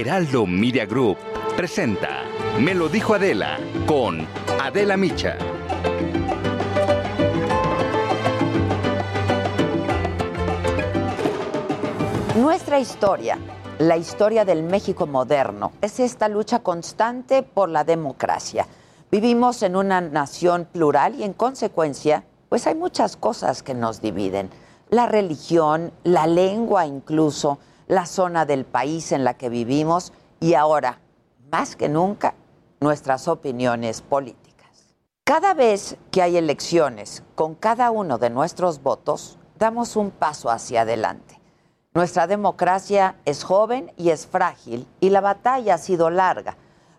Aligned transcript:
Heraldo 0.00 0.44
Media 0.44 0.86
Group 0.86 1.16
presenta 1.56 2.24
Me 2.58 2.74
lo 2.74 2.88
dijo 2.88 3.14
Adela 3.14 3.60
con 3.86 4.26
Adela 4.60 4.96
Micha. 4.96 5.36
Nuestra 12.36 12.80
historia, 12.80 13.38
la 13.78 13.96
historia 13.96 14.44
del 14.44 14.64
México 14.64 15.06
moderno, 15.06 15.70
es 15.80 16.00
esta 16.00 16.26
lucha 16.28 16.58
constante 16.58 17.44
por 17.44 17.68
la 17.68 17.84
democracia. 17.84 18.66
Vivimos 19.12 19.62
en 19.62 19.76
una 19.76 20.00
nación 20.00 20.66
plural 20.72 21.14
y 21.14 21.22
en 21.22 21.34
consecuencia, 21.34 22.24
pues 22.48 22.66
hay 22.66 22.74
muchas 22.74 23.16
cosas 23.16 23.62
que 23.62 23.74
nos 23.74 24.00
dividen. 24.00 24.50
La 24.90 25.06
religión, 25.06 25.92
la 26.02 26.26
lengua 26.26 26.84
incluso, 26.84 27.60
la 27.86 28.06
zona 28.06 28.46
del 28.46 28.64
país 28.64 29.12
en 29.12 29.24
la 29.24 29.34
que 29.34 29.48
vivimos 29.48 30.12
y 30.40 30.54
ahora, 30.54 31.00
más 31.50 31.76
que 31.76 31.88
nunca, 31.88 32.34
nuestras 32.80 33.28
opiniones 33.28 34.02
políticas. 34.02 34.44
Cada 35.24 35.54
vez 35.54 35.96
que 36.10 36.22
hay 36.22 36.36
elecciones, 36.36 37.22
con 37.34 37.54
cada 37.54 37.90
uno 37.90 38.18
de 38.18 38.30
nuestros 38.30 38.82
votos, 38.82 39.38
damos 39.58 39.96
un 39.96 40.10
paso 40.10 40.50
hacia 40.50 40.82
adelante. 40.82 41.40
Nuestra 41.94 42.26
democracia 42.26 43.16
es 43.24 43.44
joven 43.44 43.92
y 43.96 44.10
es 44.10 44.26
frágil 44.26 44.86
y 45.00 45.10
la 45.10 45.20
batalla 45.20 45.74
ha 45.74 45.78
sido 45.78 46.10
larga. 46.10 46.56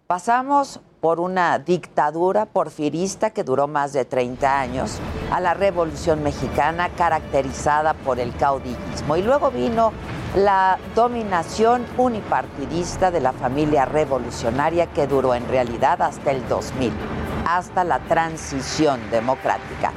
Pasamos 0.07 0.79
por 1.01 1.19
una 1.19 1.59
dictadura 1.59 2.45
porfirista 2.45 3.29
que 3.29 3.43
duró 3.43 3.67
más 3.67 3.93
de 3.93 4.05
30 4.05 4.59
años, 4.59 4.99
a 5.31 5.39
la 5.39 5.53
Revolución 5.53 6.23
Mexicana 6.23 6.89
caracterizada 6.95 7.93
por 7.93 8.19
el 8.19 8.35
caudillismo 8.35 9.15
y 9.17 9.21
luego 9.21 9.51
vino 9.51 9.91
la 10.35 10.77
dominación 10.95 11.85
unipartidista 11.97 13.09
de 13.09 13.21
la 13.21 13.31
familia 13.31 13.85
revolucionaria 13.85 14.87
que 14.87 15.07
duró 15.07 15.33
en 15.33 15.47
realidad 15.47 16.01
hasta 16.01 16.31
el 16.31 16.45
2000, 16.49 16.91
hasta 17.47 17.85
la 17.85 17.99
transición 17.99 18.99
democrática. 19.11 19.93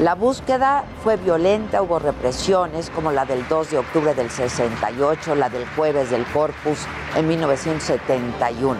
La 0.00 0.14
búsqueda 0.14 0.84
fue 1.02 1.16
violenta, 1.16 1.82
hubo 1.82 1.98
represiones 1.98 2.88
como 2.90 3.10
la 3.10 3.24
del 3.24 3.46
2 3.48 3.70
de 3.72 3.78
octubre 3.78 4.14
del 4.14 4.30
68, 4.30 5.34
la 5.34 5.48
del 5.48 5.66
jueves 5.74 6.10
del 6.10 6.24
Corpus 6.26 6.78
en 7.16 7.26
1971. 7.26 8.76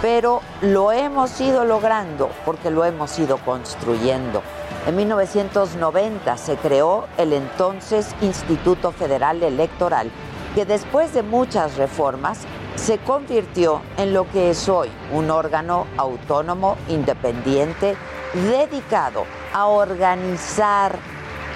Pero 0.00 0.40
lo 0.60 0.90
hemos 0.90 1.40
ido 1.40 1.64
logrando 1.64 2.30
porque 2.44 2.70
lo 2.70 2.84
hemos 2.84 3.16
ido 3.20 3.38
construyendo. 3.38 4.42
En 4.84 4.96
1990 4.96 6.36
se 6.36 6.56
creó 6.56 7.06
el 7.16 7.32
entonces 7.32 8.16
Instituto 8.20 8.90
Federal 8.90 9.40
Electoral, 9.44 10.10
que 10.54 10.64
después 10.64 11.14
de 11.14 11.22
muchas 11.22 11.76
reformas 11.76 12.40
se 12.76 12.98
convirtió 12.98 13.82
en 13.96 14.12
lo 14.12 14.28
que 14.30 14.50
es 14.50 14.68
hoy, 14.68 14.90
un 15.12 15.30
órgano 15.30 15.86
autónomo, 15.96 16.76
independiente, 16.88 17.96
dedicado 18.34 19.24
a 19.52 19.66
organizar 19.66 20.98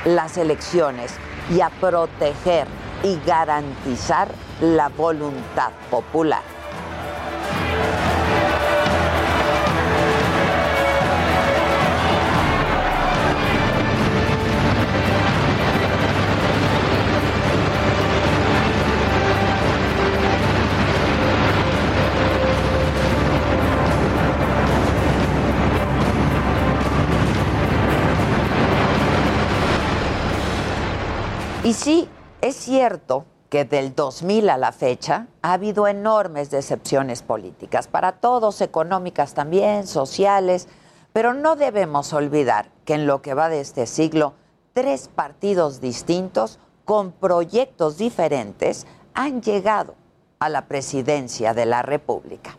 las 0.05 0.37
elecciones 0.37 1.15
y 1.51 1.61
a 1.61 1.71
proteger 1.71 2.67
y 3.03 3.19
garantizar 3.27 4.29
la 4.61 4.89
voluntad 4.89 5.73
popular. 5.91 6.56
Y 31.67 31.73
sí, 31.73 32.09
es 32.43 32.55
cierto 32.55 33.25
que 33.49 33.65
del 33.65 33.97
2000 33.97 34.51
a 34.51 34.57
la 34.57 34.71
fecha 34.71 35.27
ha 35.43 35.55
habido 35.55 35.89
enormes 35.89 36.49
decepciones 36.49 37.23
políticas, 37.23 37.89
para 37.89 38.13
todos, 38.13 38.61
económicas 38.61 39.35
también, 39.35 39.89
sociales, 39.89 40.69
pero 41.13 41.35
no 41.35 41.57
debemos 41.57 42.13
olvidar 42.13 42.71
que 42.85 42.95
en 42.95 43.09
lo 43.09 43.21
que 43.21 43.35
va 43.35 43.49
de 43.49 43.61
este 43.61 43.89
siglo, 43.89 44.35
tres 44.75 45.09
partidos 45.09 45.81
distintos 45.81 46.61
con 46.85 47.11
proyectos 47.11 47.99
diferentes 47.99 48.87
han 49.13 49.43
llegado 49.43 49.97
a 50.39 50.49
la 50.49 50.69
presidencia 50.69 51.53
de 51.53 51.67
la 51.67 51.83
República. 51.83 52.57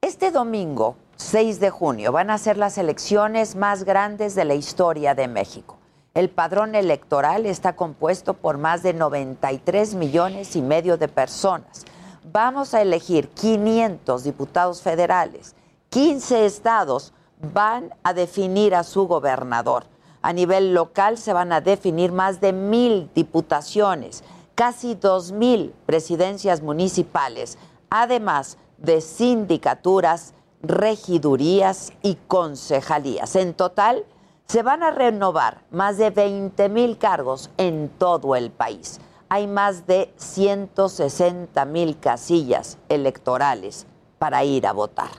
Este 0.00 0.30
domingo, 0.30 0.96
6 1.16 1.60
de 1.60 1.68
junio, 1.68 2.12
van 2.12 2.30
a 2.30 2.38
ser 2.38 2.56
las 2.56 2.78
elecciones 2.78 3.56
más 3.56 3.84
grandes 3.84 4.34
de 4.34 4.46
la 4.46 4.54
historia 4.54 5.14
de 5.14 5.28
México. 5.28 5.76
El 6.14 6.30
padrón 6.30 6.76
electoral 6.76 7.44
está 7.44 7.74
compuesto 7.74 8.34
por 8.34 8.56
más 8.56 8.84
de 8.84 8.94
93 8.94 9.94
millones 9.94 10.54
y 10.54 10.62
medio 10.62 10.96
de 10.96 11.08
personas. 11.08 11.84
Vamos 12.32 12.72
a 12.72 12.82
elegir 12.82 13.30
500 13.30 14.22
diputados 14.22 14.80
federales. 14.80 15.56
15 15.90 16.46
estados 16.46 17.12
van 17.52 17.92
a 18.04 18.14
definir 18.14 18.76
a 18.76 18.84
su 18.84 19.08
gobernador. 19.08 19.86
A 20.22 20.32
nivel 20.32 20.72
local 20.72 21.18
se 21.18 21.32
van 21.32 21.52
a 21.52 21.60
definir 21.60 22.12
más 22.12 22.40
de 22.40 22.52
mil 22.52 23.10
diputaciones, 23.12 24.22
casi 24.54 24.94
dos 24.94 25.32
mil 25.32 25.74
presidencias 25.84 26.62
municipales, 26.62 27.58
además 27.90 28.56
de 28.78 29.00
sindicaturas, 29.00 30.32
regidurías 30.62 31.92
y 32.02 32.14
concejalías. 32.28 33.34
En 33.34 33.52
total, 33.52 34.06
se 34.46 34.62
van 34.62 34.82
a 34.82 34.90
renovar 34.90 35.62
más 35.70 35.98
de 35.98 36.10
20 36.10 36.68
mil 36.68 36.98
cargos 36.98 37.50
en 37.56 37.88
todo 37.88 38.36
el 38.36 38.50
país. 38.50 39.00
Hay 39.28 39.46
más 39.46 39.86
de 39.86 40.12
160 40.16 41.64
mil 41.64 41.98
casillas 41.98 42.76
electorales 42.88 43.86
para 44.18 44.44
ir 44.44 44.66
a 44.66 44.72
votar. 44.72 45.10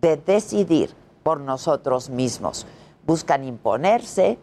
de 0.00 0.16
decidir 0.16 0.96
por 1.22 1.38
nosotros 1.38 2.10
mismos. 2.10 2.66
Buscan 3.06 3.44
imponerse, 3.44 4.36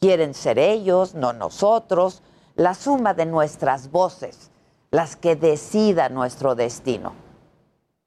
quieren 0.00 0.32
ser 0.32 0.58
ellos, 0.58 1.14
no 1.14 1.34
nosotros, 1.34 2.22
la 2.58 2.74
suma 2.74 3.14
de 3.14 3.24
nuestras 3.24 3.92
voces, 3.92 4.50
las 4.90 5.14
que 5.14 5.36
decidan 5.36 6.12
nuestro 6.12 6.56
destino. 6.56 7.14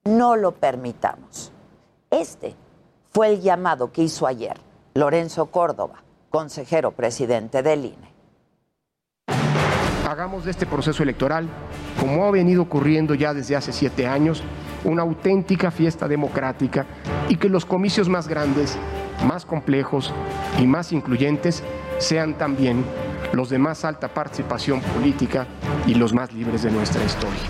No 0.03 0.35
lo 0.35 0.51
permitamos. 0.51 1.53
Este 2.09 2.55
fue 3.11 3.29
el 3.29 3.41
llamado 3.41 3.93
que 3.93 4.03
hizo 4.03 4.27
ayer 4.27 4.59
Lorenzo 4.93 5.45
Córdoba, 5.45 6.03
consejero 6.29 6.91
presidente 6.91 7.63
del 7.63 7.85
INE. 7.85 8.11
Hagamos 10.09 10.43
de 10.43 10.51
este 10.51 10.65
proceso 10.65 11.01
electoral, 11.01 11.47
como 11.97 12.25
ha 12.25 12.31
venido 12.31 12.63
ocurriendo 12.63 13.13
ya 13.13 13.33
desde 13.33 13.55
hace 13.55 13.71
siete 13.71 14.05
años, 14.05 14.43
una 14.83 15.03
auténtica 15.03 15.71
fiesta 15.71 16.09
democrática 16.09 16.85
y 17.29 17.37
que 17.37 17.47
los 17.47 17.65
comicios 17.65 18.09
más 18.09 18.27
grandes, 18.27 18.77
más 19.25 19.45
complejos 19.45 20.13
y 20.59 20.67
más 20.67 20.91
incluyentes 20.91 21.63
sean 21.99 22.37
también 22.37 22.83
los 23.33 23.49
de 23.49 23.59
más 23.59 23.85
alta 23.85 24.13
participación 24.13 24.81
política 24.81 25.47
y 25.85 25.95
los 25.95 26.13
más 26.13 26.33
libres 26.33 26.63
de 26.63 26.71
nuestra 26.71 27.03
historia. 27.03 27.41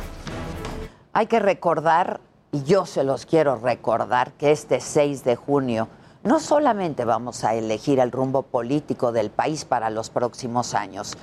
Hay 1.13 1.27
que 1.27 1.39
recordar, 1.39 2.21
y 2.51 2.63
yo 2.63 2.85
se 2.85 3.03
los 3.03 3.25
quiero 3.25 3.55
recordar, 3.55 4.33
que 4.33 4.51
este 4.51 4.79
6 4.79 5.23
de 5.23 5.35
junio 5.35 5.87
no 6.23 6.39
solamente 6.39 7.03
vamos 7.03 7.43
a 7.43 7.55
elegir 7.55 7.99
el 7.99 8.11
rumbo 8.11 8.43
político 8.43 9.11
del 9.11 9.31
país 9.31 9.65
para 9.65 9.89
los 9.89 10.09
próximos 10.09 10.73
años. 10.73 11.17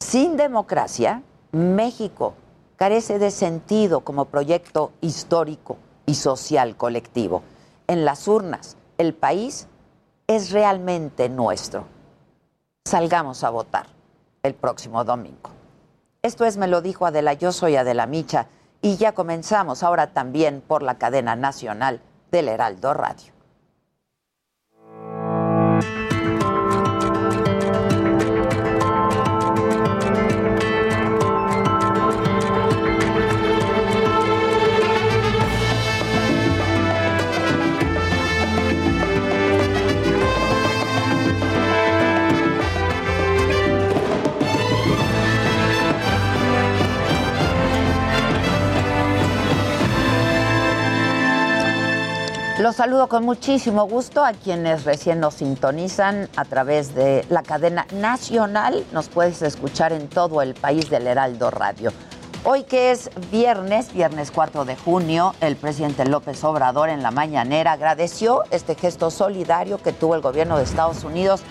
Sin 0.00 0.36
democracia, 0.36 1.22
México 1.52 2.34
carece 2.76 3.18
de 3.18 3.30
sentido 3.30 4.00
como 4.00 4.26
proyecto 4.26 4.92
histórico 5.00 5.76
y 6.06 6.14
social 6.14 6.76
colectivo. 6.76 7.42
En 7.86 8.04
las 8.04 8.26
urnas, 8.26 8.76
el 8.98 9.14
país 9.14 9.68
es 10.26 10.50
realmente 10.50 11.28
nuestro. 11.28 11.95
Salgamos 12.86 13.42
a 13.42 13.50
votar 13.50 13.86
el 14.44 14.54
próximo 14.54 15.02
domingo. 15.02 15.50
Esto 16.22 16.44
es 16.44 16.56
Me 16.56 16.68
lo 16.68 16.82
dijo 16.82 17.04
Adela, 17.04 17.32
yo 17.32 17.50
soy 17.50 17.74
Adela 17.74 18.06
Micha 18.06 18.46
y 18.80 18.96
ya 18.96 19.10
comenzamos 19.10 19.82
ahora 19.82 20.12
también 20.12 20.60
por 20.60 20.84
la 20.84 20.96
cadena 20.96 21.34
nacional 21.34 22.00
del 22.30 22.46
Heraldo 22.46 22.94
Radio. 22.94 23.35
Los 52.58 52.76
saludo 52.76 53.08
con 53.08 53.22
muchísimo 53.26 53.86
gusto 53.86 54.24
a 54.24 54.32
quienes 54.32 54.84
recién 54.84 55.20
nos 55.20 55.34
sintonizan 55.34 56.30
a 56.36 56.46
través 56.46 56.94
de 56.94 57.22
la 57.28 57.42
cadena 57.42 57.86
nacional. 57.92 58.86
Nos 58.92 59.10
puedes 59.10 59.42
escuchar 59.42 59.92
en 59.92 60.08
todo 60.08 60.40
el 60.40 60.54
país 60.54 60.88
del 60.88 61.06
Heraldo 61.06 61.50
Radio. 61.50 61.92
Hoy 62.44 62.62
que 62.62 62.92
es 62.92 63.10
viernes, 63.30 63.92
viernes 63.92 64.30
4 64.30 64.64
de 64.64 64.74
junio, 64.74 65.34
el 65.42 65.56
presidente 65.56 66.06
López 66.06 66.42
Obrador 66.44 66.88
en 66.88 67.02
la 67.02 67.10
mañanera 67.10 67.72
agradeció 67.72 68.42
este 68.50 68.74
gesto 68.74 69.10
solidario 69.10 69.76
que 69.76 69.92
tuvo 69.92 70.14
el 70.14 70.22
gobierno 70.22 70.56
de 70.56 70.64
Estados 70.64 71.04
Unidos 71.04 71.42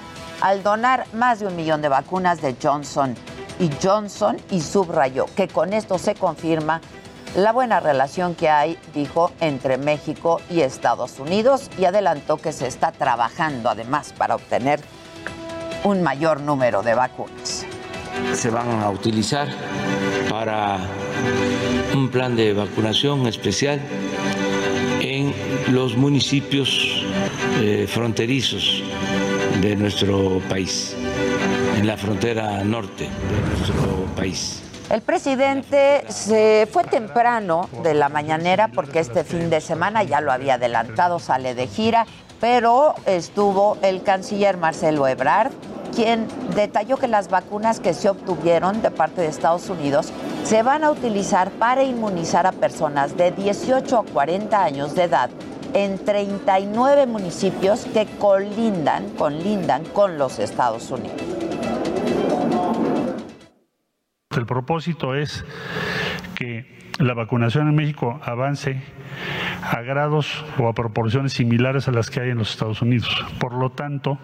al 0.42 0.64
donar 0.64 1.06
más 1.14 1.40
de 1.40 1.46
un 1.46 1.56
millón 1.56 1.84
de 1.84 1.90
vacunas 1.90 2.42
de 2.42 2.56
Johnson 2.60 3.14
y 3.60 3.70
Johnson 3.82 4.38
y 4.50 4.60
subrayó 4.60 5.28
que 5.36 5.48
con 5.48 5.74
esto 5.74 6.00
se 6.00 6.16
confirma 6.16 6.82
la 7.36 7.52
buena 7.52 7.80
relación 7.80 8.34
que 8.34 8.50
hay, 8.50 8.78
dijo, 8.94 9.32
entre 9.42 9.78
México 9.78 10.40
y 10.50 10.62
Estados 10.62 11.20
Unidos 11.20 11.70
y 11.78 11.86
adelantó 11.86 12.38
que 12.38 12.52
se 12.52 12.68
está 12.68 12.92
trabajando 12.92 13.70
además 13.70 14.14
para 14.18 14.36
obtener 14.36 14.80
un 15.84 16.02
mayor 16.02 16.40
número 16.40 16.82
de 16.82 16.96
vacunas. 16.96 17.66
Se 18.34 18.50
van 18.50 18.82
a 18.82 18.90
utilizar 18.90 19.48
para 20.30 20.80
un 21.94 22.10
plan 22.10 22.36
de 22.36 22.54
vacunación 22.54 23.28
especial 23.28 23.82
en 25.02 25.34
los 25.74 25.98
municipios 25.98 27.04
eh, 27.60 27.86
fronterizos 27.88 28.82
de 29.62 29.76
nuestro 29.76 30.40
país, 30.50 30.96
en 31.78 31.86
la 31.86 31.98
frontera 31.98 32.64
norte 32.64 33.04
de 33.04 33.58
nuestro 33.58 34.06
país. 34.16 34.65
El 34.90 35.02
presidente 35.02 36.04
se 36.10 36.68
fue 36.72 36.84
temprano 36.84 37.68
de 37.82 37.96
la 37.96 38.08
mañanera 38.08 38.68
porque 38.68 39.00
este 39.00 39.24
fin 39.24 39.50
de 39.50 39.60
semana 39.60 40.04
ya 40.04 40.22
lo 40.22 40.32
había 40.32 40.56
adelantado, 40.56 41.18
sale 41.18 41.56
de 41.56 41.66
gira, 41.66 42.06
pero 42.40 42.94
estuvo 43.08 43.78
el 43.82 44.04
canciller 44.04 44.58
Marcelo 44.58 45.08
Ebrard, 45.08 45.52
quien 45.96 46.28
detalló 46.54 46.98
que 46.98 47.08
las 47.08 47.30
vacunas 47.30 47.80
que 47.80 47.96
se 47.96 48.10
obtuvieron 48.10 48.84
de 48.84 48.92
parte 48.92 49.22
de 49.22 49.28
Estados 49.28 49.70
Unidos 49.70 50.12
se 50.44 50.62
van 50.62 50.84
a 50.84 50.92
utilizar 50.92 51.50
para 51.50 51.82
inmunizar 51.82 52.46
a 52.46 52.52
personas 52.52 53.18
de 53.18 53.32
18 53.32 53.98
a 53.98 54.04
40 54.04 54.64
años 54.64 54.94
de 54.94 55.04
edad 55.04 55.32
en 55.74 55.98
39 55.98 57.08
municipios 57.08 57.86
que 57.92 58.06
colindan, 58.20 59.10
colindan 59.18 59.84
con 59.86 60.20
los 60.20 60.38
Estados 60.38 60.92
Unidos. 60.92 61.35
El 64.38 64.46
propósito 64.46 65.16
es 65.16 65.46
que 66.36 66.66
la 67.00 67.14
vacunación 67.14 67.68
en 67.68 67.76
México 67.76 68.20
avance 68.24 68.82
a 69.62 69.82
grados 69.82 70.46
o 70.58 70.68
a 70.68 70.74
proporciones 70.74 71.34
similares 71.34 71.88
a 71.88 71.92
las 71.92 72.10
que 72.10 72.22
hay 72.22 72.30
en 72.30 72.38
los 72.38 72.52
Estados 72.52 72.82
Unidos. 72.82 73.26
Por 73.40 73.54
lo 73.54 73.72
tanto, 73.72 74.18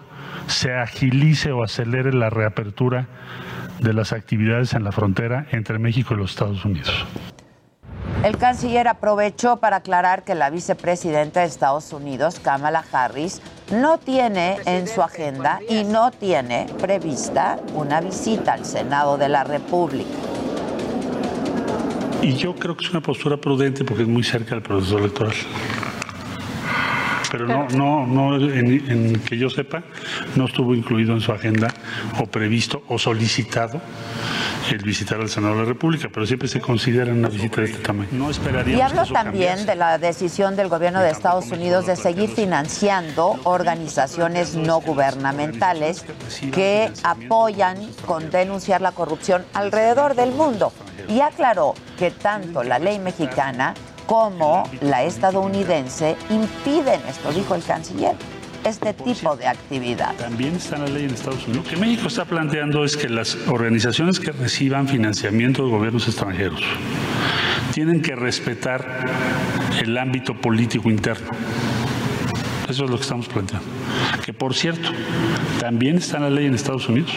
se 0.46 0.72
agilice 0.72 1.52
o 1.52 1.62
acelere 1.62 2.12
la 2.12 2.30
reapertura 2.30 3.08
de 3.80 3.92
las 3.92 4.12
actividades 4.12 4.74
en 4.74 4.84
la 4.84 4.92
frontera 4.92 5.46
entre 5.50 5.78
México 5.78 6.14
y 6.14 6.18
los 6.18 6.30
Estados 6.30 6.64
Unidos. 6.64 7.06
El 8.22 8.38
canciller 8.38 8.86
aprovechó 8.86 9.56
para 9.56 9.78
aclarar 9.78 10.22
que 10.22 10.36
la 10.36 10.48
vicepresidenta 10.48 11.40
de 11.40 11.46
Estados 11.46 11.92
Unidos, 11.92 12.38
Kamala 12.38 12.84
Harris, 12.92 13.42
no 13.72 13.98
tiene 13.98 14.58
en 14.64 14.86
su 14.86 15.02
agenda 15.02 15.58
y 15.68 15.82
no 15.82 16.12
tiene 16.12 16.66
prevista 16.80 17.58
una 17.74 18.00
visita 18.00 18.52
al 18.52 18.64
Senado 18.64 19.18
de 19.18 19.28
la 19.28 19.42
República. 19.42 20.08
Y 22.22 22.34
yo 22.34 22.54
creo 22.54 22.76
que 22.76 22.84
es 22.84 22.92
una 22.92 23.00
postura 23.00 23.36
prudente 23.36 23.84
porque 23.84 24.04
es 24.04 24.08
muy 24.08 24.22
cerca 24.22 24.54
del 24.54 24.62
proceso 24.62 24.98
electoral. 24.98 25.34
Pero 27.28 27.48
no, 27.48 27.66
no, 27.70 28.06
no, 28.06 28.36
en, 28.36 28.88
en 28.88 29.20
que 29.20 29.36
yo 29.36 29.50
sepa, 29.50 29.82
no 30.36 30.44
estuvo 30.44 30.76
incluido 30.76 31.12
en 31.12 31.20
su 31.20 31.32
agenda 31.32 31.74
o 32.20 32.26
previsto 32.26 32.84
o 32.86 32.98
solicitado 32.98 33.80
el 34.74 34.82
visitar 34.82 35.20
al 35.20 35.28
Senado 35.28 35.54
de 35.54 35.60
la 35.60 35.66
República, 35.66 36.08
pero 36.12 36.26
siempre 36.26 36.48
se 36.48 36.60
considera 36.60 37.12
una 37.12 37.28
visita 37.28 37.60
de 37.60 37.68
este 37.68 37.82
tamaño. 37.82 38.08
No 38.12 38.30
esperaría. 38.30 38.76
Y 38.76 38.80
hablo 38.80 39.04
también 39.06 39.66
de 39.66 39.74
la 39.74 39.98
decisión 39.98 40.56
del 40.56 40.68
gobierno 40.68 41.00
de 41.00 41.10
Estados 41.10 41.50
Unidos 41.50 41.86
de 41.86 41.96
seguir 41.96 42.30
financiando 42.30 43.38
organizaciones 43.44 44.54
no 44.54 44.80
gubernamentales 44.80 46.04
que 46.52 46.90
apoyan 47.02 47.78
con 48.06 48.30
denunciar 48.30 48.80
la 48.80 48.92
corrupción 48.92 49.44
alrededor 49.54 50.14
del 50.14 50.32
mundo. 50.32 50.72
Y 51.08 51.20
aclaró 51.20 51.74
que 51.98 52.10
tanto 52.10 52.62
la 52.62 52.78
ley 52.78 52.98
mexicana 52.98 53.74
como 54.06 54.64
la 54.80 55.04
estadounidense 55.04 56.16
impiden 56.30 57.00
esto, 57.08 57.32
dijo 57.32 57.54
el 57.54 57.62
canciller 57.62 58.16
este 58.64 58.94
tipo 58.94 59.36
de 59.36 59.46
actividad. 59.46 60.14
También 60.16 60.56
está 60.56 60.76
en 60.76 60.82
la 60.82 60.88
ley 60.88 61.04
en 61.04 61.10
Estados 61.14 61.46
Unidos. 61.46 61.64
Lo 61.64 61.70
que 61.70 61.76
México 61.76 62.08
está 62.08 62.24
planteando 62.24 62.84
es 62.84 62.96
que 62.96 63.08
las 63.08 63.36
organizaciones 63.48 64.20
que 64.20 64.32
reciban 64.32 64.88
financiamiento 64.88 65.64
de 65.64 65.70
gobiernos 65.70 66.06
extranjeros 66.06 66.62
tienen 67.72 68.02
que 68.02 68.14
respetar 68.14 68.84
el 69.82 69.96
ámbito 69.96 70.34
político 70.40 70.90
interno. 70.90 71.30
Eso 72.68 72.84
es 72.84 72.90
lo 72.90 72.96
que 72.96 73.02
estamos 73.02 73.28
planteando. 73.28 73.66
Que 74.24 74.32
por 74.32 74.54
cierto, 74.54 74.90
también 75.60 75.96
está 75.96 76.18
en 76.18 76.22
la 76.24 76.30
ley 76.30 76.46
en 76.46 76.54
Estados 76.54 76.88
Unidos. 76.88 77.12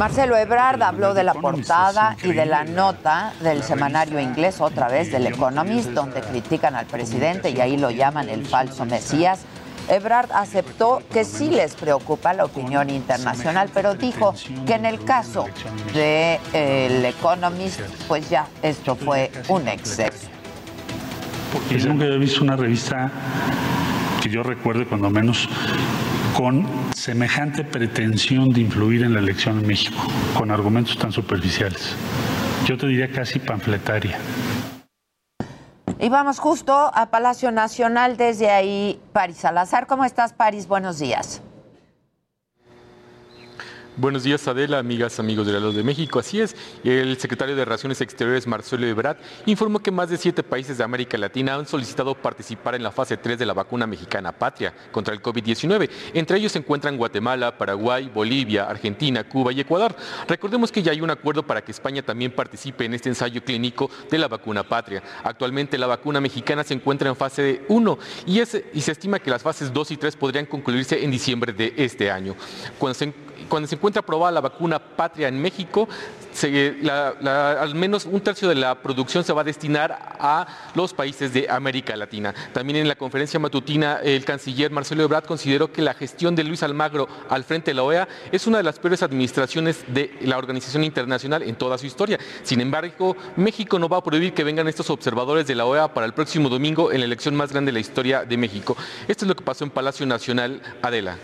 Marcelo 0.00 0.34
Ebrard 0.34 0.82
habló 0.82 1.12
de 1.12 1.24
la 1.24 1.34
portada 1.34 2.16
y 2.22 2.32
de 2.32 2.46
la 2.46 2.64
nota 2.64 3.34
del 3.40 3.62
semanario 3.62 4.18
inglés, 4.18 4.58
otra 4.60 4.88
vez 4.88 5.12
del 5.12 5.26
Economist, 5.26 5.90
donde 5.90 6.22
critican 6.22 6.74
al 6.74 6.86
presidente 6.86 7.50
y 7.50 7.60
ahí 7.60 7.76
lo 7.76 7.90
llaman 7.90 8.30
el 8.30 8.46
falso 8.46 8.86
Mesías. 8.86 9.44
Ebrard 9.90 10.30
aceptó 10.32 11.02
que 11.12 11.24
sí 11.24 11.50
les 11.50 11.74
preocupa 11.74 12.32
la 12.32 12.44
opinión 12.44 12.90
internacional, 12.90 13.68
pero 13.74 13.94
dijo 13.94 14.34
que 14.66 14.74
en 14.74 14.86
el 14.86 15.04
caso 15.04 15.46
del 15.92 16.40
de, 16.52 17.08
Economist, 17.08 17.80
pues 18.06 18.30
ya 18.30 18.46
esto 18.62 18.94
fue 18.94 19.30
un 19.48 19.66
exceso. 19.66 20.28
Porque 21.52 21.78
nunca 21.78 22.04
había 22.04 22.18
visto 22.18 22.44
una 22.44 22.56
revista 22.56 23.10
que 24.22 24.30
yo 24.30 24.42
recuerde 24.42 24.86
cuando 24.86 25.10
menos 25.10 25.48
con 26.36 26.64
semejante 26.94 27.64
pretensión 27.64 28.50
de 28.50 28.60
influir 28.60 29.02
en 29.02 29.14
la 29.14 29.18
elección 29.18 29.58
en 29.58 29.66
México, 29.66 29.98
con 30.36 30.52
argumentos 30.52 30.96
tan 30.96 31.10
superficiales. 31.10 31.96
Yo 32.66 32.76
te 32.76 32.86
diría 32.86 33.10
casi 33.10 33.40
panfletaria. 33.40 34.18
Y 36.02 36.08
vamos 36.08 36.38
justo 36.38 36.72
a 36.72 37.10
Palacio 37.10 37.52
Nacional, 37.52 38.16
desde 38.16 38.50
ahí, 38.50 38.98
Paris 39.12 39.36
Salazar. 39.36 39.86
¿Cómo 39.86 40.06
estás, 40.06 40.32
Paris? 40.32 40.66
Buenos 40.66 40.98
días. 40.98 41.42
Buenos 44.00 44.22
días, 44.22 44.48
Adela, 44.48 44.78
amigas, 44.78 45.20
amigos 45.20 45.46
de 45.46 45.52
la 45.52 45.60
Luz 45.60 45.74
de 45.74 45.82
México. 45.82 46.20
Así 46.20 46.40
es, 46.40 46.56
el 46.84 47.18
secretario 47.18 47.54
de 47.54 47.66
Relaciones 47.66 48.00
Exteriores, 48.00 48.46
Marcelo 48.46 48.86
Ebrard, 48.86 49.18
informó 49.44 49.80
que 49.80 49.90
más 49.90 50.08
de 50.08 50.16
siete 50.16 50.42
países 50.42 50.78
de 50.78 50.84
América 50.84 51.18
Latina 51.18 51.54
han 51.54 51.66
solicitado 51.66 52.14
participar 52.14 52.74
en 52.74 52.82
la 52.82 52.92
fase 52.92 53.18
3 53.18 53.38
de 53.38 53.44
la 53.44 53.52
vacuna 53.52 53.86
mexicana 53.86 54.32
patria 54.32 54.72
contra 54.90 55.12
el 55.12 55.20
COVID-19. 55.20 55.90
Entre 56.14 56.38
ellos 56.38 56.52
se 56.52 56.60
encuentran 56.60 56.96
Guatemala, 56.96 57.58
Paraguay, 57.58 58.08
Bolivia, 58.08 58.70
Argentina, 58.70 59.22
Cuba 59.24 59.52
y 59.52 59.60
Ecuador. 59.60 59.94
Recordemos 60.26 60.72
que 60.72 60.82
ya 60.82 60.92
hay 60.92 61.02
un 61.02 61.10
acuerdo 61.10 61.42
para 61.42 61.62
que 61.62 61.70
España 61.70 62.00
también 62.00 62.32
participe 62.32 62.86
en 62.86 62.94
este 62.94 63.10
ensayo 63.10 63.44
clínico 63.44 63.90
de 64.10 64.16
la 64.16 64.28
vacuna 64.28 64.62
patria. 64.62 65.02
Actualmente 65.22 65.76
la 65.76 65.86
vacuna 65.86 66.22
mexicana 66.22 66.64
se 66.64 66.72
encuentra 66.72 67.10
en 67.10 67.16
fase 67.16 67.66
1 67.68 67.98
y, 68.24 68.40
y 68.40 68.46
se 68.80 68.92
estima 68.92 69.18
que 69.18 69.28
las 69.28 69.42
fases 69.42 69.70
2 69.70 69.90
y 69.90 69.96
3 69.98 70.16
podrían 70.16 70.46
concluirse 70.46 71.04
en 71.04 71.10
diciembre 71.10 71.52
de 71.52 71.74
este 71.76 72.10
año. 72.10 72.34
Cuando 72.78 72.94
se, 72.94 73.12
cuando 73.50 73.68
se 73.68 73.74
encuentra 73.74 74.00
aprobada 74.00 74.32
la 74.32 74.40
vacuna 74.40 74.78
patria 74.78 75.28
en 75.28 75.42
México, 75.42 75.86
al 76.42 77.74
menos 77.74 78.06
un 78.06 78.20
tercio 78.20 78.48
de 78.48 78.54
la 78.54 78.80
producción 78.80 79.24
se 79.24 79.32
va 79.32 79.42
a 79.42 79.44
destinar 79.44 80.16
a 80.18 80.46
los 80.74 80.94
países 80.94 81.34
de 81.34 81.46
América 81.50 81.94
Latina. 81.96 82.34
También 82.54 82.76
en 82.78 82.88
la 82.88 82.94
conferencia 82.94 83.38
matutina, 83.38 83.98
el 84.02 84.24
canciller 84.24 84.70
Marcelo 84.70 85.02
Ebrard 85.02 85.26
consideró 85.26 85.72
que 85.72 85.82
la 85.82 85.92
gestión 85.92 86.34
de 86.34 86.44
Luis 86.44 86.62
Almagro 86.62 87.08
al 87.28 87.44
frente 87.44 87.72
de 87.72 87.74
la 87.74 87.82
OEA 87.82 88.08
es 88.32 88.46
una 88.46 88.58
de 88.58 88.64
las 88.64 88.78
peores 88.78 89.02
administraciones 89.02 89.84
de 89.88 90.16
la 90.22 90.38
organización 90.38 90.84
internacional 90.84 91.42
en 91.42 91.56
toda 91.56 91.76
su 91.76 91.86
historia. 91.86 92.18
Sin 92.42 92.60
embargo, 92.60 93.16
México 93.36 93.78
no 93.78 93.88
va 93.88 93.98
a 93.98 94.04
prohibir 94.04 94.32
que 94.32 94.44
vengan 94.44 94.68
estos 94.68 94.88
observadores 94.88 95.46
de 95.46 95.56
la 95.56 95.66
OEA 95.66 95.92
para 95.92 96.06
el 96.06 96.14
próximo 96.14 96.48
domingo 96.48 96.92
en 96.92 97.00
la 97.00 97.06
elección 97.06 97.34
más 97.34 97.50
grande 97.50 97.70
de 97.70 97.74
la 97.74 97.80
historia 97.80 98.24
de 98.24 98.36
México. 98.36 98.76
Esto 99.08 99.24
es 99.24 99.28
lo 99.28 99.36
que 99.36 99.44
pasó 99.44 99.64
en 99.64 99.70
Palacio 99.70 100.06
Nacional, 100.06 100.62
Adela. 100.80 101.18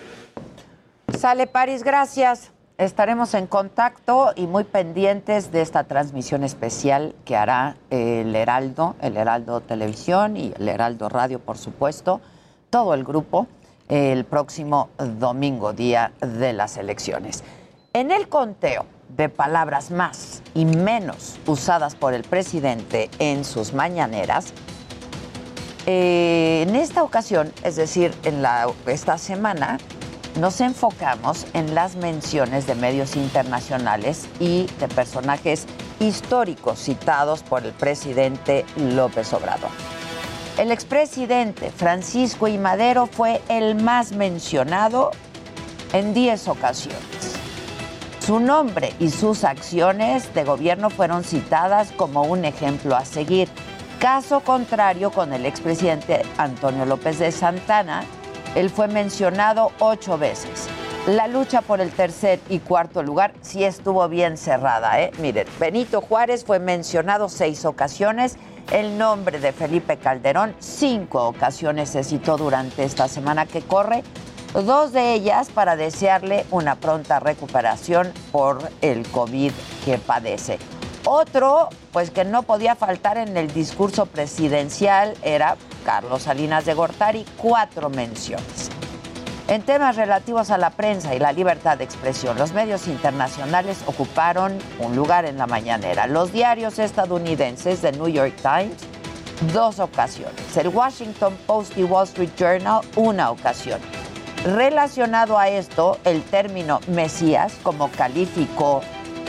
Sale 1.18 1.46
París, 1.46 1.82
gracias. 1.82 2.52
Estaremos 2.76 3.32
en 3.32 3.46
contacto 3.46 4.32
y 4.36 4.46
muy 4.46 4.64
pendientes 4.64 5.50
de 5.50 5.62
esta 5.62 5.84
transmisión 5.84 6.44
especial 6.44 7.14
que 7.24 7.36
hará 7.36 7.78
el 7.88 8.36
Heraldo, 8.36 8.96
el 9.00 9.16
Heraldo 9.16 9.62
Televisión 9.62 10.36
y 10.36 10.52
el 10.58 10.68
Heraldo 10.68 11.08
Radio, 11.08 11.38
por 11.38 11.56
supuesto, 11.56 12.20
todo 12.68 12.92
el 12.92 13.02
grupo, 13.02 13.46
el 13.88 14.26
próximo 14.26 14.90
domingo, 14.98 15.72
día 15.72 16.12
de 16.20 16.52
las 16.52 16.76
elecciones. 16.76 17.44
En 17.94 18.10
el 18.10 18.28
conteo 18.28 18.84
de 19.08 19.30
palabras 19.30 19.90
más 19.90 20.42
y 20.52 20.66
menos 20.66 21.38
usadas 21.46 21.94
por 21.94 22.12
el 22.12 22.24
presidente 22.24 23.08
en 23.18 23.46
sus 23.46 23.72
mañaneras, 23.72 24.52
eh, 25.86 26.66
en 26.68 26.76
esta 26.76 27.02
ocasión, 27.02 27.52
es 27.62 27.76
decir, 27.76 28.12
en 28.24 28.44
esta 28.86 29.16
semana, 29.16 29.78
nos 30.36 30.60
enfocamos 30.60 31.46
en 31.54 31.74
las 31.74 31.96
menciones 31.96 32.66
de 32.66 32.74
medios 32.74 33.16
internacionales 33.16 34.28
y 34.38 34.66
de 34.78 34.88
personajes 34.88 35.66
históricos 35.98 36.78
citados 36.78 37.42
por 37.42 37.64
el 37.64 37.72
presidente 37.72 38.64
López 38.76 39.32
Obrador. 39.32 39.70
El 40.58 40.70
expresidente 40.70 41.70
Francisco 41.70 42.48
I. 42.48 42.58
Madero 42.58 43.06
fue 43.06 43.42
el 43.48 43.74
más 43.74 44.12
mencionado 44.12 45.10
en 45.92 46.14
10 46.14 46.48
ocasiones. 46.48 47.00
Su 48.20 48.40
nombre 48.40 48.92
y 48.98 49.10
sus 49.10 49.44
acciones 49.44 50.34
de 50.34 50.44
gobierno 50.44 50.90
fueron 50.90 51.24
citadas 51.24 51.92
como 51.92 52.22
un 52.22 52.44
ejemplo 52.44 52.96
a 52.96 53.04
seguir. 53.04 53.48
Caso 54.00 54.40
contrario 54.40 55.10
con 55.10 55.32
el 55.32 55.46
expresidente 55.46 56.22
Antonio 56.36 56.84
López 56.86 57.18
de 57.18 57.32
Santana, 57.32 58.02
él 58.56 58.70
fue 58.70 58.88
mencionado 58.88 59.70
ocho 59.78 60.16
veces. 60.16 60.66
La 61.06 61.28
lucha 61.28 61.60
por 61.60 61.80
el 61.80 61.92
tercer 61.92 62.40
y 62.48 62.58
cuarto 62.58 63.02
lugar 63.02 63.32
sí 63.42 63.62
estuvo 63.62 64.08
bien 64.08 64.36
cerrada. 64.36 65.00
¿eh? 65.00 65.12
Miren, 65.18 65.46
Benito 65.60 66.00
Juárez 66.00 66.44
fue 66.44 66.58
mencionado 66.58 67.28
seis 67.28 67.64
ocasiones. 67.64 68.36
El 68.72 68.98
nombre 68.98 69.38
de 69.38 69.52
Felipe 69.52 69.98
Calderón, 69.98 70.56
cinco 70.58 71.28
ocasiones 71.28 71.90
se 71.90 72.02
citó 72.02 72.36
durante 72.36 72.82
esta 72.82 73.06
semana 73.06 73.46
que 73.46 73.60
corre, 73.60 74.02
dos 74.54 74.92
de 74.92 75.12
ellas 75.12 75.50
para 75.50 75.76
desearle 75.76 76.46
una 76.50 76.74
pronta 76.74 77.20
recuperación 77.20 78.12
por 78.32 78.58
el 78.80 79.06
COVID 79.08 79.52
que 79.84 79.98
padece. 79.98 80.58
Otro, 81.04 81.68
pues 81.92 82.10
que 82.10 82.24
no 82.24 82.42
podía 82.42 82.74
faltar 82.74 83.18
en 83.18 83.36
el 83.36 83.52
discurso 83.52 84.06
presidencial, 84.06 85.14
era 85.22 85.56
Carlos 85.86 86.24
Salinas 86.24 86.64
de 86.64 86.74
Gortari, 86.74 87.24
cuatro 87.36 87.88
menciones. 87.88 88.70
En 89.46 89.62
temas 89.62 89.94
relativos 89.94 90.50
a 90.50 90.58
la 90.58 90.70
prensa 90.70 91.14
y 91.14 91.20
la 91.20 91.30
libertad 91.30 91.78
de 91.78 91.84
expresión, 91.84 92.36
los 92.36 92.52
medios 92.52 92.88
internacionales 92.88 93.78
ocuparon 93.86 94.58
un 94.80 94.96
lugar 94.96 95.26
en 95.26 95.38
la 95.38 95.46
mañanera. 95.46 96.08
Los 96.08 96.32
diarios 96.32 96.80
estadounidenses, 96.80 97.82
The 97.82 97.92
New 97.92 98.08
York 98.08 98.34
Times, 98.42 98.74
dos 99.52 99.78
ocasiones. 99.78 100.56
El 100.56 100.68
Washington 100.70 101.38
Post 101.46 101.78
y 101.78 101.84
Wall 101.84 102.08
Street 102.08 102.30
Journal, 102.36 102.80
una 102.96 103.30
ocasión. 103.30 103.78
Relacionado 104.44 105.38
a 105.38 105.48
esto, 105.48 106.00
el 106.02 106.24
término 106.24 106.80
Mesías, 106.88 107.54
como 107.62 107.92
calificó 107.92 108.80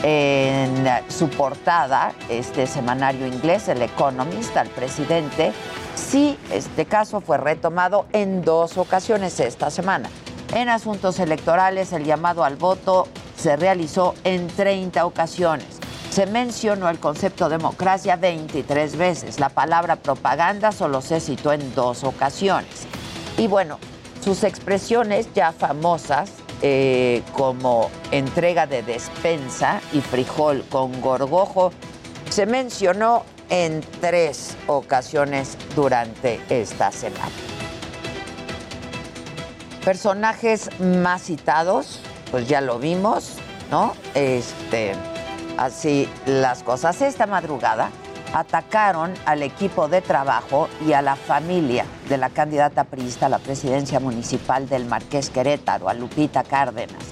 en 0.02 0.88
su 1.08 1.28
portada 1.28 2.12
este 2.28 2.66
semanario 2.66 3.28
inglés, 3.28 3.68
El 3.68 3.82
Economist, 3.82 4.56
al 4.56 4.68
presidente, 4.68 5.52
sí, 5.98 6.38
este 6.52 6.86
caso 6.86 7.20
fue 7.20 7.38
retomado 7.38 8.06
en 8.12 8.42
dos 8.42 8.78
ocasiones 8.78 9.38
esta 9.40 9.70
semana. 9.70 10.08
En 10.54 10.68
asuntos 10.68 11.18
electorales, 11.18 11.92
el 11.92 12.04
llamado 12.04 12.44
al 12.44 12.56
voto 12.56 13.06
se 13.36 13.56
realizó 13.56 14.14
en 14.24 14.46
30 14.46 15.04
ocasiones. 15.04 15.66
Se 16.10 16.26
mencionó 16.26 16.88
el 16.88 16.98
concepto 16.98 17.48
democracia 17.48 18.16
23 18.16 18.96
veces. 18.96 19.38
La 19.38 19.50
palabra 19.50 19.96
propaganda 19.96 20.72
solo 20.72 21.02
se 21.02 21.20
citó 21.20 21.52
en 21.52 21.74
dos 21.74 22.02
ocasiones. 22.04 22.86
Y 23.36 23.46
bueno, 23.46 23.78
sus 24.24 24.42
expresiones 24.42 25.28
ya 25.34 25.52
famosas 25.52 26.30
eh, 26.62 27.22
como 27.34 27.90
entrega 28.10 28.66
de 28.66 28.82
despensa 28.82 29.80
y 29.92 30.00
frijol 30.00 30.64
con 30.70 31.00
gorgojo 31.00 31.72
se 32.30 32.46
mencionó 32.46 33.22
en 33.50 33.80
tres 34.00 34.56
ocasiones 34.66 35.56
durante 35.74 36.40
esta 36.48 36.92
semana. 36.92 37.30
Personajes 39.84 40.68
más 40.80 41.22
citados, 41.22 42.00
pues 42.30 42.48
ya 42.48 42.60
lo 42.60 42.78
vimos, 42.78 43.36
¿no? 43.70 43.94
Este, 44.14 44.92
así 45.56 46.08
las 46.26 46.62
cosas. 46.62 47.00
Esta 47.00 47.26
madrugada 47.26 47.90
atacaron 48.34 49.14
al 49.24 49.42
equipo 49.42 49.88
de 49.88 50.02
trabajo 50.02 50.68
y 50.86 50.92
a 50.92 51.02
la 51.02 51.16
familia 51.16 51.86
de 52.08 52.18
la 52.18 52.30
candidata 52.30 52.84
priista 52.84 53.26
a 53.26 53.28
la 53.28 53.38
presidencia 53.38 54.00
municipal 54.00 54.68
del 54.68 54.84
Marqués 54.84 55.30
Querétaro, 55.30 55.88
a 55.88 55.94
Lupita 55.94 56.44
Cárdenas. 56.44 57.02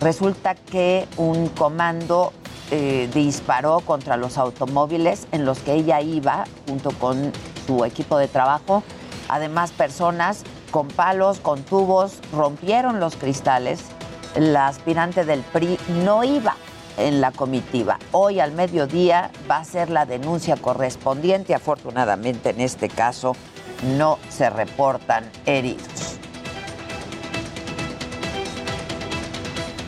Resulta 0.00 0.54
que 0.54 1.06
un 1.16 1.48
comando 1.48 2.32
eh, 2.74 3.10
disparó 3.12 3.80
contra 3.80 4.16
los 4.16 4.38
automóviles 4.38 5.26
en 5.30 5.44
los 5.44 5.58
que 5.58 5.74
ella 5.74 6.00
iba 6.00 6.46
junto 6.66 6.90
con 6.92 7.30
su 7.66 7.84
equipo 7.84 8.16
de 8.16 8.28
trabajo. 8.28 8.82
Además, 9.28 9.72
personas 9.72 10.42
con 10.70 10.88
palos, 10.88 11.38
con 11.38 11.62
tubos, 11.64 12.14
rompieron 12.32 12.98
los 12.98 13.16
cristales. 13.16 13.80
La 14.36 14.68
aspirante 14.68 15.26
del 15.26 15.40
PRI 15.40 15.78
no 16.02 16.24
iba 16.24 16.56
en 16.96 17.20
la 17.20 17.30
comitiva. 17.30 17.98
Hoy 18.10 18.40
al 18.40 18.52
mediodía 18.52 19.30
va 19.50 19.58
a 19.58 19.64
ser 19.64 19.90
la 19.90 20.06
denuncia 20.06 20.56
correspondiente. 20.56 21.54
Afortunadamente 21.54 22.50
en 22.50 22.62
este 22.62 22.88
caso 22.88 23.36
no 23.98 24.18
se 24.30 24.48
reportan 24.48 25.30
heridos. 25.44 26.21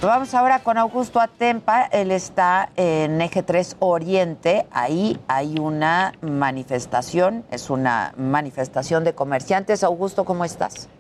Vamos 0.06 0.34
ahora 0.34 0.62
con 0.62 0.76
Augusto 0.76 1.18
Atempa. 1.18 1.86
Él 1.86 2.10
está 2.10 2.70
en 2.76 3.22
Eje 3.22 3.42
3 3.42 3.76
Oriente. 3.78 4.66
Ahí 4.70 5.16
hay 5.28 5.54
una 5.58 6.12
manifestación, 6.20 7.42
es 7.50 7.70
una 7.70 8.12
manifestación 8.18 9.02
de 9.04 9.14
comerciantes. 9.14 9.82
Augusto, 9.82 10.26
¿cómo 10.26 10.44
estás? 10.44 10.90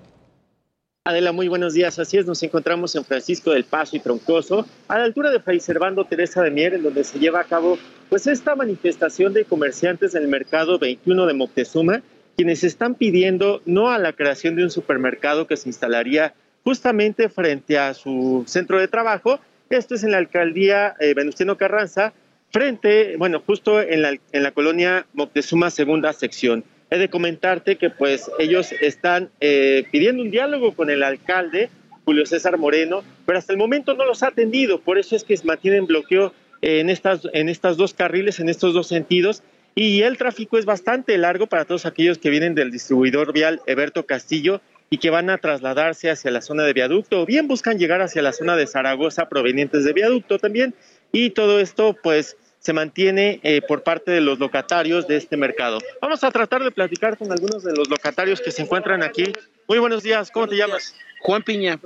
Adela, 1.04 1.32
muy 1.32 1.48
buenos 1.48 1.74
días. 1.74 1.98
Así 1.98 2.16
es, 2.16 2.24
nos 2.24 2.42
encontramos 2.42 2.94
en 2.94 3.04
Francisco 3.04 3.50
del 3.50 3.64
Paso 3.64 3.94
y 3.94 4.00
Troncoso, 4.00 4.64
a 4.88 4.96
la 4.96 5.04
altura 5.04 5.30
de 5.30 5.38
Fray 5.38 5.60
Servando 5.60 6.06
Teresa 6.06 6.40
de 6.40 6.50
Mier, 6.50 6.72
en 6.72 6.82
donde 6.82 7.04
se 7.04 7.18
lleva 7.18 7.40
a 7.40 7.44
cabo 7.44 7.76
pues 8.08 8.26
esta 8.26 8.54
manifestación 8.54 9.34
de 9.34 9.44
comerciantes 9.44 10.12
del 10.12 10.28
mercado 10.28 10.78
21 10.78 11.26
de 11.26 11.34
Moctezuma, 11.34 12.02
quienes 12.38 12.64
están 12.64 12.94
pidiendo 12.94 13.60
no 13.66 13.90
a 13.90 13.98
la 13.98 14.14
creación 14.14 14.56
de 14.56 14.64
un 14.64 14.70
supermercado 14.70 15.46
que 15.46 15.58
se 15.58 15.68
instalaría 15.68 16.32
justamente 16.64 17.28
frente 17.28 17.78
a 17.78 17.94
su 17.94 18.44
centro 18.46 18.80
de 18.80 18.88
trabajo. 18.88 19.38
Esto 19.70 19.94
es 19.94 20.02
en 20.02 20.12
la 20.12 20.18
alcaldía 20.18 20.94
eh, 20.98 21.14
Venustiano 21.14 21.56
Carranza, 21.56 22.12
frente, 22.50 23.16
bueno, 23.16 23.42
justo 23.44 23.80
en 23.80 24.02
la, 24.02 24.50
colonia 24.52 25.06
Moctezuma, 25.12 25.70
segunda 25.70 26.12
sección. 26.12 26.64
He 26.90 26.98
de 26.98 27.08
comentarte 27.08 27.76
que 27.76 27.90
pues 27.90 28.30
ellos 28.38 28.72
están 28.80 29.30
eh, 29.40 29.84
pidiendo 29.90 30.22
un 30.22 30.30
diálogo 30.30 30.74
con 30.74 30.90
el 30.90 31.02
alcalde, 31.02 31.70
Julio 32.04 32.26
César 32.26 32.58
Moreno, 32.58 33.02
pero 33.26 33.38
hasta 33.38 33.52
el 33.52 33.58
momento 33.58 33.94
no 33.94 34.04
los 34.04 34.22
ha 34.22 34.28
atendido, 34.28 34.80
por 34.80 34.98
eso 34.98 35.16
es 35.16 35.24
que 35.24 35.36
mantienen 35.44 35.86
bloqueo 35.86 36.32
en 36.60 36.88
estas, 36.90 37.26
en 37.32 37.48
estas 37.48 37.76
dos 37.76 37.94
carriles, 37.94 38.40
en 38.40 38.48
estos 38.48 38.74
dos 38.74 38.86
sentidos, 38.86 39.42
y 39.74 40.02
el 40.02 40.18
tráfico 40.18 40.56
es 40.56 40.66
bastante 40.66 41.18
largo 41.18 41.46
para 41.46 41.64
todos 41.64 41.84
aquellos 41.84 42.18
que 42.18 42.30
vienen 42.30 42.54
del 42.54 42.70
distribuidor 42.70 43.32
vial 43.32 43.60
Eberto 43.66 44.06
Castillo 44.06 44.60
y 44.90 44.98
que 44.98 45.10
van 45.10 45.30
a 45.30 45.38
trasladarse 45.38 46.10
hacia 46.10 46.30
la 46.30 46.40
zona 46.40 46.64
de 46.64 46.72
viaducto 46.72 47.22
o 47.22 47.26
bien 47.26 47.48
buscan 47.48 47.78
llegar 47.78 48.00
hacia 48.02 48.22
la 48.22 48.32
zona 48.32 48.56
de 48.56 48.66
Zaragoza 48.66 49.28
provenientes 49.28 49.84
de 49.84 49.92
viaducto 49.92 50.38
también. 50.38 50.74
Y 51.12 51.30
todo 51.30 51.60
esto 51.60 51.96
pues 52.02 52.36
se 52.58 52.72
mantiene 52.72 53.40
eh, 53.42 53.60
por 53.60 53.82
parte 53.82 54.10
de 54.10 54.20
los 54.20 54.38
locatarios 54.38 55.06
de 55.06 55.16
este 55.16 55.36
mercado. 55.36 55.78
Vamos 56.00 56.24
a 56.24 56.30
tratar 56.30 56.64
de 56.64 56.70
platicar 56.70 57.18
con 57.18 57.30
algunos 57.30 57.62
de 57.62 57.74
los 57.74 57.88
locatarios 57.90 58.40
que 58.40 58.50
se 58.50 58.62
encuentran 58.62 59.02
aquí. 59.02 59.32
Muy 59.68 59.78
buenos 59.78 60.02
días, 60.02 60.30
¿cómo 60.30 60.48
te 60.48 60.56
llamas? 60.56 60.94
Juan 61.20 61.42
Piña. 61.42 61.78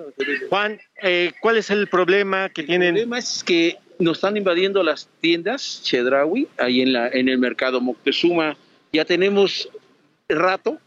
Juan, 0.48 0.80
eh, 1.02 1.32
¿cuál 1.40 1.56
es 1.56 1.70
el 1.70 1.88
problema 1.88 2.48
que 2.48 2.62
tienen? 2.62 2.88
El 2.88 2.94
problema 2.94 3.18
es 3.18 3.42
que 3.42 3.78
nos 3.98 4.18
están 4.18 4.36
invadiendo 4.36 4.82
las 4.82 5.08
tiendas 5.20 5.80
Chedraui, 5.82 6.48
ahí 6.58 6.82
en, 6.82 6.92
la, 6.92 7.08
en 7.08 7.28
el 7.28 7.38
mercado 7.38 7.80
Moctezuma. 7.80 8.56
Ya 8.92 9.04
tenemos 9.04 9.68
rato 10.28 10.78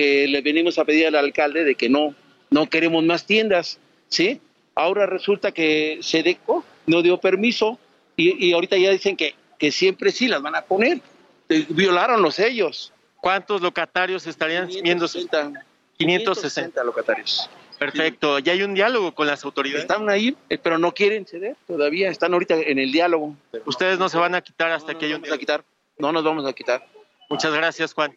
que 0.00 0.26
le 0.26 0.40
venimos 0.40 0.78
a 0.78 0.86
pedir 0.86 1.08
al 1.08 1.14
alcalde 1.14 1.62
de 1.62 1.74
que 1.74 1.90
no, 1.90 2.14
no 2.48 2.70
queremos 2.70 3.04
más 3.04 3.26
tiendas, 3.26 3.78
¿sí? 4.08 4.40
Ahora 4.74 5.04
resulta 5.04 5.52
que 5.52 5.98
Sedeco 6.00 6.64
no 6.86 7.02
dio 7.02 7.18
permiso 7.18 7.78
y, 8.16 8.46
y 8.46 8.54
ahorita 8.54 8.78
ya 8.78 8.92
dicen 8.92 9.14
que, 9.14 9.34
que 9.58 9.70
siempre 9.70 10.10
sí 10.10 10.26
las 10.26 10.40
van 10.40 10.56
a 10.56 10.62
poner. 10.62 11.02
Eh, 11.50 11.66
Violaron 11.68 12.22
los 12.22 12.38
ellos. 12.38 12.94
¿Cuántos 13.20 13.60
locatarios 13.60 14.26
estarían 14.26 14.68
viendo? 14.68 15.06
560. 15.06 15.66
560 15.98 16.82
locatarios. 16.82 17.50
Perfecto. 17.78 18.38
¿Ya 18.38 18.54
hay 18.54 18.62
un 18.62 18.72
diálogo 18.72 19.14
con 19.14 19.26
las 19.26 19.44
autoridades? 19.44 19.82
Están 19.82 20.08
ahí, 20.08 20.34
eh, 20.48 20.56
pero 20.56 20.78
no 20.78 20.94
quieren 20.94 21.26
ceder 21.26 21.56
todavía. 21.66 22.08
Están 22.08 22.32
ahorita 22.32 22.54
en 22.54 22.78
el 22.78 22.90
diálogo. 22.90 23.36
Ustedes 23.66 23.98
no 23.98 24.08
se 24.08 24.16
van 24.16 24.34
a 24.34 24.40
quitar 24.40 24.72
hasta 24.72 24.96
que 24.96 25.04
haya 25.04 25.16
un 25.16 25.20
vamos 25.20 25.36
a 25.36 25.38
quitar. 25.38 25.62
No 25.98 26.10
nos 26.10 26.24
vamos 26.24 26.46
a 26.46 26.54
quitar. 26.54 26.86
Muchas 27.30 27.54
gracias, 27.54 27.94
Juan. 27.94 28.16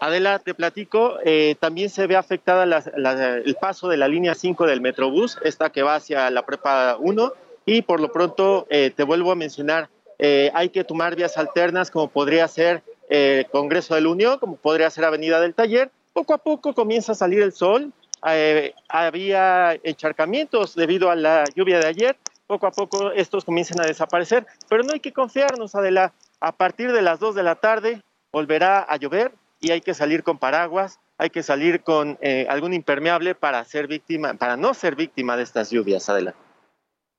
Adela, 0.00 0.38
te 0.38 0.52
platico, 0.52 1.16
eh, 1.24 1.56
también 1.58 1.88
se 1.88 2.06
ve 2.06 2.16
afectada 2.16 2.66
la- 2.66 2.84
la- 2.96 3.36
el 3.38 3.54
paso 3.54 3.88
de 3.88 3.96
la 3.96 4.08
línea 4.08 4.34
5 4.34 4.66
del 4.66 4.82
Metrobús, 4.82 5.38
esta 5.42 5.70
que 5.70 5.82
va 5.82 5.94
hacia 5.96 6.28
la 6.30 6.44
Prepa 6.44 6.96
1, 7.00 7.32
y 7.64 7.80
por 7.80 8.00
lo 8.00 8.12
pronto 8.12 8.66
eh, 8.68 8.92
te 8.94 9.04
vuelvo 9.04 9.32
a 9.32 9.34
mencionar, 9.36 9.88
eh, 10.18 10.50
hay 10.52 10.68
que 10.68 10.84
tomar 10.84 11.16
vías 11.16 11.38
alternas 11.38 11.90
como 11.90 12.08
podría 12.08 12.46
ser 12.46 12.82
eh, 13.08 13.46
Congreso 13.52 13.94
de 13.94 14.00
la 14.02 14.08
Unión, 14.10 14.38
como 14.38 14.56
podría 14.56 14.90
ser 14.90 15.04
Avenida 15.04 15.40
del 15.40 15.54
Taller. 15.54 15.90
Poco 16.12 16.32
a 16.34 16.38
poco 16.38 16.74
comienza 16.74 17.12
a 17.12 17.14
salir 17.14 17.42
el 17.42 17.52
sol, 17.52 17.92
eh, 18.26 18.74
había 18.88 19.78
encharcamientos 19.82 20.74
debido 20.74 21.10
a 21.10 21.14
la 21.16 21.44
lluvia 21.54 21.78
de 21.78 21.86
ayer, 21.86 22.16
poco 22.46 22.66
a 22.66 22.70
poco 22.70 23.12
estos 23.12 23.44
comienzan 23.44 23.80
a 23.80 23.86
desaparecer, 23.86 24.46
pero 24.68 24.82
no 24.82 24.92
hay 24.92 25.00
que 25.00 25.12
confiarnos, 25.12 25.74
Adela, 25.74 26.12
a 26.40 26.52
partir 26.52 26.92
de 26.92 27.02
las 27.02 27.18
2 27.20 27.34
de 27.34 27.42
la 27.42 27.56
tarde 27.56 28.00
volverá 28.32 28.80
a 28.80 28.96
llover 28.96 29.34
y 29.60 29.70
hay 29.70 29.80
que 29.80 29.94
salir 29.94 30.22
con 30.22 30.38
paraguas, 30.38 31.00
hay 31.18 31.30
que 31.30 31.42
salir 31.42 31.82
con 31.82 32.18
eh, 32.20 32.46
algún 32.50 32.74
impermeable 32.74 33.34
para 33.34 33.64
ser 33.64 33.86
víctima, 33.86 34.34
para 34.34 34.56
no 34.56 34.74
ser 34.74 34.96
víctima 34.96 35.36
de 35.36 35.42
estas 35.44 35.70
lluvias, 35.70 36.08
Adela. 36.08 36.34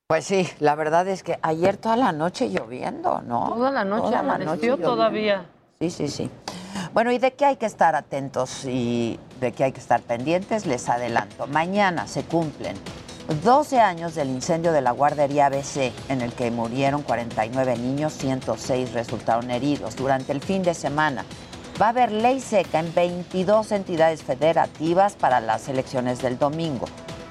Pues 0.08 0.24
sí, 0.24 0.48
la 0.60 0.76
verdad 0.76 1.08
es 1.08 1.22
que 1.24 1.38
ayer 1.42 1.76
toda 1.78 1.96
la 1.96 2.12
noche 2.12 2.48
lloviendo, 2.48 3.22
¿no? 3.22 3.48
Toda 3.54 3.72
la 3.72 3.84
noche 3.84 4.02
Toda 4.02 4.12
la 4.12 4.18
amaneció 4.20 4.52
noche 4.54 4.66
lloviendo. 4.68 4.88
todavía. 4.90 5.46
Sí, 5.80 5.90
sí, 5.90 6.08
sí. 6.08 6.30
Bueno, 6.92 7.10
¿y 7.10 7.18
de 7.18 7.32
qué 7.32 7.46
hay 7.46 7.56
que 7.56 7.66
estar 7.66 7.96
atentos 7.96 8.64
y 8.64 9.18
de 9.40 9.50
qué 9.52 9.64
hay 9.64 9.72
que 9.72 9.80
estar 9.80 10.02
pendientes? 10.02 10.66
Les 10.66 10.88
adelanto. 10.88 11.46
Mañana 11.48 12.06
se 12.06 12.22
cumplen 12.24 12.76
12 13.26 13.80
años 13.80 14.14
del 14.14 14.30
incendio 14.30 14.70
de 14.70 14.80
la 14.80 14.92
guardería 14.92 15.46
ABC, 15.46 15.92
en 16.08 16.20
el 16.20 16.32
que 16.32 16.52
murieron 16.52 17.02
49 17.02 17.76
niños, 17.76 18.12
106 18.12 18.92
resultaron 18.92 19.50
heridos. 19.50 19.96
Durante 19.96 20.30
el 20.30 20.40
fin 20.40 20.62
de 20.62 20.74
semana 20.74 21.24
va 21.80 21.86
a 21.86 21.88
haber 21.88 22.12
ley 22.12 22.38
seca 22.40 22.78
en 22.78 22.94
22 22.94 23.72
entidades 23.72 24.22
federativas 24.22 25.14
para 25.16 25.40
las 25.40 25.68
elecciones 25.68 26.22
del 26.22 26.38
domingo. 26.38 26.86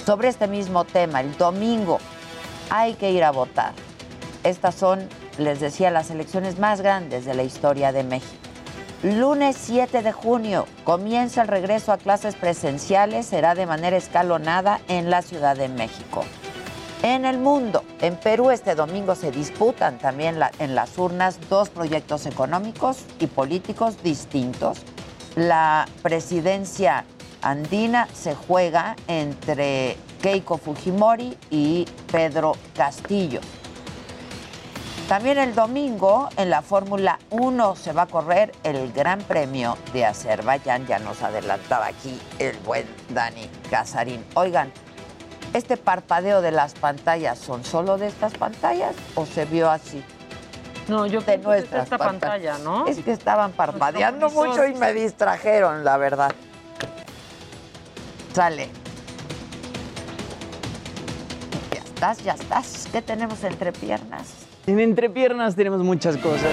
Sobre 0.05 0.27
este 0.27 0.47
mismo 0.47 0.83
tema, 0.83 1.21
el 1.21 1.37
domingo 1.37 1.99
hay 2.69 2.95
que 2.95 3.11
ir 3.11 3.23
a 3.23 3.31
votar. 3.31 3.71
Estas 4.43 4.75
son, 4.75 5.07
les 5.37 5.61
decía, 5.61 5.91
las 5.91 6.11
elecciones 6.11 6.59
más 6.59 6.81
grandes 6.81 7.23
de 7.23 7.35
la 7.35 7.43
historia 7.43 7.93
de 7.93 8.03
México. 8.03 8.44
Lunes 9.03 9.57
7 9.59 10.01
de 10.01 10.11
junio 10.11 10.65
comienza 10.83 11.41
el 11.41 11.47
regreso 11.47 11.91
a 11.91 11.97
clases 11.97 12.35
presenciales, 12.35 13.25
será 13.27 13.53
de 13.53 13.65
manera 13.65 13.97
escalonada 13.97 14.79
en 14.87 15.09
la 15.09 15.21
Ciudad 15.21 15.55
de 15.55 15.67
México. 15.69 16.23
En 17.03 17.25
el 17.25 17.37
mundo, 17.37 17.83
en 18.01 18.15
Perú 18.15 18.49
este 18.49 18.73
domingo 18.73 19.13
se 19.13 19.31
disputan 19.31 19.99
también 19.99 20.39
en 20.59 20.75
las 20.75 20.97
urnas 20.97 21.37
dos 21.49 21.69
proyectos 21.69 22.25
económicos 22.25 23.03
y 23.19 23.27
políticos 23.27 24.01
distintos. 24.01 24.79
La 25.35 25.87
presidencia 26.01 27.05
andina 27.41 28.07
se 28.13 28.33
juega 28.33 28.95
entre 29.07 29.97
Keiko 30.21 30.57
Fujimori 30.57 31.37
y 31.51 31.85
Pedro 32.11 32.53
Castillo. 32.75 33.41
También 35.07 35.37
el 35.37 35.53
domingo 35.53 36.29
en 36.35 36.49
la 36.49 36.63
Fórmula 36.63 37.19
1 37.29 37.75
se 37.75 37.93
va 37.93 38.03
a 38.03 38.07
correr 38.07 38.51
el 38.63 38.91
Gran 38.91 39.19
Premio 39.19 39.77
de 39.93 40.03
Azerbaiyán. 40.03 40.87
Ya 40.87 40.97
nos 40.97 41.21
adelantaba 41.21 41.85
aquí 41.85 42.19
el 42.39 42.57
buen 42.57 42.87
Dani 43.09 43.47
Casarín. 43.69 44.25
Oigan, 44.33 44.71
¿este 45.53 45.77
parpadeo 45.77 46.41
de 46.41 46.49
las 46.49 46.73
pantallas 46.73 47.37
son 47.37 47.63
solo 47.63 47.99
de 47.99 48.07
estas 48.07 48.33
pantallas 48.33 48.95
o 49.13 49.27
se 49.27 49.45
vio 49.45 49.69
así? 49.69 50.03
No, 50.87 51.05
yo 51.05 51.19
de 51.19 51.39
creo 51.39 51.51
que 51.51 51.57
es 51.57 51.71
nuestras 51.71 51.83
esta 51.83 51.97
pantalla, 51.99 52.57
¿no? 52.57 52.87
Es 52.87 52.97
que 52.97 53.11
estaban 53.11 53.51
parpadeando 53.51 54.29
Nuestro 54.29 54.43
mucho 54.43 54.65
y 54.65 54.73
me 54.73 54.91
distrajeron, 54.91 55.83
la 55.83 55.97
verdad. 55.97 56.33
Sale. 58.33 58.69
Ya 61.71 61.79
estás, 61.79 62.23
ya 62.23 62.33
estás. 62.33 62.87
¿Qué 62.91 63.03
tenemos 63.03 63.43
entre 63.43 63.71
piernas? 63.71 64.44
En 64.67 64.79
entrepiernas 64.79 65.55
tenemos 65.55 65.83
muchas 65.83 66.17
cosas. 66.17 66.51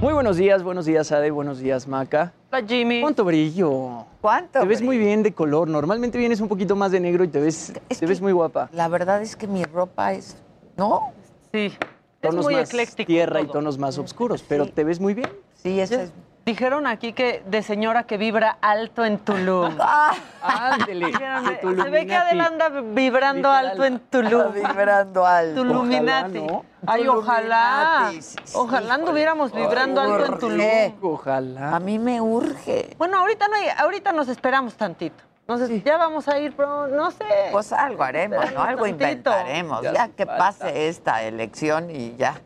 Muy 0.00 0.12
buenos 0.12 0.36
días, 0.36 0.62
buenos 0.62 0.86
días 0.86 1.10
Ade, 1.10 1.30
buenos 1.32 1.58
días 1.58 1.88
Maca. 1.88 2.32
Hola 2.52 2.64
Jimmy. 2.66 3.00
¿Cuánto 3.00 3.24
brillo? 3.24 4.04
¿Cuánto? 4.20 4.60
Te 4.60 4.66
ves 4.66 4.78
brillo? 4.78 4.86
muy 4.86 4.98
bien 4.98 5.22
de 5.24 5.32
color. 5.32 5.68
Normalmente 5.68 6.16
vienes 6.18 6.40
un 6.40 6.46
poquito 6.48 6.76
más 6.76 6.92
de 6.92 7.00
negro 7.00 7.24
y 7.24 7.28
te 7.28 7.40
ves, 7.40 7.72
Es 7.88 7.98
te 7.98 8.06
ves 8.06 8.20
muy 8.20 8.30
guapa. 8.32 8.68
La 8.72 8.86
verdad 8.86 9.20
es 9.20 9.34
que 9.34 9.48
mi 9.48 9.64
ropa 9.64 10.12
es. 10.12 10.36
¿No? 10.76 11.12
Sí. 11.52 11.72
Tonos 12.20 12.38
es 12.40 12.44
muy 12.44 12.54
más 12.54 12.68
ecléctico. 12.68 13.06
tierra 13.08 13.40
y 13.40 13.46
tonos 13.48 13.76
más 13.78 13.98
oscuros, 13.98 14.44
pero 14.48 14.66
Sí. 14.66 14.72
te 14.72 14.84
ves 14.84 15.00
muy 15.00 15.14
bien. 15.14 15.30
Sí, 15.54 15.80
ese 15.80 16.04
es. 16.04 16.12
Dijeron 16.48 16.86
aquí 16.86 17.12
que 17.12 17.42
de 17.44 17.62
señora 17.62 18.04
que 18.04 18.16
vibra 18.16 18.56
alto 18.62 19.04
en 19.04 19.18
Tulum. 19.18 19.76
¡Ah! 19.80 20.14
Ándele. 20.42 21.12
Tu 21.60 21.82
se 21.82 21.90
ve 21.90 22.06
que. 22.06 22.14
Adela 22.16 22.46
anda 22.46 22.70
vibrando 22.70 23.50
Literal. 23.50 23.66
alto 23.66 23.84
en 23.84 23.98
Tulum. 24.00 24.52
Vibrando 24.54 25.26
alto. 25.26 25.54
Tuluminati. 25.62 26.38
Ojalá, 26.38 26.52
¿no? 26.52 26.64
Ay, 26.86 27.06
ojalá. 27.06 28.12
Sí, 28.18 28.36
Ojalá 28.54 28.94
anduviéramos 28.94 29.52
vibrando 29.52 30.00
alto 30.00 30.24
en 30.24 30.38
Tulum. 30.38 30.66
Ojalá. 31.02 31.76
A 31.76 31.80
mí 31.80 31.98
me 31.98 32.18
urge. 32.22 32.94
Bueno, 32.96 33.18
ahorita 33.18 33.46
no 33.48 33.54
hay- 33.56 33.68
ahorita 33.76 34.12
nos 34.12 34.28
esperamos 34.28 34.74
tantito. 34.74 35.22
Entonces, 35.40 35.84
ya 35.84 35.98
vamos 35.98 36.28
a 36.28 36.38
ir, 36.38 36.54
pero 36.56 36.88
no 36.88 37.10
sé. 37.10 37.24
Pues 37.52 37.72
algo 37.74 38.02
haremos, 38.04 38.38
¿no? 38.54 38.62
Algo 38.62 38.84
Tantito. 38.84 39.04
inventaremos. 39.04 39.82
Ya 39.82 40.08
que 40.08 40.24
falta. 40.24 40.38
pase 40.38 40.88
esta 40.88 41.22
elección 41.24 41.90
y 41.90 42.16
ya 42.16 42.40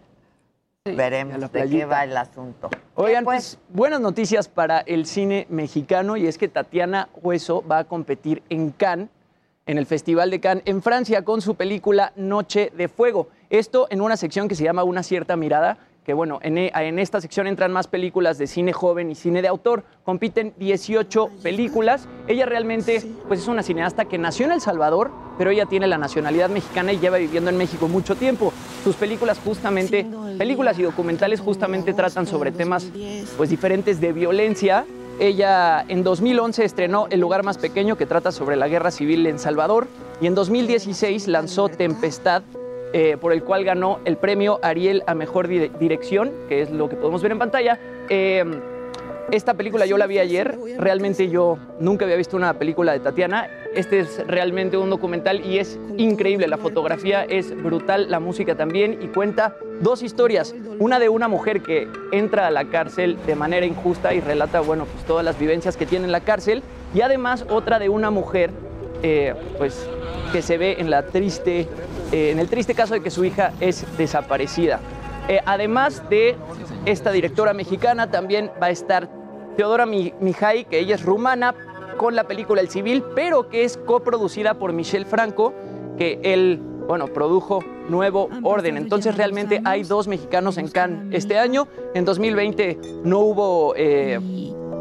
veremos 0.85 1.53
de 1.53 1.69
qué 1.69 1.85
va 1.85 2.03
el 2.03 2.17
asunto. 2.17 2.69
Oigan, 2.97 3.25
pues, 3.25 3.57
pues 3.57 3.77
buenas 3.77 4.01
noticias 4.01 4.49
para 4.49 4.81
el 4.81 5.07
cine 5.07 5.47
mexicano 5.49 6.17
y 6.17 6.27
es 6.27 6.39
que 6.39 6.49
Tatiana 6.49 7.09
Hueso 7.23 7.65
va 7.67 7.79
a 7.79 7.85
competir 7.85 8.43
en 8.49 8.71
Cannes, 8.71 9.09
en 9.67 9.79
el 9.79 9.87
Festival 9.87 10.31
de 10.31 10.41
Cannes, 10.41 10.65
en 10.67 10.83
Francia, 10.83 11.25
con 11.25 11.41
su 11.41 11.55
película 11.55 12.13
Noche 12.17 12.73
de 12.77 12.89
Fuego. 12.89 13.29
Esto 13.49 13.87
en 13.91 14.01
una 14.01 14.17
sección 14.17 14.49
que 14.49 14.57
se 14.57 14.65
llama 14.65 14.83
Una 14.83 15.05
cierta 15.05 15.37
mirada, 15.37 15.79
que 16.05 16.15
bueno, 16.15 16.41
en, 16.43 16.59
e- 16.59 16.73
en 16.75 16.99
esta 16.99 17.21
sección 17.21 17.47
entran 17.47 17.73
más 17.73 17.87
películas 17.87 18.37
de 18.39 18.47
cine 18.47 18.73
joven 18.73 19.11
y 19.11 19.15
cine 19.15 19.41
de 19.43 19.49
autor. 19.49 19.85
Compiten 20.05 20.53
18 20.59 21.29
películas. 21.43 22.09
Ella 22.27 22.45
realmente 22.47 23.03
pues 23.29 23.41
es 23.41 23.49
una 23.49 23.63
cineasta 23.63 24.05
que 24.07 24.19
nació 24.19 24.47
en 24.47 24.53
El 24.53 24.61
Salvador, 24.61 25.11
pero 25.39 25.51
ella 25.51 25.67
tiene 25.67 25.87
la 25.87 25.99
nacionalidad 25.99 26.51
mexicana 26.51 26.93
y 26.93 26.99
lleva 26.99 27.19
viviendo 27.19 27.51
en 27.51 27.57
México 27.57 27.87
mucho 27.89 28.17
tiempo. 28.17 28.53
sus 28.83 28.97
películas 28.97 29.39
justamente, 29.45 30.07
películas 30.39 30.79
y 30.79 30.83
documentales 30.83 31.41
justamente 31.41 31.93
tratan 31.95 32.27
sobre 32.27 32.51
temas 32.51 32.91
pues 33.37 33.51
diferentes 33.51 34.01
de 34.01 34.13
violencia. 34.13 34.85
Ella 35.21 35.85
en 35.89 36.03
2011 36.03 36.65
estrenó 36.65 37.07
El 37.11 37.21
lugar 37.21 37.45
más 37.45 37.59
pequeño 37.59 37.97
que 37.97 38.07
trata 38.07 38.33
sobre 38.33 38.57
la 38.57 38.67
guerra 38.67 38.91
civil 38.91 39.27
en 39.27 39.39
Salvador 39.39 39.87
y 40.21 40.27
en 40.27 40.35
2016 40.35 41.29
lanzó 41.29 41.69
Tempestad 41.69 42.43
eh, 42.93 43.17
por 43.21 43.33
el 43.33 43.43
cual 43.43 43.65
ganó 43.65 44.01
el 44.05 44.17
premio 44.17 44.59
Ariel 44.63 45.03
a 45.07 45.15
Mejor 45.15 45.49
Di- 45.49 45.71
Dirección, 45.79 46.31
que 46.49 46.63
es 46.63 46.71
lo 46.71 46.89
que 46.89 46.97
podemos 46.97 47.23
ver 47.23 47.33
en 47.33 47.39
pantalla. 47.39 47.79
Eh, 48.09 48.45
esta 49.31 49.55
película 49.55 49.87
yo 49.87 49.97
la 49.97 50.07
vi 50.07 50.19
ayer, 50.19 50.59
realmente 50.77 51.29
yo 51.31 51.57
nunca 51.79 52.05
había 52.05 52.17
visto 52.17 52.37
una 52.37 52.53
película 52.55 52.93
de 52.93 53.01
Tatiana. 53.01 53.49
Este 53.75 54.01
es 54.01 54.23
realmente 54.27 54.77
un 54.77 54.91
documental 54.91 55.47
y 55.47 55.59
es 55.59 55.79
increíble, 55.97 56.47
la 56.49 56.59
fotografía 56.59 57.25
es 57.25 57.57
brutal, 57.63 58.11
la 58.11 58.21
música 58.21 58.55
también 58.57 58.99
y 59.01 59.07
cuenta 59.07 59.57
dos 59.81 60.03
historias. 60.03 60.55
Una 60.79 60.99
de 60.99 61.09
una 61.09 61.29
mujer 61.29 61.63
que 61.63 61.89
entra 62.11 62.49
a 62.49 62.51
la 62.51 62.67
cárcel 62.67 63.17
de 63.27 63.35
manera 63.35 63.65
injusta 63.65 64.13
y 64.13 64.21
relata, 64.21 64.61
bueno, 64.61 64.85
pues 64.85 65.07
todas 65.07 65.25
las 65.25 65.39
vivencias 65.39 65.79
que 65.79 65.87
tiene 65.87 66.05
en 66.05 66.13
la 66.13 66.21
cárcel 66.21 66.63
y 66.95 67.01
además 67.01 67.47
otra 67.49 67.79
de 67.79 67.89
una 67.89 68.11
mujer 68.11 68.51
eh, 69.03 69.33
pues 69.57 69.89
que 70.33 70.43
se 70.43 70.59
ve 70.59 70.77
en 70.79 70.91
la 70.91 71.05
triste, 71.07 71.67
eh, 72.13 72.31
en 72.31 72.39
el 72.39 72.49
triste 72.49 72.75
caso 72.75 72.95
de 72.95 73.03
que 73.03 73.11
su 73.11 73.25
hija 73.25 73.53
es 73.61 73.85
desaparecida. 73.99 74.81
Eh, 75.29 75.41
además 75.47 76.03
de 76.11 76.37
esta 76.85 77.11
directora 77.13 77.53
mexicana, 77.55 78.11
también 78.11 78.51
va 78.63 78.67
a 78.67 78.71
estar 78.71 79.09
Teodora 79.57 79.87
Mi- 79.87 80.13
Mijay, 80.21 80.65
que 80.65 80.79
ella 80.79 80.95
es 80.95 81.05
rumana, 81.05 81.55
con 81.97 82.17
la 82.17 82.25
película 82.25 82.61
El 82.61 82.69
Civil, 82.69 83.05
pero 83.15 83.49
que 83.49 83.65
es 83.65 83.77
coproducida 83.77 84.55
por 84.55 84.73
Michel 84.73 85.07
Franco, 85.07 85.53
que 85.99 86.19
él, 86.23 86.59
bueno, 86.89 87.07
produjo 87.09 87.61
Nuevo 87.89 88.29
Orden. 88.43 88.77
Entonces 88.77 89.17
realmente 89.17 89.61
hay 89.65 89.83
dos 89.85 90.09
mexicanos 90.09 90.57
en 90.59 90.69
Cannes 90.69 91.15
este 91.15 91.39
año. 91.39 91.69
En 91.95 92.05
2020 92.05 92.79
no 93.05 93.19
hubo... 93.21 93.75
eh, 93.77 94.19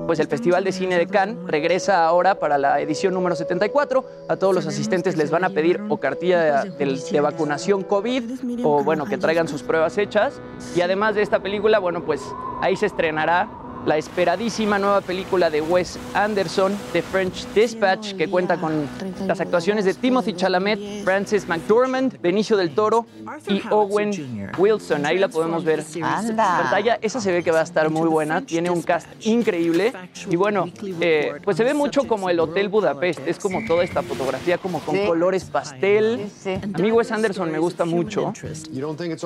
pues 0.07 0.19
el 0.19 0.27
Festival 0.27 0.63
de 0.63 0.71
Cine 0.71 0.97
de 0.97 1.07
Cannes 1.07 1.37
regresa 1.47 2.05
ahora 2.05 2.35
para 2.35 2.57
la 2.57 2.81
edición 2.81 3.13
número 3.13 3.35
74. 3.35 4.03
A 4.27 4.35
todos 4.35 4.53
los 4.53 4.67
asistentes 4.67 5.15
les 5.15 5.31
van 5.31 5.43
a 5.43 5.49
pedir 5.49 5.81
o 5.89 5.97
cartilla 5.97 6.63
de, 6.63 6.69
de- 6.71 7.01
de 7.11 7.21
vacunación 7.21 7.83
COVID 7.83 8.63
o 8.63 8.83
bueno, 8.83 9.05
que 9.05 9.17
traigan 9.17 9.47
sus 9.47 9.63
pruebas 9.63 9.97
hechas. 9.97 10.41
Y 10.75 10.81
además 10.81 11.15
de 11.15 11.21
esta 11.21 11.39
película, 11.39 11.79
bueno, 11.79 12.03
pues 12.03 12.21
ahí 12.61 12.75
se 12.75 12.87
estrenará 12.87 13.47
la 13.85 13.97
esperadísima 13.97 14.77
nueva 14.77 15.01
película 15.01 15.49
de 15.49 15.61
Wes 15.61 15.97
Anderson, 16.13 16.77
The 16.93 17.01
French 17.01 17.47
Dispatch, 17.55 18.13
que 18.13 18.29
cuenta 18.29 18.57
con 18.57 18.87
las 19.25 19.39
actuaciones 19.41 19.85
de 19.85 19.93
Timothy 19.95 20.33
Chalamet, 20.33 21.03
Frances 21.03 21.47
McDormand, 21.47 22.21
Benicio 22.21 22.57
del 22.57 22.75
Toro 22.75 23.05
y 23.47 23.61
Owen 23.71 24.51
Wilson. 24.57 25.05
Ahí 25.05 25.17
la 25.17 25.29
podemos 25.29 25.63
ver 25.63 25.83
en 25.95 26.01
pantalla. 26.35 26.99
Esa 27.01 27.19
se 27.19 27.31
ve 27.31 27.43
que 27.43 27.51
va 27.51 27.61
a 27.61 27.63
estar 27.63 27.89
muy 27.89 28.07
buena, 28.07 28.41
tiene 28.41 28.69
un 28.69 28.81
cast 28.83 29.07
increíble 29.25 29.93
y 30.29 30.35
bueno, 30.35 30.65
eh, 30.99 31.33
pues 31.43 31.57
se 31.57 31.63
ve 31.63 31.73
mucho 31.73 32.03
como 32.07 32.29
el 32.29 32.39
Hotel 32.39 32.69
Budapest, 32.69 33.21
es 33.25 33.39
como 33.39 33.65
toda 33.65 33.83
esta 33.83 34.03
fotografía 34.03 34.57
como 34.57 34.79
con 34.79 34.95
Sí. 34.95 35.05
colores 35.07 35.45
pastel. 35.45 36.29
A 36.73 36.77
mí 36.77 36.91
Wes 36.91 37.11
Anderson 37.11 37.51
me 37.51 37.57
gusta 37.59 37.85
mucho. 37.85 38.31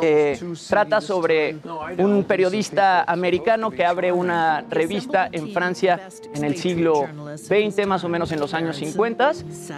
Eh, 0.01 0.39
trata 0.69 1.01
sobre 1.01 1.57
un 1.97 2.23
periodista 2.23 3.03
americano 3.03 3.71
que 3.71 3.83
abre 3.83 4.11
una 4.11 4.44
revista 4.69 5.29
en 5.31 5.51
Francia 5.53 5.99
en 6.33 6.43
el 6.43 6.55
siglo 6.57 7.07
XX, 7.35 7.85
más 7.87 8.03
o 8.03 8.09
menos 8.09 8.31
en 8.31 8.39
los 8.39 8.53
años 8.53 8.77
50. 8.77 9.31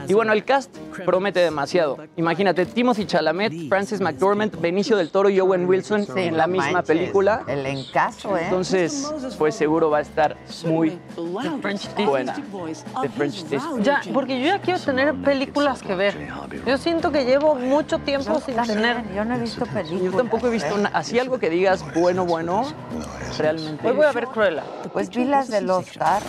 Y 0.07 0.13
bueno, 0.13 0.33
el 0.33 0.43
cast 0.43 0.75
promete 1.05 1.39
demasiado. 1.39 1.97
Imagínate, 2.15 2.65
Timothy 2.65 3.05
Chalamet, 3.05 3.67
Frances 3.69 4.01
McDormand, 4.01 4.59
Benicio 4.59 4.97
del 4.97 5.09
Toro 5.09 5.29
y 5.29 5.39
Owen 5.39 5.67
Wilson 5.67 6.05
Sí, 6.05 6.11
en 6.15 6.37
la 6.37 6.47
misma 6.47 6.71
manches. 6.71 6.97
película. 6.97 7.43
El 7.47 7.65
encaso, 7.65 8.37
¿eh? 8.37 8.41
Entonces, 8.45 9.11
pues 9.37 9.55
seguro 9.55 9.89
va 9.89 9.99
a 9.99 10.01
estar 10.01 10.35
muy 10.65 10.97
buena. 12.05 12.33
The 13.01 13.09
French. 13.09 13.45
Ya, 13.81 14.01
porque 14.13 14.39
yo 14.39 14.47
ya 14.47 14.59
quiero 14.61 14.79
tener 14.79 15.13
películas 15.15 15.81
que 15.81 15.95
ver. 15.95 16.27
Yo 16.65 16.77
siento 16.77 17.11
que 17.11 17.25
llevo 17.25 17.55
mucho 17.55 17.99
tiempo 17.99 18.39
sin 18.39 18.55
tener. 18.55 19.03
Yo 19.15 19.25
no 19.25 19.35
he 19.35 19.39
visto 19.39 19.65
películas. 19.65 20.03
Yo 20.03 20.11
tampoco 20.17 20.47
he 20.47 20.51
visto 20.51 20.73
una- 20.75 20.89
así 20.89 21.19
algo 21.19 21.39
que 21.39 21.49
digas 21.49 21.83
bueno, 21.95 22.25
bueno, 22.25 22.63
realmente. 23.37 23.87
Hoy 23.87 23.95
voy 23.95 24.05
a 24.05 24.11
ver 24.11 24.27
Cruella. 24.27 24.56
Pues 24.93 25.09
vi 25.09 25.25
las 25.25 25.47
del 25.49 25.69
Oscar. 25.69 26.21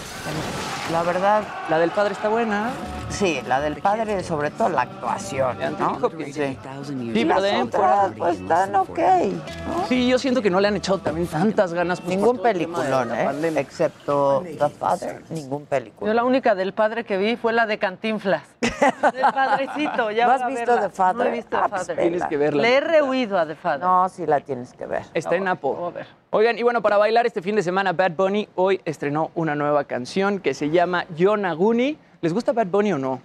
La 0.93 1.03
verdad, 1.03 1.43
La 1.69 1.79
del 1.79 1.91
padre 1.91 2.15
está 2.15 2.29
buena. 2.29 2.71
Sí, 3.11 3.41
la 3.47 3.61
del 3.61 3.77
padre, 3.77 4.23
sobre 4.23 4.51
todo 4.51 4.69
la 4.69 4.83
actuación, 4.83 5.57
¿no? 5.79 5.99
Sí, 6.27 6.33
Sí, 6.33 7.25
pero 7.25 7.41
de 7.41 7.51
ahí 7.51 7.61
en 7.61 7.71
fuera, 7.71 8.05
otras, 8.05 8.13
pues 8.17 8.41
están 8.41 8.75
ok. 8.77 8.99
¿no? 8.99 9.87
Sí, 9.89 10.09
yo 10.09 10.19
siento 10.19 10.43
que 10.43 10.51
no 10.51 10.61
le 10.61 10.69
han 10.69 10.77
echado 10.77 10.99
también 10.99 11.27
tantas 11.27 11.73
ganas. 11.75 12.01
pues, 12.01 12.17
Ningún 12.17 12.37
por 12.37 12.43
todo 12.43 12.49
el 12.51 12.59
tema 12.59 12.79
de 12.79 12.85
peliculón, 12.85 13.09
la 13.09 13.23
¿eh? 13.23 13.25
pandemia. 13.27 13.61
Excepto 13.61 14.43
The 14.59 14.69
Father, 14.71 15.23
ningún 15.31 15.63
Yo 15.63 15.69
película. 15.69 16.15
la 16.15 16.25
única 16.25 16.55
del 16.55 16.73
padre 16.73 17.05
que 17.05 17.17
vi 17.17 17.37
fue 17.37 17.53
la 17.53 17.67
de 17.67 17.79
Cantinflas. 17.79 18.43
Del 18.61 19.23
padrecito, 19.35 20.11
ya 20.13 20.27
¿No 20.27 20.33
has 20.33 20.43
a 20.43 20.47
visto 20.49 20.67
verla. 20.73 20.89
The 20.89 20.91
Father? 20.95 21.17
No 21.17 21.25
he 21.25 21.31
visto 21.31 21.57
Ah, 21.57 21.63
The 21.65 21.69
pues 21.71 21.81
Father. 21.83 21.97
Tienes 21.99 22.25
que 22.27 22.37
verla. 22.37 22.63
Le 22.63 22.75
he 22.77 22.81
rehuido 22.81 23.39
a 23.39 23.47
The 23.47 23.55
Father. 23.57 23.81
No, 23.81 24.09
sí 24.09 24.25
la 24.27 24.41
tienes 24.41 24.73
que 24.73 24.87
ver. 24.87 25.03
Está 25.15 25.35
en 25.37 25.49
Apple. 25.49 25.71
Voy 25.77 25.89
a 25.89 25.95
ver. 25.95 26.07
Oigan, 26.31 26.59
y 26.59 26.63
bueno, 26.63 26.81
para 26.83 26.97
bailar 26.97 27.27
este 27.27 27.43
fin 27.43 27.57
de 27.57 27.63
semana, 27.63 27.93
Bad 27.93 28.13
Bunny 28.13 28.49
hoy 28.55 28.81
estrenó 28.85 29.31
una 29.35 29.55
nueva 29.55 29.85
canción 29.85 30.39
que 30.41 30.55
se 30.55 30.71
llama 30.71 31.07
Yonaguni. 31.17 31.99
¿Les 32.21 32.33
gusta 32.33 32.53
Bad 32.53 32.67
Bunny 32.67 32.93
o 32.93 32.99
no? 32.99 33.21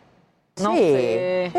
No 0.61 0.71
sí, 0.71 0.77
sé. 0.77 1.51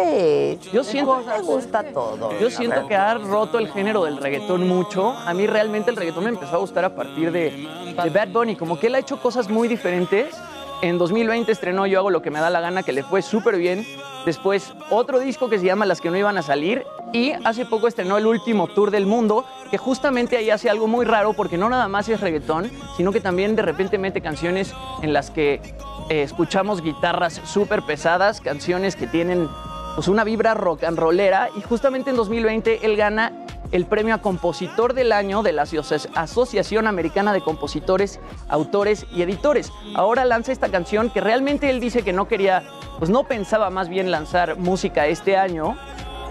sí. 0.62 0.70
Yo 0.73 0.85
siento- 0.85 1.20
me 1.27 1.40
gusta 1.40 1.83
todo. 1.83 2.31
Yo 2.38 2.49
la 2.49 2.51
siento 2.51 2.87
que 2.87 2.94
ha 2.94 3.14
roto 3.14 3.59
el 3.59 3.68
género 3.73 4.05
del 4.05 4.18
reggaetón 4.18 4.68
mucho. 4.68 5.11
A 5.11 5.35
mí 5.35 5.49
realmente 5.49 5.90
el 5.90 5.97
reggaetón 5.97 6.25
me 6.25 6.31
empezó 6.31 6.55
a 6.55 6.59
gustar 6.59 6.85
a 6.85 6.94
partir 6.94 7.33
de, 7.33 7.66
de 8.03 8.11
Bad 8.11 8.29
Bunny. 8.29 8.55
Como 8.55 8.79
que 8.79 8.87
él 8.87 8.94
ha 8.94 9.01
hecho 9.01 9.20
cosas 9.20 9.49
muy 9.49 9.66
diferentes. 9.66 10.33
En 10.81 10.99
2020 10.99 11.51
estrenó 11.51 11.87
Yo 11.87 11.99
hago 11.99 12.11
lo 12.11 12.23
que 12.23 12.31
me 12.31 12.38
da 12.40 12.51
la 12.51 12.61
gana, 12.61 12.85
que 12.85 12.92
le 12.92 13.03
fue 13.03 13.20
súper 13.23 13.57
bien. 13.57 13.85
Después 14.27 14.73
otro 14.90 15.18
disco 15.18 15.49
que 15.49 15.59
se 15.59 15.64
llama 15.66 15.87
Las 15.87 16.01
que 16.01 16.11
no 16.11 16.16
iban 16.16 16.38
a 16.38 16.42
salir. 16.42 16.85
Y 17.12 17.33
hace 17.44 17.64
poco 17.64 17.88
estrenó 17.88 18.16
el 18.16 18.27
último 18.27 18.68
tour 18.68 18.90
del 18.92 19.07
mundo, 19.07 19.44
que 19.70 19.79
justamente 19.79 20.37
ahí 20.37 20.51
hace 20.51 20.70
algo 20.70 20.87
muy 20.87 21.05
raro 21.05 21.33
porque 21.33 21.57
no 21.59 21.68
nada 21.68 21.88
más 21.88 22.09
es 22.09 22.20
reggaetón, 22.20 22.70
sino 22.97 23.12
que 23.12 23.20
también 23.20 23.57
de 23.57 23.62
repente 23.62 23.99
mete 23.99 24.20
canciones 24.20 24.73
en 25.03 25.12
las 25.12 25.31
que 25.31 25.61
eh, 26.09 26.23
escuchamos 26.23 26.83
guitarras 26.83 27.40
súper 27.45 27.83
pesadas, 27.83 28.40
canciones 28.40 28.97
que 28.97 29.07
tienen 29.07 29.49
pues 29.95 30.09
una 30.09 30.25
vibra 30.25 30.55
rock 30.55 30.85
and 30.85 30.99
rollera 30.99 31.49
y 31.57 31.61
justamente 31.62 32.11
en 32.11 32.17
2020 32.17 32.85
él 32.85 32.97
gana 32.97 33.33
el 33.71 33.87
premio 33.87 34.14
a 34.14 34.19
compositor 34.19 34.93
del 34.93 35.12
año 35.12 35.43
de 35.43 35.53
la 35.53 35.62
Asoci- 35.62 36.09
Asociación 36.14 36.87
Americana 36.87 37.33
de 37.33 37.40
Compositores, 37.40 38.21
Autores 38.49 39.07
y 39.12 39.23
Editores. 39.23 39.73
Ahora 39.95 40.25
lanza 40.25 40.53
esta 40.53 40.69
canción 40.69 41.11
que 41.11 41.21
realmente 41.21 41.71
él 41.71 41.81
dice 41.81 42.03
que 42.03 42.12
no 42.12 42.29
quería, 42.29 42.62
pues 42.99 43.11
no 43.11 43.25
pensaba 43.25 43.71
más 43.71 43.88
bien 43.88 44.11
lanzar 44.11 44.59
música 44.59 45.07
este 45.07 45.37
año, 45.37 45.77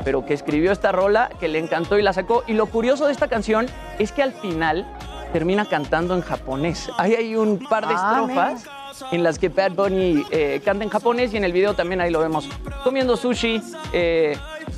pero 0.06 0.26
que 0.26 0.34
escribió 0.34 0.72
esta 0.72 0.92
rola, 0.92 1.30
que 1.40 1.48
le 1.48 1.60
encantó 1.60 1.98
y 1.98 2.02
la 2.04 2.14
sacó. 2.14 2.44
Y 2.48 2.54
lo 2.54 2.68
curioso 2.68 3.06
de 3.08 3.12
esta 3.14 3.28
canción 3.28 3.66
es 4.00 4.12
que 4.12 4.24
al 4.24 4.34
final 4.34 4.86
termina 5.34 5.66
cantando 5.66 6.16
en 6.16 6.22
japonés. 6.22 6.90
Ahí 6.98 7.16
hay 7.16 7.36
un 7.36 7.60
par 7.60 7.88
de 7.88 7.96
Ah, 7.98 8.20
estrofas 8.22 8.66
en 9.12 9.24
las 9.24 9.40
que 9.40 9.50
Bad 9.50 9.72
Bunny 9.72 10.24
eh, 10.32 10.62
canta 10.64 10.84
en 10.84 10.90
japonés 10.90 11.34
y 11.34 11.38
en 11.38 11.44
el 11.44 11.52
video 11.54 11.74
también 11.74 12.02
ahí 12.02 12.12
lo 12.12 12.20
vemos 12.20 12.48
comiendo 12.84 13.16
sushi, 13.18 13.62
eh, 13.94 14.38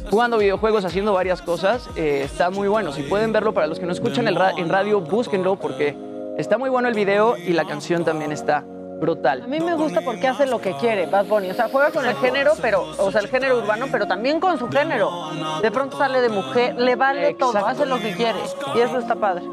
jugando 0.10 0.38
videojuegos, 0.38 0.86
haciendo 0.86 1.14
varias 1.14 1.42
cosas. 1.42 1.90
Eh, 1.96 2.22
está 2.24 2.50
muy 2.50 2.68
bueno. 2.68 2.92
Si 2.92 3.04
pueden 3.04 3.32
verlo 3.32 3.54
para 3.54 3.68
los 3.68 3.80
que 3.80 3.86
no 3.86 3.92
escuchan 3.92 4.28
el 4.28 4.38
en 4.58 4.70
radio, 4.70 5.02
búsquenlo 5.02 5.56
porque 5.56 5.96
está 6.38 6.58
muy 6.58 6.70
bueno 6.70 6.88
el 6.88 6.94
video 6.94 7.38
y 7.38 7.54
la 7.54 7.66
canción 7.66 8.04
también 8.04 8.32
está 8.32 8.58
A 8.58 8.64
brutal. 9.00 9.48
mí 9.48 9.60
me 9.60 9.76
gusta 9.76 10.02
porque 10.02 10.28
hace 10.28 10.46
lo 10.46 10.60
que 10.60 10.74
quiere 10.74 11.06
Bad 11.06 11.26
Bunny. 11.26 11.50
O 11.50 11.54
sea, 11.54 11.70
juega 11.70 11.92
con 11.92 12.06
el 12.06 12.16
género, 12.16 12.54
pero, 12.62 12.86
o 12.98 13.12
sea, 13.12 13.22
el 13.22 13.28
género 13.28 13.58
urbano, 13.60 13.88
pero 13.92 14.08
también 14.08 14.40
con 14.40 14.58
su 14.60 14.68
género. 14.70 15.10
De 15.62 15.72
pronto 15.72 15.98
sale 15.98 16.22
de 16.22 16.30
mujer, 16.30 16.76
le 16.76 16.96
vale 16.96 17.34
todo, 17.34 17.66
hace 17.66 17.86
lo 17.86 18.00
que 18.00 18.14
quiere. 18.14 18.40
Y 18.76 18.80
eso 18.80 19.00
está 19.00 19.16
padre. 19.16 19.44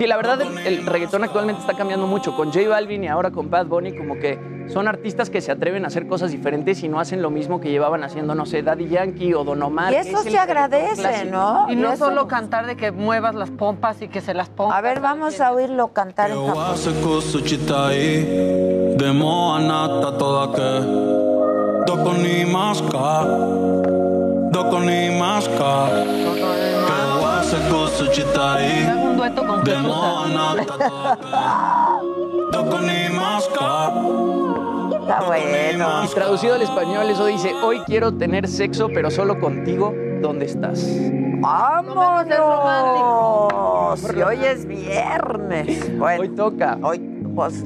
Y 0.00 0.06
la 0.06 0.16
verdad, 0.16 0.40
el, 0.40 0.58
el 0.58 0.86
reggaetón 0.86 1.24
actualmente 1.24 1.60
está 1.60 1.74
cambiando 1.74 2.06
mucho. 2.06 2.34
Con 2.36 2.52
J 2.52 2.68
Balvin 2.68 3.04
y 3.04 3.08
ahora 3.08 3.30
con 3.30 3.50
Bad 3.50 3.66
Bunny, 3.66 3.96
como 3.96 4.14
que 4.18 4.38
son 4.72 4.88
artistas 4.88 5.28
que 5.30 5.40
se 5.40 5.52
atreven 5.52 5.84
a 5.84 5.88
hacer 5.88 6.06
cosas 6.06 6.30
diferentes 6.30 6.82
y 6.82 6.88
no 6.88 6.98
hacen 7.00 7.20
lo 7.22 7.30
mismo 7.30 7.60
que 7.60 7.70
llevaban 7.70 8.04
haciendo, 8.04 8.34
no 8.34 8.46
sé, 8.46 8.62
Daddy 8.62 8.88
Yankee 8.88 9.34
o 9.34 9.44
Don 9.44 9.62
Omar. 9.62 9.92
Y 9.92 9.96
eso 9.96 10.18
es 10.18 10.32
se 10.32 10.38
agradece. 10.38 11.24
¿no? 11.26 11.66
Y 11.70 11.76
no 11.76 11.92
eso- 11.92 12.06
solo 12.06 12.26
cantar 12.28 12.66
de 12.66 12.76
que 12.76 12.90
muevas 12.90 13.34
las 13.34 13.50
pompas 13.50 14.00
y 14.02 14.08
que 14.08 14.20
se 14.20 14.34
las 14.34 14.48
pongas. 14.48 14.76
A 14.76 14.80
ver, 14.80 15.00
vamos 15.00 15.40
a 15.40 15.52
oírlo 15.52 15.88
cantar 15.88 16.30
en 16.30 16.36
japonés 16.46 16.86
dueto 29.22 29.46
con 29.46 29.62
Demona, 29.62 30.56
Está 35.00 35.22
bueno. 35.26 36.04
Y 36.04 36.08
Traducido 36.08 36.54
al 36.54 36.62
español, 36.62 37.08
eso 37.08 37.26
dice, 37.26 37.54
hoy 37.62 37.80
quiero 37.86 38.14
tener 38.14 38.48
sexo, 38.48 38.88
pero 38.92 39.12
solo 39.12 39.38
contigo, 39.38 39.94
¿dónde 40.20 40.46
estás? 40.46 40.84
¡Vámonos! 41.38 42.30
Si 44.00 44.22
hoy 44.22 44.44
es 44.44 44.66
viernes. 44.66 45.96
Bueno, 45.98 46.22
hoy 46.22 46.28
toca. 46.30 46.78
Hoy, 46.82 46.98
pues, 47.34 47.64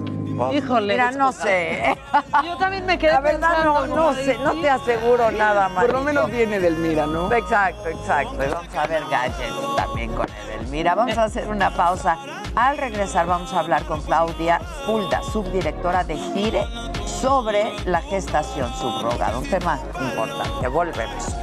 Híjole. 0.53 0.95
Mira, 0.95 1.11
no 1.13 1.33
sé. 1.33 1.97
Yo 2.45 2.57
también 2.57 2.87
me 2.87 2.99
quedé 2.99 3.13
La 3.13 3.21
verdad, 3.21 3.65
no, 3.65 3.75
pensando, 3.75 3.97
no 3.97 4.13
¿no? 4.13 4.15
sé, 4.15 4.39
no 4.39 4.61
te 4.61 4.71
aseguro 4.71 5.31
nada 5.31 5.69
más. 5.69 5.85
Por 5.85 5.95
lo 5.95 6.01
menos 6.03 6.31
viene 6.31 6.61
del 6.61 6.77
Mira, 6.77 7.07
¿no? 7.07 7.33
Exacto, 7.33 7.89
exacto. 7.89 8.35
Y 8.45 8.49
vamos 8.49 8.75
a 8.75 8.87
ver 8.87 9.03
gadgets 9.11 9.77
también 9.77 10.13
con 10.13 10.27
Edelmira. 10.29 10.95
Vamos 10.95 11.19
a 11.19 11.25
hacer 11.25 11.49
una 11.49 11.71
pausa. 11.71 12.19
Al 12.55 12.79
regresar 12.79 13.27
vamos 13.27 13.53
a 13.53 13.61
hablar 13.61 13.85
con 13.85 14.01
Claudia 14.03 14.61
Fulda, 14.87 15.23
subdirectora 15.23 16.05
de 16.05 16.17
GIRE, 16.17 16.65
sobre 17.05 17.75
la 17.85 18.01
gestación 18.01 18.73
subrogada. 18.75 19.39
Un 19.39 19.49
tema 19.49 19.79
importante. 20.01 20.69
Volvemos. 20.69 21.35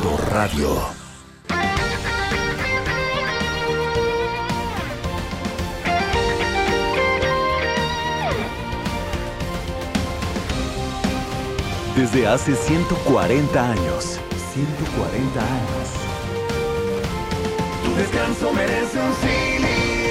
Radio. 0.00 0.80
Desde 11.94 12.26
hace 12.26 12.54
140 12.54 13.70
años. 13.70 14.18
140 14.54 15.40
años. 15.40 15.88
Tu 17.84 17.94
descanso 17.96 18.52
merece 18.54 18.98
un. 18.98 20.01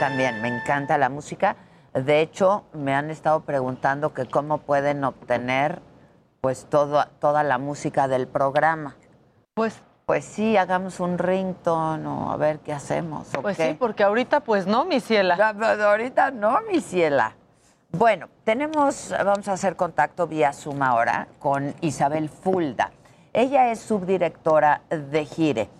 También, 0.00 0.42
me 0.42 0.48
encanta 0.48 0.98
la 0.98 1.08
música. 1.08 1.54
De 1.94 2.20
hecho, 2.20 2.64
me 2.72 2.94
han 2.94 3.10
estado 3.10 3.40
preguntando 3.42 4.12
que 4.14 4.26
cómo 4.26 4.58
pueden 4.58 5.04
obtener 5.04 5.80
pues 6.40 6.66
todo, 6.68 7.04
toda 7.20 7.44
la 7.44 7.58
música 7.58 8.08
del 8.08 8.26
programa. 8.26 8.96
Pues 9.54 9.80
pues 10.06 10.24
sí, 10.24 10.56
hagamos 10.56 10.98
un 10.98 11.18
ringtone 11.18 12.04
o 12.08 12.32
a 12.32 12.36
ver 12.36 12.58
qué 12.58 12.72
hacemos. 12.72 13.32
¿o 13.32 13.42
Pues 13.42 13.56
qué? 13.56 13.68
sí, 13.68 13.76
porque 13.78 14.02
ahorita 14.02 14.40
pues 14.40 14.66
no, 14.66 14.84
mi 14.84 14.98
ciela. 14.98 15.36
ahorita 15.86 16.32
no, 16.32 16.58
mi 16.68 16.80
ciela. 16.80 17.36
Bueno, 17.92 18.28
tenemos, 18.42 19.14
vamos 19.24 19.46
a 19.46 19.52
hacer 19.52 19.76
contacto 19.76 20.26
vía 20.26 20.52
Zoom 20.52 20.82
ahora 20.82 21.28
con 21.38 21.74
Isabel 21.80 22.28
Fulda. 22.28 22.90
Ella 23.32 23.70
es 23.70 23.78
subdirectora 23.78 24.80
de 24.88 25.24
Gire. 25.26 25.70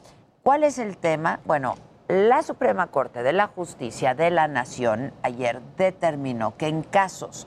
¿Cuál 0.44 0.62
es 0.62 0.78
el 0.78 0.96
tema? 0.96 1.40
Bueno, 1.44 1.74
la 2.10 2.42
Suprema 2.42 2.88
Corte 2.88 3.22
de 3.22 3.32
la 3.32 3.46
Justicia 3.46 4.14
de 4.14 4.30
la 4.30 4.48
Nación 4.48 5.12
ayer 5.22 5.60
determinó 5.76 6.56
que 6.56 6.66
en 6.66 6.82
casos 6.82 7.46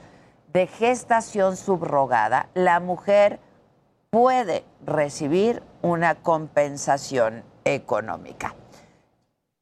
de 0.53 0.67
gestación 0.67 1.57
subrogada, 1.57 2.47
la 2.53 2.79
mujer 2.79 3.41
puede 4.09 4.63
recibir 4.85 5.61
una 5.81 6.15
compensación 6.15 7.43
económica. 7.65 8.55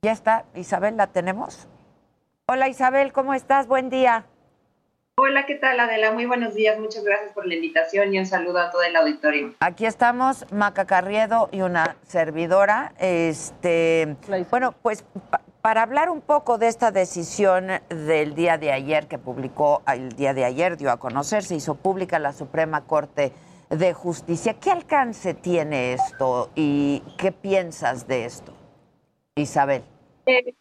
Ya 0.03 0.11
está, 0.11 0.45
Isabel, 0.53 0.97
¿la 0.97 1.07
tenemos? 1.07 1.67
Hola 2.47 2.67
Isabel, 2.67 3.11
¿cómo 3.11 3.33
estás? 3.33 3.65
Buen 3.65 3.89
día. 3.89 4.25
Hola, 5.17 5.45
¿qué 5.45 5.55
tal 5.55 5.79
Adela? 5.79 6.11
Muy 6.13 6.25
buenos 6.25 6.55
días, 6.55 6.79
muchas 6.79 7.03
gracias 7.03 7.31
por 7.33 7.45
la 7.45 7.53
invitación 7.55 8.13
y 8.13 8.19
un 8.19 8.25
saludo 8.25 8.59
a 8.59 8.71
todo 8.71 8.81
el 8.81 8.95
auditorio. 8.95 9.53
Aquí 9.59 9.85
estamos, 9.85 10.45
Maca 10.51 10.85
Carriedo 10.85 11.49
y 11.51 11.61
una 11.61 11.97
servidora. 12.07 12.93
Este, 12.97 14.15
bueno, 14.49 14.73
pues 14.81 15.03
pa- 15.29 15.41
para 15.61 15.83
hablar 15.83 16.09
un 16.09 16.21
poco 16.21 16.57
de 16.57 16.67
esta 16.67 16.91
decisión 16.91 17.67
del 17.89 18.33
día 18.33 18.57
de 18.57 18.71
ayer 18.71 19.07
que 19.07 19.19
publicó, 19.19 19.83
el 19.93 20.13
día 20.13 20.33
de 20.33 20.45
ayer 20.45 20.75
dio 20.77 20.89
a 20.91 20.97
conocer, 20.97 21.43
se 21.43 21.55
hizo 21.55 21.75
pública 21.75 22.17
la 22.17 22.31
Suprema 22.33 22.85
Corte 22.85 23.31
de 23.69 23.93
Justicia. 23.93 24.55
¿Qué 24.59 24.71
alcance 24.71 25.33
tiene 25.35 25.93
esto 25.93 26.49
y 26.55 27.03
qué 27.19 27.31
piensas 27.31 28.07
de 28.07 28.25
esto, 28.25 28.53
Isabel? 29.35 29.83
Eh, 30.25 30.55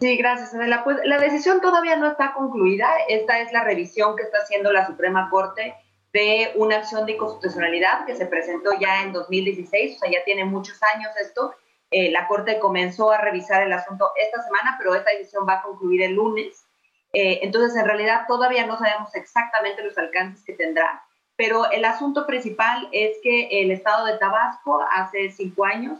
sí, 0.00 0.16
gracias 0.16 0.54
Adela. 0.54 0.84
Pues 0.84 0.98
la 1.04 1.18
decisión 1.18 1.60
todavía 1.60 1.96
no 1.96 2.08
está 2.08 2.32
concluida. 2.32 2.88
Esta 3.08 3.40
es 3.40 3.52
la 3.52 3.64
revisión 3.64 4.16
que 4.16 4.22
está 4.22 4.38
haciendo 4.38 4.72
la 4.72 4.86
Suprema 4.86 5.28
Corte 5.30 5.74
de 6.12 6.52
una 6.56 6.76
acción 6.76 7.06
de 7.06 7.12
inconstitucionalidad 7.12 8.04
que 8.04 8.16
se 8.16 8.26
presentó 8.26 8.70
ya 8.80 9.02
en 9.02 9.12
2016, 9.12 9.96
o 9.96 9.98
sea, 10.00 10.10
ya 10.10 10.24
tiene 10.24 10.44
muchos 10.44 10.82
años 10.82 11.10
esto. 11.20 11.54
Eh, 11.90 12.10
la 12.10 12.26
Corte 12.26 12.58
comenzó 12.58 13.10
a 13.10 13.18
revisar 13.18 13.62
el 13.62 13.72
asunto 13.72 14.10
esta 14.16 14.42
semana, 14.42 14.76
pero 14.78 14.94
esta 14.94 15.10
decisión 15.10 15.46
va 15.48 15.54
a 15.54 15.62
concluir 15.62 16.02
el 16.02 16.14
lunes. 16.14 16.64
Eh, 17.12 17.40
entonces, 17.42 17.76
en 17.76 17.86
realidad, 17.86 18.24
todavía 18.28 18.66
no 18.66 18.78
sabemos 18.78 19.14
exactamente 19.14 19.82
los 19.82 19.98
alcances 19.98 20.44
que 20.44 20.52
tendrá, 20.52 21.02
pero 21.36 21.70
el 21.70 21.84
asunto 21.84 22.26
principal 22.26 22.88
es 22.92 23.16
que 23.22 23.62
el 23.62 23.70
Estado 23.70 24.06
de 24.06 24.18
Tabasco 24.18 24.84
hace 24.92 25.30
cinco 25.30 25.64
años 25.64 25.98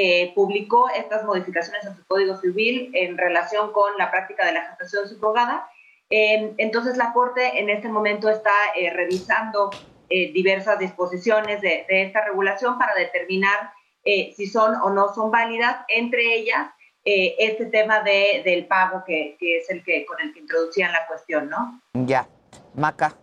eh, 0.00 0.32
publicó 0.34 0.88
estas 0.90 1.24
modificaciones 1.24 1.84
en 1.84 1.96
su 1.96 2.04
Código 2.06 2.36
Civil 2.36 2.90
en 2.94 3.18
relación 3.18 3.72
con 3.72 3.90
la 3.98 4.10
práctica 4.12 4.46
de 4.46 4.52
la 4.52 4.64
gestación 4.68 5.08
subrogada. 5.08 5.68
Eh, 6.08 6.54
entonces, 6.58 6.96
la 6.96 7.12
Corte 7.12 7.58
en 7.60 7.68
este 7.68 7.88
momento 7.88 8.28
está 8.28 8.54
eh, 8.76 8.90
revisando 8.90 9.70
eh, 10.08 10.32
diversas 10.32 10.78
disposiciones 10.78 11.60
de, 11.60 11.84
de 11.88 12.02
esta 12.02 12.24
regulación 12.24 12.78
para 12.78 12.94
determinar 12.94 13.72
eh, 14.04 14.32
si 14.36 14.46
son 14.46 14.74
o 14.76 14.90
no 14.90 15.12
son 15.12 15.30
válidas, 15.30 15.84
entre 15.88 16.22
ellas 16.36 16.70
eh, 17.04 17.34
este 17.38 17.66
tema 17.66 18.00
de, 18.00 18.42
del 18.44 18.66
pago 18.66 19.02
que, 19.04 19.36
que 19.40 19.58
es 19.58 19.68
el 19.70 19.82
que 19.82 20.06
con 20.06 20.20
el 20.20 20.32
que 20.32 20.40
introducían 20.40 20.92
la 20.92 21.06
cuestión, 21.08 21.50
¿no? 21.50 21.80
Ya, 21.92 22.28
Maca. 22.74 23.16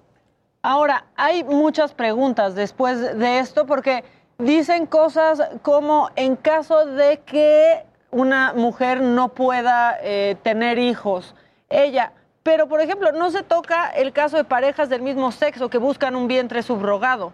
Ahora, 0.62 1.06
hay 1.16 1.44
muchas 1.44 1.94
preguntas 1.94 2.56
después 2.56 3.18
de 3.18 3.40
esto 3.40 3.66
porque 3.66 4.04
dicen 4.38 4.86
cosas 4.86 5.42
como 5.62 6.10
en 6.16 6.36
caso 6.36 6.86
de 6.86 7.20
que 7.20 7.84
una 8.12 8.54
mujer 8.54 9.02
no 9.02 9.30
pueda 9.30 9.98
eh, 10.02 10.36
tener 10.44 10.80
hijos, 10.80 11.36
ella, 11.70 12.14
pero 12.44 12.68
por 12.68 12.80
ejemplo, 12.80 13.12
no 13.12 13.32
se 13.32 13.44
toca 13.44 13.90
el 13.90 14.14
caso 14.14 14.38
de 14.38 14.44
parejas 14.44 14.88
del 14.90 15.02
mismo 15.02 15.32
sexo 15.32 15.70
que 15.70 15.78
buscan 15.78 16.16
un 16.16 16.28
vientre 16.28 16.62
subrogado. 16.62 17.34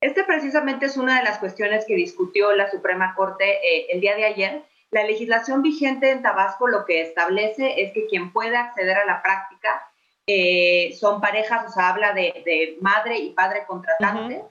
Este 0.00 0.22
precisamente 0.24 0.86
es 0.86 0.96
una 0.96 1.18
de 1.18 1.24
las 1.24 1.38
cuestiones 1.38 1.84
que 1.86 1.94
discutió 1.96 2.52
la 2.52 2.70
Suprema 2.70 3.14
Corte 3.16 3.44
eh, 3.44 3.86
el 3.90 4.00
día 4.00 4.14
de 4.16 4.24
ayer. 4.24 4.62
La 4.90 5.02
legislación 5.02 5.62
vigente 5.62 6.10
en 6.10 6.22
Tabasco 6.22 6.68
lo 6.68 6.84
que 6.84 7.00
establece 7.00 7.82
es 7.82 7.92
que 7.92 8.06
quien 8.06 8.32
puede 8.32 8.56
acceder 8.56 8.98
a 8.98 9.06
la 9.06 9.22
práctica 9.22 9.82
eh, 10.26 10.94
son 11.00 11.20
parejas, 11.20 11.66
o 11.68 11.72
sea, 11.72 11.88
habla 11.88 12.12
de, 12.12 12.42
de 12.44 12.78
madre 12.80 13.18
y 13.18 13.30
padre 13.30 13.64
contratante. 13.66 14.42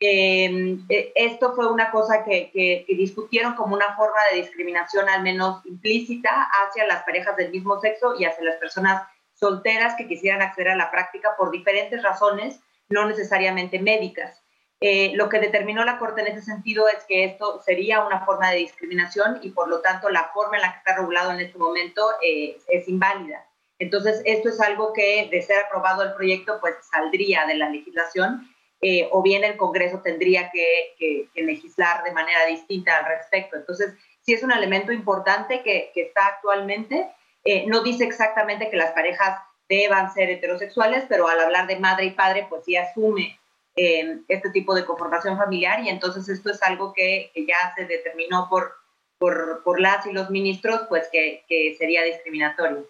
Eh, 0.00 1.12
esto 1.14 1.54
fue 1.54 1.70
una 1.72 1.90
cosa 1.90 2.24
que, 2.24 2.50
que- 2.50 2.84
que 2.86 2.94
discutieron 2.94 3.54
como 3.54 3.74
una 3.74 3.96
forma 3.96 4.20
de 4.30 4.38
discriminación 4.38 5.08
al 5.08 5.22
menos 5.22 5.64
implícita 5.64 6.48
hacia 6.50 6.86
las 6.86 7.02
parejas 7.04 7.36
del 7.36 7.50
mismo 7.50 7.80
sexo 7.80 8.14
y 8.18 8.24
hacia 8.24 8.44
las 8.44 8.56
personas 8.56 9.02
solteras 9.34 9.94
que 9.96 10.06
quisieran 10.08 10.42
acceder 10.42 10.72
a 10.72 10.76
la 10.76 10.90
práctica 10.90 11.30
por 11.36 11.50
diferentes 11.50 12.02
razones, 12.02 12.60
no 12.88 13.06
necesariamente 13.06 13.78
médicas. 13.78 14.42
Eh, 14.80 15.12
lo 15.14 15.30
que 15.30 15.38
determinó 15.40 15.84
la 15.84 15.98
Corte 15.98 16.20
en 16.20 16.26
ese 16.26 16.42
sentido 16.42 16.86
es 16.88 17.02
que 17.04 17.24
esto 17.24 17.62
sería 17.62 18.04
una 18.04 18.24
forma 18.26 18.50
de 18.50 18.58
discriminación 18.58 19.38
y 19.42 19.50
por 19.50 19.68
lo 19.68 19.80
tanto 19.80 20.10
la 20.10 20.30
forma 20.34 20.56
en 20.56 20.62
la 20.62 20.72
que 20.72 20.78
está 20.78 20.96
regulado 20.96 21.32
en 21.32 21.40
este 21.40 21.58
momento 21.58 22.02
eh, 22.22 22.58
es 22.68 22.86
inválida. 22.88 23.46
Entonces, 23.78 24.22
esto 24.24 24.48
es 24.50 24.60
algo 24.60 24.92
que, 24.94 25.28
de 25.30 25.42
ser 25.42 25.64
aprobado 25.64 26.02
el 26.02 26.14
proyecto, 26.14 26.58
pues 26.60 26.74
saldría 26.90 27.44
de 27.46 27.54
la 27.56 27.68
legislación 27.70 28.48
eh, 28.82 29.08
o 29.10 29.22
bien 29.22 29.42
el 29.44 29.56
Congreso 29.56 30.00
tendría 30.00 30.50
que, 30.50 31.28
legislar 31.34 32.04
de 32.04 32.12
manera 32.12 32.44
distinta 32.46 32.98
al 32.98 33.06
respecto. 33.06 33.56
Entonces, 33.56 33.94
sí 34.22 34.34
es 34.34 34.42
un 34.42 34.52
elemento 34.52 34.92
importante 34.92 35.62
que, 35.62 35.92
está 35.94 36.26
actualmente. 36.26 37.08
Eh, 37.44 37.64
no 37.66 37.82
dice 37.82 38.04
exactamente 38.04 38.68
que 38.70 38.76
las 38.76 38.92
parejas 38.92 39.40
deban 39.68 40.12
ser 40.12 40.30
heterosexuales, 40.30 41.04
pero 41.08 41.28
al 41.28 41.40
hablar 41.40 41.66
de 41.66 41.78
madre 41.78 42.06
y 42.06 42.10
padre, 42.10 42.46
pues 42.48 42.64
sí 42.64 42.76
asume 42.76 43.38
eh, 43.76 44.20
este 44.28 44.50
tipo 44.50 44.74
de 44.74 44.84
conformación 44.84 45.36
familiar 45.36 45.80
y 45.80 45.88
entonces 45.88 46.28
esto 46.28 46.50
es 46.50 46.62
algo 46.62 46.92
que, 46.92 47.30
ya 47.34 47.74
se 47.74 47.84
determinó 47.86 48.48
por, 48.48 48.72
por, 49.18 49.80
las 49.80 50.06
y 50.06 50.12
los 50.12 50.30
ministros, 50.30 50.82
pues 50.88 51.08
que, 51.10 51.44
sería 51.78 52.02
discriminatorio. 52.02 52.86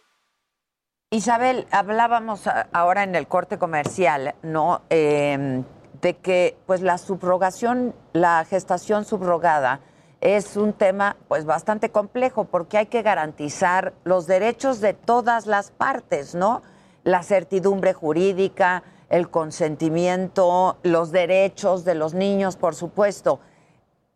Isabel, 1.11 1.67
hablábamos 1.71 2.49
ahora 2.73 3.05
en 3.05 3.15
el 3.15 3.29
corte 3.29 3.59
comercial, 3.59 4.35
¿no? 4.43 4.83
Eh, 4.91 5.63
de 6.01 6.17
que 6.17 6.57
pues 6.67 6.81
la 6.81 6.99
subrogación, 6.99 7.95
la 8.13 8.45
gestación 8.45 9.05
subrogada 9.05 9.81
es 10.21 10.57
un 10.57 10.73
tema 10.73 11.17
pues 11.29 11.45
bastante 11.45 11.91
complejo 11.91 12.45
porque 12.45 12.79
hay 12.79 12.87
que 12.87 13.03
garantizar 13.03 13.93
los 14.05 14.27
derechos 14.27 14.81
de 14.81 14.95
todas 14.95 15.47
las 15.47 15.71
partes, 15.71 16.35
¿no? 16.35 16.63
La 17.05 17.23
certidumbre 17.23 17.93
jurídica, 17.93 18.83
el 19.09 19.31
consentimiento, 19.31 20.79
los 20.83 21.13
derechos 21.13 21.85
de 21.85 21.95
los 21.95 22.15
niños, 22.15 22.57
por 22.57 22.75
supuesto. 22.75 23.41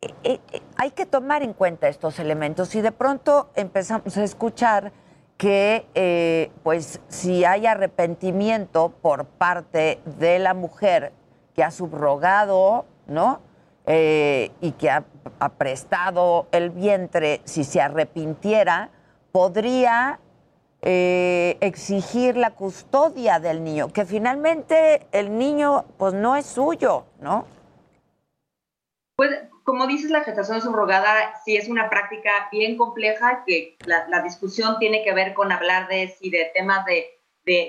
Eh, 0.00 0.12
eh, 0.24 0.62
hay 0.76 0.90
que 0.92 1.06
tomar 1.06 1.42
en 1.42 1.52
cuenta 1.52 1.88
estos 1.88 2.18
elementos 2.18 2.74
y 2.74 2.80
de 2.80 2.90
pronto 2.90 3.50
empezamos 3.54 4.16
a 4.16 4.24
escuchar 4.24 4.92
que 5.36 5.86
eh, 5.94 6.50
pues 6.62 7.00
si 7.08 7.44
hay 7.44 7.66
arrepentimiento 7.66 8.90
por 9.00 9.26
parte 9.26 10.00
de 10.18 10.38
la 10.38 10.54
mujer 10.54 11.12
ha 11.62 11.70
subrogado, 11.70 12.86
¿no? 13.06 13.40
y 13.86 14.72
que 14.78 14.88
ha, 14.88 15.04
prestado 15.58 16.46
el 16.52 16.70
vientre, 16.70 17.40
si 17.44 17.64
se 17.64 17.80
arrepintiera, 17.80 18.90
podría 19.32 20.20
exigir 20.80 22.36
la 22.36 22.50
custodia 22.52 23.40
del 23.40 23.64
niño, 23.64 23.92
que 23.92 24.04
finalmente 24.04 25.08
el 25.10 25.36
niño 25.36 25.86
pues 25.98 26.14
no 26.14 26.36
es 26.36 26.46
suyo, 26.46 27.04
¿no? 27.20 27.46
Pues 29.16 29.30
como 29.70 29.86
dices, 29.86 30.10
la 30.10 30.24
gestación 30.24 30.60
subrogada 30.60 31.40
sí 31.44 31.56
es 31.56 31.68
una 31.68 31.88
práctica 31.88 32.48
bien 32.50 32.76
compleja, 32.76 33.44
que 33.46 33.76
la, 33.84 34.20
discusión 34.22 34.78
tiene 34.80 35.04
que 35.04 35.12
ver 35.12 35.32
con 35.32 35.52
hablar 35.52 35.86
de, 35.86 36.08
si 36.08 36.28
de 36.28 36.50
temas 36.54 36.84
de, 36.86 37.16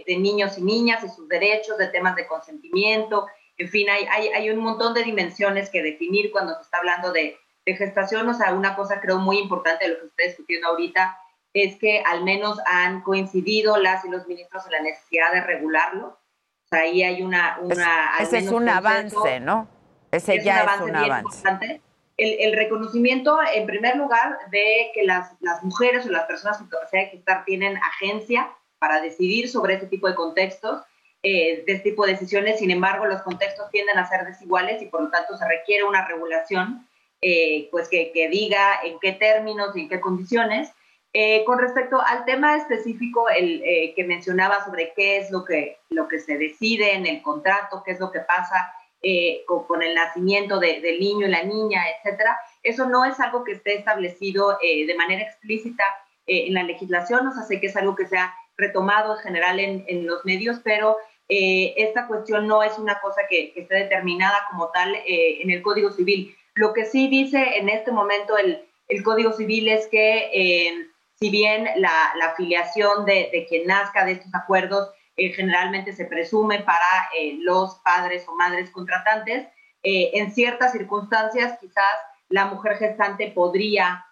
niños 0.07 0.57
y 0.57 0.63
niñas 0.63 1.03
y 1.03 1.09
sus 1.09 1.27
derechos, 1.27 1.77
de 1.77 1.87
temas 1.87 2.15
de 2.15 2.25
consentimiento, 2.25 3.27
en 3.61 3.69
fin, 3.69 3.89
hay, 3.89 4.05
hay, 4.29 4.49
un 4.49 4.59
montón 4.59 4.93
de 4.93 5.03
dimensiones 5.03 5.69
que 5.69 5.81
definir 5.81 6.31
cuando 6.31 6.55
se 6.55 6.61
está 6.61 6.77
hablando 6.77 7.11
de, 7.11 7.37
gestación. 7.65 8.27
O 8.27 8.33
sea, 8.33 8.53
una 8.53 8.75
cosa 8.75 8.99
creo 8.99 9.17
muy 9.17 9.37
importante 9.37 9.87
de 9.87 9.93
lo 9.93 9.99
que 9.99 10.07
estoy 10.07 10.25
discutiendo 10.27 10.67
ahorita 10.67 11.17
es 11.53 11.77
que 11.77 12.03
al 12.05 12.23
menos 12.23 12.59
han 12.65 13.01
coincidido 13.01 13.77
las 13.77 14.03
y 14.03 14.09
los 14.09 14.27
ministros 14.27 14.65
en 14.65 14.71
la 14.71 14.81
necesidad 14.81 15.31
de 15.31 15.41
regularlo. 15.41 16.07
O 16.07 16.67
sea, 16.69 16.81
ahí 16.81 17.01
hay 17.01 17.21
una... 17.21 17.59
una 17.61 18.17
ese 18.19 18.39
es 18.39 18.49
un 18.49 18.67
avance, 18.67 19.39
¿no? 19.39 19.69
Ese 20.11 20.43
ya 20.43 20.63
es 20.65 20.81
un 20.81 20.95
avance 20.95 21.81
el, 22.21 22.53
reconocimiento, 22.53 23.39
en 23.53 23.65
primer 23.65 23.95
lugar, 23.95 24.37
de 24.51 24.91
que 24.93 25.03
las, 25.03 25.33
mujeres 25.63 26.05
o 26.05 26.09
las 26.09 26.25
personas 26.25 26.57
con 26.57 26.67
capacidad 26.67 27.03
de 27.03 27.09
gestar 27.09 27.45
tienen 27.45 27.77
agencia 27.77 28.49
para 28.79 29.01
decidir 29.01 29.49
sobre 29.49 29.75
este 29.75 29.87
tipo 29.87 30.07
de 30.07 30.15
contextos, 30.15 30.81
eh, 31.23 31.63
de 31.65 31.73
este 31.73 31.89
tipo 31.89 32.05
de 32.05 32.13
decisiones. 32.13 32.59
Sin 32.59 32.71
embargo, 32.71 33.05
los 33.05 33.21
contextos 33.21 33.69
tienden 33.71 33.97
a 33.97 34.07
ser 34.07 34.25
desiguales 34.25 34.81
y 34.81 34.85
por 34.85 35.03
lo 35.03 35.09
tanto 35.09 35.37
se 35.37 35.47
requiere 35.47 35.83
una 35.83 36.05
regulación 36.07 36.87
eh, 37.21 37.67
pues 37.71 37.87
que, 37.89 38.11
diga 38.31 38.79
en 38.83 38.99
qué 38.99 39.11
términos 39.13 39.75
y 39.75 39.81
en 39.81 39.89
qué 39.89 39.99
condiciones. 39.99 40.71
Eh, 41.13 41.43
con 41.43 41.59
respecto 41.59 42.01
al 42.01 42.23
tema 42.23 42.55
específico 42.55 43.27
el, 43.29 43.61
que 43.95 44.03
mencionaba 44.05 44.63
sobre 44.63 44.93
qué 44.95 45.17
es 45.17 45.29
lo 45.29 45.43
que, 45.43 45.77
lo 45.89 46.07
que 46.07 46.19
se 46.19 46.37
decide 46.37 46.95
en 46.95 47.05
el 47.05 47.21
contrato, 47.21 47.83
qué 47.85 47.91
es 47.91 47.99
lo 47.99 48.11
que 48.11 48.21
pasa 48.21 48.73
eh, 49.03 49.43
con, 49.47 49.81
el 49.81 49.95
nacimiento 49.95 50.59
del 50.59 50.99
niño 50.99 51.25
y 51.25 51.31
la 51.31 51.41
niña, 51.41 51.81
etcétera. 51.89 52.37
Eso 52.61 52.87
no 52.87 53.03
es 53.03 53.19
algo 53.19 53.43
que 53.43 53.53
esté 53.53 53.73
establecido 53.73 54.59
eh, 54.61 54.85
de 54.85 54.93
manera 54.93 55.23
explícita 55.23 55.83
eh, 56.27 56.45
en 56.45 56.53
la 56.53 56.61
legislación, 56.61 57.25
o 57.25 57.33
sea, 57.33 57.41
sé 57.41 57.59
que 57.59 57.65
es 57.65 57.75
algo 57.75 57.95
que 57.95 58.05
se 58.05 58.19
ha 58.19 58.31
retomado 58.57 59.15
en 59.15 59.23
general 59.23 59.59
en, 59.59 60.05
los 60.05 60.23
medios, 60.23 60.59
pero 60.63 60.97
esta 61.33 62.07
cuestión 62.07 62.45
no 62.45 62.61
es 62.61 62.77
una 62.77 62.99
cosa 62.99 63.21
que, 63.29 63.53
esté 63.55 63.75
determinada 63.75 64.35
como 64.49 64.69
tal 64.71 64.93
en 65.05 65.49
el 65.49 65.61
Código 65.61 65.89
Civil. 65.91 66.35
Lo 66.55 66.73
que 66.73 66.85
sí 66.85 67.07
dice 67.07 67.57
en 67.57 67.69
este 67.69 67.91
momento 67.91 68.37
el, 68.37 68.63
Código 69.03 69.31
Civil 69.31 69.69
es 69.69 69.87
que 69.87 70.89
si 71.19 71.29
bien 71.29 71.69
la, 71.77 72.13
afiliación 72.21 73.05
de, 73.05 73.29
de 73.31 73.45
quien 73.47 73.65
nazca 73.67 74.03
de 74.03 74.13
estos 74.13 74.35
acuerdos 74.35 74.89
eh, 75.17 75.33
generalmente 75.33 75.93
se 75.93 76.05
presume 76.05 76.61
para 76.61 77.09
eh, 77.15 77.37
los 77.41 77.75
padres 77.83 78.25
o 78.27 78.35
madres 78.35 78.69
contratantes. 78.71 79.47
Eh, 79.83 80.11
en 80.13 80.31
ciertas 80.31 80.71
circunstancias, 80.71 81.59
quizás 81.59 81.93
la 82.29 82.45
mujer 82.45 82.77
gestante 82.77 83.31
podría 83.31 84.05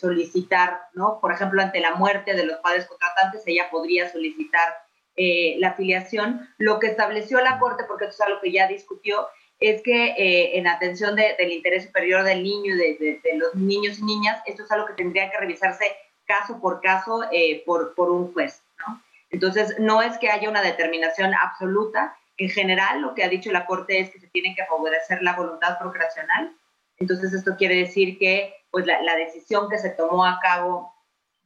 solicitar, 0.00 0.80
¿no? 0.94 1.20
Por 1.20 1.30
ejemplo, 1.30 1.62
ante 1.62 1.78
la 1.78 1.94
muerte 1.94 2.34
de 2.34 2.44
los 2.44 2.58
padres 2.58 2.86
contratantes, 2.86 3.44
ella 3.46 3.70
podría 3.70 4.10
solicitar 4.10 4.66
la 5.16 5.68
afiliación. 5.68 6.48
Lo 6.58 6.78
que 6.78 6.88
estableció 6.88 7.40
la 7.40 7.58
Corte, 7.58 7.84
porque 7.86 8.06
esto 8.06 8.22
es 8.22 8.28
algo 8.28 8.40
que 8.40 8.52
ya 8.52 8.66
discutió, 8.66 9.26
es 9.60 9.82
que 9.82 10.14
en 10.58 10.66
atención 10.66 11.14
del 11.16 11.52
interés 11.52 11.84
superior 11.84 12.24
del 12.24 12.42
niño 12.42 12.74
y 12.74 12.78
de, 12.78 13.20
los 13.36 13.54
niños 13.54 13.98
y 13.98 14.04
niñas, 14.04 14.42
esto 14.46 14.64
es 14.64 14.70
algo 14.72 14.86
que 14.86 14.94
tendría 14.94 15.30
que 15.30 15.38
revisarse 15.38 15.84
caso 16.26 16.60
por 16.60 16.80
caso 16.80 17.22
por, 17.64 17.94
por 17.94 18.10
un 18.10 18.32
juez. 18.32 18.62
Entonces, 19.34 19.74
no 19.80 20.00
es 20.00 20.16
que 20.18 20.30
haya 20.30 20.48
una 20.48 20.62
determinación 20.62 21.34
absoluta. 21.34 22.16
En 22.36 22.50
general, 22.50 23.00
lo 23.00 23.14
que 23.14 23.24
ha 23.24 23.28
dicho 23.28 23.50
la 23.50 23.66
Corte 23.66 23.98
es 23.98 24.10
que 24.10 24.20
se 24.20 24.28
tiene 24.28 24.54
que 24.54 24.64
favorecer 24.64 25.22
la 25.22 25.34
voluntad 25.34 25.76
procreacional. 25.78 26.54
Entonces, 26.98 27.32
esto 27.32 27.56
quiere 27.56 27.76
decir 27.76 28.16
que 28.18 28.54
pues, 28.70 28.86
la, 28.86 29.16
decisión 29.16 29.68
que 29.68 29.78
se 29.78 29.90
tomó 29.90 30.24
a 30.24 30.38
cabo 30.40 30.94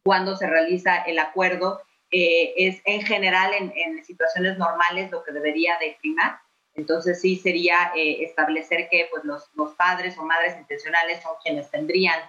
cuando 0.03 0.37
se 0.37 0.47
realiza 0.47 0.97
el 0.97 1.19
acuerdo 1.19 1.81
eh, 2.11 2.55
es 2.57 2.81
en 2.85 3.03
general 3.03 3.53
en, 3.55 4.05
situaciones 4.05 4.57
normales 4.59 5.11
lo 5.11 5.23
que 5.23 5.33
debería 5.33 5.79
de 5.79 5.97
primar. 6.01 6.41
Entonces 6.75 7.21
sí 7.21 7.37
sería 7.37 7.93
eh, 7.95 8.23
establecer 8.23 8.89
que 8.89 9.09
pues, 9.11 9.25
los, 9.25 9.51
los, 9.55 9.75
padres 9.75 10.17
o 10.17 10.23
madres 10.23 10.57
intencionales 10.57 11.21
son 11.23 11.33
quienes 11.43 11.71
tendrían 11.71 12.21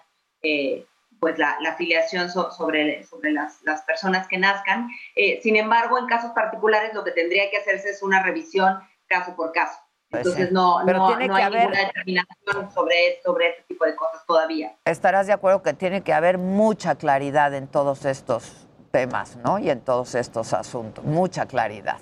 eh, 0.42 0.86
pues 1.20 1.38
la, 1.38 1.58
afiliación 1.68 2.30
sobre, 2.30 3.04
sobre 3.04 3.32
las, 3.32 3.62
personas 3.86 4.28
que 4.28 4.38
nazcan. 4.38 4.90
Eh, 5.16 5.40
sin 5.44 5.56
embargo, 5.56 5.98
en 5.98 6.08
casos 6.08 6.32
particulares 6.32 6.94
lo 6.94 7.04
que 7.04 7.12
tendría 7.12 7.50
que 7.50 7.58
hacerse 7.58 7.90
es 7.90 8.02
una 8.02 8.24
revisión 8.24 8.80
caso 9.08 9.36
por 9.36 9.52
caso. 9.52 9.78
Pues 10.10 10.26
Entonces 10.26 10.52
no, 10.52 10.84
no, 10.84 11.08
hay 11.08 11.28
ninguna 11.28 11.50
determinación 11.50 12.72
sobre, 12.74 13.22
sobre 13.24 13.50
este 13.50 13.64
tipo 13.68 13.86
de 13.86 13.96
cosas 13.96 14.26
todavía. 14.26 14.76
Estarás 14.86 15.28
de 15.28 15.34
acuerdo 15.34 15.62
que 15.62 15.74
tiene 15.74 16.02
que 16.02 16.14
haber 16.14 16.40
mucha 16.40 16.96
claridad 16.96 17.54
en 17.54 17.68
todos 17.68 18.06
estos 18.06 18.69
temas, 18.92 19.38
¿no? 19.38 19.60
Y 19.60 19.70
en 19.70 19.82
todos 19.82 20.16
estos 20.16 20.54
asuntos, 20.54 21.04
mucha 21.04 21.46
claridad. 21.46 21.98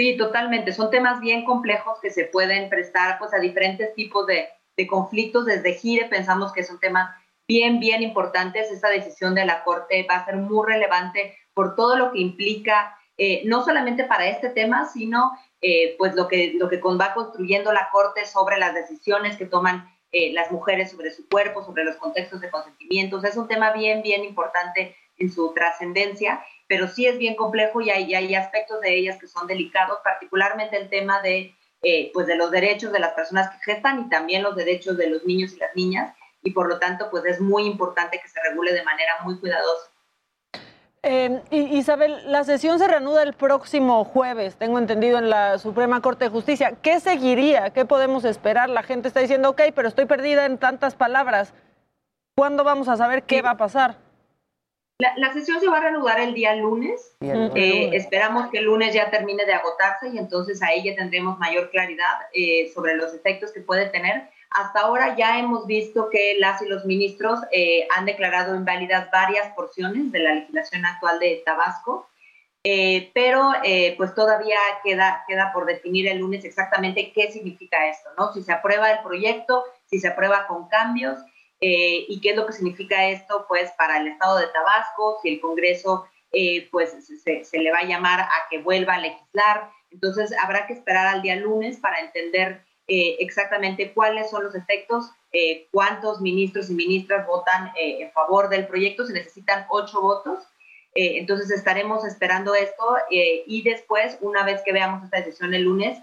Sí, 0.00 0.16
totalmente. 0.16 0.72
Son 0.72 0.90
temas 0.90 1.20
bien 1.20 1.44
complejos 1.44 1.98
que 2.00 2.10
se 2.10 2.24
pueden 2.24 2.70
prestar 2.70 3.18
pues, 3.18 3.34
a 3.34 3.38
diferentes 3.38 3.94
tipos 3.94 4.26
de, 4.26 4.48
conflictos. 4.88 5.44
Desde 5.44 5.74
Gire 5.74 6.06
pensamos 6.06 6.54
que 6.54 6.62
son 6.62 6.80
temas 6.80 7.14
bien, 7.46 7.80
bien 7.80 8.02
importantes. 8.02 8.70
Esta 8.70 8.88
decisión 8.88 9.34
de 9.34 9.44
la 9.44 9.62
Corte 9.62 10.06
va 10.08 10.16
a 10.16 10.24
ser 10.24 10.36
muy 10.36 10.66
relevante 10.66 11.36
por 11.52 11.76
todo 11.76 11.96
lo 11.96 12.12
que 12.12 12.20
implica, 12.20 12.96
eh, 13.18 13.42
no 13.44 13.62
solamente 13.62 14.04
para 14.04 14.28
este 14.28 14.48
tema, 14.48 14.86
sino 14.86 15.32
eh, 15.60 15.96
pues 15.98 16.14
lo 16.14 16.28
que, 16.28 16.54
lo 16.58 16.70
que 16.70 16.78
va 16.78 17.12
construyendo 17.12 17.74
la 17.74 17.90
Corte 17.92 18.24
sobre 18.24 18.56
las 18.56 18.72
decisiones 18.72 19.36
que 19.36 19.44
toman 19.44 19.86
eh, 20.12 20.32
las 20.32 20.50
mujeres 20.50 20.90
sobre 20.90 21.10
su 21.10 21.28
cuerpo, 21.28 21.62
sobre 21.62 21.84
los 21.84 21.96
contextos 21.96 22.40
de 22.40 22.50
consentimiento. 22.50 23.22
es 23.22 23.36
un 23.36 23.48
tema 23.48 23.72
bien, 23.72 24.00
bien 24.02 24.24
importante 24.24 24.96
en 25.20 25.30
su 25.30 25.52
trascendencia, 25.54 26.44
pero 26.66 26.88
sí 26.88 27.06
es 27.06 27.18
bien 27.18 27.36
complejo 27.36 27.80
y 27.80 27.90
hay, 27.90 28.14
hay 28.14 28.34
aspectos 28.34 28.80
de 28.80 28.94
ellas 28.96 29.18
que 29.20 29.28
son 29.28 29.46
delicados, 29.46 29.98
particularmente 30.02 30.76
el 30.76 30.88
tema 30.88 31.22
de, 31.22 31.54
pues 32.12 32.26
de 32.26 32.36
los 32.36 32.50
derechos 32.50 32.92
de 32.92 32.98
las 32.98 33.12
personas 33.12 33.50
que 33.50 33.72
gestan 33.72 34.00
y 34.00 34.08
también 34.08 34.42
los 34.42 34.56
derechos 34.56 34.96
de 34.96 35.08
los 35.08 35.24
niños 35.24 35.52
y 35.52 35.58
las 35.58 35.74
niñas 35.76 36.14
y 36.42 36.50
por 36.50 36.68
lo 36.68 36.78
tanto 36.78 37.10
pues 37.10 37.24
es 37.26 37.40
muy 37.40 37.64
importante 37.66 38.18
que 38.20 38.28
se 38.28 38.40
regule 38.48 38.72
de 38.72 38.82
manera 38.82 39.12
muy 39.24 39.38
cuidadosa. 39.38 39.90
Eh, 41.02 41.40
Isabel, 41.50 42.30
la 42.30 42.44
sesión 42.44 42.78
se 42.78 42.86
reanuda 42.86 43.22
el 43.22 43.32
próximo 43.32 44.04
jueves, 44.04 44.56
tengo 44.56 44.78
entendido, 44.78 45.18
en 45.18 45.30
la 45.30 45.58
Suprema 45.58 46.02
Corte 46.02 46.26
de 46.26 46.30
Justicia. 46.30 46.74
¿Qué 46.82 47.00
seguiría? 47.00 47.70
¿Qué 47.70 47.86
podemos 47.86 48.24
esperar? 48.24 48.68
La 48.68 48.82
gente 48.82 49.08
está 49.08 49.20
diciendo, 49.20 49.50
ok, 49.50 49.62
pero 49.74 49.88
estoy 49.88 50.04
perdida 50.04 50.44
en 50.44 50.58
tantas 50.58 50.94
palabras. 50.94 51.54
¿Cuándo 52.36 52.64
vamos 52.64 52.88
a 52.88 52.98
saber 52.98 53.22
qué 53.22 53.40
va 53.40 53.52
a 53.52 53.56
pasar? 53.56 53.96
La, 55.16 55.32
sesión 55.32 55.60
se 55.60 55.68
va 55.68 55.78
a 55.78 55.80
reanudar 55.80 56.20
el 56.20 56.34
día 56.34 56.54
lunes. 56.54 57.12
Eh, 57.20 57.90
esperamos 57.94 58.50
que 58.50 58.58
el 58.58 58.64
lunes 58.64 58.92
ya 58.94 59.10
termine 59.10 59.46
de 59.46 59.54
agotarse 59.54 60.08
y 60.08 60.18
entonces 60.18 60.62
ahí 60.62 60.84
ya 60.84 60.94
tendremos 60.94 61.38
mayor 61.38 61.70
claridad 61.70 62.12
eh, 62.34 62.70
sobre 62.74 62.96
los 62.96 63.14
efectos 63.14 63.52
que 63.52 63.60
puede 63.60 63.86
tener. 63.86 64.28
Hasta 64.50 64.80
ahora 64.80 65.16
ya 65.16 65.38
hemos 65.38 65.66
visto 65.66 66.10
que 66.10 66.36
las 66.38 66.60
y 66.60 66.66
los 66.66 66.84
ministros 66.84 67.40
eh, 67.52 67.86
han 67.96 68.04
declarado 68.04 68.54
inválidas 68.54 69.10
varias 69.10 69.54
porciones 69.54 70.12
de 70.12 70.18
la 70.18 70.34
legislación 70.34 70.84
actual 70.84 71.18
de 71.18 71.42
Tabasco, 71.44 72.06
pero 73.14 73.52
pues 73.96 74.14
todavía 74.14 74.58
queda, 74.84 75.24
queda 75.26 75.50
por 75.54 75.64
definir 75.64 76.08
el 76.08 76.18
lunes 76.18 76.44
exactamente 76.44 77.10
qué 77.14 77.32
significa 77.32 77.88
esto, 77.88 78.10
¿no? 78.18 78.34
Si 78.34 78.42
se 78.42 78.52
aprueba 78.52 78.90
el 78.90 78.98
proyecto, 79.02 79.64
si 79.86 79.98
se 79.98 80.08
aprueba 80.08 80.46
con 80.46 80.68
cambios 80.68 81.18
y 81.60 82.20
qué 82.20 82.30
es 82.30 82.36
lo 82.36 82.46
que 82.46 82.54
significa 82.54 83.08
esto 83.08 83.44
pues 83.48 83.70
para 83.72 83.98
el 83.98 84.08
estado 84.08 84.38
de 84.38 84.46
Tabasco, 84.46 85.18
si 85.22 85.34
el 85.34 85.40
Congreso 85.40 86.06
eh, 86.32 86.68
pues 86.70 86.94
se, 87.24 87.44
se, 87.44 87.58
le 87.58 87.72
va 87.72 87.78
a 87.78 87.86
llamar 87.86 88.20
a 88.20 88.48
que 88.48 88.58
vuelva 88.58 88.94
a 88.94 89.00
legislar. 89.00 89.70
Entonces 89.90 90.32
habrá 90.38 90.66
que 90.66 90.74
esperar 90.74 91.08
al 91.08 91.22
día 91.22 91.34
lunes 91.36 91.78
para 91.78 91.98
entender 91.98 92.64
eh, 92.86 93.16
exactamente 93.18 93.92
cuáles 93.92 94.30
son 94.30 94.44
los 94.44 94.54
efectos, 94.54 95.10
eh, 95.32 95.66
cuántos 95.72 96.20
ministros 96.20 96.70
y 96.70 96.74
ministras 96.74 97.26
votan 97.26 97.72
en 97.76 98.12
favor 98.12 98.48
del 98.48 98.68
proyecto. 98.68 99.04
Se 99.06 99.12
necesitan 99.12 99.66
ocho 99.70 100.00
votos. 100.00 100.44
entonces 100.94 101.50
estaremos 101.50 102.04
esperando 102.04 102.54
esto 102.54 102.96
y 103.10 103.62
después, 103.62 104.18
una 104.20 104.44
vez 104.44 104.60
que 104.64 104.72
veamos 104.72 105.04
esta 105.04 105.18
decisión 105.18 105.54
el 105.54 105.62
lunes, 105.62 105.98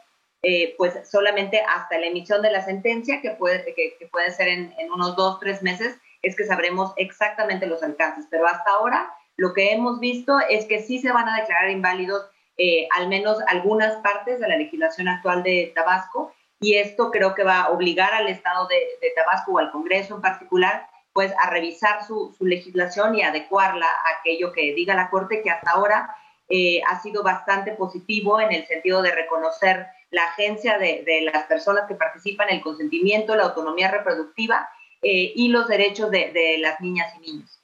pues 0.77 1.09
solamente 1.09 1.61
hasta 1.61 1.97
la 1.97 2.07
emisión 2.07 2.41
de 2.41 2.51
la 2.51 2.63
sentencia, 2.63 3.21
que 3.21 3.31
puede, 3.31 3.73
que, 3.73 4.07
puede 4.11 4.31
ser 4.31 4.47
en, 4.47 4.73
en 4.77 4.91
unos 4.91 5.15
dos, 5.15 5.39
tres 5.39 5.61
meses, 5.61 5.97
es 6.21 6.35
que 6.35 6.45
sabremos 6.45 6.93
exactamente 6.95 7.65
los 7.67 7.83
alcances. 7.83 8.25
Pero 8.29 8.47
hasta 8.47 8.69
ahora 8.71 9.11
lo 9.38 9.53
que 9.53 9.71
hemos 9.71 9.99
visto 9.99 10.39
es 10.49 10.65
que 10.65 10.81
sí 10.81 10.99
se 10.99 11.11
van 11.11 11.29
a 11.29 11.39
declarar 11.39 11.69
inválidos 11.69 12.25
eh, 12.57 12.88
al 12.97 13.07
menos 13.07 13.38
algunas 13.47 13.97
partes 13.97 14.39
de 14.39 14.47
la 14.47 14.57
legislación 14.57 15.07
actual 15.07 15.43
de 15.43 15.71
Tabasco 15.75 16.33
y 16.59 16.77
esto 16.77 17.11
creo 17.11 17.35
que 17.35 17.43
va 17.43 17.61
a 17.61 17.69
obligar 17.69 18.15
al 18.15 18.27
Estado 18.27 18.67
de, 18.67 19.11
Tabasco 19.15 19.51
o 19.53 19.59
al 19.59 19.71
Congreso 19.71 20.15
en 20.15 20.21
particular 20.21 20.88
pues 21.13 21.31
a 21.39 21.51
revisar 21.51 22.03
su, 22.03 22.35
legislación 22.39 23.13
y 23.13 23.21
adecuarla 23.21 23.85
a 23.85 24.19
aquello 24.19 24.51
que 24.53 24.73
diga 24.73 24.95
la 24.95 25.11
Corte 25.11 25.43
que 25.43 25.51
hasta 25.51 25.69
ahora 25.69 26.15
eh, 26.49 26.81
ha 26.88 26.99
sido 26.99 27.21
bastante 27.21 27.73
positivo 27.73 28.41
en 28.41 28.51
el 28.51 28.65
sentido 28.65 29.03
de 29.03 29.11
reconocer 29.11 29.85
la 30.12 30.26
agencia 30.26 30.78
de, 30.78 31.03
las 31.34 31.45
personas 31.45 31.86
que 31.88 31.95
participan, 31.95 32.49
el 32.49 32.62
consentimiento, 32.62 33.36
la 33.36 33.43
autonomía 33.43 33.91
reproductiva 33.91 34.70
eh, 35.01 35.34
y 35.36 35.49
los 35.49 35.68
derechos 35.68 36.12
de 36.12 36.58
las 36.60 36.80
niñas 36.82 37.14
y 37.18 37.32
niños. 37.32 37.58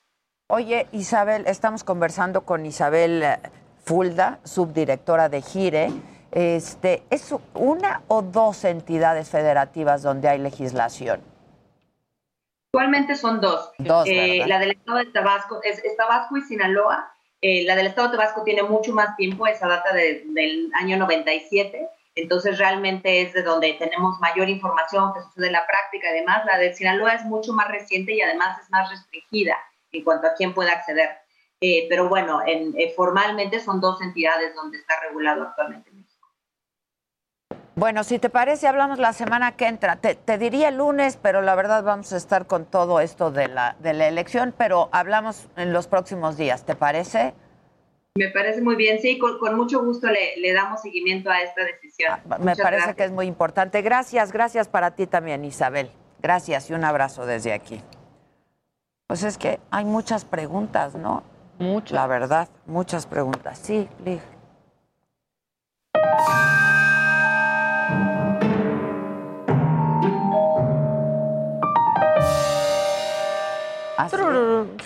Oye, 0.48 0.88
Isabel, 0.91 1.46
estamos 1.48 1.84
conversando 1.84 2.41
con 2.41 2.66
Isabel 2.66 3.24
eh, 3.24 3.39
Fulda, 3.84 4.39
subdirectora 4.44 5.28
de 5.28 5.41
Gire. 5.41 5.91
Este, 6.32 7.02
¿Es 7.10 7.34
una 7.56 8.04
o 8.08 8.22
dos 8.22 8.64
entidades 8.64 9.30
federativas 9.30 10.04
donde 10.04 10.28
hay 10.28 10.38
legislación? 10.38 11.22
Actualmente 12.68 13.16
son 13.16 13.41
dos. 13.41 13.72
dos 13.80 14.08
eh, 14.08 14.44
la 14.46 14.60
del 14.60 14.72
Estado 14.72 15.00
de 15.00 15.06
Tabasco 15.08 15.60
es, 15.64 15.82
Tabasco 15.98 16.38
y 16.38 16.41
Sinaloa. 16.41 17.12
Eh, 17.41 17.64
la 17.66 17.76
del 17.76 17.88
Estado 17.88 18.10
de 18.10 18.18
Tabasco 18.18 18.44
tiene 18.44 18.62
mucho 18.64 18.94
más 18.94 19.16
tiempo, 19.16 19.48
esa 19.48 19.68
data 19.68 19.91
del 19.94 20.70
año 20.76 20.98
97. 20.98 21.88
Entonces 22.16 22.59
realmente 22.59 23.22
es 23.22 23.34
de 23.34 23.41
donde 23.41 23.74
tenemos 23.74 24.20
mayor 24.20 24.49
información 24.49 25.14
que 25.14 25.22
sucede 25.22 25.51
la 25.51 25.66
práctica. 25.66 26.09
Además, 26.09 26.45
la 26.45 26.57
de 26.57 26.74
Sinaloa 26.74 27.14
es 27.14 27.26
mucho 27.26 27.53
más 27.53 27.68
reciente 27.70 28.14
y 28.14 28.22
además 28.22 28.59
es 28.61 28.70
más 28.70 28.89
restringida 28.89 29.57
en 29.91 30.03
cuanto 30.03 30.28
a 30.28 30.34
quién 30.36 30.53
puede 30.53 30.72
acceder. 30.72 31.09
Eh, 31.59 31.88
pero 31.89 32.09
bueno, 32.09 32.41
en, 32.45 32.74
eh, 32.78 32.93
formalmente 32.95 33.59
son 33.59 33.80
dos 33.80 34.01
entidades 34.01 34.53
donde 34.53 34.78
está 34.78 34.99
regulado 35.01 35.43
actualmente 35.43 35.89
México. 35.91 36.28
Bueno, 37.76 38.03
si 38.03 38.20
te 38.20 38.30
parece, 38.30 38.68
hablamos 38.68 38.99
la 38.99 39.14
semana 39.14 39.53
que 39.53 39.66
entra. 39.66 39.95
Te, 39.95 40.38
diría 40.38 40.70
lunes, 40.70 41.18
pero 41.20 41.41
la 41.41 41.55
verdad 41.55 41.84
vamos 41.84 42.14
a 42.14 42.18
estar 42.18 42.45
con 42.45 42.66
todo 42.66 42.99
esto 42.99 43.32
de 43.32 43.47
la, 43.47 43.76
de 43.80 43.93
la 43.93 44.07
elección, 44.07 44.53
pero 44.55 44.89
hablamos 44.91 45.47
en 45.55 45.74
los 45.74 45.88
próximos 45.88 46.38
días, 46.38 46.66
¿te 46.66 46.76
parece? 46.76 47.34
Me 48.16 48.28
parece 48.30 48.61
muy 48.61 48.76
bien, 48.76 48.99
sí, 48.99 49.18
con, 49.18 49.55
mucho 49.55 49.84
gusto 49.84 50.07
le, 50.07 50.38
le, 50.38 50.53
damos 50.53 50.82
seguimiento 50.82 51.32
a 51.32 51.41
esta 51.41 51.64
decisión. 51.64 52.11
Ah, 52.14 52.38
me 52.38 52.55
parece 52.55 52.93
que 52.93 53.05
es 53.05 53.11
muy 53.11 53.26
importante. 53.26 53.82
Gracias, 53.82 54.32
gracias 54.32 54.68
para 54.68 54.91
ti 54.91 55.07
también, 55.07 55.43
Isabel. 55.43 55.89
Gracias 56.22 56.70
y 56.70 56.74
un 56.74 56.84
abrazo 56.84 57.26
desde 57.26 57.53
aquí. 57.53 57.82
Pues 59.07 59.24
es 59.24 59.39
que 59.39 59.59
hay 59.72 59.86
muchas 59.86 60.26
preguntas, 60.26 60.93
¿no? 60.93 61.24
Muchas. 61.57 61.93
La 61.93 62.05
verdad, 62.05 62.49
muchas 62.68 63.07
preguntas. 63.07 63.57
Sí, 63.57 63.89
Lig. 64.05 64.22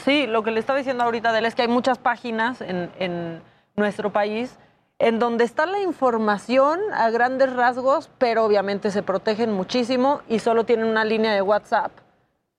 Sí? 0.07 0.25
lo 0.25 0.41
que 0.41 0.51
le 0.51 0.59
estaba 0.59 0.79
diciendo 0.79 1.03
ahorita 1.03 1.31
de 1.33 1.39
él 1.39 1.45
es 1.45 1.53
que 1.53 1.63
hay 1.63 1.67
muchas 1.67 1.97
páginas 1.97 2.61
en, 2.61 2.89
en 2.97 3.41
nuestro 3.75 4.11
país 4.11 4.57
en 4.99 5.19
donde 5.19 5.43
está 5.43 5.65
la 5.65 5.79
información 5.79 6.79
a 6.93 7.09
grandes 7.11 7.53
rasgos, 7.53 8.09
pero 8.17 8.45
obviamente 8.45 8.89
se 8.89 9.03
protegen 9.03 9.51
muchísimo 9.51 10.21
y 10.27 10.39
solo 10.39 10.65
tienen 10.65 10.87
una 10.87 11.05
línea 11.05 11.33
de 11.33 11.41
WhatsApp 11.41 11.91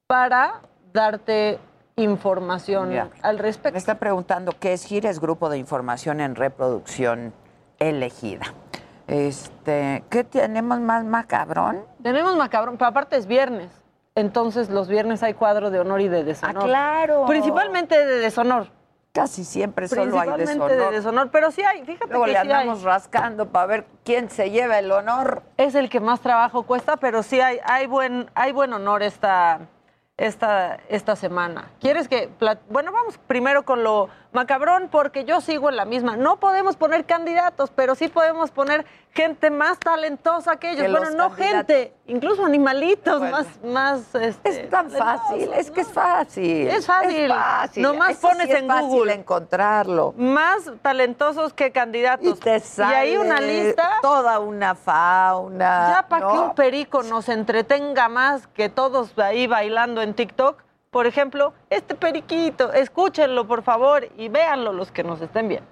para 0.06 0.60
darte 0.92 1.58
información 1.96 3.10
al 3.22 3.38
respecto. 3.38 3.74
Me 3.74 3.78
está 3.78 3.96
preguntando 3.96 4.52
qué 4.58 4.72
es 4.72 4.84
GIRES, 4.84 5.18
Grupo 5.20 5.48
de 5.48 5.58
Información 5.58 6.20
en 6.20 6.36
Reproducción 6.36 7.32
Elegida. 7.80 8.54
Este, 9.08 10.04
¿Qué 10.10 10.22
tenemos 10.22 10.78
más 10.80 11.04
macabrón? 11.04 11.82
Tenemos 12.02 12.36
macabrón, 12.36 12.76
pero 12.76 12.88
aparte 12.88 13.16
es 13.16 13.26
viernes. 13.26 13.70
Entonces 14.18 14.70
los 14.70 14.88
viernes 14.88 15.22
hay 15.22 15.34
cuadro 15.34 15.70
de 15.70 15.80
honor 15.80 16.00
y 16.00 16.08
de 16.08 16.24
deshonor. 16.24 16.62
Ah, 16.62 16.66
claro. 16.66 17.24
Principalmente 17.26 18.04
de 18.04 18.18
deshonor. 18.18 18.68
Casi 19.12 19.44
siempre 19.44 19.88
solo 19.88 20.20
hay 20.20 20.30
deshonor. 20.36 20.70
de 20.70 20.90
deshonor, 20.90 21.30
pero 21.30 21.50
sí 21.50 21.62
hay, 21.62 21.82
fíjate 21.84 22.10
Luego 22.10 22.26
que 22.26 22.32
le 22.32 22.40
sí 22.40 22.50
andamos 22.50 22.82
rascando 22.82 23.48
para 23.48 23.66
ver 23.66 23.86
quién 24.04 24.30
se 24.30 24.50
lleva 24.50 24.78
el 24.78 24.92
honor. 24.92 25.42
Es 25.56 25.74
el 25.74 25.88
que 25.88 25.98
más 25.98 26.20
trabajo 26.20 26.64
cuesta, 26.64 26.98
pero 26.98 27.22
sí 27.22 27.40
hay, 27.40 27.58
hay 27.64 27.86
buen, 27.86 28.30
hay 28.34 28.52
buen 28.52 28.72
honor 28.72 29.02
esta, 29.02 29.60
esta, 30.16 30.78
esta 30.88 31.16
semana. 31.16 31.70
¿Quieres 31.80 32.06
que.? 32.06 32.28
Bueno, 32.68 32.92
vamos 32.92 33.18
primero 33.26 33.64
con 33.64 33.82
lo 33.82 34.08
macabrón, 34.38 34.88
porque 34.88 35.24
yo 35.24 35.40
sigo 35.40 35.68
en 35.68 35.76
la 35.76 35.84
misma. 35.84 36.16
No 36.16 36.36
podemos 36.36 36.76
poner 36.76 37.04
candidatos, 37.04 37.72
pero 37.74 37.96
sí 37.96 38.06
podemos 38.06 38.52
poner 38.52 38.86
gente 39.12 39.50
más 39.50 39.80
talentosa 39.80 40.56
que 40.56 40.70
ellos. 40.70 40.90
bueno, 40.92 41.10
no 41.10 41.30
gente, 41.30 41.92
incluso 42.06 42.44
animalitos 42.44 43.20
más. 43.20 43.46
más 43.64 44.14
este, 44.14 44.48
es 44.48 44.70
tan 44.70 44.90
fácil, 44.90 45.52
es 45.54 45.72
que 45.72 45.80
es 45.80 45.88
fácil. 45.88 46.68
Es 46.68 46.86
fácil. 46.86 47.32
Es 47.32 47.78
Nomás 47.78 48.16
pones 48.18 48.48
en 48.50 48.68
Google. 48.68 49.14
encontrarlo. 49.14 50.14
Más 50.16 50.70
talentosos 50.82 51.52
que 51.52 51.72
candidatos. 51.72 52.38
Y, 52.44 52.80
ahí 52.82 53.16
una 53.16 53.40
lista. 53.40 53.98
Toda 54.02 54.38
una 54.38 54.76
fauna. 54.76 55.94
Ya 55.96 56.08
para 56.08 56.28
que 56.28 56.38
un 56.38 56.54
perico 56.54 57.02
nos 57.02 57.28
entretenga 57.28 58.08
más 58.08 58.46
que 58.46 58.68
todos 58.68 59.18
ahí 59.18 59.48
bailando 59.48 60.00
en 60.00 60.14
TikTok 60.14 60.67
por 60.90 61.06
ejemplo, 61.06 61.52
este 61.70 61.94
periquito, 61.94 62.72
escúchenlo 62.72 63.46
por 63.46 63.62
favor 63.62 64.08
y 64.16 64.28
véanlo 64.28 64.72
los 64.72 64.90
que 64.90 65.04
nos 65.04 65.20
estén 65.20 65.48
viendo. 65.48 65.68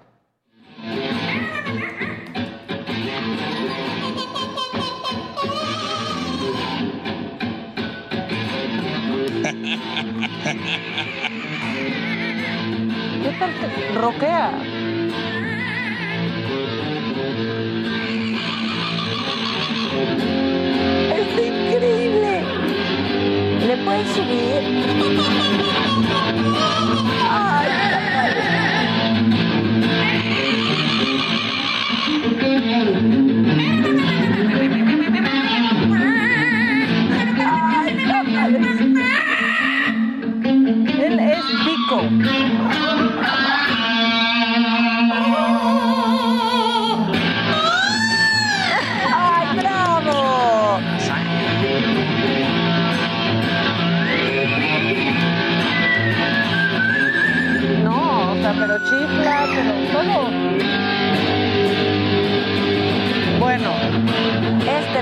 ¿Qué 13.23 13.31
tal 13.39 13.51
te 13.59 13.93
roquea? 13.95 14.51
¿Le 23.67 23.75
puedes 23.83 24.07
subir? 24.15 24.27
Ay, 27.29 27.86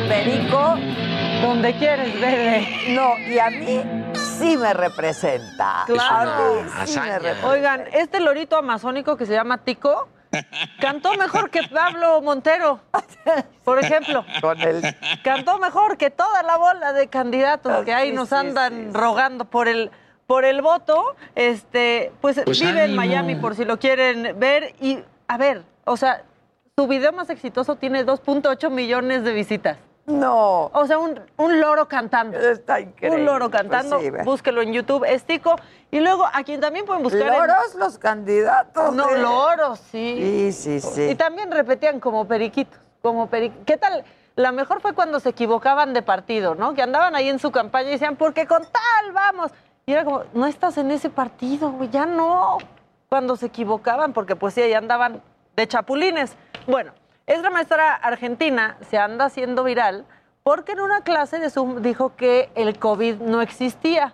perico, 0.08 0.76
donde 1.42 1.74
quieres, 1.78 2.14
bebé. 2.20 2.68
No, 2.90 3.18
y 3.18 3.40
a 3.40 3.50
mí 3.50 3.84
sí 4.14 4.58
me 4.58 4.74
representa. 4.74 5.84
Claro. 5.86 6.64
Oigan, 7.44 7.86
este 7.94 8.20
lorito 8.20 8.58
amazónico 8.58 9.18
que 9.18 9.26
se 9.26 9.34
llama 9.34 9.60
Tico 9.60 10.10
cantó 10.80 11.14
mejor 11.16 11.50
que 11.50 11.64
Pablo 11.64 12.22
Montero, 12.22 12.82
por 13.64 13.80
ejemplo. 13.80 14.26
Con 14.42 14.60
él. 14.62 14.82
Cantó 15.24 15.60
mejor 15.60 15.98
que 15.98 16.10
toda 16.10 16.44
la 16.44 16.58
bola 16.58 16.94
de 16.94 17.08
candidatos 17.08 17.86
que 17.86 17.94
ahí 17.94 18.12
nos 18.12 18.34
andan 18.34 18.94
rogando 18.94 19.46
por 19.46 19.68
el 19.68 19.92
por 20.28 20.44
el 20.44 20.64
voto, 20.64 21.16
este, 21.36 22.12
pues, 22.20 22.42
Pues 22.44 22.60
vive 22.60 22.86
en. 22.86 22.96
Miami 22.96 23.36
por 23.36 23.56
si 23.56 23.64
lo 23.64 23.78
quieren 23.78 24.40
ver. 24.40 24.74
Y, 24.82 24.98
a 25.28 25.38
ver, 25.38 25.64
o 25.84 25.98
sea, 25.98 26.24
su 26.76 26.88
video 26.88 27.12
más 27.14 27.30
exitoso 27.30 27.76
tiene 27.76 28.04
2.8 28.04 28.72
millones 28.72 29.24
de 29.24 29.34
visitas. 29.34 29.78
No. 30.06 30.66
O 30.74 30.86
sea, 30.86 31.00
un, 31.00 31.20
un 31.38 31.60
loro 31.60 31.88
cantando. 31.88 32.38
Está 32.38 32.80
increíble. 32.80 33.20
Un 33.22 33.26
loro 33.26 33.50
Pues 33.50 33.62
cantando. 33.62 34.00
sí, 34.00 34.10
búsquelo 34.24 34.62
en 34.62 34.72
YouTube, 34.74 35.04
es 35.08 35.24
Tico. 35.24 35.56
Y 35.92 36.00
luego, 36.00 36.26
a 36.32 36.44
quien 36.44 36.62
también 36.62 36.86
pueden 36.86 37.02
buscar. 37.04 37.22
en- 37.22 37.34
Loros 37.34 37.76
los 37.76 37.98
candidatos. 37.98 38.94
No, 38.94 39.10
¿eh? 39.10 39.18
loros, 39.20 39.80
sí. 39.92 40.52
Sí, 40.54 40.80
sí, 40.80 40.80
sí. 40.82 41.02
Y 41.10 41.16
también 41.16 41.52
repetían 41.52 42.00
como 42.00 42.28
periquitos, 42.28 42.80
como 43.02 43.30
peri- 43.30 43.54
¿Qué 43.66 43.78
tal? 43.78 44.04
La 44.36 44.52
mejor 44.52 44.82
fue 44.82 44.94
cuando 44.94 45.20
se 45.20 45.30
equivocaban 45.30 45.94
de 45.94 46.02
partido, 46.02 46.56
¿no? 46.56 46.74
Que 46.74 46.82
andaban 46.82 47.16
ahí 47.16 47.30
en 47.30 47.40
su 47.40 47.52
campaña 47.52 47.88
y 47.90 47.94
decían, 47.94 48.16
porque 48.18 48.46
con 48.46 48.62
tal 48.64 49.12
vamos. 49.14 49.52
Y 49.86 49.94
era 49.94 50.04
como, 50.04 50.24
no 50.34 50.46
estás 50.46 50.78
en 50.78 50.92
ese 50.92 51.10
partido, 51.10 51.72
güey, 51.72 51.90
ya 51.90 52.06
no. 52.06 52.58
Cuando 53.08 53.38
se 53.38 53.46
equivocaban, 53.46 54.14
porque 54.14 54.36
pues 54.36 54.54
sí, 54.54 54.62
ahí 54.62 54.74
andaban 54.74 55.22
de 55.56 55.68
chapulines. 55.68 56.36
Bueno, 56.68 56.92
esta 57.28 57.50
maestra 57.50 57.94
argentina 57.96 58.78
se 58.90 58.98
anda 58.98 59.26
haciendo 59.26 59.64
viral 59.64 60.06
porque 60.44 60.74
en 60.74 60.82
una 60.82 61.02
clase 61.02 61.40
de 61.40 61.50
Zoom 61.50 61.82
dijo 61.82 62.16
que 62.16 62.52
el 62.54 62.78
COVID 62.78 63.16
no 63.16 63.42
existía 63.42 64.14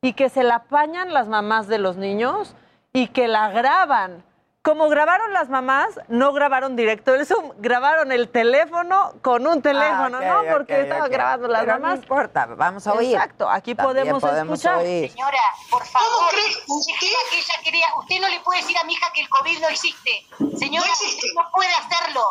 y 0.00 0.12
que 0.12 0.28
se 0.28 0.44
la 0.44 0.56
apañan 0.56 1.12
las 1.12 1.28
mamás 1.28 1.66
de 1.66 1.78
los 1.78 1.96
niños 1.96 2.54
y 2.92 3.08
que 3.08 3.26
la 3.26 3.50
graban. 3.50 4.22
Como 4.64 4.88
grabaron 4.88 5.34
las 5.34 5.50
mamás, 5.50 5.88
no 6.08 6.32
grabaron 6.32 6.74
directo 6.74 7.14
el 7.14 7.26
Zoom, 7.26 7.52
grabaron 7.58 8.12
el 8.12 8.30
teléfono 8.30 9.12
con 9.20 9.46
un 9.46 9.60
teléfono, 9.60 10.16
Ah, 10.22 10.42
¿no? 10.42 10.52
Porque 10.54 10.80
estaban 10.80 11.02
ok. 11.04 11.10
grabando 11.12 11.48
las 11.48 11.60
Pero 11.60 11.74
no 11.74 11.80
mamás. 11.80 11.98
importa, 11.98 12.46
vamos 12.46 12.86
a 12.86 12.94
oír. 12.94 13.14
Exacto, 13.14 13.46
aquí 13.50 13.74
podemos, 13.74 14.22
podemos 14.22 14.58
escuchar. 14.58 14.78
oír. 14.82 15.10
Señora, 15.10 15.38
por 15.70 15.84
favor, 15.84 16.32
usted 16.66 16.94
que 16.98 17.38
ella 17.38 17.54
quería, 17.62 17.86
usted 17.98 18.18
no 18.22 18.28
le 18.28 18.40
puede 18.40 18.62
decir 18.62 18.78
a 18.78 18.84
mi 18.84 18.94
hija 18.94 19.06
que 19.12 19.20
el 19.20 19.28
COVID 19.28 19.60
no 19.60 19.68
existe. 19.68 20.26
Señora, 20.58 20.90
usted 20.92 21.28
no 21.36 21.42
puede 21.52 21.74
hacerlo. 21.74 22.22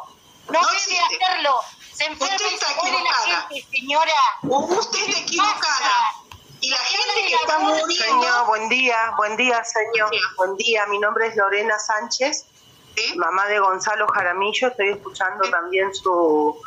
No, 0.49 0.59
debe 0.59 0.99
hacerlo. 0.99 1.59
Se 1.93 2.05
enferma 2.05 2.35
Usted 2.35 2.49
y 2.49 2.53
está 2.55 2.67
se 2.67 2.75
muere 2.81 2.91
la 2.91 2.99
equivocada. 2.99 3.47
gente, 3.47 3.77
señora. 3.77 4.11
Usted 4.41 4.99
está 5.07 5.19
equivocada. 5.19 5.93
Y 6.63 6.69
la 6.69 6.77
gente 6.77 7.27
que 7.27 7.35
está 7.35 7.59
muriendo. 7.59 7.91
Señor, 7.91 8.47
buen 8.47 8.69
día, 8.69 9.11
buen 9.17 9.35
día, 9.35 9.61
señor. 9.65 10.09
Buen 10.37 10.55
día, 10.55 10.85
mi 10.85 10.97
nombre 10.97 11.27
es 11.27 11.35
Lorena 11.35 11.77
Sánchez, 11.77 12.45
mamá 13.17 13.47
de 13.47 13.59
Gonzalo 13.59 14.07
Jaramillo. 14.07 14.69
Estoy 14.69 14.91
escuchando 14.91 15.43
también 15.49 15.93
su, 15.93 16.57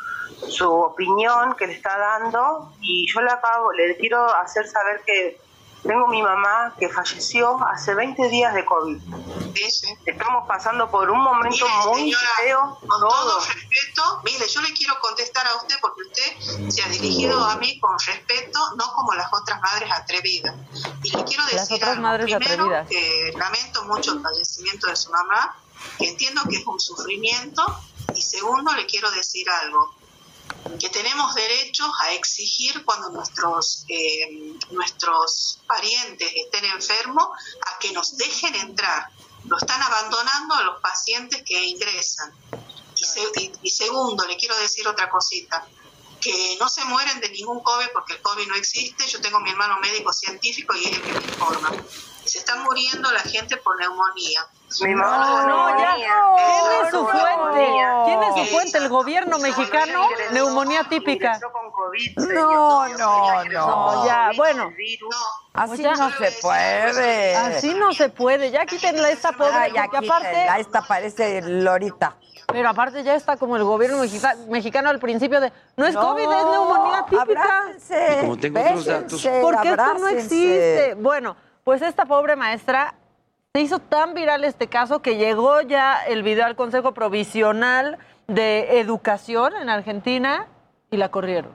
su 0.50 0.70
opinión 0.70 1.54
que 1.54 1.66
le 1.68 1.72
está 1.72 1.96
dando 1.96 2.74
y 2.82 3.10
yo 3.10 3.22
le 3.22 3.30
acabo, 3.30 3.72
le 3.72 3.96
quiero 3.96 4.22
hacer 4.36 4.68
saber 4.68 5.00
que 5.06 5.40
tengo 5.86 6.06
mi 6.08 6.22
mamá 6.22 6.74
que 6.78 6.88
falleció 6.88 7.58
hace 7.68 7.94
20 7.94 8.28
días 8.28 8.54
de 8.54 8.64
COVID. 8.64 8.98
Estamos 10.04 10.46
pasando 10.46 10.90
por 10.90 11.10
un 11.10 11.20
momento 11.20 11.64
Mire, 11.66 11.86
muy 11.88 12.00
señora, 12.12 12.28
feo. 12.38 12.78
Con 12.80 12.88
todo 13.00 13.08
todos. 13.08 13.54
respeto, 13.54 14.20
mire, 14.24 14.46
yo 14.48 14.60
le 14.60 14.72
quiero 14.72 14.98
contestar 15.00 15.46
a 15.46 15.56
usted 15.56 15.76
porque 15.80 16.02
usted 16.02 16.68
se 16.70 16.82
ha 16.82 16.88
dirigido 16.88 17.42
a 17.44 17.56
mí 17.56 17.78
con 17.80 17.96
respeto, 18.06 18.58
no 18.76 18.92
como 18.94 19.14
las 19.14 19.32
otras 19.32 19.60
madres 19.60 19.90
atrevidas. 19.92 20.54
Y 21.02 21.16
le 21.16 21.24
quiero 21.24 21.42
Las 21.44 21.52
decir 21.68 21.76
otras 21.76 21.90
algo. 21.92 22.02
madres 22.02 22.26
Primero, 22.26 22.52
atrevidas. 22.52 22.88
que 22.88 23.32
lamento 23.36 23.84
mucho 23.84 24.12
el 24.12 24.22
fallecimiento 24.22 24.86
de 24.88 24.96
su 24.96 25.10
mamá, 25.10 25.56
que 25.98 26.08
entiendo 26.10 26.42
que 26.48 26.56
es 26.56 26.66
un 26.66 26.78
sufrimiento. 26.78 27.64
Y 28.14 28.22
segundo, 28.22 28.72
le 28.74 28.86
quiero 28.86 29.10
decir 29.10 29.48
algo 29.50 29.94
que 30.80 30.88
tenemos 30.90 31.34
derecho 31.34 31.84
a 32.00 32.12
exigir 32.12 32.84
cuando 32.84 33.10
nuestros 33.10 33.84
eh, 33.88 34.54
nuestros 34.70 35.58
parientes 35.66 36.30
estén 36.34 36.64
enfermos 36.66 37.28
a 37.66 37.78
que 37.78 37.92
nos 37.92 38.16
dejen 38.16 38.54
entrar. 38.56 39.08
Lo 39.44 39.56
están 39.58 39.80
abandonando 39.82 40.54
a 40.54 40.62
los 40.64 40.80
pacientes 40.80 41.42
que 41.44 41.64
ingresan. 41.64 42.32
Y, 42.96 43.04
se- 43.04 43.40
y- 43.40 43.52
y 43.62 43.70
segundo, 43.70 44.26
le 44.26 44.36
quiero 44.36 44.56
decir 44.58 44.86
otra 44.88 45.08
cosita, 45.10 45.66
que 46.20 46.56
no 46.58 46.68
se 46.68 46.84
mueren 46.86 47.20
de 47.20 47.28
ningún 47.28 47.60
COVID 47.62 47.88
porque 47.92 48.14
el 48.14 48.22
COVID 48.22 48.46
no 48.48 48.54
existe. 48.56 49.06
Yo 49.06 49.20
tengo 49.20 49.36
a 49.36 49.40
mi 49.40 49.50
hermano 49.50 49.78
médico 49.80 50.12
científico 50.12 50.74
y 50.74 50.84
es 50.86 50.92
el 50.92 51.02
que 51.02 51.12
me 51.12 51.24
informa. 51.24 51.70
Se 52.24 52.38
está 52.38 52.56
muriendo 52.56 53.10
la 53.12 53.20
gente 53.20 53.56
por 53.58 53.78
neumonía. 53.78 54.46
Mi 54.82 54.94
mamá 54.94 55.46
No, 55.46 55.48
no, 55.48 55.78
ya. 55.78 55.94
¿Quién 56.36 56.84
es 56.84 56.90
su 56.90 57.06
fuente? 57.06 57.66
¿Quién 58.04 58.22
es 58.22 58.34
su 58.48 58.54
fuente? 58.54 58.78
¿El 58.78 58.88
gobierno 58.88 59.38
mexicano? 59.38 60.08
Neumonía 60.32 60.84
típica. 60.88 61.38
No, 62.16 62.88
no, 62.88 63.44
no. 63.44 63.44
No, 63.44 64.06
ya, 64.06 64.30
bueno. 64.36 64.72
Así 65.54 65.68
Pues 65.68 65.80
ya. 65.80 65.92
no 65.94 66.10
se 66.10 66.32
puede. 66.42 67.36
Así 67.36 67.74
no 67.74 67.92
se 67.92 68.08
puede. 68.08 68.50
Ya 68.50 68.66
quítenle 68.66 69.06
a 69.06 69.10
esta 69.10 69.32
pobre, 69.32 69.52
Ay, 69.54 69.72
ya 69.72 69.84
porque 69.88 70.06
aparte... 70.06 70.28
quítenla, 70.28 70.58
esta 70.58 70.82
parece 70.82 71.42
Lorita. 71.42 72.16
Pero 72.48 72.68
aparte 72.68 73.02
ya 73.02 73.14
está 73.14 73.36
como 73.36 73.56
el 73.56 73.64
gobierno 73.64 73.98
mexica- 73.98 74.36
mexicano 74.48 74.88
al 74.90 74.98
principio 75.00 75.40
de 75.40 75.52
no 75.76 75.84
es 75.86 75.94
No, 75.94 76.00
COVID, 76.02 76.22
es 76.22 76.28
neumonía 76.44 77.04
típica. 77.08 77.64
como 78.20 78.36
tengo 78.36 78.60
otros 78.60 78.84
datos. 78.84 79.28
Porque 79.42 79.70
esto 79.70 79.94
no 79.98 80.08
existe. 80.08 80.94
Bueno, 80.98 81.36
pues 81.64 81.82
esta 81.82 82.04
pobre 82.04 82.36
maestra 82.36 82.94
se 83.56 83.62
hizo 83.62 83.78
tan 83.78 84.12
viral 84.12 84.44
este 84.44 84.66
caso 84.66 85.00
que 85.00 85.16
llegó 85.16 85.62
ya 85.62 86.04
el 86.04 86.22
video 86.22 86.44
al 86.44 86.56
Consejo 86.56 86.92
Provisional 86.92 87.96
de 88.26 88.80
Educación 88.80 89.56
en 89.56 89.70
Argentina 89.70 90.46
y 90.90 90.98
la 90.98 91.10
corrieron. 91.10 91.54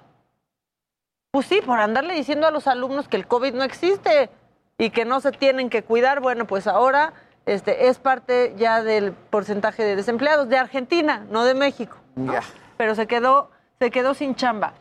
Pues 1.30 1.45
sí, 1.45 1.62
por 1.64 1.80
andarle 1.80 2.16
diciendo 2.16 2.47
a 2.47 2.52
los 2.52 2.66
alumnos 2.66 3.08
que 3.08 3.18
el 3.18 3.28
COVID 3.28 3.54
no 3.54 3.64
existe 3.64 4.32
y 4.80 4.89
que 4.89 5.06
no 5.06 5.20
se 5.20 5.32
tienen 5.32 5.70
que 5.70 5.84
cuidar. 5.84 6.22
Bueno, 6.22 6.47
pues 6.47 6.66
ahora 6.66 7.14
este, 7.45 7.88
es 7.88 7.99
parte 7.99 8.56
ya 8.58 8.82
del 8.82 9.12
porcentaje 9.12 9.84
de 9.84 9.95
desempleados 9.95 10.49
de 10.49 10.58
Argentina, 10.58 11.28
no 11.30 11.45
de 11.45 11.54
México. 11.54 11.97
Ya. 12.16 12.41
Pero 12.78 12.95
se 12.95 13.06
quedó, 13.06 13.52
se 13.78 13.91
quedó 13.91 14.16
sin 14.16 14.34
chamba. 14.34 14.74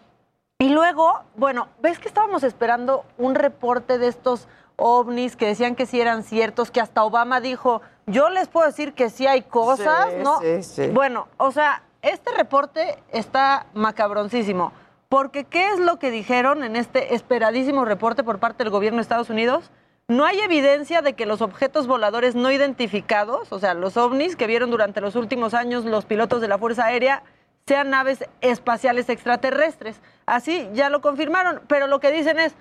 Y 0.59 0.71
luego, 0.71 1.21
bueno, 1.37 1.68
¿ves 1.83 1.99
que 1.99 2.09
estábamos 2.09 2.45
esperando 2.45 3.05
un 3.18 3.35
reporte 3.35 3.99
de 3.99 4.09
estos 4.09 4.49
ovnis 4.81 5.37
que 5.37 5.47
decían 5.47 5.76
que 5.76 5.87
sí 5.87 6.01
eran 6.01 6.22
ciertos, 6.24 6.70
que 6.70 6.81
hasta 6.81 7.05
Obama 7.05 7.41
dijo, 7.41 7.83
yo 8.07 8.31
les 8.31 8.49
puedo 8.49 8.66
decir 8.66 8.95
que 8.95 9.11
sí 9.11 9.26
hay 9.26 9.43
cosas, 9.43 10.09
Sí, 10.11 10.16
¿no? 10.24 10.41
sí, 10.41 10.62
sí. 10.62 10.87
Bueno, 10.89 11.28
o 11.37 11.53
sea, 11.53 11.83
este 12.03 12.33
reporte 12.33 12.99
está 13.12 13.66
macabroncísimo. 13.74 14.72
Porque 15.09 15.45
¿qué 15.45 15.68
es 15.72 15.78
lo 15.81 15.99
que 15.99 16.11
dijeron 16.11 16.62
en 16.62 16.76
este 16.76 17.14
esperadísimo 17.14 17.85
reporte 17.85 18.22
por 18.22 18.39
parte 18.39 18.62
del 18.62 18.70
gobierno 18.70 18.99
de 18.99 19.03
Estados 19.03 19.28
Unidos? 19.28 19.70
No 20.07 20.24
hay 20.24 20.41
evidencia 20.41 21.03
de 21.03 21.14
que 21.14 21.26
los 21.26 21.41
objetos 21.43 21.87
voladores 21.87 22.35
no 22.35 22.51
identificados, 22.51 23.53
o 23.53 23.59
sea, 23.59 23.74
los 23.74 23.97
ovnis 23.97 24.35
que 24.37 24.47
vieron 24.47 24.70
durante 24.70 25.01
los 25.01 25.14
últimos 25.16 25.53
años 25.55 25.85
los 25.85 26.05
pilotos 26.05 26.41
de 26.41 26.49
la 26.49 26.59
Fuerza 26.59 26.87
Aérea, 26.87 27.22
sean 27.66 27.91
naves 27.91 28.24
espaciales 28.41 29.09
extraterrestres. 29.09 30.01
Así 30.26 30.68
ya 30.72 30.91
lo 30.91 31.01
confirmaron, 31.01 31.61
pero 31.68 31.87
lo 31.87 32.01
que 32.01 32.11
dicen 32.11 32.39
es, 32.39 32.55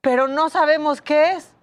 pero 0.00 0.28
no 0.28 0.48
sabemos 0.48 1.02
qué 1.02 1.32
es. 1.32 1.54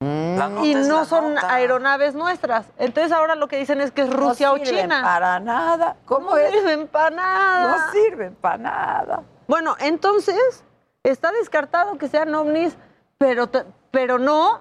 Mm. 0.00 0.64
y 0.64 0.74
no 0.76 1.04
son 1.04 1.36
aeronaves 1.38 2.14
nuestras. 2.14 2.66
Entonces 2.78 3.10
ahora 3.10 3.34
lo 3.34 3.48
que 3.48 3.58
dicen 3.58 3.80
es 3.80 3.90
que 3.90 4.02
es 4.02 4.10
Rusia 4.10 4.46
no 4.46 4.52
o 4.54 4.56
sirven 4.58 4.82
China. 4.82 5.02
para 5.02 5.40
nada. 5.40 5.96
¿Cómo 6.06 6.30
no 6.30 6.36
es? 6.36 6.52
sirven 6.52 6.86
para 6.86 7.10
nada. 7.10 7.86
No 7.86 7.92
sirven 7.92 8.34
para 8.36 8.58
nada. 8.58 9.22
Bueno, 9.48 9.74
entonces 9.80 10.62
está 11.02 11.32
descartado 11.32 11.98
que 11.98 12.06
sean 12.06 12.32
ovnis, 12.34 12.76
pero, 13.18 13.50
pero 13.90 14.18
no, 14.18 14.60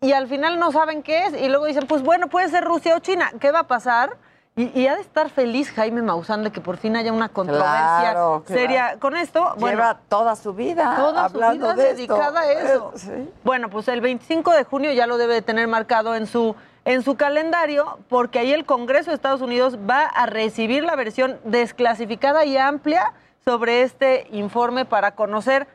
y 0.00 0.12
al 0.12 0.26
final 0.26 0.58
no 0.58 0.72
saben 0.72 1.02
qué 1.02 1.26
es, 1.26 1.34
y 1.34 1.48
luego 1.48 1.66
dicen, 1.66 1.86
pues 1.86 2.02
bueno, 2.02 2.28
puede 2.28 2.48
ser 2.48 2.64
Rusia 2.64 2.96
o 2.96 3.00
China. 3.00 3.30
¿Qué 3.40 3.50
va 3.50 3.60
a 3.60 3.66
pasar? 3.66 4.16
Y, 4.58 4.78
y 4.78 4.86
ha 4.88 4.96
de 4.96 5.00
estar 5.02 5.30
feliz 5.30 5.70
Jaime 5.70 6.02
Maussan 6.02 6.42
de 6.42 6.50
que 6.50 6.60
por 6.60 6.76
fin 6.78 6.96
haya 6.96 7.12
una 7.12 7.28
controversia 7.28 7.68
Claro, 8.00 8.42
claro. 8.44 8.60
seria 8.60 8.96
con 8.98 9.16
esto. 9.16 9.54
Bueno, 9.58 9.78
Lleva 9.78 9.98
toda 10.08 10.34
su 10.36 10.52
vida 10.52 10.96
toda 10.96 11.28
su 11.28 11.38
vida 11.38 11.74
de 11.74 11.82
dedicada 11.94 12.44
esto. 12.52 12.58
a 12.58 12.72
eso. 12.72 12.92
Sí. 12.96 13.30
Bueno, 13.44 13.70
pues 13.70 13.86
el 13.88 14.00
25 14.00 14.50
de 14.52 14.64
junio 14.64 14.92
ya 14.92 15.06
lo 15.06 15.16
debe 15.16 15.34
de 15.34 15.42
tener 15.42 15.68
marcado 15.68 16.14
en 16.16 16.26
su, 16.26 16.56
en 16.84 17.02
su 17.02 17.16
calendario, 17.16 17.98
porque 18.08 18.40
ahí 18.40 18.52
el 18.52 18.64
Congreso 18.66 19.10
de 19.10 19.14
Estados 19.14 19.40
Unidos 19.42 19.78
va 19.88 20.02
a 20.06 20.26
recibir 20.26 20.82
la 20.82 20.96
versión 20.96 21.38
desclasificada 21.44 22.44
y 22.44 22.56
amplia 22.56 23.12
sobre 23.44 23.82
este 23.82 24.26
informe 24.32 24.84
para 24.84 25.12
conocer 25.14 25.68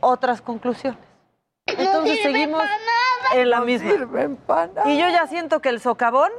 otras 0.00 0.40
conclusiones. 0.40 1.00
Entonces 1.66 2.20
seguimos 2.22 2.62
en 3.34 3.50
la 3.50 3.58
No 3.58 3.64
misma. 3.66 3.90
sirven 3.90 4.36
para 4.36 4.68
nada. 4.68 4.88
Y 4.88 4.96
yo 4.98 5.08
ya 5.08 5.26
siento 5.26 5.60
que 5.60 5.68
el 5.68 5.80
socavón 5.80 6.30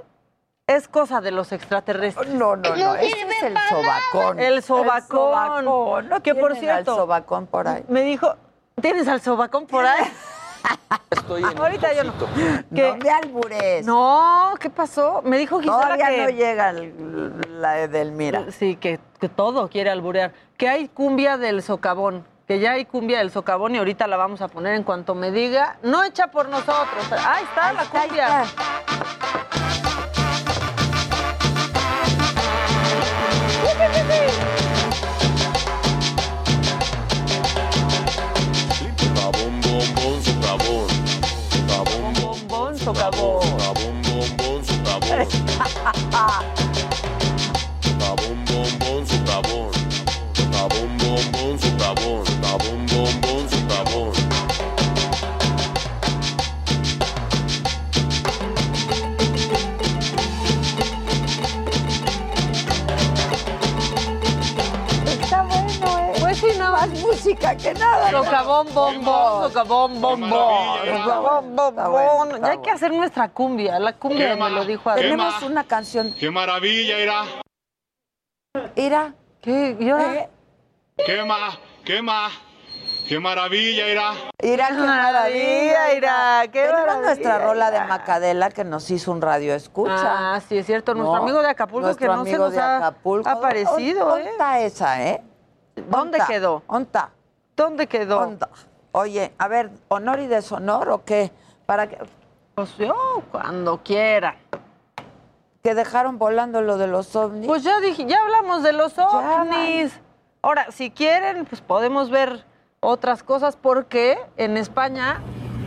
es 0.75 0.87
cosa 0.87 1.19
de 1.19 1.31
los 1.31 1.51
extraterrestres. 1.51 2.29
No, 2.29 2.55
no, 2.55 2.75
no, 2.75 2.95
ese 2.95 3.21
es 3.21 3.43
el 3.43 3.57
sobacón. 3.69 4.39
El 4.39 4.61
sobacón. 4.61 4.99
El 4.99 5.63
sobacón. 5.63 6.09
¿No 6.09 6.21
que 6.21 6.35
por 6.35 6.53
tienen 6.53 6.69
al 6.69 6.75
cierto, 6.83 6.95
sobacón 6.95 7.47
por 7.47 7.67
ahí. 7.67 7.83
me 7.87 8.01
dijo, 8.03 8.35
¿tienes 8.79 9.07
al 9.07 9.19
sobacón 9.19 9.65
por 9.65 9.85
ahí? 9.85 10.03
Estoy 11.09 11.41
en 11.43 11.57
Ahorita 11.57 11.91
yo 11.93 12.03
no. 12.03 12.13
No 12.69 12.95
me 12.97 13.09
albures. 13.09 13.85
No, 13.85 14.53
¿qué 14.59 14.69
pasó? 14.69 15.21
Me 15.23 15.37
dijo 15.39 15.59
Gisela 15.59 15.81
Todavía 15.81 16.09
que... 16.09 16.23
no 16.23 16.29
llega 16.29 16.69
el- 16.69 17.61
la 17.61 17.79
Edelmira. 17.79 18.51
Sí, 18.51 18.75
que, 18.75 18.99
que 19.19 19.27
todo 19.29 19.69
quiere 19.69 19.89
alburear. 19.89 20.33
Que 20.57 20.69
hay 20.69 20.87
cumbia 20.87 21.37
del 21.37 21.63
socavón, 21.63 22.25
que 22.47 22.59
ya 22.59 22.73
hay 22.73 22.85
cumbia 22.85 23.19
del 23.19 23.31
socavón 23.31 23.73
y 23.73 23.79
ahorita 23.79 24.05
la 24.05 24.17
vamos 24.17 24.41
a 24.41 24.49
poner 24.49 24.75
en 24.75 24.83
cuanto 24.83 25.15
me 25.15 25.31
diga. 25.31 25.77
No 25.81 26.03
hecha 26.03 26.27
por 26.27 26.47
nosotros. 26.49 27.11
Ahí 27.25 27.43
está 27.45 27.73
la 27.73 27.85
cumbia. 27.85 28.43
Socavón, 28.45 30.08
socavón. 33.79 34.29
Socavón, 38.97 39.61
bombón, 39.61 40.23
socavón. 40.23 40.87
Socavón, 41.49 42.13
bombón, 42.21 42.77
socavón. 42.77 43.41
Socavón, 46.09 46.58
música 67.19 67.55
que 67.55 67.73
nada. 67.73 68.11
Socavón, 68.11 68.67
bombón, 68.73 69.43
socavón, 69.51 70.01
bombón. 70.01 70.79
Socavón, 70.87 71.55
bombón. 71.55 72.41
Ya 72.41 72.51
hay 72.51 72.57
que 72.59 72.71
hacer 72.71 72.93
nuestra 72.93 73.29
cumbia. 73.29 73.79
La 73.79 73.93
cumbia 73.93 74.35
me 74.35 74.49
lo 74.49 74.63
dijo 74.65 74.89
Adela. 74.89 75.09
Tenemos 75.09 75.43
una 75.43 75.63
canción. 75.65 76.13
¡Qué 76.17 76.31
maravilla, 76.31 76.99
Ira! 76.99 77.23
Ira. 78.75 79.13
¿Qué? 79.41 79.77
¿Y 79.79 79.89
ahora? 79.89 80.29
¡Qué 81.05 81.23
más! 81.23 81.57
¡Qué 81.85 82.01
más! 82.01 82.33
¡Qué 83.07 83.19
maravilla, 83.19 83.89
Ira! 83.89 84.13
Ira, 84.41 84.67
qué 84.67 84.73
maravilla, 84.73 85.93
Ira. 85.95 86.41
qué 86.43 86.59
Tenemos 86.59 86.79
maravilla, 86.79 87.05
nuestra 87.05 87.39
rola 87.39 87.71
de 87.71 87.77
Ira. 87.77 87.87
Macadela 87.87 88.49
que 88.51 88.63
nos 88.63 88.91
hizo 88.91 89.11
un 89.11 89.21
radio 89.21 89.55
escucha. 89.55 90.35
Ah, 90.35 90.41
sí, 90.47 90.57
es 90.57 90.65
cierto. 90.65 90.93
Nuestro 90.93 91.15
¿No? 91.15 91.23
amigo 91.23 91.41
de 91.41 91.49
Acapulco 91.49 91.95
que 91.95 92.07
no 92.07 92.23
se 92.23 92.37
nos 92.37 92.55
ha 92.55 92.87
aparecido, 92.87 94.09
¿Dónde 94.09 94.25
¿eh? 94.25 94.31
está 94.31 94.59
esa, 94.59 95.03
eh? 95.03 95.23
¿Dónde 95.87 96.17
¿Onta? 96.19 96.27
quedó? 96.27 96.63
¿Onta? 96.67 97.09
¿Dónde 97.55 97.87
quedó? 97.87 98.19
¿Onta? 98.21 98.49
Oye, 98.91 99.33
a 99.37 99.47
ver, 99.47 99.69
¿honor 99.89 100.19
y 100.19 100.27
deshonor 100.27 100.89
o 100.89 101.03
qué? 101.03 101.31
Para 101.65 101.87
que, 101.87 101.97
Pues 102.55 102.75
yo, 102.77 103.21
cuando 103.31 103.81
quiera. 103.83 104.35
que 105.61 105.75
dejaron 105.75 106.17
volando 106.17 106.61
lo 106.61 106.77
de 106.77 106.87
los 106.87 107.15
ovnis. 107.15 107.45
Pues 107.47 107.63
ya 107.63 107.79
dije, 107.81 108.05
ya 108.05 108.17
hablamos 108.21 108.63
de 108.63 108.71
los 108.73 108.97
ovnis. 108.97 109.93
Ahora, 110.41 110.71
si 110.71 110.89
quieren, 110.89 111.45
pues 111.45 111.59
podemos 111.61 112.09
ver 112.09 112.45
otras 112.79 113.23
cosas 113.23 113.57
porque 113.57 114.17
en 114.37 114.55
España, 114.55 115.19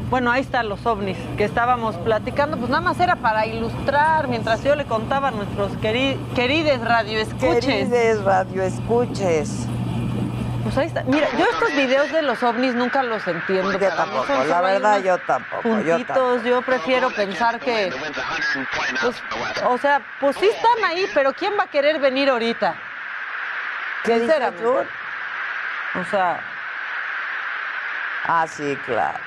bueno, 0.08 0.30
ahí 0.30 0.40
están 0.40 0.70
los 0.70 0.86
ovnis 0.86 1.18
que 1.36 1.44
estábamos 1.44 1.96
platicando, 1.98 2.56
pues 2.56 2.70
nada 2.70 2.80
más 2.80 2.98
era 3.00 3.16
para 3.16 3.44
ilustrar 3.46 4.28
mientras 4.28 4.64
yo 4.64 4.74
le 4.76 4.86
contaba 4.86 5.28
a 5.28 5.30
nuestros 5.30 5.76
queri 5.76 6.18
queridos 6.34 6.80
radioescuches. 6.80 7.60
Querides 7.66 8.24
radioescuches. 8.24 9.66
Pues 10.62 10.78
ahí 10.78 10.86
está. 10.86 11.02
Mira, 11.04 11.28
yo 11.36 11.44
estos 11.44 11.70
videos 11.74 12.10
de 12.12 12.22
los 12.22 12.42
ovnis 12.42 12.74
nunca 12.74 13.02
los 13.02 13.26
entiendo. 13.26 13.72
Yo 13.78 13.88
tampoco, 13.94 14.44
la 14.44 14.60
verdad 14.60 15.02
yo 15.02 15.18
tampoco. 15.18 15.62
Yo 15.62 15.96
puntitos, 15.96 16.06
tampoco. 16.16 16.42
yo 16.48 16.62
prefiero 16.62 17.10
pensar 17.10 17.58
que, 17.58 17.92
pues, 19.00 19.22
o 19.66 19.78
sea, 19.78 20.00
pues 20.20 20.36
sí 20.36 20.46
están 20.46 20.84
ahí, 20.84 21.06
pero 21.14 21.32
¿quién 21.32 21.54
va 21.58 21.64
a 21.64 21.68
querer 21.68 21.98
venir 21.98 22.30
ahorita? 22.30 22.74
¿Qué 24.04 24.20
tú? 24.60 24.74
O 26.00 26.04
sea, 26.10 26.40
Ah, 28.24 28.46
sí, 28.46 28.76
claro. 28.86 29.18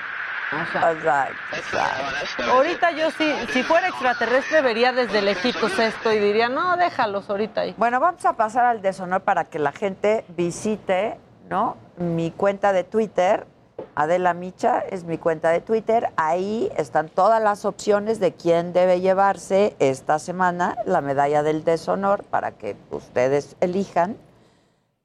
Exacto, 0.52 1.56
exacto. 1.56 2.52
ahorita 2.52 2.92
yo 2.92 3.10
sí, 3.10 3.34
si 3.52 3.64
fuera 3.64 3.88
extraterrestre 3.88 4.62
vería 4.62 4.92
desde 4.92 5.20
lejitos 5.20 5.76
esto 5.76 6.12
y 6.12 6.20
diría, 6.20 6.48
no, 6.48 6.76
déjalos 6.76 7.28
ahorita 7.28 7.62
ahí. 7.62 7.74
Bueno, 7.76 7.98
vamos 7.98 8.24
a 8.24 8.34
pasar 8.34 8.64
al 8.64 8.80
deshonor 8.80 9.22
para 9.22 9.44
que 9.44 9.58
la 9.58 9.72
gente 9.72 10.24
visite, 10.28 11.18
¿no? 11.48 11.76
Mi 11.96 12.30
cuenta 12.30 12.72
de 12.72 12.84
Twitter, 12.84 13.46
Adela 13.94 14.34
Micha 14.34 14.80
es 14.80 15.04
mi 15.04 15.18
cuenta 15.18 15.50
de 15.50 15.60
Twitter. 15.60 16.10
Ahí 16.16 16.70
están 16.76 17.08
todas 17.08 17.42
las 17.42 17.64
opciones 17.64 18.20
de 18.20 18.32
quién 18.32 18.72
debe 18.72 19.00
llevarse 19.00 19.74
esta 19.78 20.18
semana 20.18 20.76
la 20.84 21.00
medalla 21.00 21.42
del 21.42 21.64
deshonor 21.64 22.24
para 22.24 22.52
que 22.52 22.76
ustedes 22.90 23.56
elijan 23.60 24.16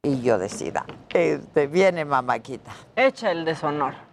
y 0.04 0.22
yo 0.22 0.40
decida. 0.40 0.86
Este, 1.10 1.68
viene 1.68 2.06
mamáquita. 2.06 2.72
Echa 2.96 3.32
el 3.32 3.46
deshonor. 3.46 4.11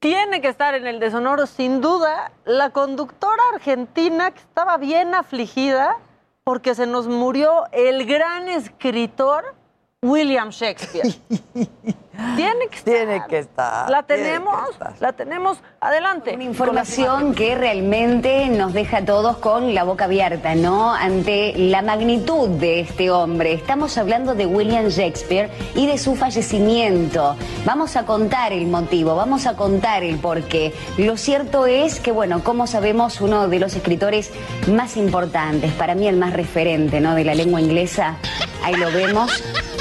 Tiene 0.00 0.40
que 0.40 0.48
estar 0.48 0.74
en 0.74 0.86
el 0.86 0.98
deshonor, 0.98 1.46
sin 1.46 1.82
duda, 1.82 2.32
la 2.46 2.70
conductora 2.70 3.42
argentina 3.52 4.30
que 4.30 4.40
estaba 4.40 4.78
bien 4.78 5.14
afligida 5.14 5.98
porque 6.42 6.74
se 6.74 6.86
nos 6.86 7.06
murió 7.06 7.66
el 7.72 8.06
gran 8.06 8.48
escritor 8.48 9.54
William 10.00 10.48
Shakespeare. 10.48 11.06
Tiene 12.36 12.68
que 12.68 12.76
estar. 12.76 12.94
Tiene 12.94 13.22
que 13.28 13.38
estar. 13.38 13.90
¿La 13.90 14.02
tenemos? 14.02 14.70
estar. 14.70 14.94
¿La 15.00 15.12
tenemos? 15.12 15.58
Adelante. 15.80 16.34
Una 16.34 16.44
información 16.44 17.34
que 17.34 17.54
realmente 17.54 18.48
nos 18.48 18.72
deja 18.72 18.98
a 18.98 19.04
todos 19.04 19.38
con 19.38 19.74
la 19.74 19.84
boca 19.84 20.04
abierta, 20.04 20.54
¿no? 20.54 20.92
Ante 20.92 21.54
la 21.56 21.82
magnitud 21.82 22.48
de 22.48 22.80
este 22.80 23.10
hombre. 23.10 23.52
Estamos 23.52 23.96
hablando 23.96 24.34
de 24.34 24.46
William 24.46 24.88
Shakespeare 24.88 25.50
y 25.74 25.86
de 25.86 25.96
su 25.98 26.14
fallecimiento. 26.14 27.36
Vamos 27.64 27.96
a 27.96 28.04
contar 28.04 28.52
el 28.52 28.66
motivo, 28.66 29.14
vamos 29.14 29.46
a 29.46 29.56
contar 29.56 30.02
el 30.02 30.18
porqué. 30.18 30.74
Lo 30.98 31.16
cierto 31.16 31.66
es 31.66 32.00
que, 32.00 32.12
bueno, 32.12 32.44
como 32.44 32.66
sabemos, 32.66 33.20
uno 33.20 33.48
de 33.48 33.58
los 33.58 33.74
escritores 33.74 34.30
más 34.70 34.96
importantes, 34.96 35.72
para 35.72 35.94
mí 35.94 36.08
el 36.08 36.16
más 36.16 36.32
referente, 36.32 37.00
¿no? 37.00 37.14
De 37.14 37.24
la 37.24 37.34
lengua 37.34 37.60
inglesa, 37.60 38.16
ahí 38.62 38.74
lo 38.74 38.90
vemos. 38.92 39.30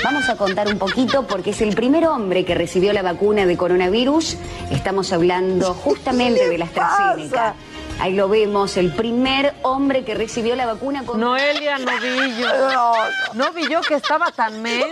Vamos 0.02 0.30
a 0.30 0.38
contar 0.38 0.68
un 0.70 0.78
poquito 0.78 1.28
porque 1.28 1.50
es 1.50 1.62
el 1.62 1.76
primer 1.76 2.08
hombre 2.08 2.29
que 2.30 2.56
recibió 2.56 2.94
la 2.94 3.02
vacuna 3.02 3.46
de 3.46 3.58
coronavirus. 3.58 4.38
Estamos 4.72 5.12
hablando 5.12 5.74
justamente 5.74 6.48
de 6.48 6.58
la 6.58 6.66
AstraZeneca. 6.66 7.56
Ahí 8.00 8.14
lo 8.14 8.30
vemos, 8.30 8.78
el 8.78 8.94
primer 8.94 9.56
hombre 9.62 10.06
que 10.06 10.16
recibió 10.16 10.56
la 10.56 10.66
vacuna 10.66 11.04
con... 11.06 11.20
Noelia 11.20 11.78
Novillo. 11.80 12.48
No 13.34 13.52
vi 13.52 13.68
yo 13.70 13.82
que 13.82 13.96
estaba 13.96 14.32
tan 14.32 14.62
mel. 14.62 14.86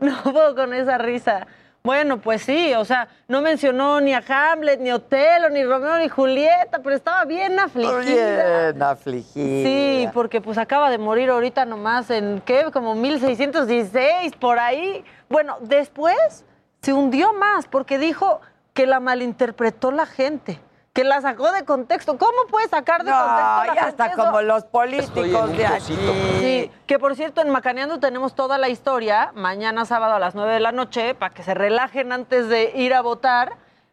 No 0.00 0.22
puedo 0.22 0.54
con 0.54 0.74
esa 0.74 0.98
risa. 0.98 1.46
Bueno, 1.82 2.20
pues 2.20 2.42
sí, 2.42 2.74
o 2.74 2.84
sea, 2.84 3.08
no 3.28 3.40
mencionó 3.40 4.00
ni 4.00 4.12
a 4.12 4.22
Hamlet, 4.26 4.80
ni 4.80 4.90
a 4.90 4.96
Otelo, 4.96 5.48
ni 5.48 5.64
Romeo, 5.64 5.98
ni 5.98 6.08
Julieta, 6.08 6.80
pero 6.82 6.94
estaba 6.94 7.24
bien 7.24 7.58
afligida. 7.58 8.70
Bien 8.72 8.82
afligida. 8.82 9.68
Sí, 9.68 10.08
porque 10.12 10.40
pues 10.40 10.58
acaba 10.58 10.90
de 10.90 10.98
morir 10.98 11.30
ahorita 11.30 11.64
nomás 11.64 12.10
en, 12.10 12.42
¿qué? 12.44 12.66
Como 12.72 12.94
1616, 12.94 14.34
por 14.36 14.58
ahí. 14.58 15.04
Bueno, 15.28 15.56
después 15.60 16.44
se 16.82 16.92
hundió 16.92 17.32
más 17.32 17.66
porque 17.66 17.98
dijo 17.98 18.40
que 18.74 18.86
la 18.86 19.00
malinterpretó 19.00 19.90
la 19.90 20.06
gente, 20.06 20.60
que 20.98 21.04
la 21.04 21.20
sacó 21.20 21.52
de 21.52 21.64
contexto. 21.64 22.18
¿Cómo 22.18 22.38
puede 22.50 22.66
sacar 22.66 23.04
de 23.04 23.12
No, 23.12 23.16
contexto 23.16 23.64
la 23.66 23.74
ya 23.76 23.88
está 23.88 24.06
eso? 24.06 24.16
como 24.16 24.42
los 24.42 24.64
políticos 24.64 25.56
de 25.56 25.64
aquí. 25.64 25.96
Sí, 26.40 26.72
que 26.88 26.98
por 26.98 27.14
cierto, 27.14 27.40
en 27.40 27.50
Macaneando 27.50 28.00
tenemos 28.00 28.34
toda 28.34 28.58
la 28.58 28.68
historia, 28.68 29.30
mañana 29.36 29.84
sábado 29.84 30.14
a 30.14 30.18
las 30.18 30.34
9 30.34 30.54
de 30.54 30.58
la 30.58 30.72
noche, 30.72 31.14
para 31.14 31.32
que 31.32 31.44
se 31.44 31.54
relajen 31.54 32.10
antes 32.10 32.48
de 32.48 32.72
ir 32.74 32.94
a 32.94 33.00
votar, 33.02 33.52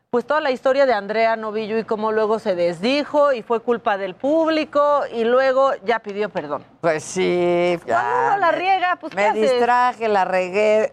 pues 0.09 0.25
toda 0.25 0.41
la 0.41 0.49
historia 0.49 0.87
de 0.87 0.93
Andrea 0.93 1.35
Novillo 1.35 1.77
y 1.77 1.83
cómo 1.83 2.11
luego 2.11 2.39
se 2.39 2.55
desdijo 2.55 3.33
y 3.33 3.43
fue 3.43 3.59
culpa 3.59 3.99
del 3.99 4.15
público 4.15 5.01
y 5.13 5.25
luego 5.25 5.73
ya 5.83 5.99
pidió 5.99 6.29
perdón. 6.29 6.63
Pues 6.81 7.03
sí, 7.03 7.77
ya. 7.85 8.01
Cuando 8.01 8.27
uno 8.29 8.37
la 8.37 8.51
me- 8.51 8.57
riega, 8.57 8.95
pues, 8.99 9.11
¿qué 9.11 9.17
Me 9.21 9.27
haces? 9.27 9.51
distraje, 9.51 10.07
la 10.07 10.25
regué. 10.25 10.91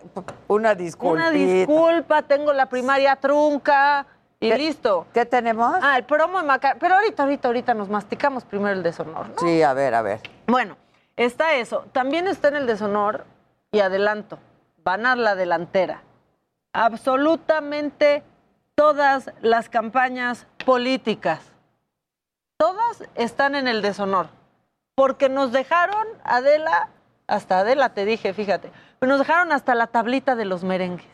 Una 0.48 0.74
disculpa. 0.74 1.14
Una 1.14 1.30
disculpa, 1.30 2.20
tengo 2.20 2.52
la 2.52 2.66
primaria 2.66 3.16
trunca 3.16 4.04
y 4.42 4.50
¿Qué- 4.50 4.58
listo. 4.58 5.06
¿Qué 5.14 5.24
tenemos? 5.24 5.74
Ah, 5.82 5.96
el 5.96 6.04
promo 6.04 6.38
de 6.40 6.44
Macaneando. 6.46 6.80
Pero 6.80 6.96
ahorita, 6.96 7.22
ahorita, 7.22 7.48
ahorita 7.48 7.74
nos 7.74 7.88
masticamos 7.88 8.44
primero 8.44 8.72
el 8.74 8.82
deshonor, 8.82 9.28
¿no? 9.28 9.38
Sí, 9.38 9.62
a 9.62 9.72
ver, 9.72 9.94
a 9.94 10.02
ver. 10.02 10.20
Bueno, 10.48 10.76
está 11.16 11.54
eso. 11.54 11.86
También 11.92 12.26
está 12.26 12.48
en 12.48 12.56
el 12.56 12.66
deshonor 12.66 13.24
y 13.70 13.78
adelanto. 13.80 14.38
Van 14.84 15.06
a 15.06 15.14
la 15.16 15.34
delantera. 15.36 16.02
Absolutamente 16.72 18.22
todas 18.74 19.30
las 19.42 19.68
campañas 19.68 20.46
políticas. 20.64 21.40
Todas 22.56 23.04
están 23.14 23.54
en 23.54 23.68
el 23.68 23.82
deshonor. 23.82 24.26
Porque 24.94 25.28
nos 25.28 25.52
dejaron, 25.52 26.06
Adela, 26.24 26.88
hasta 27.26 27.60
Adela 27.60 27.90
te 27.90 28.04
dije, 28.04 28.34
fíjate, 28.34 28.70
nos 29.00 29.18
dejaron 29.18 29.52
hasta 29.52 29.74
la 29.74 29.86
tablita 29.86 30.34
de 30.36 30.44
los 30.44 30.64
merengues. 30.64 31.06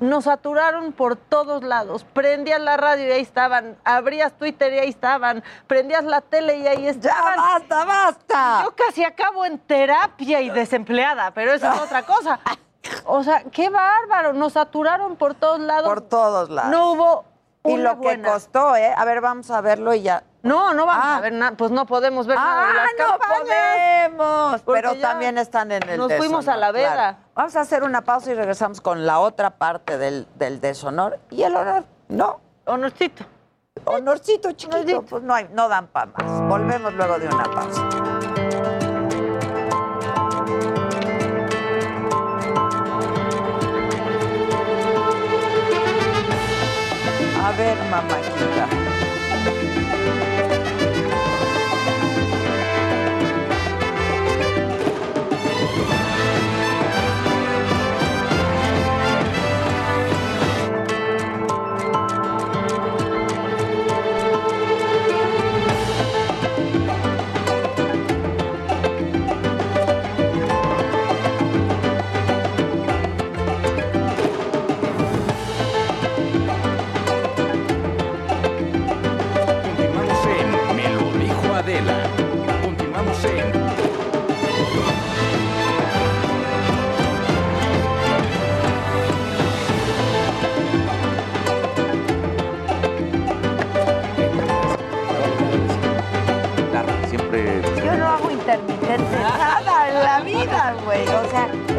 Nos 0.00 0.24
saturaron 0.24 0.92
por 0.92 1.16
todos 1.16 1.62
lados. 1.62 2.04
Prendías 2.04 2.60
la 2.60 2.76
radio 2.76 3.08
y 3.08 3.12
ahí 3.12 3.22
estaban, 3.22 3.76
abrías 3.84 4.32
Twitter 4.36 4.72
y 4.72 4.78
ahí 4.78 4.88
estaban, 4.88 5.42
prendías 5.66 6.04
la 6.04 6.20
tele 6.20 6.58
y 6.58 6.66
ahí 6.66 6.86
estaban. 6.86 7.36
¡Ya 7.36 7.42
basta, 7.42 7.84
basta! 7.84 8.60
Yo 8.64 8.74
casi 8.74 9.04
acabo 9.04 9.44
en 9.44 9.58
terapia 9.58 10.40
y 10.40 10.50
desempleada, 10.50 11.32
pero 11.32 11.52
eso 11.52 11.72
es 11.72 11.80
otra 11.80 12.02
cosa. 12.04 12.40
O 13.06 13.22
sea, 13.22 13.44
qué 13.44 13.70
bárbaro, 13.70 14.32
nos 14.32 14.54
saturaron 14.54 15.16
por 15.16 15.34
todos 15.34 15.60
lados. 15.60 15.88
Por 15.88 16.02
todos 16.02 16.50
lados. 16.50 16.70
No 16.70 16.92
hubo 16.92 17.24
Y 17.66 17.78
lo 17.78 17.98
que 17.98 18.20
costó, 18.20 18.76
¿eh? 18.76 18.92
A 18.94 19.04
ver, 19.06 19.22
vamos 19.22 19.50
a 19.50 19.62
verlo 19.62 19.94
y 19.94 20.02
ya. 20.02 20.22
No, 20.42 20.74
no 20.74 20.84
vamos 20.84 21.04
Ah. 21.06 21.16
a 21.16 21.20
ver 21.22 21.32
nada, 21.32 21.56
pues 21.56 21.70
no 21.70 21.86
podemos 21.86 22.26
ver 22.26 22.36
nada 22.36 22.66
de 22.66 22.72
Ah, 22.72 22.74
las 22.74 22.86
no 22.98 23.18
campañas. 23.18 23.40
podemos. 23.40 24.62
Pero 24.66 24.94
también 25.00 25.38
están 25.38 25.72
en 25.72 25.82
el 25.88 25.98
Nos 25.98 26.12
fuimos 26.14 26.46
a 26.48 26.56
la 26.56 26.72
veda. 26.72 26.92
claro. 26.92 27.16
Vamos 27.34 27.56
a 27.56 27.60
hacer 27.62 27.82
una 27.82 28.02
pausa 28.02 28.30
y 28.32 28.34
regresamos 28.34 28.82
con 28.82 29.06
la 29.06 29.18
otra 29.18 29.48
parte 29.50 29.96
del, 29.96 30.28
del 30.34 30.60
deshonor 30.60 31.18
y 31.30 31.42
el 31.42 31.56
honor. 31.56 31.84
¿No? 32.08 32.40
Honorcito. 32.66 33.24
Honorcito, 33.86 34.52
chiquito. 34.52 35.02
Pues 35.02 35.22
no, 35.22 35.32
hay, 35.34 35.48
no 35.52 35.68
dan 35.70 35.86
para 35.86 36.06
más. 36.12 36.42
Volvemos 36.48 36.92
luego 36.92 37.18
de 37.18 37.28
una 37.28 37.44
pausa. 37.44 37.88
Ver, 47.56 47.76
mamáquita. 47.90 48.83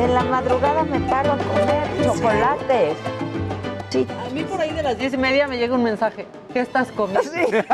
En 0.05 0.13
la 0.13 0.23
madrugada 0.23 0.83
me 0.83 0.99
paro 1.01 1.33
a 1.33 1.37
comer 1.37 1.87
chocolates. 2.03 2.95
Sí. 3.89 4.07
A 4.25 4.29
mí 4.29 4.43
por 4.43 4.61
ahí 4.61 4.71
de 4.71 4.83
las 4.83 4.97
diez 4.99 5.13
y 5.13 5.17
media 5.17 5.47
me 5.47 5.57
llega 5.57 5.73
un 5.73 5.81
mensaje. 5.83 6.27
¿Qué 6.53 6.59
estás 6.59 6.91
comiendo? 6.91 7.31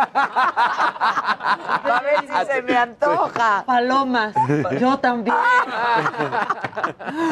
A 1.43 2.01
ver 2.03 2.21
si 2.21 2.53
se 2.53 2.61
me 2.61 2.77
antoja. 2.77 3.63
Palomas. 3.65 4.33
Yo 4.79 4.97
también. 4.99 5.35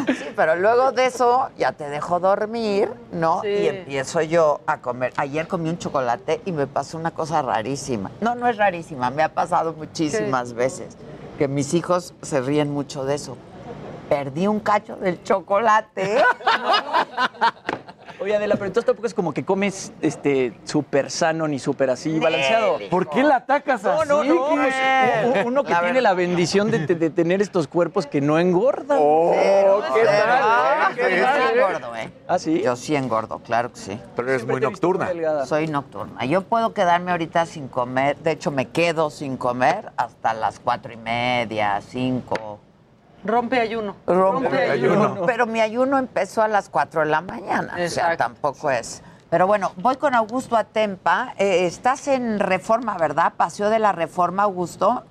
Sí, 0.07 0.25
pero 0.35 0.57
luego 0.57 0.91
de 0.91 1.05
eso 1.05 1.49
ya 1.57 1.71
te 1.71 1.89
dejo 1.89 2.19
dormir, 2.19 2.91
¿no? 3.13 3.41
Sí. 3.41 3.47
Y 3.47 3.67
empiezo 3.67 4.21
yo 4.21 4.59
a 4.65 4.79
comer. 4.79 5.13
Ayer 5.15 5.47
comí 5.47 5.69
un 5.69 5.77
chocolate 5.77 6.41
y 6.45 6.51
me 6.51 6.67
pasó 6.67 6.97
una 6.97 7.11
cosa 7.11 7.41
rarísima. 7.41 8.11
No, 8.19 8.35
no 8.35 8.47
es 8.47 8.57
rarísima, 8.57 9.11
me 9.11 9.23
ha 9.23 9.29
pasado 9.29 9.73
muchísimas 9.73 10.53
veces. 10.53 10.97
Que 11.37 11.47
mis 11.47 11.73
hijos 11.73 12.13
se 12.21 12.41
ríen 12.41 12.73
mucho 12.73 13.05
de 13.05 13.15
eso. 13.15 13.37
Perdí 14.09 14.47
un 14.47 14.59
cacho 14.59 14.95
del 14.95 15.23
chocolate. 15.23 16.21
Oye, 18.21 18.35
Adela, 18.35 18.55
pero 18.55 18.65
entonces 18.65 18.85
tampoco 18.85 19.07
es 19.07 19.13
como 19.13 19.33
que 19.33 19.45
comes 19.45 19.93
este 20.01 20.53
súper 20.65 21.09
sano 21.09 21.47
ni 21.47 21.57
súper 21.57 21.89
así 21.89 22.19
balanceado. 22.19 22.77
¿Por 22.89 23.09
qué 23.09 23.23
la 23.23 23.37
atacas 23.37 23.81
No, 23.83 23.91
así? 24.01 24.09
no, 24.09 24.23
no. 24.25 24.45
¿Qué- 24.49 24.55
pues, 25.31 25.45
u- 25.45 25.47
uno 25.47 25.63
que 25.63 25.69
La 25.71 25.79
tiene 25.79 25.93
verdad. 26.01 26.09
la 26.09 26.13
bendición 26.15 26.69
de, 26.69 26.79
de 26.85 27.09
tener 27.11 27.41
estos 27.41 27.69
cuerpos 27.69 28.07
que 28.07 28.19
no 28.19 28.37
engordan. 28.37 28.97
Oh, 29.01 29.31
¿qué 29.93 30.01
Cero. 30.01 30.11
tal? 30.11 30.39
Ah, 30.43 30.89
eh? 30.91 30.95
yo 30.97 31.07
¿Qué 31.07 31.15
sí 31.15 31.21
tal, 31.21 31.39
eh? 31.41 31.61
engordo, 31.61 31.95
¿eh? 31.95 32.11
¿Ah, 32.27 32.39
sí? 32.39 32.61
Yo 32.61 32.75
sí 32.75 32.95
engordo, 32.97 33.39
claro 33.39 33.71
que 33.71 33.79
sí. 33.79 33.97
Pero 34.17 34.27
eres 34.29 34.45
muy 34.45 34.59
nocturna. 34.59 35.09
Soy 35.45 35.67
nocturna. 35.67 36.25
Yo 36.25 36.41
puedo 36.41 36.73
quedarme 36.73 37.11
ahorita 37.11 37.45
sin 37.45 37.69
comer. 37.69 38.17
De 38.17 38.31
hecho, 38.31 38.51
me 38.51 38.65
quedo 38.67 39.11
sin 39.11 39.37
comer 39.37 39.93
hasta 39.95 40.33
las 40.33 40.59
cuatro 40.59 40.91
y 40.91 40.97
media, 40.97 41.79
cinco. 41.87 42.59
Rompe 43.23 43.59
ayuno. 43.59 43.95
Rompe 44.07 44.69
ayuno. 44.69 45.25
Pero 45.25 45.45
mi 45.45 45.59
ayuno 45.59 45.97
empezó 45.97 46.41
a 46.41 46.47
las 46.47 46.69
4 46.69 47.01
de 47.01 47.07
la 47.07 47.21
mañana. 47.21 47.73
O 47.73 47.75
sea, 47.75 47.85
Exacto. 47.85 48.17
tampoco 48.17 48.71
es. 48.71 49.01
Pero 49.29 49.45
bueno, 49.45 49.73
voy 49.77 49.97
con 49.97 50.15
Augusto 50.15 50.55
Atempa. 50.55 51.33
Eh, 51.37 51.65
estás 51.65 52.07
en 52.07 52.39
Reforma, 52.39 52.97
¿verdad? 52.97 53.33
Paseo 53.37 53.69
de 53.69 53.79
la 53.79 53.91
Reforma, 53.91 54.43
Augusto. 54.43 55.03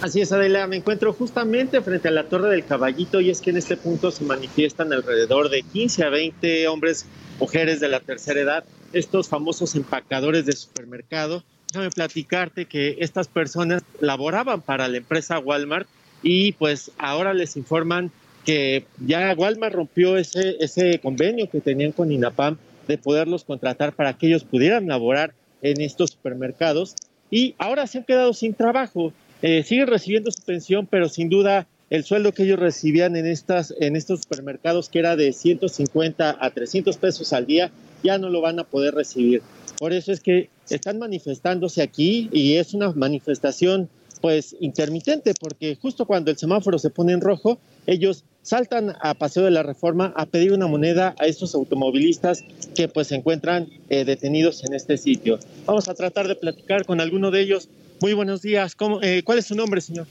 Así 0.00 0.20
es, 0.20 0.30
Adela, 0.30 0.68
me 0.68 0.76
encuentro 0.76 1.12
justamente 1.12 1.80
frente 1.80 2.06
a 2.06 2.12
la 2.12 2.28
Torre 2.28 2.48
del 2.50 2.64
Caballito 2.64 3.20
y 3.20 3.30
es 3.30 3.40
que 3.40 3.50
en 3.50 3.56
este 3.56 3.76
punto 3.76 4.12
se 4.12 4.24
manifiestan 4.24 4.92
alrededor 4.92 5.50
de 5.50 5.62
15 5.62 6.04
a 6.04 6.08
20 6.08 6.68
hombres, 6.68 7.04
mujeres 7.40 7.80
de 7.80 7.88
la 7.88 7.98
tercera 7.98 8.40
edad, 8.40 8.64
estos 8.92 9.28
famosos 9.28 9.74
empacadores 9.74 10.46
de 10.46 10.52
supermercado. 10.52 11.42
Déjame 11.72 11.90
platicarte 11.90 12.66
que 12.66 12.96
estas 13.00 13.26
personas 13.26 13.82
laboraban 14.00 14.62
para 14.62 14.86
la 14.86 14.98
empresa 14.98 15.40
Walmart 15.40 15.88
y 16.22 16.52
pues 16.52 16.90
ahora 16.98 17.34
les 17.34 17.56
informan 17.56 18.10
que 18.44 18.84
ya 19.04 19.34
Walmart 19.36 19.74
rompió 19.74 20.16
ese, 20.16 20.56
ese 20.60 20.98
convenio 21.00 21.50
que 21.50 21.60
tenían 21.60 21.92
con 21.92 22.10
INAPAM 22.10 22.56
de 22.86 22.98
poderlos 22.98 23.44
contratar 23.44 23.92
para 23.92 24.14
que 24.14 24.26
ellos 24.26 24.44
pudieran 24.44 24.88
laborar 24.88 25.34
en 25.62 25.80
estos 25.80 26.10
supermercados 26.10 26.94
y 27.30 27.54
ahora 27.58 27.86
se 27.86 27.98
han 27.98 28.04
quedado 28.04 28.32
sin 28.32 28.54
trabajo. 28.54 29.12
Eh, 29.42 29.62
siguen 29.62 29.86
recibiendo 29.86 30.30
su 30.30 30.42
pensión, 30.42 30.86
pero 30.90 31.08
sin 31.08 31.28
duda 31.28 31.66
el 31.90 32.04
sueldo 32.04 32.32
que 32.32 32.42
ellos 32.42 32.58
recibían 32.58 33.16
en, 33.16 33.26
estas, 33.26 33.74
en 33.78 33.96
estos 33.96 34.22
supermercados, 34.22 34.88
que 34.88 34.98
era 34.98 35.16
de 35.16 35.32
150 35.32 36.36
a 36.38 36.50
300 36.50 36.96
pesos 36.96 37.32
al 37.32 37.46
día, 37.46 37.70
ya 38.02 38.18
no 38.18 38.28
lo 38.28 38.40
van 38.40 38.58
a 38.58 38.64
poder 38.64 38.94
recibir. 38.94 39.42
Por 39.78 39.92
eso 39.92 40.12
es 40.12 40.20
que 40.20 40.50
están 40.68 40.98
manifestándose 40.98 41.82
aquí 41.82 42.28
y 42.32 42.56
es 42.56 42.74
una 42.74 42.90
manifestación 42.92 43.88
pues 44.20 44.56
intermitente, 44.60 45.34
porque 45.38 45.76
justo 45.80 46.06
cuando 46.06 46.30
el 46.30 46.38
semáforo 46.38 46.78
se 46.78 46.90
pone 46.90 47.12
en 47.12 47.20
rojo, 47.20 47.58
ellos 47.86 48.24
saltan 48.42 48.94
a 49.00 49.14
Paseo 49.14 49.44
de 49.44 49.50
la 49.50 49.62
Reforma 49.62 50.12
a 50.16 50.26
pedir 50.26 50.52
una 50.52 50.66
moneda 50.66 51.14
a 51.18 51.26
estos 51.26 51.54
automovilistas 51.54 52.44
que 52.74 52.88
pues 52.88 53.08
se 53.08 53.16
encuentran 53.16 53.68
eh, 53.88 54.04
detenidos 54.04 54.64
en 54.64 54.74
este 54.74 54.96
sitio. 54.96 55.38
Vamos 55.66 55.88
a 55.88 55.94
tratar 55.94 56.28
de 56.28 56.34
platicar 56.34 56.84
con 56.84 57.00
alguno 57.00 57.30
de 57.30 57.40
ellos. 57.40 57.68
Muy 58.00 58.12
buenos 58.12 58.42
días. 58.42 58.74
¿Cómo, 58.74 59.02
eh, 59.02 59.22
¿Cuál 59.24 59.38
es 59.38 59.46
su 59.46 59.54
nombre, 59.54 59.80
señor? 59.80 60.06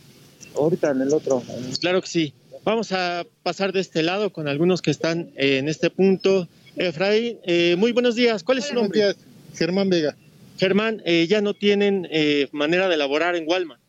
Ahorita 0.55 0.91
en 0.91 1.01
el 1.01 1.13
otro. 1.13 1.43
Claro 1.79 2.01
que 2.01 2.07
sí. 2.07 2.33
Vamos 2.63 2.91
a 2.91 3.25
pasar 3.43 3.71
de 3.71 3.79
este 3.79 4.03
lado 4.03 4.31
con 4.33 4.47
algunos 4.47 4.81
que 4.81 4.91
están 4.91 5.31
eh, 5.37 5.57
en 5.57 5.69
este 5.69 5.89
punto. 5.89 6.47
Efraín, 6.75 7.39
eh, 7.43 7.75
muy 7.77 7.91
buenos 7.91 8.15
días. 8.15 8.43
¿Cuál 8.43 8.57
es 8.57 8.65
su 8.65 8.73
nombre? 8.73 8.99
Buenos 8.99 9.17
días, 9.17 9.57
Germán 9.57 9.89
Vega. 9.89 10.15
Germán, 10.57 11.01
eh, 11.05 11.27
ya 11.29 11.41
no 11.41 11.53
tienen 11.53 12.07
eh, 12.11 12.47
manera 12.51 12.89
de 12.89 12.97
laborar 12.97 13.35
en 13.35 13.47
Walmart. 13.47 13.81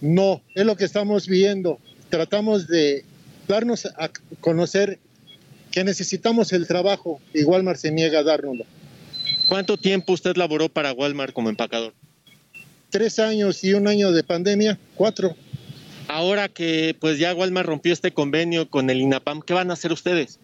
No, 0.00 0.42
es 0.54 0.64
lo 0.64 0.76
que 0.76 0.84
estamos 0.84 1.26
viendo. 1.26 1.78
Tratamos 2.08 2.68
de 2.68 3.04
darnos 3.48 3.86
a 3.86 4.10
conocer 4.40 4.98
que 5.70 5.84
necesitamos 5.84 6.52
el 6.52 6.66
trabajo 6.66 7.20
y 7.34 7.44
Walmart 7.44 7.78
se 7.78 7.90
niega 7.90 8.20
a 8.20 8.22
dárnoslo. 8.22 8.64
¿Cuánto 9.48 9.76
tiempo 9.76 10.12
usted 10.12 10.36
laboró 10.36 10.68
para 10.68 10.92
Walmart 10.92 11.32
como 11.32 11.48
empacador? 11.48 11.94
Tres 12.90 13.18
años 13.18 13.62
y 13.64 13.74
un 13.74 13.88
año 13.88 14.12
de 14.12 14.22
pandemia, 14.22 14.78
cuatro. 14.94 15.34
Ahora 16.06 16.48
que 16.48 16.96
pues 16.98 17.18
ya 17.18 17.34
Walmart 17.34 17.68
rompió 17.68 17.92
este 17.92 18.12
convenio 18.12 18.70
con 18.70 18.88
el 18.88 19.00
INAPAM, 19.00 19.42
¿qué 19.42 19.52
van 19.52 19.70
a 19.70 19.74
hacer 19.74 19.92
ustedes? 19.92 20.38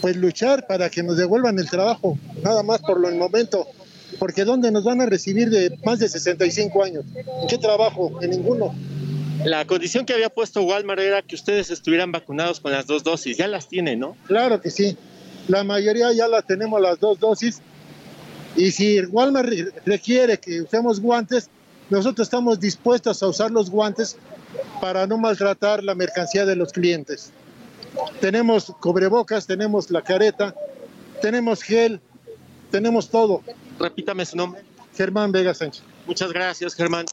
Pues 0.00 0.16
luchar 0.16 0.66
para 0.66 0.88
que 0.88 1.02
nos 1.02 1.16
devuelvan 1.16 1.58
el 1.58 1.68
trabajo, 1.68 2.18
nada 2.42 2.62
más 2.62 2.80
por 2.80 3.00
lo 3.00 3.08
el 3.08 3.16
momento. 3.16 3.66
Porque 4.18 4.44
¿dónde 4.44 4.70
nos 4.70 4.84
van 4.84 5.00
a 5.00 5.06
recibir 5.06 5.50
de 5.50 5.78
más 5.84 5.98
de 5.98 6.08
65 6.08 6.82
años? 6.82 7.04
¿En 7.14 7.48
qué 7.48 7.58
trabajo? 7.58 8.18
En 8.22 8.30
ninguno. 8.30 8.74
La 9.44 9.64
condición 9.66 10.06
que 10.06 10.14
había 10.14 10.30
puesto 10.30 10.62
Walmart 10.62 11.00
era 11.00 11.22
que 11.22 11.34
ustedes 11.34 11.70
estuvieran 11.70 12.10
vacunados 12.10 12.58
con 12.60 12.72
las 12.72 12.86
dos 12.86 13.04
dosis. 13.04 13.36
Ya 13.36 13.46
las 13.48 13.68
tienen, 13.68 14.00
¿no? 14.00 14.16
Claro 14.26 14.60
que 14.60 14.70
sí. 14.70 14.96
La 15.48 15.62
mayoría 15.62 16.12
ya 16.12 16.26
la 16.28 16.42
tenemos 16.42 16.80
las 16.80 16.98
dos 16.98 17.20
dosis. 17.20 17.60
Y 18.56 18.70
si 18.72 19.00
Walmart 19.00 19.48
re- 19.48 19.72
requiere 19.84 20.38
que 20.38 20.62
usemos 20.62 21.00
guantes, 21.00 21.50
nosotros 21.90 22.26
estamos 22.26 22.58
dispuestos 22.58 23.22
a 23.22 23.28
usar 23.28 23.50
los 23.50 23.70
guantes 23.70 24.16
para 24.80 25.06
no 25.06 25.18
maltratar 25.18 25.84
la 25.84 25.94
mercancía 25.94 26.44
de 26.46 26.56
los 26.56 26.72
clientes. 26.72 27.30
tenemos 28.20 28.72
cubrebocas, 28.80 29.46
tenemos 29.46 29.90
la 29.90 30.02
careta, 30.02 30.54
tenemos 31.22 31.62
gel, 31.62 32.00
tenemos 32.70 33.08
todo. 33.10 33.42
Repítame 33.78 34.24
su 34.24 34.36
nombre. 34.36 34.62
Germán 34.96 35.30
Vega 35.30 35.52
Sánchez. 35.54 35.82
Muchas 36.06 36.32
gracias, 36.32 36.74
Germán. 36.74 37.04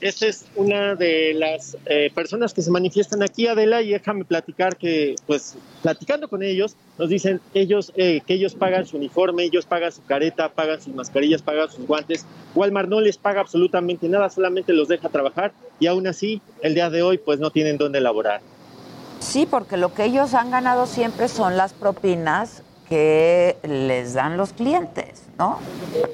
Esta 0.00 0.26
es 0.26 0.44
una 0.56 0.94
de 0.96 1.32
las 1.32 1.76
eh, 1.86 2.10
personas 2.14 2.52
que 2.52 2.60
se 2.60 2.70
manifiestan 2.70 3.22
aquí, 3.22 3.46
Adela, 3.46 3.82
y 3.82 3.90
déjame 3.90 4.24
platicar 4.24 4.76
que, 4.76 5.14
pues, 5.26 5.54
platicando 5.80 6.28
con 6.28 6.42
ellos, 6.42 6.76
nos 6.98 7.08
dicen 7.08 7.40
ellos 7.54 7.92
eh, 7.96 8.20
que 8.26 8.34
ellos 8.34 8.54
pagan 8.54 8.84
su 8.84 8.96
uniforme, 8.96 9.44
ellos 9.44 9.64
pagan 9.64 9.92
su 9.92 10.04
careta, 10.04 10.48
pagan 10.50 10.80
sus 10.80 10.92
mascarillas, 10.94 11.40
pagan 11.40 11.70
sus 11.70 11.86
guantes. 11.86 12.26
Walmart 12.54 12.88
no 12.88 13.00
les 13.00 13.16
paga 13.16 13.40
absolutamente 13.40 14.08
nada, 14.08 14.28
solamente 14.28 14.72
los 14.72 14.88
deja 14.88 15.08
trabajar 15.08 15.52
y 15.78 15.86
aún 15.86 16.06
así, 16.06 16.42
el 16.62 16.74
día 16.74 16.90
de 16.90 17.02
hoy, 17.02 17.18
pues, 17.18 17.38
no 17.38 17.50
tienen 17.50 17.78
dónde 17.78 17.98
elaborar. 17.98 18.40
Sí, 19.20 19.46
porque 19.48 19.76
lo 19.76 19.94
que 19.94 20.04
ellos 20.04 20.34
han 20.34 20.50
ganado 20.50 20.86
siempre 20.86 21.28
son 21.28 21.56
las 21.56 21.72
propinas 21.72 22.61
que 22.92 23.56
les 23.62 24.12
dan 24.12 24.36
los 24.36 24.52
clientes, 24.52 25.22
¿no? 25.38 25.58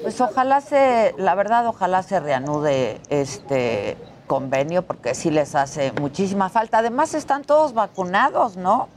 Pues 0.01 0.21
ojalá 0.21 0.61
se, 0.61 1.13
la 1.17 1.35
verdad, 1.35 1.67
ojalá 1.67 2.03
se 2.03 2.21
reanude 2.21 3.01
este 3.09 3.97
convenio 4.27 4.83
porque 4.83 5.13
sí 5.13 5.29
les 5.29 5.55
hace 5.55 5.91
muchísima 5.99 6.47
falta. 6.47 6.77
Además 6.77 7.15
están 7.15 7.43
todos 7.43 7.73
vacunados, 7.73 8.55
¿no? 8.55 8.87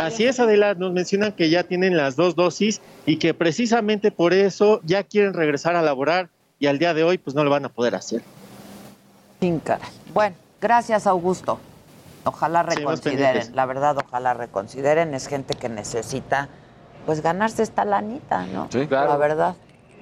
Así 0.00 0.24
es, 0.24 0.38
Adela, 0.38 0.74
nos 0.74 0.92
mencionan 0.92 1.32
que 1.32 1.50
ya 1.50 1.64
tienen 1.64 1.96
las 1.96 2.14
dos 2.14 2.36
dosis 2.36 2.80
y 3.06 3.16
que 3.16 3.34
precisamente 3.34 4.12
por 4.12 4.32
eso 4.32 4.80
ya 4.84 5.02
quieren 5.02 5.34
regresar 5.34 5.74
a 5.74 5.82
laborar 5.82 6.28
y 6.60 6.68
al 6.68 6.78
día 6.78 6.94
de 6.94 7.02
hoy 7.02 7.18
pues 7.18 7.34
no 7.34 7.42
lo 7.42 7.50
van 7.50 7.64
a 7.64 7.70
poder 7.70 7.96
hacer. 7.96 8.22
Sin. 9.40 9.60
Bueno, 10.14 10.36
gracias 10.60 11.08
Augusto. 11.08 11.58
Ojalá 12.26 12.62
reconsideren, 12.62 13.54
la 13.54 13.66
verdad, 13.66 13.96
ojalá 13.98 14.34
reconsideren. 14.34 15.14
Es 15.14 15.28
gente 15.28 15.54
que 15.54 15.68
necesita, 15.68 16.48
pues, 17.06 17.22
ganarse 17.22 17.62
esta 17.62 17.84
lanita, 17.84 18.44
¿no? 18.46 18.68
Sí, 18.70 18.86
claro. 18.86 19.08
La 19.08 19.16
verdad. 19.16 19.54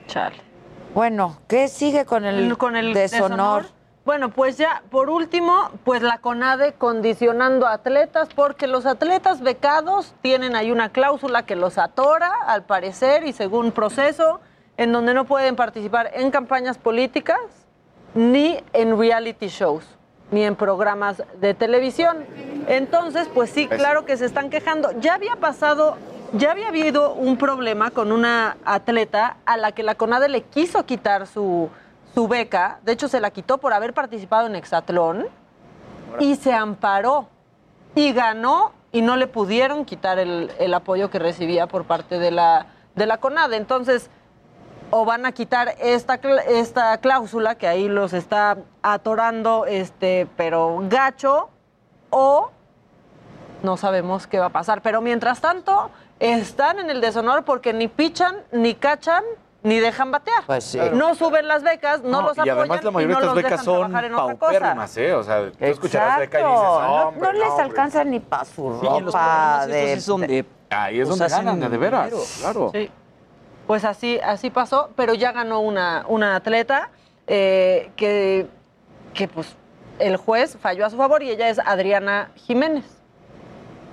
Chale. 0.07 0.37
Bueno, 0.95 1.39
¿qué 1.49 1.69
sigue 1.69 2.05
con 2.05 2.25
el, 2.25 2.57
con 2.57 2.77
el 2.77 2.95
deshonor? 2.95 3.67
Bueno, 4.05 4.29
pues 4.29 4.59
ya, 4.59 4.83
por 4.91 5.09
último, 5.09 5.71
pues 5.83 6.03
la 6.03 6.19
CONADE 6.19 6.75
condicionando 6.75 7.67
a 7.67 7.73
atletas, 7.73 8.29
porque 8.35 8.67
los 8.67 8.85
atletas 8.85 9.41
becados 9.41 10.15
tienen 10.21 10.57
ahí 10.57 10.71
una 10.71 10.91
cláusula 10.91 11.47
que 11.47 11.57
los 11.57 11.79
atora, 11.79 12.31
al 12.47 12.65
parecer, 12.65 13.25
y 13.25 13.33
según 13.33 13.73
proceso, 13.73 14.41
en 14.77 14.93
donde 14.93 15.15
no 15.15 15.25
pueden 15.25 15.57
participar 15.57 16.11
en 16.15 16.31
campañas 16.31 16.77
políticas 16.77 17.41
ni 18.15 18.63
en 18.73 18.99
reality 18.99 19.49
shows, 19.49 19.87
ni 20.35 20.45
en 20.45 20.57
programas 20.57 21.23
de 21.41 21.55
televisión. 21.55 22.27
Entonces, 22.67 23.29
pues 23.33 23.51
sí, 23.51 23.69
claro 23.69 24.05
que 24.05 24.17
se 24.17 24.27
están 24.27 24.51
quejando. 24.51 24.91
Ya 25.01 25.15
había 25.15 25.37
pasado, 25.37 25.97
ya 26.33 26.51
había 26.51 26.69
habido 26.69 27.15
un 27.15 27.39
problema 27.39 27.93
con 27.93 28.11
una 28.11 28.57
atleta 28.65 29.37
a 29.47 29.57
la 29.57 29.71
que 29.71 29.85
la 29.85 29.95
CONADE 29.95 30.29
le 30.29 30.43
quiso 30.43 30.85
quitar 30.85 31.29
su, 31.29 31.71
su 32.15 32.27
beca. 32.27 32.81
De 32.85 32.93
hecho, 32.93 33.07
se 33.07 33.21
la 33.21 33.31
quitó 33.31 33.59
por 33.59 33.73
haber 33.73 33.95
participado 33.95 34.49
en 34.49 34.57
Hexatlón 34.57 35.29
y 36.19 36.35
se 36.35 36.53
amparó 36.53 37.29
y 37.95 38.13
ganó 38.13 38.73
y 38.91 39.03
no 39.03 39.17
le 39.17 39.29
pudieron 39.29 39.85
quitar 39.85 40.19
el, 40.19 40.51
el 40.59 40.75
apoyo 40.75 41.11
que 41.11 41.21
recibía 41.21 41.69
por 41.69 41.85
parte 41.85 42.19
de 42.19 42.33
la, 42.33 42.67
de 42.97 43.07
la 43.07 43.19
CONADE. 43.19 43.57
Entonces, 43.57 44.11
o 44.91 45.05
van 45.05 45.27
a 45.27 45.33
quitar 45.33 45.75
esta, 45.81 46.15
esta 46.49 46.99
cláusula 46.99 47.57
que 47.57 47.67
ahí 47.67 47.89
los 47.89 48.13
está 48.13 48.57
atorando, 48.83 49.67
este, 49.67 50.27
pero 50.37 50.79
gacho, 50.89 51.49
o 52.11 52.51
no 53.63 53.77
sabemos 53.77 54.27
qué 54.27 54.39
va 54.39 54.47
a 54.47 54.51
pasar. 54.51 54.83
Pero 54.83 55.01
mientras 55.01 55.41
tanto, 55.41 55.91
están 56.21 56.79
en 56.79 56.91
el 56.91 57.01
deshonor 57.01 57.45
porque 57.45 57.73
ni 57.73 57.89
pichan, 57.89 58.37
ni 58.53 58.75
cachan, 58.75 59.25
ni 59.63 59.81
dejan 59.81 60.11
batear. 60.13 60.45
Pues 60.47 60.63
sí. 60.65 60.79
No 60.93 61.15
suben 61.15 61.49
las 61.49 61.63
becas, 61.63 62.03
no, 62.03 62.21
los 62.23 62.37
y 62.37 62.41
apoyan 62.41 62.59
además 62.59 62.85
la 62.85 62.91
mayoría 62.91 63.13
y 63.13 63.15
no 63.17 63.21
de 63.21 63.27
los 63.27 63.37
estas 63.39 63.51
becas 63.51 63.67
dejan 63.67 64.11
son 64.11 64.17
paupérrimas, 64.39 64.97
¿eh? 64.99 65.15
O 65.15 65.23
sea, 65.25 65.51
tú 65.51 65.57
escucharás 65.65 66.19
beca 66.19 66.39
y 66.41 66.45
dices. 66.45 66.61
No- 66.63 67.09
hombre, 67.09 67.21
no, 67.23 67.33
les 67.33 67.49
hombre". 67.49 67.65
alcanza 67.65 68.05
ni 68.05 68.21
para 68.21 68.45
su 68.45 68.53
Sí, 68.81 68.87
los 68.87 69.05
ropa. 69.07 69.11
programas 69.65 69.69
estos 69.69 70.05
de- 70.07 70.13
donde 70.13 70.47
Ahí 70.71 71.01
es 71.01 71.09
donde 71.09 71.29
ganan, 71.29 71.61
de 71.61 71.69
veras, 71.79 72.05
dinero. 72.11 72.25
claro. 72.41 72.71
Sí. 72.73 72.91
Pues 73.67 73.85
así, 73.85 74.21
así 74.23 74.51
pasó, 74.51 74.91
pero 74.97 75.15
ya 75.15 75.33
ganó 75.33 75.61
una, 75.61 76.05
una 76.09 76.37
atleta 76.37 76.91
eh, 77.27 77.91
que, 77.97 78.47
que 79.15 79.29
pues 79.29 79.57
el 79.99 80.17
juez 80.17 80.59
falló 80.61 80.85
a 80.85 80.91
su 80.91 80.97
favor 80.97 81.23
y 81.23 81.31
ella 81.31 81.49
es 81.49 81.59
Adriana 81.59 82.31
Jiménez. 82.35 82.85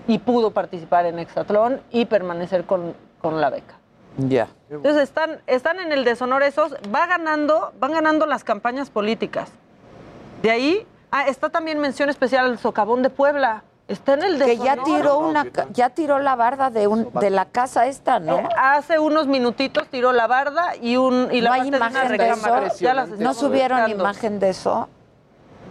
Y 0.08 0.20
pudo 0.20 0.52
participar 0.52 1.06
en 1.06 1.20
Hexatlón 1.20 1.82
y 1.92 2.06
permanecer 2.06 2.66
con, 2.66 2.96
con 3.22 3.40
la 3.40 3.50
beca. 3.50 3.76
Ya. 4.18 4.50
Entonces 4.70 5.04
están, 5.04 5.42
están 5.48 5.80
en 5.80 5.92
el 5.92 6.04
deshonor 6.04 6.44
esos, 6.44 6.76
va 6.94 7.06
ganando, 7.06 7.72
van 7.80 7.94
ganando 7.94 8.26
las 8.26 8.44
campañas 8.44 8.90
políticas. 8.90 9.52
De 10.42 10.52
ahí, 10.52 10.88
ah, 11.12 11.28
está 11.28 11.50
también 11.50 11.80
mención 11.80 12.10
especial 12.10 12.46
al 12.46 12.58
socavón 12.58 13.04
de 13.04 13.10
Puebla. 13.10 13.64
Está 13.92 14.14
en 14.14 14.24
el 14.24 14.38
Que 14.38 14.46
deshonor. 14.46 14.66
ya 14.78 14.84
tiró 14.84 15.18
una, 15.20 15.46
ya 15.74 15.90
tiró 15.90 16.20
la 16.20 16.36
barda 16.36 16.70
de 16.70 16.88
un, 16.88 17.10
de 17.14 17.30
la 17.30 17.46
casa 17.46 17.88
esta, 17.88 18.20
¿no? 18.20 18.38
Eh, 18.40 18.50
hace 18.58 19.00
unos 19.00 19.28
minutitos 19.28 19.88
tiró 19.90 20.12
la 20.14 20.28
barda 20.28 20.76
y 20.82 20.98
un 20.98 21.28
y 21.32 21.42
la 21.42 21.50
¿No 21.50 21.54
hay 21.56 21.70
de 21.70 21.78
imagen 21.78 22.18
de 22.18 22.30
eso? 22.30 22.76
Ya 22.80 22.94
las 22.94 23.10
¿No 23.10 23.34
subieron 23.34 23.80
buscando. 23.80 24.04
imagen 24.04 24.40
de 24.40 24.50
eso? 24.50 24.88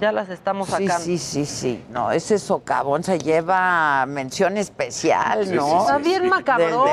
Ya 0.01 0.13
las 0.13 0.31
estamos 0.31 0.69
sacando. 0.69 0.99
sí, 0.99 1.19
sí, 1.19 1.45
sí. 1.45 1.85
No, 1.91 2.11
ese 2.11 2.39
socavón 2.39 3.03
se 3.05 3.19
lleva 3.19 4.07
mención 4.07 4.57
especial, 4.57 5.55
¿no? 5.55 5.65
sí, 5.65 5.71
sí, 5.71 5.77
Está 5.81 5.99
bien 5.99 6.29
macabrón. 6.29 6.89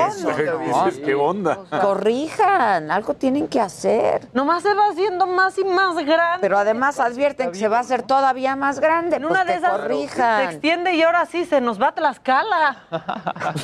¿Qué 1.04 1.14
onda? 1.14 1.58
Corrijan, 1.80 2.90
algo 2.90 3.14
tienen 3.14 3.48
que 3.48 3.60
hacer. 3.60 4.28
Nomás 4.34 4.62
se 4.62 4.74
va 4.74 4.88
haciendo 4.90 5.26
más 5.26 5.56
y 5.58 5.64
más 5.64 5.96
grande. 5.96 6.38
Pero 6.40 6.58
además 6.58 7.00
advierten 7.00 7.50
que 7.50 7.58
se 7.58 7.68
va 7.68 7.78
a 7.78 7.80
hacer 7.80 8.02
todavía 8.02 8.56
más 8.56 8.78
grande. 8.78 9.16
en 9.16 9.22
pues 9.22 9.32
una 9.32 9.44
de 9.44 9.54
esas 9.54 9.72
se 9.76 9.82
corrijan. 9.82 10.42
extiende 10.50 10.94
y 10.94 11.02
ahora 11.02 11.24
sí 11.24 11.46
se 11.46 11.60
nos 11.62 11.80
va 11.80 11.88
a 11.88 11.92
Tlaxcala. 11.92 12.76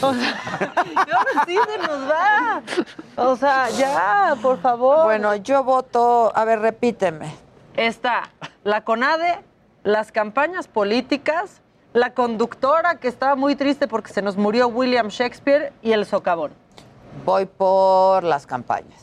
O 0.01 0.15
sea, 0.15 0.75
y 0.85 1.11
ahora 1.11 1.45
sí 1.47 1.59
se 1.71 1.79
nos 1.87 2.11
va. 2.11 2.63
O 3.17 3.37
sea, 3.37 3.69
ya, 3.71 4.37
por 4.41 4.59
favor. 4.61 5.05
Bueno, 5.05 5.35
yo 5.37 5.63
voto, 5.65 6.33
a 6.35 6.45
ver, 6.45 6.61
repíteme. 6.61 7.44
Está 7.77 8.31
la 8.63 8.85
CONADE, 8.85 9.41
las 9.83 10.13
campañas 10.13 10.69
políticas, 10.69 11.61
la 11.93 12.15
conductora 12.15 13.01
que 13.01 13.09
estaba 13.09 13.35
muy 13.35 13.57
triste 13.57 13.89
porque 13.89 14.13
se 14.13 14.23
nos 14.23 14.37
murió 14.37 14.69
William 14.69 15.09
Shakespeare 15.09 15.73
y 15.83 15.93
el 15.93 16.07
socavón. 16.07 16.53
Voy 17.25 17.47
por 17.47 18.23
las 18.23 18.47
campañas. 18.47 19.03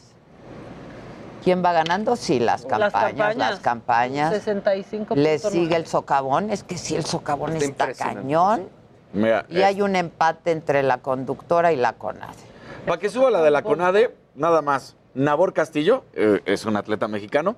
¿Quién 1.43 1.63
va 1.65 1.73
ganando? 1.73 2.15
Sí, 2.15 2.39
las 2.39 2.63
Las 2.63 2.93
campañas, 2.93 3.35
las 3.35 3.59
campañas. 3.59 4.33
65. 4.33 5.15
Le 5.15 5.39
sigue 5.39 5.75
el 5.75 5.87
socavón. 5.87 6.49
Es 6.49 6.63
que 6.63 6.77
sí, 6.77 6.95
el 6.95 7.05
socavón 7.05 7.55
Está 7.55 7.93
cañón. 7.93 8.69
Mira, 9.13 9.45
Y 9.49 9.61
hay 9.61 9.81
un 9.81 9.97
empate 9.97 10.51
entre 10.51 10.83
la 10.83 10.99
conductora 10.99 11.73
y 11.73 11.75
la 11.75 11.93
CONADE. 11.93 12.51
Para 12.85 12.99
que 12.99 13.09
suba 13.09 13.29
la 13.31 13.41
de 13.41 13.51
la 13.51 13.63
CONADE, 13.63 14.15
nada 14.35 14.61
más. 14.61 14.95
Nabor 15.13 15.51
Castillo 15.53 16.05
eh, 16.13 16.41
es 16.45 16.65
un 16.65 16.77
atleta 16.77 17.09
mexicano. 17.09 17.57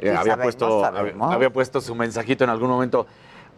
Eh, 0.00 0.14
había, 0.16 0.36
puesto, 0.36 0.80
sabemos. 0.80 1.26
había, 1.26 1.36
había 1.36 1.50
puesto 1.52 1.80
su 1.80 1.94
mensajito 1.94 2.44
en 2.44 2.50
algún 2.50 2.68
momento. 2.68 3.06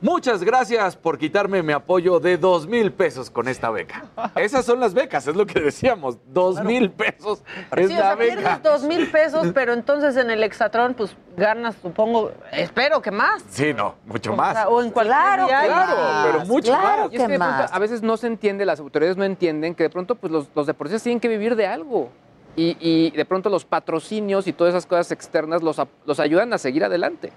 Muchas 0.01 0.43
gracias 0.43 0.97
por 0.97 1.17
quitarme 1.17 1.63
mi 1.63 1.73
apoyo 1.73 2.19
de 2.19 2.37
dos 2.37 2.67
mil 2.67 2.91
pesos 2.91 3.31
con 3.31 3.47
esta 3.47 3.71
beca. 3.71 4.03
Esas 4.35 4.65
son 4.65 4.81
las 4.81 4.95
becas, 4.95 5.29
es 5.29 5.37
lo 5.37 5.47
que 5.47 5.61
decíamos. 5.61 6.19
Dos 6.27 6.61
mil 6.65 6.91
pesos 6.91 7.45
es 7.77 7.87
Sí, 7.87 7.95
o 7.95 8.01
la 8.01 8.03
sea, 8.07 8.15
beca. 8.17 8.35
pierdes 8.35 8.63
dos 8.65 8.83
mil 8.83 9.09
pesos, 9.13 9.53
pero 9.55 9.73
entonces 9.73 10.17
en 10.17 10.33
el 10.33 10.43
Hexatrón, 10.43 10.95
pues 10.95 11.15
ganas, 11.37 11.77
supongo, 11.81 12.33
espero 12.51 13.01
que 13.01 13.13
más. 13.13 13.45
Sí, 13.49 13.73
no, 13.73 13.95
mucho 14.05 14.33
O 14.33 14.37
más. 14.37 14.55
sea, 14.55 14.69
o 14.69 14.83
en 14.83 14.91
cualquier 14.91 15.17
Claro, 15.17 15.47
claro, 15.47 15.93
pero 16.33 16.47
mucho 16.47 16.73
claro 16.73 17.03
más. 17.05 17.13
Y 17.13 17.17
es 17.19 17.23
que 17.29 17.39
pronto, 17.39 17.65
a 17.71 17.79
veces 17.79 18.03
no 18.03 18.17
se 18.17 18.27
entiende, 18.27 18.67
las 18.67 18.81
autoridades 18.81 19.17
no 19.17 19.23
entienden 19.23 19.73
que 19.77 19.85
de 19.85 19.91
pronto 19.91 20.17
pues 20.17 20.33
los, 20.33 20.49
los 20.57 20.67
deportistas 20.67 21.05
tienen 21.05 21.21
que 21.21 21.29
vivir 21.29 21.55
de 21.55 21.69
algo. 21.69 22.09
Y, 22.55 22.77
y 22.81 23.11
de 23.13 23.25
pronto 23.25 23.49
los 23.49 23.65
patrocinios 23.65 24.47
y 24.47 24.53
todas 24.53 24.75
esas 24.75 24.87
cosas 24.87 25.11
externas 25.13 25.63
los, 25.63 25.81
los 26.05 26.21
ayudan 26.21 26.53
a 26.53 26.59
seguir 26.59 26.85
adelante. 26.85 27.33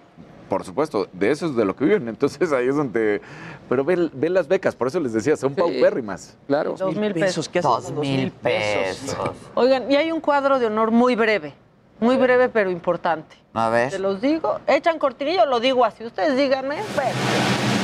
Por 0.50 0.64
supuesto, 0.64 1.08
de 1.12 1.32
eso 1.32 1.48
es 1.48 1.56
de 1.56 1.66
lo 1.66 1.76
que 1.76 1.86
viven. 1.86 2.08
Entonces 2.08 2.52
ahí 2.52 2.68
es 2.68 2.76
donde. 2.76 3.22
Pero 3.68 3.84
ven, 3.84 4.12
ven 4.14 4.34
las 4.34 4.48
becas, 4.48 4.76
por 4.76 4.88
eso 4.88 5.00
les 5.00 5.14
decía, 5.14 5.36
son 5.38 5.56
paupérrimas. 5.56 6.38
Claro. 6.48 6.76
Dos 6.78 6.96
mil 6.96 7.14
pesos. 7.14 7.50
¿Qué 7.50 7.60
haces 7.60 7.66
Dos 7.66 7.92
mil 7.94 8.32
pesos. 8.32 9.16
Oigan, 9.56 9.92
y 9.92 9.96
hay 9.96 10.12
un 10.12 10.22
cuadro 10.22 10.60
de 10.60 10.68
honor 10.68 10.92
muy 10.92 11.16
breve, 11.16 11.54
muy 12.00 12.16
breve 12.18 12.50
pero 12.50 12.70
importante. 12.70 13.36
A 13.56 13.70
Se 13.70 13.72
ver. 13.72 14.00
los 14.02 14.22
digo, 14.22 14.60
echan 14.68 15.00
cortinillo, 15.00 15.46
lo 15.46 15.60
digo 15.60 15.84
así, 15.84 16.04
ustedes 16.06 16.38
díganme. 16.38 16.76
Bueno. 16.94 17.75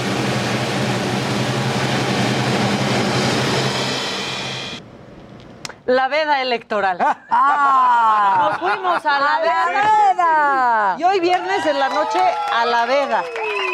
La 5.91 6.07
veda 6.07 6.41
electoral. 6.41 6.97
¡Ah! 7.29 8.51
Nos 8.51 8.59
fuimos 8.71 9.05
a 9.05 9.19
la 9.19 9.35
¡A 9.35 9.39
la 9.39 9.65
veda. 9.65 10.13
veda! 10.13 10.95
Y 10.99 11.03
hoy 11.03 11.19
viernes 11.19 11.65
en 11.65 11.79
la 11.79 11.89
noche 11.89 12.19
a 12.53 12.65
la 12.65 12.85
veda. 12.85 13.21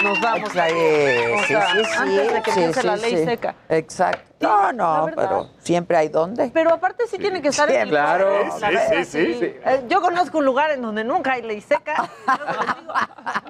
nos 0.03 0.19
vamos. 0.19 0.49
Sí, 0.51 0.57
O 0.59 1.39
sí, 1.41 1.45
sea, 1.47 1.67
sí, 1.73 1.85
sí. 1.85 1.97
Antes 1.99 2.33
de 2.33 2.41
que 2.41 2.51
sí, 2.51 2.59
empiece 2.59 2.81
sí, 2.81 2.87
la 2.87 2.95
ley 2.95 3.25
seca. 3.25 3.55
Exacto. 3.69 4.26
No, 4.39 4.71
no, 4.71 5.09
pero 5.15 5.49
siempre 5.59 5.97
hay 5.97 6.09
dónde. 6.09 6.51
Pero 6.53 6.71
aparte 6.73 7.05
sí, 7.07 7.17
tiene 7.17 7.41
que 7.41 7.47
estar 7.47 7.69
en 7.71 7.81
el 7.81 7.89
Claro. 7.89 8.29
Sí, 8.53 8.61
verdad, 8.61 8.81
sí, 8.91 9.05
sí, 9.05 9.33
sí. 9.39 9.45
Eh, 9.65 9.85
yo 9.89 9.99
conozco 10.01 10.37
un 10.37 10.45
lugar 10.45 10.69
en 10.71 10.81
donde 10.83 11.03
nunca 11.03 11.33
hay 11.33 11.41
ley 11.41 11.61
seca. 11.61 12.09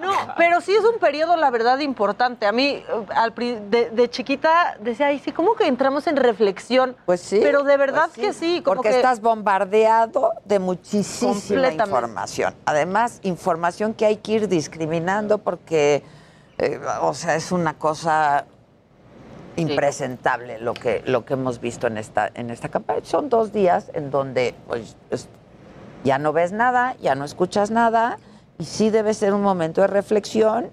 No, 0.01 0.11
pero 0.37 0.61
sí 0.61 0.73
es 0.73 0.83
un 0.83 0.99
periodo, 0.99 1.35
la 1.35 1.49
verdad, 1.49 1.79
importante. 1.79 2.45
A 2.45 2.51
mí, 2.51 2.67
eh, 2.67 2.83
al 3.15 3.33
pri- 3.33 3.59
de, 3.69 3.89
de 3.89 4.09
chiquita, 4.09 4.75
decía, 4.79 5.07
ay, 5.07 5.19
sí, 5.19 5.31
¿cómo 5.31 5.55
que 5.55 5.67
entramos 5.67 6.07
en 6.07 6.15
reflexión? 6.17 6.95
Pues 7.05 7.21
sí. 7.21 7.39
Pero 7.41 7.63
de 7.63 7.77
verdad 7.77 8.09
pues 8.13 8.27
que 8.27 8.33
sí. 8.33 8.61
Como 8.63 8.77
Porque 8.77 8.89
que 8.89 8.95
estás 8.97 9.21
bombardeado 9.21 10.33
de 10.45 10.59
muchísima 10.59 11.31
Completamente. 11.33 11.83
información. 11.83 12.55
Además, 12.65 13.19
información 13.23 13.93
que 13.93 14.05
hay 14.05 14.17
que 14.17 14.33
ir 14.33 14.47
discriminando 14.47 15.37
porque, 15.39 16.03
eh, 16.57 16.79
o 17.01 17.13
sea, 17.13 17.35
es 17.35 17.51
una 17.51 17.73
cosa 17.75 18.45
impresentable 19.57 20.59
lo 20.59 20.73
que 20.73 21.01
lo 21.05 21.25
que 21.25 21.33
hemos 21.33 21.59
visto 21.59 21.87
en 21.87 21.97
esta 21.97 22.29
en 22.33 22.49
esta 22.49 22.69
campaña. 22.69 23.01
Son 23.03 23.29
dos 23.29 23.51
días 23.51 23.91
en 23.93 24.11
donde 24.11 24.53
pues 24.67 24.95
es- 25.09 25.27
ya 26.03 26.17
no 26.19 26.31
ves 26.31 26.51
nada, 26.51 26.95
ya 27.01 27.15
no 27.15 27.25
escuchas 27.25 27.71
nada 27.71 28.17
y 28.59 28.65
sí 28.65 28.89
debe 28.89 29.13
ser 29.13 29.33
un 29.33 29.41
momento 29.41 29.81
de 29.81 29.87
reflexión 29.87 30.69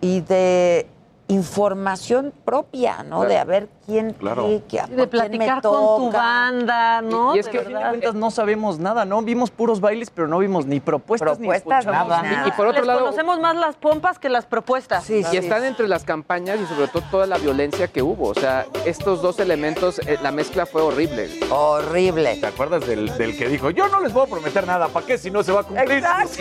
y 0.00 0.20
de 0.20 0.86
información 1.28 2.32
propia, 2.44 3.02
¿no? 3.02 3.18
Claro. 3.20 3.28
De 3.28 3.38
a 3.38 3.44
ver 3.44 3.68
quién 3.86 4.12
Claro. 4.14 4.44
qué, 4.46 4.62
qué- 4.68 4.76
de 4.78 4.84
quién 4.84 4.96
me 4.96 5.06
platicar 5.06 5.62
con 5.62 5.72
tu 6.10 6.10
banda, 6.12 7.02
¿no? 7.02 7.36
Y, 7.36 7.38
es 7.40 7.46
De 7.46 7.52
que 7.52 7.58
a 7.58 7.62
fin 7.64 7.74
de 7.74 7.80
cuentas 7.80 8.14
no 8.14 8.30
sabemos 8.30 8.78
nada, 8.78 9.04
¿no? 9.04 9.20
Vimos 9.22 9.50
puros 9.50 9.80
bailes, 9.80 10.10
pero 10.10 10.26
no 10.26 10.38
vimos 10.38 10.66
ni 10.66 10.80
propuestas, 10.80 11.36
Propuestas, 11.38 11.66
ni 11.66 11.90
escuchamos 11.90 12.08
nada. 12.08 12.22
nada. 12.22 12.48
Y 12.48 12.50
por 12.52 12.66
otro 12.66 12.80
Les 12.80 12.86
lado, 12.86 13.00
conocemos 13.00 13.40
más 13.40 13.56
las 13.56 13.76
pompas 13.76 14.18
que 14.18 14.28
las 14.28 14.46
propuestas. 14.46 15.08
y 15.10 15.20
están 15.36 15.64
entre 15.64 15.86
las 15.86 16.04
campañas 16.04 16.58
y 16.60 16.66
sobre 16.66 16.88
todo 16.88 17.02
toda 17.10 17.26
la 17.26 17.38
violencia 17.38 17.88
que 17.88 18.02
hubo. 18.02 18.28
O 18.28 18.34
sea, 18.34 18.66
estos 18.84 19.22
dos 19.22 19.38
elementos, 19.38 19.98
eh, 20.00 20.18
la 20.22 20.30
mezcla 20.32 20.66
fue 20.66 20.82
horrible. 20.82 21.28
Horrible. 21.50 22.36
¿Te 22.40 22.46
acuerdas 22.46 22.86
del, 22.86 23.16
del 23.18 23.36
que 23.36 23.48
dijo, 23.48 23.70
yo 23.70 23.88
no 23.88 24.00
les 24.00 24.12
voy 24.12 24.26
a 24.26 24.30
prometer 24.30 24.66
nada, 24.66 24.88
¿para 24.88 25.06
qué 25.06 25.18
si 25.18 25.30
no 25.30 25.42
se 25.42 25.52
va 25.52 25.60
a 25.60 25.64
cumplir? 25.64 25.98
Exacto. 25.98 26.38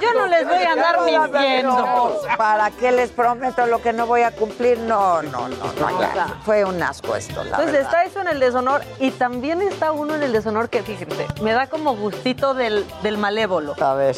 Yo 0.00 0.12
no 0.18 0.26
les 0.26 0.46
voy 0.46 0.62
a 0.62 0.72
andar 0.72 0.96
mintiendo. 1.04 2.18
¿Para 2.38 2.70
qué 2.70 2.92
les 2.92 3.10
prometo 3.10 3.66
lo 3.66 3.80
que 3.82 3.92
no 3.92 4.06
voy 4.06 4.21
a 4.21 4.21
cumplir? 4.30 4.78
No, 4.78 5.20
no, 5.22 5.48
no, 5.48 5.72
no. 5.72 6.00
ya. 6.00 6.38
Fue 6.44 6.64
un 6.64 6.82
asco 6.82 7.16
esto, 7.16 7.42
la 7.42 7.50
Entonces 7.50 7.72
verdad. 7.72 7.82
está 7.82 8.04
eso 8.04 8.20
en 8.20 8.28
el 8.28 8.40
deshonor 8.40 8.82
y 9.00 9.10
también 9.10 9.60
está 9.60 9.92
uno 9.92 10.14
en 10.14 10.22
el 10.22 10.32
deshonor 10.32 10.68
que, 10.70 10.82
fíjense, 10.82 11.26
me 11.42 11.52
da 11.52 11.66
como 11.66 11.96
gustito 11.96 12.54
del, 12.54 12.86
del 13.02 13.18
malévolo. 13.18 13.74
A 13.82 13.94
ver. 13.94 14.16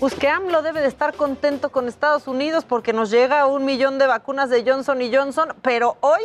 Pues 0.00 0.14
que 0.14 0.28
AMLO 0.28 0.60
debe 0.62 0.80
de 0.80 0.88
estar 0.88 1.14
contento 1.14 1.70
con 1.70 1.86
Estados 1.88 2.26
Unidos 2.26 2.64
porque 2.68 2.92
nos 2.92 3.10
llega 3.10 3.46
un 3.46 3.64
millón 3.64 3.98
de 3.98 4.06
vacunas 4.06 4.50
de 4.50 4.68
Johnson 4.68 5.00
y 5.00 5.14
Johnson, 5.14 5.54
pero 5.62 5.96
hoy 6.00 6.20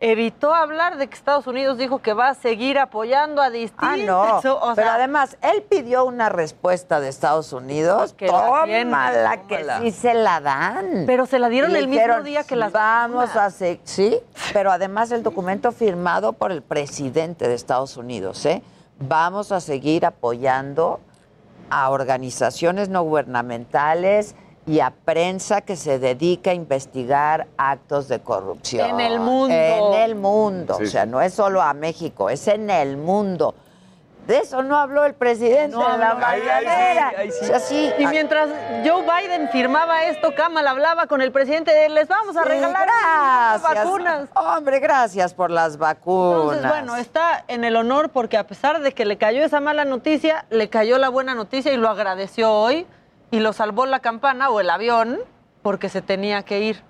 evitó 0.00 0.54
hablar 0.54 0.96
de 0.96 1.08
que 1.08 1.14
Estados 1.14 1.46
Unidos 1.46 1.76
dijo 1.76 2.00
que 2.00 2.14
va 2.14 2.30
a 2.30 2.34
seguir 2.34 2.78
apoyando 2.78 3.42
a 3.42 3.50
distintos. 3.50 3.88
Ah, 3.88 3.96
no. 4.42 4.54
o 4.54 4.74
Pero 4.74 4.90
además, 4.90 5.36
él 5.42 5.62
pidió 5.62 6.06
una 6.06 6.30
respuesta 6.30 7.00
de 7.00 7.08
Estados 7.10 7.52
Unidos. 7.52 8.14
Que 8.14 8.26
la 8.26 8.62
tiene, 8.64 8.84
Tómala, 8.84 9.42
que 9.46 9.58
tómala. 9.58 9.80
sí 9.80 9.90
se 9.90 10.14
la 10.14 10.40
dan. 10.40 11.04
Pero 11.06 11.26
se 11.26 11.38
la 11.38 11.50
dieron 11.50 11.72
Y 11.72 11.76
el 11.76 11.88
mismo 11.88 12.22
día 12.22 12.44
que 12.44 12.56
las 12.56 12.72
Vamos 12.72 13.36
a 13.36 13.44
hacer. 13.44 13.78
Sí, 13.84 14.18
pero 14.54 14.72
además 14.72 15.10
el 15.12 15.22
documento 15.22 15.70
firmado 15.70 16.32
por 16.32 16.50
el 16.50 16.62
presidente 16.62 17.46
de 17.46 17.54
Estados 17.54 17.96
Unidos, 17.98 18.44
¿eh? 18.46 18.62
Vamos 18.98 19.52
a 19.52 19.60
seguir 19.60 20.06
apoyando 20.06 21.00
a 21.68 21.90
organizaciones 21.90 22.88
no 22.88 23.02
gubernamentales 23.02 24.34
y 24.66 24.80
a 24.80 24.90
prensa 25.04 25.62
que 25.62 25.74
se 25.76 25.98
dedica 25.98 26.50
a 26.50 26.54
investigar 26.54 27.46
actos 27.56 28.08
de 28.08 28.20
corrupción. 28.20 28.88
En 28.90 29.00
el 29.00 29.18
mundo. 29.18 29.54
En 29.54 29.94
el 30.02 30.14
mundo. 30.14 30.74
Sí, 30.78 30.84
o 30.84 30.86
sea, 30.86 31.06
no 31.06 31.20
es 31.20 31.34
solo 31.34 31.62
a 31.62 31.72
México, 31.74 32.30
es 32.30 32.46
en 32.46 32.70
el 32.70 32.96
mundo. 32.96 33.54
De 34.26 34.36
eso 34.38 34.62
no 34.62 34.76
habló 34.76 35.04
el 35.06 35.14
presidente 35.14 35.74
No 35.74 35.92
en 35.94 35.98
la 35.98 36.10
habló. 36.10 36.26
Ahí, 36.26 36.40
ahí 36.42 36.60
sí, 36.60 36.66
mañanera. 36.66 37.12
ahí 37.16 37.30
sí. 37.32 37.38
O 37.42 37.46
sea, 37.46 37.58
sí, 37.58 37.90
Y 37.98 38.06
mientras 38.06 38.48
Joe 38.84 39.02
Biden 39.02 39.48
firmaba 39.48 40.04
esto, 40.04 40.34
Kamala 40.36 40.70
hablaba 40.70 41.06
con 41.06 41.20
el 41.20 41.32
presidente 41.32 41.72
de 41.72 41.88
les 41.88 42.06
vamos 42.06 42.36
a 42.36 42.42
Sí, 42.44 42.48
regalar 42.50 42.86
gracias. 42.86 43.62
vacunas. 43.84 44.28
Hombre, 44.34 44.78
gracias 44.78 45.34
por 45.34 45.50
las 45.50 45.78
vacunas. 45.78 46.58
Entonces, 46.58 46.68
bueno, 46.70 46.96
está 46.96 47.44
en 47.48 47.64
el 47.64 47.74
honor 47.74 48.10
porque 48.10 48.36
a 48.36 48.46
pesar 48.46 48.80
de 48.82 48.92
que 48.92 49.04
le 49.04 49.16
cayó 49.16 49.42
esa 49.42 49.58
mala 49.58 49.84
noticia, 49.86 50.44
le 50.50 50.68
cayó 50.68 50.98
la 50.98 51.08
buena 51.08 51.34
noticia 51.34 51.72
y 51.72 51.76
lo 51.78 51.88
agradeció 51.88 52.52
hoy 52.52 52.86
y 53.30 53.40
lo 53.40 53.52
salvó 53.52 53.86
la 53.86 54.00
campana 54.00 54.50
o 54.50 54.60
el 54.60 54.70
avión 54.70 55.18
porque 55.62 55.88
se 55.88 56.02
tenía 56.02 56.42
que 56.42 56.60
ir 56.60 56.82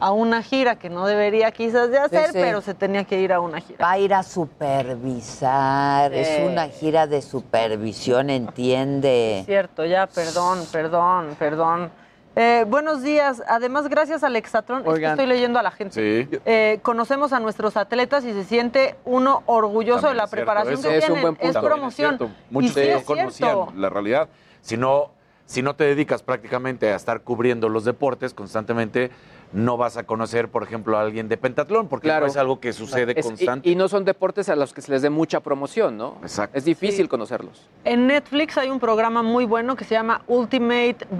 a 0.00 0.10
una 0.10 0.42
gira 0.42 0.76
que 0.76 0.90
no 0.90 1.06
debería 1.06 1.50
quizás 1.52 1.90
de 1.90 1.98
hacer, 1.98 2.26
Sí, 2.26 2.32
sí. 2.32 2.38
pero 2.40 2.60
se 2.60 2.74
tenía 2.74 3.04
que 3.04 3.20
ir 3.20 3.32
a 3.32 3.40
una 3.40 3.60
gira. 3.60 3.78
Va 3.84 3.92
a 3.92 3.98
ir 3.98 4.12
a 4.12 4.22
supervisar. 4.22 6.12
Es 6.12 6.40
una 6.44 6.68
gira 6.68 7.06
de 7.06 7.22
supervisión, 7.22 8.28
entiende. 8.30 9.42
Cierto, 9.46 9.84
ya, 9.84 10.06
perdón, 10.06 10.60
perdón, 10.72 11.36
perdón. 11.38 11.90
Eh, 12.36 12.64
buenos 12.66 13.02
días. 13.02 13.40
Además, 13.48 13.88
gracias 13.88 14.24
al 14.24 14.34
Exatron, 14.34 14.84
es 14.86 14.98
que 14.98 15.06
estoy 15.06 15.26
leyendo 15.26 15.60
a 15.60 15.62
la 15.62 15.70
gente. 15.70 16.26
Sí. 16.28 16.38
Eh, 16.44 16.80
conocemos 16.82 17.32
a 17.32 17.38
nuestros 17.38 17.76
atletas 17.76 18.24
y 18.24 18.32
se 18.32 18.42
siente 18.44 18.96
uno 19.04 19.44
orgulloso 19.46 20.08
de 20.08 20.14
la 20.14 20.24
es 20.24 20.30
preparación 20.30 20.78
cierto, 20.78 20.90
que 20.90 20.96
eso 20.98 21.06
tienen. 21.06 21.22
buen 21.22 21.36
punto. 21.36 21.58
Es 21.58 21.64
promoción. 21.64 22.18
cierto. 22.18 22.34
Y 22.50 22.52
Muchos 22.54 22.72
sí 22.72 22.80
no 22.90 22.96
es 22.96 23.04
conocían 23.04 23.58
la 23.80 23.88
realidad. 23.88 24.28
Si 24.64 24.78
no, 24.78 25.10
si 25.44 25.60
no 25.60 25.76
te 25.76 25.84
dedicas 25.84 26.22
prácticamente 26.22 26.90
a 26.90 26.96
estar 26.96 27.20
cubriendo 27.20 27.68
los 27.68 27.84
deportes 27.84 28.32
constantemente, 28.32 29.10
no 29.52 29.76
vas 29.76 29.98
a 29.98 30.04
conocer, 30.04 30.48
por 30.48 30.62
ejemplo, 30.62 30.96
a 30.96 31.02
alguien 31.02 31.28
de 31.28 31.36
pentatlón, 31.36 31.86
porque 31.86 32.08
Claro. 32.08 32.24
no 32.24 32.32
es 32.32 32.38
algo 32.38 32.60
que 32.60 32.72
sucede 32.72 33.12
Es- 33.14 33.26
y- 33.26 33.28
constante. 33.28 33.68
y, 33.68 33.76
no 33.76 33.88
son 33.88 34.06
deportes 34.06 34.48
a 34.48 34.56
los 34.56 34.72
que 34.72 34.80
se 34.80 34.90
les 34.90 35.02
dé 35.02 35.10
mucha 35.10 35.40
promoción, 35.40 35.98
¿no? 35.98 36.16
Exacto. 36.22 36.56
Es 36.56 36.64
difícil 36.64 37.10
conocerlos. 37.10 37.68
En 37.84 38.06
Netflix 38.06 38.56
hay 38.56 38.70
un 38.70 38.80
programa 38.80 39.22
muy 39.22 39.44
bueno 39.44 39.76
que 39.76 39.84
se 39.84 39.94
llama 39.94 40.22
Ultimate 40.28 40.96
Beastmaster, 41.10 41.18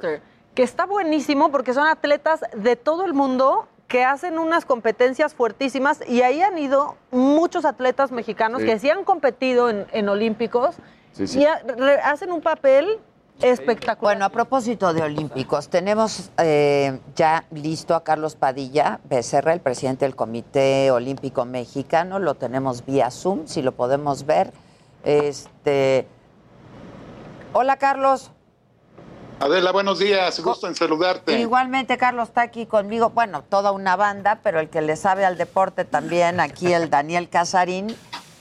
Beastmaster. 0.00 0.22
que 0.54 0.62
está 0.62 0.86
buenísimo 0.86 1.50
porque 1.50 1.74
son 1.74 1.86
atletas 1.86 2.40
de 2.56 2.74
todo 2.74 3.04
el 3.04 3.12
mundo 3.12 3.68
que 3.86 4.02
hacen 4.02 4.38
unas 4.38 4.64
competencias 4.64 5.34
fuertísimas 5.34 6.00
y 6.08 6.22
ahí 6.22 6.40
han 6.40 6.56
ido 6.58 6.96
muchos 7.10 7.66
atletas 7.66 8.12
mexicanos 8.12 8.60
Sí. 8.62 8.66
que 8.66 8.78
sí 8.78 8.88
han 8.90 9.04
competido 9.04 9.68
en, 9.68 9.86
en 9.92 10.08
Olímpicos 10.08 10.76
Sí, 11.18 11.26
sí. 11.26 11.40
y 11.40 11.44
ha- 11.44 11.58
re- 11.76 12.00
hacen 12.00 12.32
un 12.32 12.40
papel 12.40 12.98
espectacular. 13.42 14.14
Bueno, 14.14 14.24
a 14.24 14.28
propósito 14.30 14.92
de 14.94 15.02
Olímpicos, 15.02 15.68
tenemos 15.68 16.30
eh, 16.38 16.98
ya 17.14 17.44
listo 17.50 17.94
a 17.94 18.02
Carlos 18.02 18.34
Padilla 18.36 19.00
Becerra, 19.04 19.52
el 19.52 19.60
presidente 19.60 20.04
del 20.06 20.16
Comité 20.16 20.90
Olímpico 20.90 21.44
Mexicano. 21.44 22.18
Lo 22.18 22.34
tenemos 22.34 22.86
vía 22.86 23.10
Zoom, 23.10 23.46
si 23.46 23.60
lo 23.62 23.72
podemos 23.72 24.24
ver. 24.26 24.52
Este. 25.04 26.06
Hola, 27.52 27.76
Carlos. 27.76 28.30
Adela, 29.40 29.70
buenos 29.70 30.00
días, 30.00 30.40
gusto 30.40 30.66
en 30.66 30.74
saludarte. 30.74 31.38
Igualmente, 31.38 31.96
Carlos 31.96 32.28
está 32.28 32.42
aquí 32.42 32.66
conmigo. 32.66 33.10
Bueno, 33.10 33.44
toda 33.48 33.70
una 33.70 33.94
banda, 33.94 34.40
pero 34.42 34.58
el 34.58 34.68
que 34.68 34.82
le 34.82 34.96
sabe 34.96 35.24
al 35.24 35.38
deporte 35.38 35.84
también, 35.84 36.40
aquí 36.40 36.72
el 36.72 36.90
Daniel 36.90 37.28
Casarín, 37.28 37.94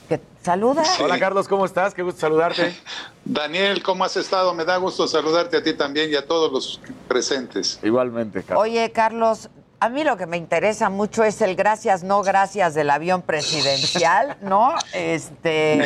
que 0.08 0.20
saluda. 0.42 0.84
Hola 1.02 1.20
Carlos, 1.20 1.48
¿cómo 1.48 1.66
estás? 1.66 1.94
Qué 1.94 2.02
gusto 2.02 2.22
saludarte. 2.22 2.76
Daniel, 3.26 3.84
¿cómo 3.84 4.06
has 4.06 4.18
estado? 4.18 4.54
Me 4.54 4.66
da 4.66 4.78
gusto 4.78 5.08
saludarte 5.08 5.58
a 5.58 5.64
ti 5.64 5.74
también 5.74 6.12
y 6.12 6.16
a 6.16 6.26
todos 6.26 6.52
los 6.52 6.82
presentes. 7.08 7.80
Igualmente, 7.84 8.44
Carlos. 8.44 8.64
Oye, 8.64 8.92
Carlos, 8.92 9.50
a 9.80 9.90
mí 9.90 10.04
lo 10.04 10.18
que 10.18 10.26
me 10.26 10.38
interesa 10.38 10.90
mucho 10.90 11.24
es 11.24 11.42
el 11.42 11.56
gracias, 11.56 12.04
no 12.04 12.24
gracias 12.24 12.74
del 12.74 12.90
avión 12.90 13.22
presidencial, 13.22 14.38
¿no? 14.42 14.76
Este. 14.94 15.82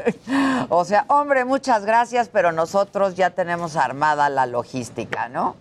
o 0.68 0.84
sea, 0.84 1.04
hombre, 1.08 1.44
muchas 1.44 1.84
gracias, 1.84 2.28
pero 2.32 2.52
nosotros 2.52 3.14
ya 3.14 3.30
tenemos 3.30 3.76
armada 3.76 4.30
la 4.30 4.46
logística, 4.46 5.28
¿no? 5.28 5.56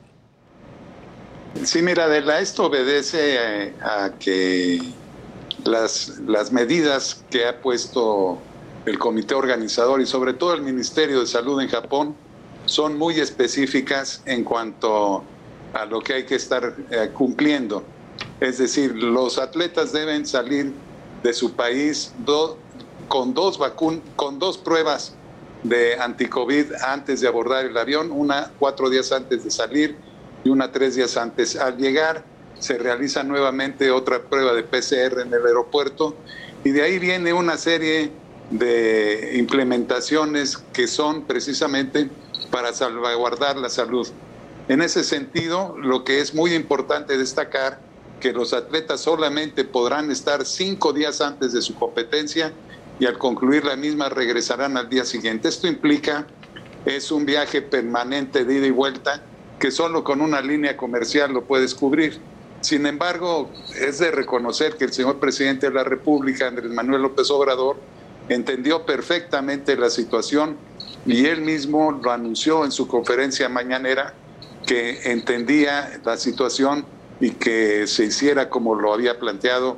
Sí, 1.63 1.81
mira, 1.81 2.07
esto 2.39 2.65
obedece 2.65 3.35
eh, 3.35 3.73
a 3.81 4.09
que 4.17 4.79
las, 5.65 6.19
las 6.27 6.51
medidas 6.51 7.23
que 7.29 7.45
ha 7.45 7.61
puesto 7.61 8.39
el 8.85 8.99
comité 8.99 9.33
organizador 9.33 10.01
y 10.01 10.05
sobre 10.05 10.33
todo 10.33 10.53
el 10.53 10.61
Ministerio 10.61 11.21
de 11.21 11.27
Salud 11.27 11.61
en 11.61 11.69
Japón 11.69 12.15
son 12.65 12.97
muy 12.97 13.19
específicas 13.19 14.21
en 14.25 14.43
cuanto 14.43 15.23
a 15.73 15.85
lo 15.85 16.01
que 16.01 16.13
hay 16.13 16.25
que 16.25 16.35
estar 16.35 16.75
eh, 16.89 17.09
cumpliendo. 17.13 17.83
Es 18.39 18.57
decir, 18.57 18.95
los 18.95 19.37
atletas 19.37 19.91
deben 19.91 20.25
salir 20.25 20.73
de 21.23 21.33
su 21.33 21.53
país 21.53 22.13
con, 23.07 23.33
dos 23.33 23.57
vacun 23.57 24.01
con 24.15 24.39
dos 24.39 24.57
pruebas 24.57 25.15
de 25.63 25.95
anticovid 25.95 26.73
antes 26.85 27.21
de 27.21 27.27
abordar 27.27 27.65
el 27.65 27.77
avión, 27.77 28.11
una 28.11 28.51
cuatro 28.59 28.89
días 28.89 29.11
antes 29.11 29.43
de 29.43 29.51
salir 29.51 29.97
y 30.43 30.49
una 30.49 30.71
tres 30.71 30.95
días 30.95 31.15
antes. 31.15 31.55
Al 31.55 31.77
llegar 31.77 32.25
se 32.63 32.77
realiza 32.77 33.23
nuevamente 33.23 33.91
otra 33.91 34.21
prueba 34.21 34.53
de 34.53 34.63
PCR 34.63 35.19
en 35.19 35.33
el 35.33 35.45
aeropuerto 35.45 36.15
y 36.63 36.71
de 36.71 36.81
ahí 36.81 36.97
viene 36.97 37.33
una 37.33 37.57
serie 37.57 38.09
de 38.51 39.33
implementaciones 39.35 40.57
que 40.71 40.87
son 40.87 41.25
precisamente 41.25 42.09
para 42.51 42.71
salvaguardar 42.71 43.57
la 43.57 43.67
salud. 43.67 44.07
En 44.69 44.81
ese 44.81 45.03
sentido, 45.03 45.75
lo 45.77 46.05
que 46.05 46.21
es 46.21 46.33
muy 46.33 46.53
importante 46.53 47.17
destacar, 47.17 47.81
que 48.21 48.31
los 48.31 48.53
atletas 48.53 49.01
solamente 49.01 49.65
podrán 49.65 50.09
estar 50.09 50.45
cinco 50.45 50.93
días 50.93 51.19
antes 51.19 51.51
de 51.51 51.61
su 51.61 51.75
competencia 51.75 52.53
y 52.97 53.05
al 53.05 53.17
concluir 53.17 53.65
la 53.65 53.75
misma 53.75 54.07
regresarán 54.07 54.77
al 54.77 54.87
día 54.87 55.03
siguiente. 55.03 55.49
Esto 55.49 55.67
implica, 55.67 56.27
es 56.85 57.11
un 57.11 57.25
viaje 57.25 57.61
permanente 57.61 58.45
de 58.45 58.53
ida 58.53 58.67
y 58.67 58.71
vuelta, 58.71 59.21
que 59.59 59.69
solo 59.69 60.05
con 60.05 60.21
una 60.21 60.39
línea 60.39 60.77
comercial 60.77 61.33
lo 61.33 61.43
puedes 61.43 61.75
cubrir. 61.75 62.21
Sin 62.63 62.85
embargo, 62.85 63.51
es 63.77 63.99
de 63.99 64.09
reconocer 64.09 64.77
que 64.77 64.85
el 64.85 64.93
señor 64.93 65.19
presidente 65.19 65.67
de 65.67 65.73
la 65.73 65.83
República, 65.83 66.47
Andrés 66.47 66.71
Manuel 66.71 67.01
López 67.01 67.29
Obrador, 67.29 67.75
entendió 68.29 68.85
perfectamente 68.85 69.75
la 69.75 69.89
situación 69.89 70.55
y 71.05 71.25
él 71.25 71.41
mismo 71.41 71.91
lo 71.91 72.09
anunció 72.09 72.63
en 72.63 72.71
su 72.71 72.87
conferencia 72.87 73.49
mañanera 73.49 74.13
que 74.65 75.11
entendía 75.11 75.99
la 76.05 76.15
situación 76.15 76.85
y 77.19 77.31
que 77.31 77.85
se 77.85 78.05
hiciera 78.05 78.49
como 78.49 78.75
lo 78.75 78.93
había 78.93 79.19
planteado 79.19 79.77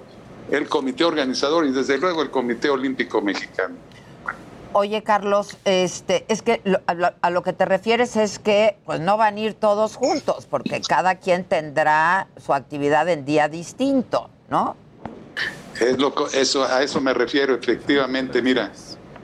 el 0.51 0.69
comité 0.69 1.05
organizador 1.05 1.65
y 1.65 1.71
desde 1.71 1.97
luego 1.97 2.21
el 2.21 2.29
Comité 2.29 2.69
Olímpico 2.69 3.19
Mexicano. 3.19 3.73
Oye, 4.77 5.03
Carlos, 5.03 5.55
este, 5.63 6.25
es 6.27 6.41
que 6.41 6.59
lo- 6.65 6.81
a, 6.85 6.93
lo, 6.93 7.09
a 7.21 7.29
lo 7.29 7.43
que 7.43 7.53
te 7.53 7.63
refieres 7.63 8.17
es 8.17 8.39
que 8.39 8.75
pues 8.85 8.99
no 8.99 9.15
van 9.15 9.37
a 9.37 9.39
ir 9.39 9.53
todos 9.53 9.95
juntos, 9.95 10.47
porque 10.49 10.81
cada 10.81 11.15
quien 11.15 11.45
tendrá 11.45 12.27
su 12.45 12.53
actividad 12.53 13.07
en 13.07 13.23
día 13.23 13.47
distinto, 13.47 14.29
¿no? 14.49 14.75
Es 15.79 15.97
lo, 15.97 16.13
eso, 16.33 16.65
a 16.65 16.83
eso 16.83 16.99
me 16.99 17.13
refiero, 17.13 17.55
efectivamente. 17.55 18.41
Mira, 18.41 18.73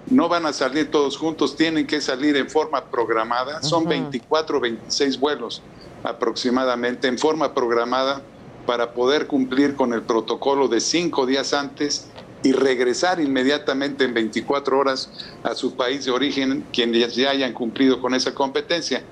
no 0.09 0.29
van 0.29 0.45
a 0.45 0.53
salir 0.53 0.89
todos 0.89 1.17
juntos, 1.17 1.57
tienen 1.57 1.85
que 1.85 1.99
salir 1.99 2.37
en 2.37 2.49
forma 2.49 2.85
programada. 2.85 3.61
Son 3.61 3.83
24 3.83 4.57
o 4.57 4.61
26 4.61 5.19
vuelos 5.19 5.61
aproximadamente 6.01 7.09
en 7.09 7.17
forma 7.19 7.53
programada 7.53 8.21
para 8.65 8.93
poder 8.93 9.27
cumplir 9.27 9.75
con 9.75 9.91
el 9.91 10.03
protocolo 10.03 10.69
de 10.69 10.79
cinco 10.79 11.25
días 11.25 11.51
antes 11.53 12.07
y 12.43 12.53
regresar 12.53 13.19
inmediatamente 13.19 14.03
en 14.03 14.13
24 14.13 14.77
horas 14.79 15.09
a 15.43 15.53
su 15.53 15.75
país 15.75 16.05
de 16.05 16.11
origen, 16.11 16.65
quienes 16.73 17.15
ya 17.15 17.29
hayan 17.29 17.53
cumplido 17.53 18.01
con 18.01 18.15
esa 18.15 18.33
competencia. 18.33 19.03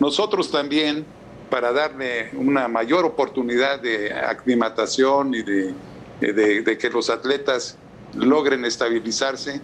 Nosotros 0.00 0.50
también, 0.50 1.06
para 1.50 1.72
darle 1.72 2.30
una 2.34 2.66
mayor 2.68 3.04
oportunidad 3.04 3.80
de 3.80 4.12
aclimatación 4.12 5.34
y 5.34 5.42
de, 5.42 5.74
de- 6.20 6.62
de 6.62 6.78
que 6.78 6.90
los 6.90 7.08
atletas 7.10 7.76
logren 8.14 8.64
estabilizarse, 8.64 9.60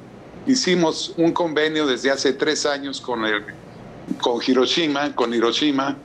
hicimos 0.46 1.12
un 1.16 1.32
convenio 1.32 1.86
desde 1.86 2.10
hace 2.10 2.32
tres 2.32 2.66
años 2.66 3.00
con, 3.00 3.24
el, 3.24 3.42
con 4.20 4.40
Hiroshima, 4.46 5.14
con 5.14 5.34
Hiroshima, 5.34 5.96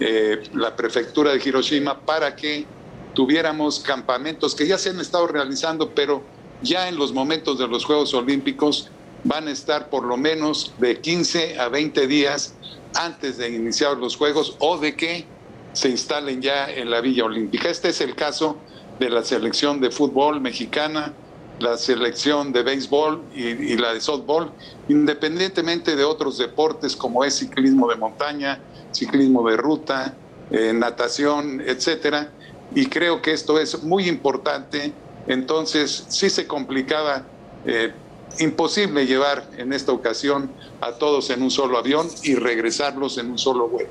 eh, 0.00 0.42
la 0.54 0.74
prefectura 0.74 1.32
de 1.32 1.40
Hiroshima, 1.44 2.00
para 2.00 2.34
que 2.34 2.66
tuviéramos 3.14 3.80
campamentos 3.80 4.54
que 4.54 4.66
ya 4.66 4.78
se 4.78 4.90
han 4.90 5.00
estado 5.00 5.26
realizando, 5.26 5.90
pero 5.94 6.22
ya 6.62 6.88
en 6.88 6.96
los 6.96 7.12
momentos 7.12 7.58
de 7.58 7.68
los 7.68 7.84
Juegos 7.84 8.14
Olímpicos 8.14 8.90
van 9.24 9.48
a 9.48 9.50
estar 9.50 9.90
por 9.90 10.04
lo 10.04 10.16
menos 10.16 10.72
de 10.78 11.00
15 11.00 11.58
a 11.58 11.68
20 11.68 12.06
días 12.06 12.54
antes 12.94 13.38
de 13.38 13.50
iniciar 13.54 13.96
los 13.96 14.16
Juegos 14.16 14.56
o 14.58 14.78
de 14.78 14.96
que 14.96 15.26
se 15.72 15.88
instalen 15.88 16.40
ya 16.40 16.70
en 16.70 16.90
la 16.90 17.00
Villa 17.00 17.24
Olímpica. 17.24 17.68
Este 17.68 17.90
es 17.90 18.00
el 18.00 18.14
caso 18.14 18.56
de 18.98 19.10
la 19.10 19.22
selección 19.22 19.80
de 19.80 19.90
fútbol 19.90 20.40
mexicana, 20.40 21.12
la 21.60 21.76
selección 21.76 22.52
de 22.52 22.62
béisbol 22.62 23.22
y, 23.34 23.42
y 23.46 23.76
la 23.76 23.92
de 23.94 24.00
softball, 24.00 24.52
independientemente 24.88 25.96
de 25.96 26.04
otros 26.04 26.38
deportes 26.38 26.96
como 26.96 27.24
es 27.24 27.38
ciclismo 27.38 27.88
de 27.88 27.96
montaña, 27.96 28.60
ciclismo 28.92 29.48
de 29.48 29.56
ruta, 29.56 30.14
eh, 30.50 30.72
natación, 30.72 31.60
etcétera. 31.60 32.30
Y 32.74 32.86
creo 32.86 33.20
que 33.20 33.32
esto 33.32 33.58
es 33.58 33.82
muy 33.82 34.08
importante. 34.08 34.92
Entonces, 35.28 36.04
sí 36.08 36.30
se 36.30 36.46
complicaba, 36.46 37.22
eh, 37.64 37.92
imposible 38.38 39.06
llevar 39.06 39.44
en 39.56 39.72
esta 39.72 39.92
ocasión 39.92 40.50
a 40.80 40.92
todos 40.92 41.30
en 41.30 41.42
un 41.42 41.50
solo 41.50 41.78
avión 41.78 42.08
y 42.22 42.34
regresarlos 42.34 43.18
en 43.18 43.30
un 43.30 43.38
solo 43.38 43.68
vuelo. 43.68 43.88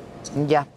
Ya. 0.48 0.68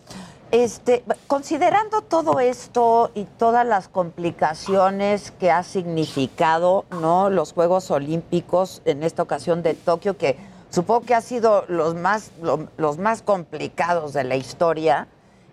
Este, 0.51 1.05
considerando 1.29 2.03
todo 2.03 2.41
esto 2.41 3.13
y 3.15 3.25
todas 3.39 3.65
las 3.65 3.87
complicaciones 3.89 5.31
que 5.39 5.51
ha 5.53 5.63
significado, 5.63 6.85
¿no? 6.91 7.31
Los 7.31 7.53
Juegos 7.53 7.91
Olímpicos 7.93 8.83
en 8.85 9.05
esta 9.05 9.23
ocasión 9.23 9.63
de 9.63 9.75
Tokio, 9.75 10.17
que 10.19 10.37
supongo 10.71 11.03
que 11.07 11.15
ha 11.15 11.21
sido 11.21 11.65
los 11.69 11.95
más, 11.95 12.33
lo- 12.43 12.67
los 12.79 12.99
más 12.99 13.23
complicados 13.23 14.13
de 14.13 14.25
la 14.25 14.35
historia. 14.37 15.07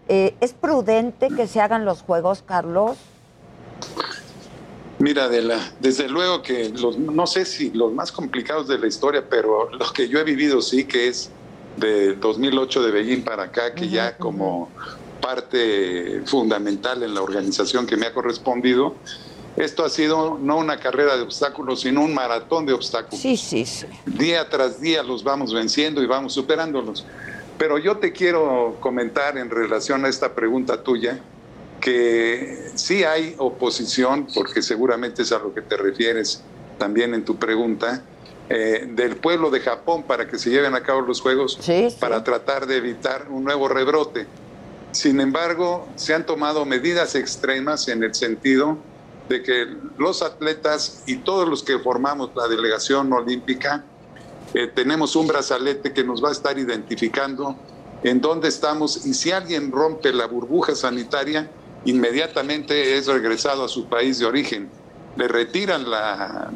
eh, 0.09 0.35
¿Es 0.41 0.53
prudente 0.53 1.27
que 1.27 1.45
se 1.47 1.61
hagan 1.61 1.85
los 1.85 2.01
Juegos, 2.01 2.41
Carlos? 2.43 2.97
Mira, 4.99 5.29
desde 5.29 6.09
luego 6.09 6.41
que 6.41 6.69
los, 6.69 6.97
no 6.97 7.27
sé 7.27 7.45
si 7.45 7.69
los 7.71 7.93
más 7.93 8.11
complicados 8.11 8.67
de 8.67 8.79
la 8.79 8.87
historia, 8.87 9.23
pero 9.29 9.69
lo 9.71 9.93
que 9.93 10.07
yo 10.07 10.19
he 10.19 10.23
vivido 10.23 10.61
sí 10.61 10.85
que 10.85 11.07
es 11.07 11.29
de 11.77 12.15
2008 12.15 12.81
de 12.81 12.91
Beijing 12.91 13.23
para 13.23 13.43
acá, 13.43 13.75
que 13.75 13.87
ya 13.89 14.17
como 14.17 14.69
parte 15.21 16.21
fundamental 16.25 17.03
en 17.03 17.13
la 17.13 17.21
organización 17.21 17.85
que 17.85 17.95
me 17.95 18.07
ha 18.07 18.13
correspondido, 18.13 18.95
esto 19.55 19.83
ha 19.83 19.89
sido 19.89 20.37
no 20.39 20.57
una 20.57 20.79
carrera 20.79 21.15
de 21.15 21.23
obstáculos, 21.23 21.81
sino 21.81 22.01
un 22.01 22.13
maratón 22.13 22.65
de 22.65 22.73
obstáculos. 22.73 23.19
Sí, 23.19 23.37
sí, 23.37 23.65
sí. 23.65 23.85
Día 24.05 24.49
tras 24.49 24.79
día 24.79 25.03
los 25.03 25.23
vamos 25.23 25.53
venciendo 25.53 26.01
y 26.01 26.05
vamos 26.05 26.33
superándolos. 26.33 27.05
Pero 27.57 27.79
yo 27.79 27.97
te 27.97 28.11
quiero 28.11 28.77
comentar 28.79 29.37
en 29.37 29.49
relación 29.49 30.05
a 30.05 30.09
esta 30.09 30.33
pregunta 30.33 30.83
tuya, 30.83 31.19
que 31.81 32.71
sí 32.75 33.03
hay 33.03 33.35
oposición, 33.37 34.27
porque 34.33 34.61
seguramente 34.61 35.21
es 35.21 35.31
a 35.31 35.39
lo 35.39 35.53
que 35.53 35.61
te 35.61 35.77
refieres 35.77 36.41
también 36.77 37.13
en 37.13 37.23
tu 37.25 37.37
pregunta, 37.37 38.03
eh, 38.49 38.87
del 38.89 39.17
pueblo 39.17 39.49
de 39.49 39.59
Japón 39.59 40.03
para 40.03 40.27
que 40.27 40.39
se 40.39 40.49
lleven 40.49 40.73
a 40.73 40.81
cabo 40.81 41.01
los 41.01 41.19
Juegos 41.19 41.59
para 41.99 42.23
tratar 42.23 42.65
de 42.65 42.77
evitar 42.77 43.27
un 43.29 43.43
nuevo 43.43 43.67
rebrote. 43.67 44.25
Sin 44.91 45.19
embargo, 45.19 45.87
se 45.95 46.13
han 46.13 46.25
tomado 46.25 46.63
medidas 46.63 47.15
extremas 47.15 47.89
en 47.89 48.03
el 48.03 48.15
sentido 48.15 48.77
de 49.27 49.43
que 49.43 49.67
los 49.97 50.21
atletas 50.21 51.03
y 51.05 51.17
todos 51.17 51.47
los 51.47 51.61
que 51.61 51.77
formamos 51.79 52.31
la 52.35 52.47
delegación 52.47 53.11
olímpica 53.11 53.83
eh, 54.53 54.67
tenemos 54.67 55.15
un 55.17 55.27
brazalete 55.27 55.91
que 55.91 56.03
nos 56.05 56.23
va 56.23 56.29
a 56.29 56.31
estar 56.31 56.57
identificando 56.57 57.57
en 58.03 58.21
dónde 58.21 58.47
estamos 58.47 59.05
y 59.05 59.13
si 59.13 59.31
alguien 59.31 59.71
rompe 59.71 60.13
la 60.13 60.25
burbuja 60.27 60.73
sanitaria, 60.73 61.51
inmediatamente 61.85 62.97
es 62.97 63.07
regresado 63.07 63.63
a 63.63 63.67
su 63.67 63.87
país 63.87 64.19
de 64.19 64.25
origen. 64.25 64.69
Le 65.15 65.27
retiran 65.27 65.89
la, 65.89 66.51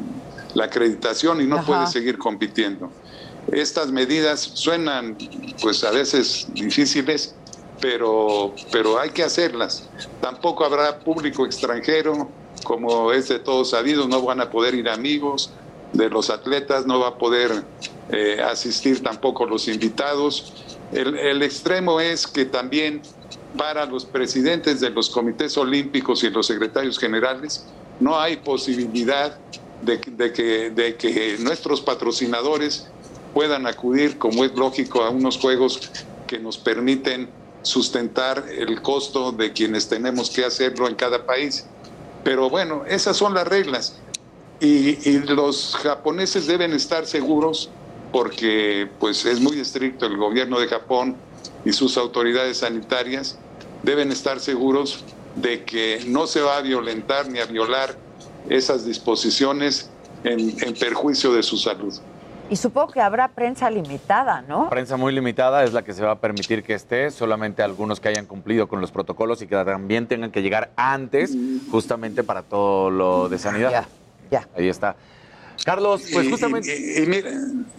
la 0.54 0.64
acreditación 0.64 1.40
y 1.40 1.46
no 1.46 1.56
Ajá. 1.56 1.66
puede 1.66 1.86
seguir 1.86 2.18
compitiendo. 2.18 2.90
Estas 3.50 3.90
medidas 3.90 4.40
suenan 4.40 5.16
pues 5.60 5.82
a 5.84 5.90
veces 5.90 6.46
difíciles, 6.52 7.34
pero, 7.80 8.54
pero 8.70 9.00
hay 9.00 9.10
que 9.10 9.24
hacerlas. 9.24 9.88
Tampoco 10.20 10.64
habrá 10.64 11.00
público 11.00 11.44
extranjero, 11.44 12.30
como 12.62 13.12
es 13.12 13.28
de 13.28 13.40
todos 13.40 13.70
sabido, 13.70 14.06
no 14.06 14.22
van 14.22 14.40
a 14.40 14.50
poder 14.50 14.74
ir 14.74 14.88
amigos 14.88 15.50
de 15.92 16.08
los 16.08 16.30
atletas, 16.30 16.86
no 16.86 17.00
va 17.00 17.08
a 17.08 17.18
poder 17.18 17.64
eh, 18.10 18.40
asistir 18.42 19.02
tampoco 19.02 19.44
los 19.46 19.66
invitados. 19.66 20.52
El, 20.92 21.18
el 21.18 21.42
extremo 21.42 22.00
es 22.00 22.26
que 22.26 22.44
también 22.44 23.02
para 23.56 23.86
los 23.86 24.04
presidentes 24.04 24.80
de 24.80 24.90
los 24.90 25.10
comités 25.10 25.56
olímpicos 25.56 26.22
y 26.24 26.30
los 26.30 26.46
secretarios 26.46 26.98
generales 26.98 27.66
no 28.00 28.18
hay 28.18 28.36
posibilidad 28.36 29.38
de, 29.82 30.00
que- 30.00 31.36
nuestros 31.40 31.80
patrocinadores 31.80 32.86
puedan 33.34 33.66
acudir, 33.66 34.18
como 34.18 34.44
es 34.44 34.54
lógico, 34.54 35.02
a 35.02 35.10
unos 35.10 35.38
juegos 35.38 35.90
que 36.26 36.38
nos 36.38 36.58
permiten 36.58 37.28
sustentar 37.62 38.44
el 38.50 38.80
costo 38.82 39.32
de 39.32 39.52
quienes 39.52 39.88
tenemos 39.88 40.30
que 40.30 40.44
hacerlo 40.44 40.88
en 40.88 40.94
cada 40.94 41.24
país. 41.24 41.66
Pero 42.24 42.48
bueno, 42.50 42.84
esas 42.86 43.16
son 43.16 43.34
las 43.34 43.46
reglas. 43.46 44.00
Y, 44.60 45.08
y 45.08 45.18
los 45.20 45.74
japoneses 45.76 46.46
deben 46.46 46.72
estar 46.72 47.06
seguros 47.06 47.70
porque 48.12 48.88
pues 49.00 49.24
es 49.24 49.40
muy 49.40 49.58
estricto 49.58 50.06
el 50.06 50.16
gobierno 50.16 50.60
de 50.60 50.68
Japón 50.68 51.16
y 51.64 51.72
sus 51.72 51.96
autoridades 51.96 52.58
sanitarias 52.58 53.38
deben 53.82 54.12
estar 54.12 54.40
seguros 54.40 55.04
de 55.36 55.64
que 55.64 56.04
no 56.06 56.26
se 56.26 56.40
va 56.40 56.56
a 56.58 56.60
violentar 56.60 57.28
ni 57.28 57.38
a 57.38 57.46
violar 57.46 57.96
esas 58.48 58.84
disposiciones 58.84 59.90
en, 60.24 60.54
en 60.62 60.74
perjuicio 60.74 61.32
de 61.32 61.42
su 61.42 61.56
salud. 61.56 61.94
Y 62.50 62.56
supongo 62.56 62.92
que 62.92 63.00
habrá 63.00 63.28
prensa 63.28 63.70
limitada, 63.70 64.42
¿no? 64.42 64.68
Prensa 64.68 64.98
muy 64.98 65.12
limitada 65.14 65.64
es 65.64 65.72
la 65.72 65.82
que 65.82 65.94
se 65.94 66.04
va 66.04 66.12
a 66.12 66.18
permitir 66.18 66.62
que 66.62 66.74
esté, 66.74 67.10
solamente 67.10 67.62
algunos 67.62 67.98
que 67.98 68.08
hayan 68.08 68.26
cumplido 68.26 68.68
con 68.68 68.82
los 68.82 68.90
protocolos 68.90 69.40
y 69.40 69.46
que 69.46 69.56
también 69.56 70.06
tengan 70.06 70.30
que 70.30 70.42
llegar 70.42 70.70
antes, 70.76 71.34
justamente 71.70 72.22
para 72.22 72.42
todo 72.42 72.90
lo 72.90 73.30
de 73.30 73.38
sanidad. 73.38 73.86
Ya, 74.30 74.46
Ahí 74.54 74.68
está. 74.68 74.96
Carlos, 75.64 76.02
pues 76.12 76.28
justamente. 76.28 76.76
Y, 76.76 77.02
y 77.02 77.06
mira, 77.06 77.30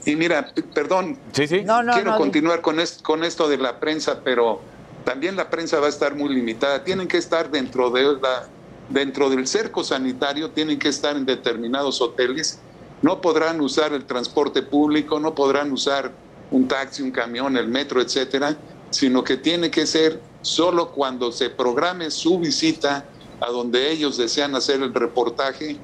y 0.06 0.16
mira, 0.16 0.54
p- 0.54 0.64
perdón. 0.64 1.20
Sí, 1.34 1.48
sí. 1.48 1.60
Quiero 1.62 2.12
no, 2.12 2.12
di- 2.18 2.18
continuar 2.18 2.62
con, 2.62 2.80
est- 2.80 3.02
con 3.02 3.24
esto 3.24 3.48
de 3.48 3.58
la 3.58 3.80
prensa, 3.80 4.22
pero 4.24 4.62
también 5.04 5.36
la 5.36 5.50
prensa 5.50 5.80
va 5.80 5.88
a 5.88 5.90
estar 5.90 6.16
muy 6.16 6.34
limitada. 6.34 6.84
Tienen 6.84 7.08
que 7.08 7.18
estar 7.18 7.50
dentro 7.52 7.90
de 7.90 8.04
la, 8.04 8.44
dentro 8.90 9.30
del 9.30 9.48
cerco 9.48 9.84
sanitario, 9.84 10.52
tienen 10.52 10.80
que 10.80 10.90
estar 10.90 11.16
en 11.16 11.26
determinados 11.26 12.02
hoteles. 12.02 12.60
No 13.02 13.20
podrán 13.20 13.60
usar 13.60 13.94
el 13.94 14.06
transporte 14.06 14.62
público, 14.62 15.20
no 15.20 15.36
podrán 15.36 15.72
usar 15.72 16.14
un 16.52 16.68
taxi, 16.68 17.02
un 17.02 17.12
camión, 17.12 17.58
el 17.58 17.68
metro, 17.68 18.02
etcétera, 18.02 18.56
sino 18.92 19.24
que 19.24 19.38
tiene 19.38 19.70
que 19.72 19.86
ser 19.86 20.22
solo 20.42 20.92
cuando 20.92 21.32
se 21.32 21.50
programe 21.50 22.12
su 22.12 22.40
visita 22.40 23.10
a 23.42 23.50
donde 23.50 23.92
ellos 23.92 24.18
desean 24.18 24.56
hacer 24.56 24.82
el 24.82 24.94
reportaje 24.94 25.82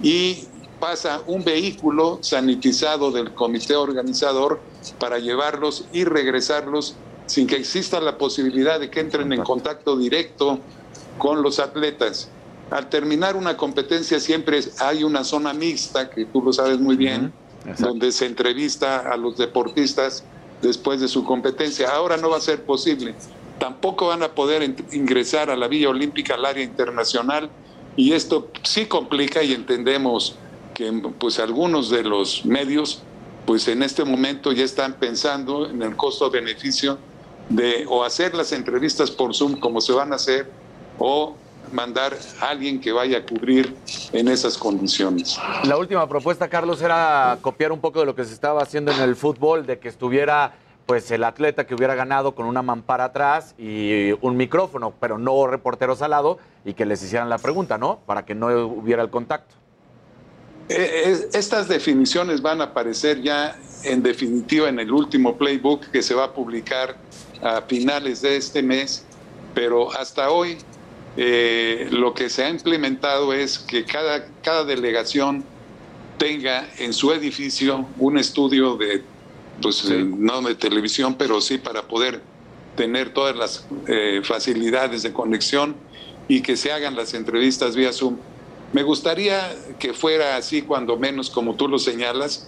y 0.00 0.59
pasa 0.80 1.22
un 1.26 1.44
vehículo 1.44 2.18
sanitizado 2.22 3.12
del 3.12 3.34
comité 3.34 3.76
organizador 3.76 4.60
para 4.98 5.18
llevarlos 5.18 5.84
y 5.92 6.04
regresarlos 6.04 6.96
sin 7.26 7.46
que 7.46 7.56
exista 7.56 8.00
la 8.00 8.18
posibilidad 8.18 8.80
de 8.80 8.90
que 8.90 9.00
entren 9.00 9.32
en 9.32 9.42
contacto 9.42 9.96
directo 9.96 10.58
con 11.18 11.42
los 11.42 11.60
atletas. 11.60 12.28
Al 12.70 12.88
terminar 12.88 13.36
una 13.36 13.56
competencia 13.56 14.18
siempre 14.18 14.60
hay 14.80 15.04
una 15.04 15.22
zona 15.22 15.52
mixta, 15.52 16.10
que 16.10 16.24
tú 16.24 16.42
lo 16.42 16.52
sabes 16.52 16.80
muy 16.80 16.96
bien, 16.96 17.32
donde 17.78 18.10
se 18.10 18.26
entrevista 18.26 19.00
a 19.00 19.16
los 19.16 19.36
deportistas 19.36 20.24
después 20.62 21.00
de 21.00 21.08
su 21.08 21.24
competencia. 21.24 21.90
Ahora 21.90 22.16
no 22.16 22.30
va 22.30 22.38
a 22.38 22.40
ser 22.40 22.64
posible. 22.64 23.14
Tampoco 23.58 24.08
van 24.08 24.22
a 24.22 24.28
poder 24.28 24.62
ingresar 24.92 25.50
a 25.50 25.56
la 25.56 25.68
Villa 25.68 25.90
Olímpica, 25.90 26.34
al 26.34 26.46
área 26.46 26.64
internacional, 26.64 27.50
y 27.96 28.12
esto 28.12 28.48
sí 28.62 28.86
complica 28.86 29.42
y 29.42 29.52
entendemos 29.52 30.36
que 30.80 30.90
pues 31.18 31.38
algunos 31.38 31.90
de 31.90 32.02
los 32.02 32.46
medios 32.46 33.02
pues 33.44 33.68
en 33.68 33.82
este 33.82 34.02
momento 34.02 34.50
ya 34.50 34.64
están 34.64 34.94
pensando 34.94 35.68
en 35.68 35.82
el 35.82 35.94
costo-beneficio 35.94 36.96
de 37.50 37.84
o 37.86 38.02
hacer 38.02 38.34
las 38.34 38.52
entrevistas 38.52 39.10
por 39.10 39.34
Zoom 39.34 39.60
como 39.60 39.82
se 39.82 39.92
van 39.92 40.14
a 40.14 40.16
hacer 40.16 40.50
o 40.98 41.36
mandar 41.70 42.16
a 42.40 42.48
alguien 42.48 42.80
que 42.80 42.92
vaya 42.92 43.18
a 43.18 43.26
cubrir 43.26 43.76
en 44.12 44.28
esas 44.28 44.56
condiciones. 44.56 45.38
La 45.64 45.76
última 45.76 46.08
propuesta, 46.08 46.48
Carlos, 46.48 46.80
era 46.80 47.36
copiar 47.42 47.72
un 47.72 47.80
poco 47.80 48.00
de 48.00 48.06
lo 48.06 48.14
que 48.14 48.24
se 48.24 48.32
estaba 48.32 48.62
haciendo 48.62 48.90
en 48.90 49.00
el 49.02 49.16
fútbol, 49.16 49.66
de 49.66 49.78
que 49.78 49.88
estuviera 49.88 50.54
pues 50.86 51.10
el 51.10 51.24
atleta 51.24 51.66
que 51.66 51.74
hubiera 51.74 51.94
ganado 51.94 52.34
con 52.34 52.46
una 52.46 52.62
mampara 52.62 53.04
atrás 53.04 53.54
y 53.58 54.12
un 54.22 54.38
micrófono, 54.38 54.94
pero 54.98 55.18
no 55.18 55.46
reporteros 55.46 56.00
al 56.00 56.12
lado 56.12 56.38
y 56.64 56.72
que 56.72 56.86
les 56.86 57.02
hicieran 57.02 57.28
la 57.28 57.38
pregunta, 57.38 57.76
¿no? 57.76 58.00
Para 58.06 58.24
que 58.24 58.34
no 58.34 58.46
hubiera 58.64 59.02
el 59.02 59.10
contacto. 59.10 59.59
Eh, 60.70 61.28
estas 61.32 61.68
definiciones 61.68 62.40
van 62.40 62.60
a 62.60 62.64
aparecer 62.64 63.20
ya 63.22 63.58
en 63.82 64.02
definitiva 64.02 64.68
en 64.68 64.78
el 64.78 64.92
último 64.92 65.36
playbook 65.36 65.86
que 65.90 66.02
se 66.02 66.14
va 66.14 66.24
a 66.24 66.32
publicar 66.32 66.96
a 67.42 67.62
finales 67.62 68.22
de 68.22 68.36
este 68.36 68.62
mes, 68.62 69.04
pero 69.54 69.92
hasta 69.92 70.30
hoy 70.30 70.58
eh, 71.16 71.88
lo 71.90 72.14
que 72.14 72.30
se 72.30 72.44
ha 72.44 72.50
implementado 72.50 73.32
es 73.32 73.58
que 73.58 73.84
cada, 73.84 74.26
cada 74.42 74.64
delegación 74.64 75.44
tenga 76.18 76.68
en 76.78 76.92
su 76.92 77.12
edificio 77.12 77.86
un 77.98 78.18
estudio 78.18 78.76
de, 78.76 79.02
pues 79.60 79.84
eh, 79.90 80.04
no 80.04 80.40
de 80.42 80.54
televisión, 80.54 81.14
pero 81.14 81.40
sí 81.40 81.58
para 81.58 81.82
poder 81.82 82.22
tener 82.76 83.12
todas 83.12 83.36
las 83.36 83.66
eh, 83.88 84.20
facilidades 84.22 85.02
de 85.02 85.12
conexión 85.12 85.74
y 86.28 86.42
que 86.42 86.56
se 86.56 86.72
hagan 86.72 86.94
las 86.94 87.14
entrevistas 87.14 87.74
vía 87.74 87.92
Zoom. 87.92 88.16
Me 88.72 88.82
gustaría 88.82 89.54
que 89.78 89.92
fuera 89.94 90.36
así, 90.36 90.62
cuando 90.62 90.96
menos 90.96 91.30
como 91.30 91.56
tú 91.56 91.68
lo 91.68 91.78
señalas, 91.78 92.46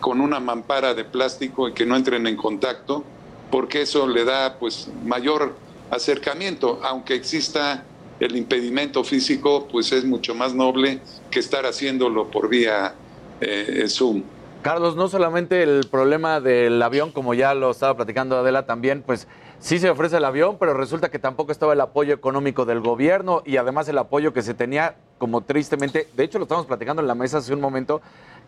con 0.00 0.20
una 0.20 0.40
mampara 0.40 0.94
de 0.94 1.04
plástico 1.04 1.68
y 1.68 1.72
que 1.72 1.86
no 1.86 1.96
entren 1.96 2.26
en 2.26 2.36
contacto 2.36 3.04
porque 3.50 3.82
eso 3.82 4.06
le 4.06 4.24
da 4.24 4.58
pues 4.58 4.88
mayor 5.04 5.54
acercamiento, 5.90 6.80
aunque 6.82 7.14
exista 7.14 7.84
el 8.18 8.36
impedimento 8.36 9.04
físico, 9.04 9.68
pues 9.70 9.92
es 9.92 10.04
mucho 10.04 10.34
más 10.34 10.54
noble 10.54 11.00
que 11.30 11.40
estar 11.40 11.66
haciéndolo 11.66 12.30
por 12.30 12.48
vía 12.48 12.94
eh, 13.40 13.84
Zoom. 13.88 14.22
Carlos, 14.62 14.94
no 14.94 15.08
solamente 15.08 15.64
el 15.64 15.88
problema 15.90 16.40
del 16.40 16.80
avión, 16.80 17.10
como 17.10 17.34
ya 17.34 17.52
lo 17.52 17.72
estaba 17.72 17.96
platicando 17.96 18.38
Adela 18.38 18.64
también, 18.64 19.02
pues 19.02 19.26
sí 19.58 19.80
se 19.80 19.90
ofrece 19.90 20.18
el 20.18 20.24
avión, 20.24 20.56
pero 20.58 20.72
resulta 20.72 21.10
que 21.10 21.18
tampoco 21.18 21.50
estaba 21.50 21.72
el 21.72 21.80
apoyo 21.80 22.14
económico 22.14 22.64
del 22.64 22.78
gobierno 22.78 23.42
y 23.44 23.56
además 23.56 23.88
el 23.88 23.98
apoyo 23.98 24.32
que 24.32 24.40
se 24.42 24.54
tenía, 24.54 24.94
como 25.18 25.40
tristemente, 25.40 26.08
de 26.14 26.24
hecho 26.24 26.38
lo 26.38 26.44
estamos 26.44 26.66
platicando 26.66 27.02
en 27.02 27.08
la 27.08 27.16
mesa 27.16 27.38
hace 27.38 27.52
un 27.52 27.60
momento, 27.60 28.00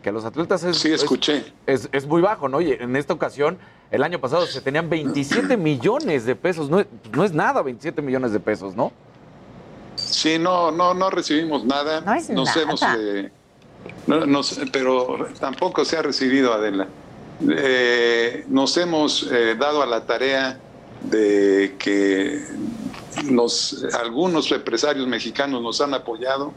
que 0.05 0.13
los 0.13 0.25
atletas 0.25 0.63
es, 0.63 0.79
sí, 0.79 0.93
escuché. 0.93 1.53
Es, 1.67 1.89
es, 1.91 2.07
muy 2.07 2.23
bajo, 2.23 2.49
¿no? 2.49 2.61
Y 2.61 2.73
en 2.73 2.95
esta 2.95 3.13
ocasión, 3.13 3.59
el 3.91 4.05
año 4.05 4.21
pasado 4.21 4.47
se 4.47 4.61
tenían 4.61 4.89
27 4.89 5.57
millones 5.57 6.27
de 6.27 6.37
pesos, 6.37 6.71
no, 6.71 6.85
no 7.13 7.25
es 7.25 7.33
nada 7.33 7.61
27 7.63 8.03
millones 8.03 8.33
de 8.33 8.39
pesos, 8.39 8.77
¿no? 8.77 8.93
Sí, 9.97 10.39
no, 10.39 10.71
no, 10.71 10.95
no 10.95 11.11
recibimos 11.11 11.65
nada. 11.65 12.01
No 12.03 12.15
es 12.15 12.31
Nos 12.31 12.49
nada. 12.49 12.63
hemos, 12.63 12.83
eh, 12.83 13.33
no- 14.07 14.27
nos- 14.27 14.59
pero 14.73 15.29
tampoco 15.41 15.85
se 15.85 15.97
ha 15.97 16.03
recibido, 16.03 16.53
Adela. 16.53 16.87
Eh, 17.49 18.45
nos 18.49 18.77
hemos 18.77 19.29
eh, 19.31 19.57
dado 19.59 19.83
a 19.83 19.87
la 19.87 20.05
tarea 20.07 20.59
de 21.03 21.75
que 21.79 22.41
nos, 23.25 23.85
algunos 24.01 24.51
empresarios 24.53 25.07
mexicanos 25.07 25.61
nos 25.63 25.81
han 25.81 25.95
apoyado 25.95 26.53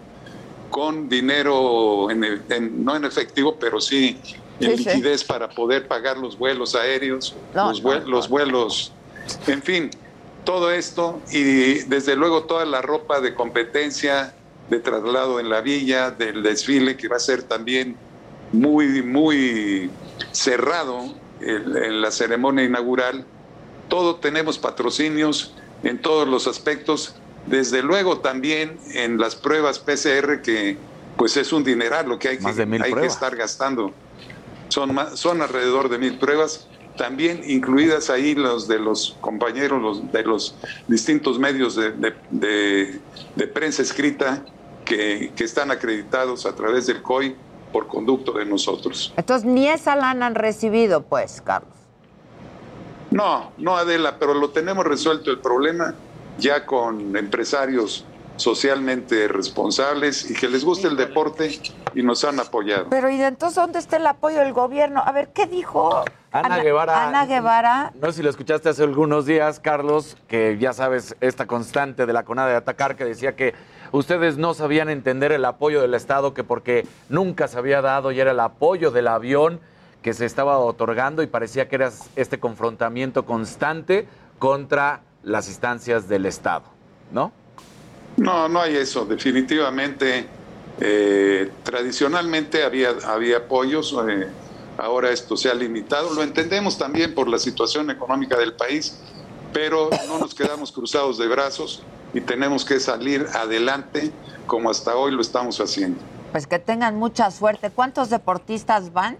con 0.70 1.10
dinero, 1.10 2.10
en, 2.12 2.24
en- 2.50 2.84
no 2.86 2.96
en 2.96 3.06
efectivo, 3.06 3.58
pero 3.60 3.80
sí 3.82 4.20
en 4.60 4.76
Sí, 4.78 4.84
sí. 4.84 4.90
liquidez 4.90 5.24
para 5.24 5.50
poder 5.50 5.88
pagar 5.88 6.18
los 6.18 6.38
vuelos 6.38 6.76
aéreos, 6.76 7.36
No, 7.54 7.74
no, 7.74 8.00
los 8.06 8.28
vuelos, 8.30 8.92
en 9.48 9.62
fin, 9.62 9.90
todo 10.44 10.72
esto 10.72 11.22
y 11.32 11.80
desde 11.86 12.16
luego 12.16 12.44
toda 12.44 12.66
la 12.66 12.82
ropa 12.82 13.20
de 13.20 13.34
competencia, 13.36 14.34
de 14.70 14.80
traslado 14.80 15.40
en 15.40 15.50
la 15.50 15.62
villa, 15.62 16.12
del 16.12 16.44
desfile 16.44 16.98
que 16.98 17.08
va 17.08 17.16
a 17.18 17.20
ser 17.20 17.44
también 17.44 17.98
muy, 18.52 19.02
muy 19.04 19.92
cerrado 20.32 21.04
en 21.40 22.02
la 22.02 22.12
ceremonia 22.12 22.64
inaugural. 22.66 23.26
Todo 23.90 24.16
tenemos 24.16 24.58
patrocinios 24.58 25.56
en 25.84 26.02
todos 26.02 26.28
los 26.28 26.48
aspectos, 26.48 27.16
desde 27.46 27.82
luego 27.82 28.18
también 28.20 28.78
en 28.94 29.18
las 29.18 29.36
pruebas 29.36 29.80
PCR 29.80 30.42
que 30.42 30.78
pues 31.16 31.38
es 31.38 31.52
un 31.54 31.64
dineral 31.64 32.08
lo 32.10 32.20
que 32.20 32.30
hay, 32.30 32.38
que, 32.38 32.44
hay 32.84 32.92
que 33.02 33.08
estar 33.08 33.36
gastando. 33.36 33.94
Son, 34.70 34.94
más- 34.94 35.18
son 35.20 35.42
alrededor 35.42 35.90
de 35.90 35.98
mil 35.98 36.20
pruebas, 36.20 36.68
también 36.98 37.42
incluidas 37.46 38.10
ahí 38.10 38.36
los 38.36 38.68
de 38.68 38.80
los 38.80 39.18
compañeros 39.22 39.82
los, 39.82 40.12
de 40.12 40.24
los 40.24 40.58
distintos 40.88 41.40
medios 41.40 41.76
de, 41.76 41.92
de- 41.92 42.16
de- 42.30 43.02
de 43.36 43.48
prensa 43.48 43.82
escrita 43.82 44.44
que, 44.88 45.32
que 45.36 45.44
están 45.44 45.70
acreditados 45.72 46.46
a 46.46 46.56
través 46.56 46.88
del 46.88 47.02
COI 47.02 47.36
por 47.72 47.88
conducto 47.88 48.32
de 48.34 48.46
nosotros. 48.46 49.14
Entonces, 49.18 49.46
ni 49.46 49.68
esa 49.68 49.96
lana 49.96 50.26
han 50.28 50.36
recibido, 50.36 51.02
pues, 51.04 51.42
Carlos. 51.42 51.74
No, 53.12 53.52
no 53.58 53.78
Adela, 53.78 54.18
pero 54.20 54.34
lo 54.34 54.50
tenemos 54.50 54.86
resuelto 54.86 55.32
el 55.32 55.40
problema 55.40 55.94
ya 56.38 56.66
con 56.66 57.16
empresarios 57.16 58.06
socialmente 58.36 59.28
responsables 59.28 60.30
y 60.30 60.36
que 60.36 60.48
les 60.48 60.64
gusta 60.64 60.88
el 60.88 60.96
deporte 60.96 61.60
y 61.96 62.04
nos 62.04 62.24
han 62.24 62.40
apoyado. 62.40 62.88
Pero, 62.90 63.10
¿y 63.10 63.22
entonces 63.22 63.56
dónde 63.56 63.80
está 63.80 63.98
el 63.98 64.06
apoyo 64.06 64.40
del 64.40 64.54
gobierno? 64.54 65.02
A 65.04 65.12
ver, 65.12 65.30
¿qué 65.30 65.48
dijo 65.48 66.04
Ana 66.32 66.60
Guevara. 66.60 67.08
Ana 67.08 67.26
Guevara. 67.26 67.92
No 68.00 68.08
sé 68.08 68.18
si 68.18 68.24
lo 68.24 68.30
escuchaste 68.30 68.70
hace 68.70 68.84
algunos 68.84 69.26
días, 69.26 69.60
Carlos, 69.60 70.18
que 70.28 70.58
ya 70.60 70.74
sabes, 70.74 71.16
esta 71.22 71.48
constante 71.48 72.06
de 72.06 72.14
la 72.14 72.24
CONADE 72.24 72.52
de 72.52 72.58
atacar, 72.58 72.96
que 72.96 73.06
decía 73.06 73.36
que 73.36 73.54
ustedes 73.92 74.38
no 74.38 74.54
sabían 74.54 74.90
entender 74.90 75.32
el 75.32 75.46
apoyo 75.46 75.82
del 75.82 75.94
Estado, 75.94 76.34
que 76.34 76.44
porque 76.44 76.86
nunca 77.10 77.48
se 77.48 77.58
había 77.58 77.82
dado 77.82 78.12
y 78.12 78.20
era 78.20 78.32
el 78.32 78.40
apoyo 78.40 78.92
del 78.92 79.08
avión 79.08 79.60
que 80.02 80.14
se 80.14 80.26
estaba 80.26 80.60
otorgando 80.60 81.24
y 81.24 81.28
parecía 81.28 81.68
que 81.68 81.76
era 81.76 81.92
este 82.16 82.40
confrontamiento 82.40 83.26
constante 83.26 84.08
contra 84.40 85.02
las 85.24 85.48
instancias 85.48 86.08
del 86.08 86.26
Estado, 86.26 86.66
¿no? 87.12 87.32
No, 88.18 88.48
no 88.48 88.62
hay 88.62 88.76
eso. 88.76 89.06
Definitivamente, 89.06 90.28
eh, 90.80 91.52
tradicionalmente 91.64 92.64
había, 92.64 92.96
había 93.06 93.38
apoyos. 93.38 93.96
eh, 94.08 94.28
ahora 94.78 95.12
esto 95.12 95.36
se 95.36 95.50
ha 95.50 95.54
limitado. 95.54 96.14
Lo 96.14 96.24
entendemos 96.24 96.78
también 96.78 97.14
por 97.14 97.28
la 97.28 97.40
situación 97.40 97.90
económica 97.90 98.38
del 98.38 98.54
país, 98.54 99.00
pero 99.54 99.90
no 100.08 100.20
nos 100.20 100.34
quedamos 100.34 100.72
cruzados 100.72 101.18
de 101.18 101.28
brazos 101.28 101.84
y 102.18 102.22
tenemos 102.22 102.66
que 102.66 102.80
salir 102.80 103.28
adelante 103.36 104.12
como 104.48 104.72
hasta 104.72 104.96
hoy 104.96 105.12
lo 105.12 105.22
estamos 105.22 105.60
haciendo. 105.60 106.00
Pues 106.32 106.48
que 106.48 106.58
tengan 106.58 106.96
mucha 106.96 107.30
suerte. 107.30 107.70
¿Cuántos 107.70 108.10
deportistas 108.10 108.92
van? 108.92 109.18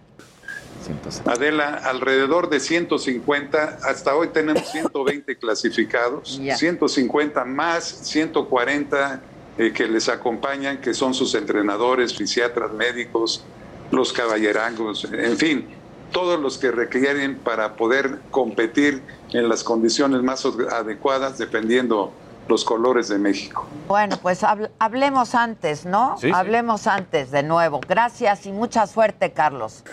Adela, 1.26 1.76
alrededor 1.84 2.50
de 2.50 2.60
150, 2.60 3.78
hasta 3.84 4.16
hoy 4.16 4.30
tenemos 4.30 4.68
120 4.72 5.38
clasificados, 5.38 6.40
Ya. 6.42 6.58
150 6.58 7.46
más 7.46 7.84
140 7.84 9.22
eh, 9.60 9.72
que 9.74 9.88
les 9.88 10.10
acompañan, 10.10 10.82
que 10.82 10.96
son 10.96 11.14
sus 11.14 11.36
entrenadores, 11.36 12.16
fisiatras, 12.16 12.72
médicos, 12.72 13.44
los 13.92 14.12
caballerangos, 14.12 15.06
en 15.06 15.38
fin, 15.38 15.68
todos 16.12 16.40
los 16.40 16.58
que 16.58 16.72
requieren 16.72 17.38
para 17.38 17.76
poder 17.76 18.22
competir 18.32 19.04
en 19.34 19.50
las 19.50 19.64
condiciones 19.64 20.24
más 20.24 20.44
adecuadas 20.72 21.38
dependiendo 21.38 22.12
los 22.48 22.64
colores 22.66 23.08
de 23.10 23.18
México. 23.18 23.66
Bueno, 23.88 24.18
pues 24.22 24.44
habl- 24.44 24.70
hablemos 24.80 25.36
antes, 25.36 25.86
¿no? 25.86 26.18
Sí, 26.18 26.28
sí. 26.28 26.34
Hablemos 26.34 26.88
antes 26.88 27.32
de 27.32 27.44
nuevo. 27.44 27.80
Gracias 27.88 28.46
y 28.46 28.52
mucha 28.52 28.88
suerte, 28.88 29.32
Carlos. 29.32 29.84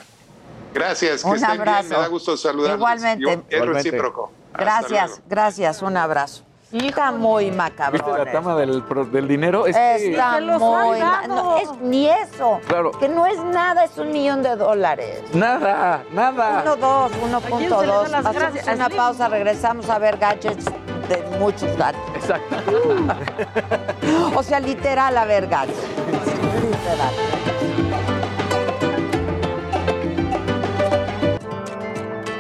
Gracias, 0.73 1.23
que 1.23 1.29
Un 1.29 1.37
estén 1.37 1.51
abrazo. 1.61 1.83
bien, 1.89 1.91
me 1.91 2.03
da 2.03 2.09
gusto 2.09 2.37
saludarlos. 2.37 2.79
Igualmente. 2.79 3.23
Yo- 3.25 3.31
es 3.31 3.39
Igualmente. 3.51 3.91
recíproco. 3.91 4.33
Hasta 4.53 4.65
Gracias, 4.65 5.09
luego. 5.11 5.23
gracias, 5.29 5.83
un 5.83 5.97
abrazo. 5.97 6.43
Está 6.73 7.13
muy 7.13 7.45
¿Viste 7.45 7.57
macabrón. 7.57 8.19
la 8.25 8.33
tama 8.33 8.57
del, 8.57 8.83
pro- 8.83 9.05
del 9.05 9.29
dinero? 9.29 9.65
Es 9.65 9.77
que- 9.77 10.11
Está 10.11 10.41
los 10.41 10.61
muy 10.61 10.99
no, 11.29 11.57
es 11.59 11.71
ni 11.83 12.09
eso. 12.09 12.59
Claro. 12.67 12.91
Que 12.91 13.09
no 13.09 13.27
es 13.27 13.39
nada, 13.45 13.85
es 13.85 13.97
un 13.97 14.11
millón 14.11 14.43
de 14.43 14.57
dólares. 14.57 15.23
Nada, 15.33 16.03
nada. 16.11 16.63
Uno, 16.65 16.75
dos, 16.77 17.13
uno 17.23 17.37
¿A 17.37 17.41
quién 17.41 17.51
punto 17.51 17.81
se 17.81 17.87
le 17.87 17.93
dos. 17.93 18.03
dan 18.11 18.13
las 18.13 18.27
Hacemos 18.27 18.53
gracias? 18.55 18.75
una 18.77 18.89
pausa, 18.89 19.29
regresamos 19.29 19.89
a 19.89 19.99
ver 20.01 20.17
gadgets 20.17 20.65
de 21.09 21.39
muchos 21.39 21.77
gadgets. 21.77 22.17
Exacto. 22.17 22.57
O 24.37 24.43
sea, 24.43 24.61
literal 24.61 25.17
a 25.17 25.25
ver. 25.25 25.45
Literal. 25.45 25.69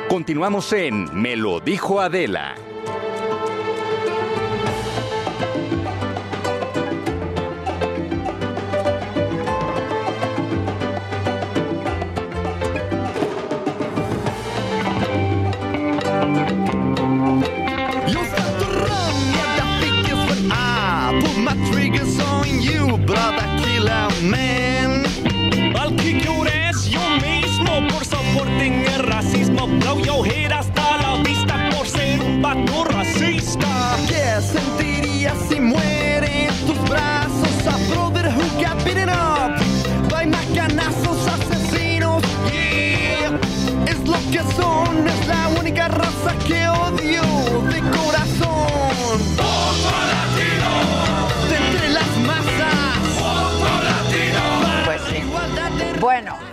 Continuamos 0.08 0.72
en 0.72 1.08
Me 1.12 1.36
lo 1.36 1.60
dijo 1.60 2.00
Adela. 2.00 2.54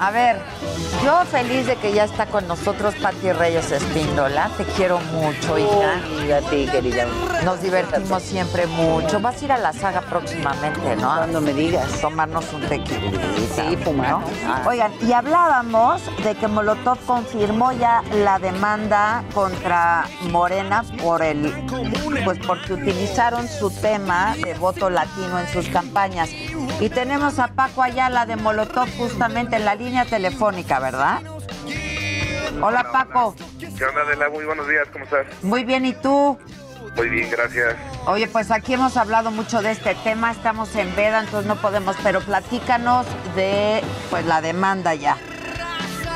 A 0.01 0.09
ver, 0.09 0.41
yo 1.03 1.23
feliz 1.25 1.67
de 1.67 1.75
que 1.75 1.93
ya 1.93 2.05
está 2.05 2.25
con 2.25 2.47
nosotros 2.47 2.95
Pati 2.95 3.31
Reyes 3.33 3.71
Espíndola. 3.71 4.49
Te 4.57 4.65
quiero 4.65 4.99
mucho, 4.99 5.59
hija. 5.59 6.37
a 6.37 6.49
ti, 6.49 6.65
querida. 6.71 7.05
Nos 7.45 7.61
divertimos 7.61 8.23
siempre 8.23 8.65
mucho. 8.65 9.19
Vas 9.19 9.39
a 9.39 9.45
ir 9.45 9.51
a 9.51 9.57
la 9.59 9.73
saga 9.73 10.01
próximamente, 10.01 10.95
¿no? 10.95 11.15
Cuando 11.17 11.39
me 11.39 11.53
digas. 11.53 12.01
Tomarnos 12.01 12.51
un 12.51 12.61
tequilita. 12.61 13.21
Sí, 13.55 13.77
fumar. 13.77 14.09
¿no? 14.09 14.23
Ah. 14.47 14.63
Oigan, 14.67 14.91
y 15.01 15.13
hablábamos 15.13 16.01
de 16.23 16.33
que 16.33 16.47
Molotov 16.47 16.97
confirmó 17.05 17.71
ya 17.71 18.01
la 18.23 18.39
demanda 18.39 19.23
contra 19.35 20.05
Morena 20.31 20.83
por 20.99 21.21
el, 21.21 21.53
pues 22.23 22.39
porque 22.47 22.73
utilizaron 22.73 23.47
su 23.47 23.69
tema 23.69 24.35
de 24.43 24.55
voto 24.55 24.89
latino 24.89 25.39
en 25.39 25.47
sus 25.47 25.67
campañas. 25.69 26.29
Y 26.79 26.89
tenemos 26.89 27.39
a 27.39 27.49
Paco 27.49 27.83
Ayala 27.83 28.25
de 28.25 28.35
Molotov 28.35 28.89
justamente 28.97 29.55
en 29.55 29.65
la 29.65 29.75
línea 29.75 30.05
telefónica, 30.05 30.79
¿verdad? 30.79 31.21
Hola 32.61 32.91
Paco, 32.91 33.35
¿Qué 33.59 33.85
onda, 33.85 34.01
Adela? 34.01 34.29
Muy 34.29 34.45
buenos 34.45 34.67
días, 34.67 34.87
¿cómo 34.91 35.05
estás? 35.05 35.25
muy 35.41 35.63
bien, 35.63 35.85
¿y 35.85 35.93
tú? 35.93 36.37
Muy 36.95 37.09
bien, 37.09 37.29
gracias. 37.31 37.75
Oye, 38.05 38.27
pues 38.27 38.51
aquí 38.51 38.73
hemos 38.73 38.97
hablado 38.97 39.31
mucho 39.31 39.61
de 39.61 39.71
este 39.71 39.95
tema, 40.03 40.31
estamos 40.31 40.75
en 40.75 40.93
veda, 40.95 41.21
entonces 41.21 41.47
no 41.47 41.55
podemos, 41.55 41.95
pero 42.03 42.19
platícanos 42.21 43.07
de 43.35 43.81
pues 44.09 44.25
la 44.25 44.41
demanda 44.41 44.93
ya. 44.93 45.17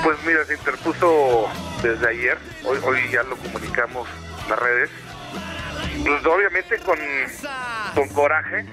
Pues 0.04 0.18
mira, 0.26 0.44
se 0.46 0.54
interpuso 0.56 1.48
desde 1.82 2.08
ayer, 2.08 2.38
hoy, 2.66 2.78
hoy 2.86 3.00
ya 3.12 3.24
lo 3.24 3.38
comunicamos 3.38 4.08
en 4.44 4.50
las 4.50 4.60
redes. 4.60 4.90
Pues 6.04 6.26
obviamente 6.26 6.78
con, 6.80 7.00
con 7.96 8.10
coraje, 8.10 8.66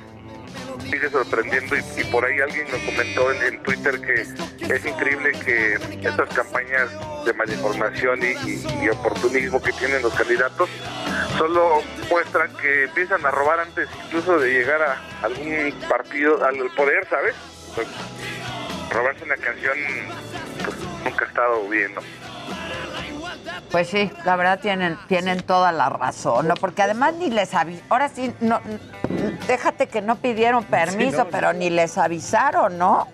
sigue 0.81 1.09
sorprendiendo 1.11 1.77
y, 1.77 2.05
por 2.05 2.25
ahí 2.25 2.39
alguien 2.41 2.67
lo 2.71 2.79
comentó 2.87 3.33
en, 3.33 3.63
Twitter 3.63 4.01
que 4.01 4.75
es 4.75 4.85
increíble 4.87 5.33
que 5.45 5.75
estas 6.07 6.29
campañas 6.35 6.91
de 7.25 7.33
malinformación 7.35 8.21
y, 8.23 8.27
y- 8.51 8.85
y 8.85 8.89
oportunismo 8.89 9.61
que 9.63 9.73
tienen 9.73 10.03
los 10.03 10.13
candidatos 10.15 10.69
solo 11.39 11.83
muestran 12.11 12.53
que 12.57 12.85
empiezan 12.85 13.25
a 13.25 13.31
robar 13.31 13.61
antes 13.61 13.89
incluso 14.07 14.39
de 14.39 14.51
llegar 14.53 14.83
a 14.83 15.01
algún 15.23 15.73
partido, 15.89 16.45
al 16.45 16.57
poder, 16.77 17.07
¿sabes? 17.09 17.35
Pues, 17.75 17.87
robarse 18.91 19.25
una 19.25 19.37
canción 19.37 19.77
pues, 20.65 20.77
nunca 21.05 21.25
ha 21.25 21.29
estado 21.29 21.69
bien, 21.69 21.95
¿no? 21.95 22.01
Pues 23.71 23.89
sí, 23.89 24.11
la 24.25 24.37
verdad 24.37 24.61
tienen, 24.61 24.99
tienen 25.09 25.43
toda 25.43 25.73
la 25.73 25.89
razón, 25.89 26.49
¿no? 26.49 26.55
Porque 26.55 26.83
además 26.83 27.15
ni 27.15 27.31
les 27.31 27.55
avisaron, 27.55 27.87
ahora 27.91 28.09
sí, 28.09 28.35
no, 28.41 28.61
déjate 29.47 29.87
que 29.89 30.03
no 30.03 30.17
pidieron 30.17 30.65
permiso, 30.65 31.25
no, 31.25 31.31
pero 31.31 31.53
ni 31.53 31.71
les 31.71 31.97
avisaron, 31.97 32.77
¿no? 32.79 33.09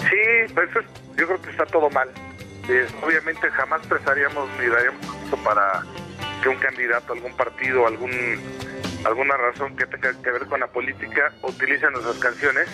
Sí, 0.00 0.52
pues 0.54 0.68
es- 0.70 1.16
yo 1.16 1.26
creo 1.26 1.40
que 1.42 1.50
está 1.50 1.64
todo 1.66 1.90
mal. 1.90 2.08
Eh, 2.68 2.86
obviamente 3.04 3.48
jamás 3.50 3.80
prestaríamos 3.86 4.48
ni 4.60 4.66
daríamos 4.66 5.00
permiso 5.06 5.36
para 5.44 5.82
que 6.42 6.48
un 6.48 6.56
candidato, 6.56 7.12
algún 7.12 7.34
partido, 7.36 7.86
algún 7.86 8.10
alguna 9.04 9.36
razón 9.36 9.76
que 9.76 9.86
tenga 9.86 10.12
que 10.22 10.30
ver 10.30 10.46
con 10.46 10.58
la 10.60 10.66
política 10.66 11.32
utilice 11.42 11.88
nuestras 11.90 12.18
canciones 12.18 12.68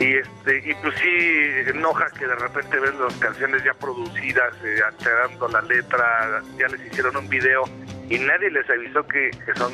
y 0.00 0.16
este 0.16 0.70
y 0.70 0.74
pues 0.74 0.94
sí 1.00 1.70
enoja 1.70 2.06
que 2.18 2.26
de 2.26 2.34
repente 2.34 2.78
ves 2.78 2.94
las 2.94 3.14
canciones 3.14 3.62
ya 3.64 3.74
producidas, 3.74 4.54
eh, 4.64 4.80
alterando 4.86 5.48
la 5.48 5.62
letra, 5.62 6.42
ya 6.58 6.68
les 6.68 6.84
hicieron 6.86 7.16
un 7.16 7.28
video 7.28 7.64
y 8.08 8.18
nadie 8.18 8.50
les 8.50 8.68
avisó 8.68 9.06
que, 9.06 9.30
que 9.30 9.54
son 9.54 9.72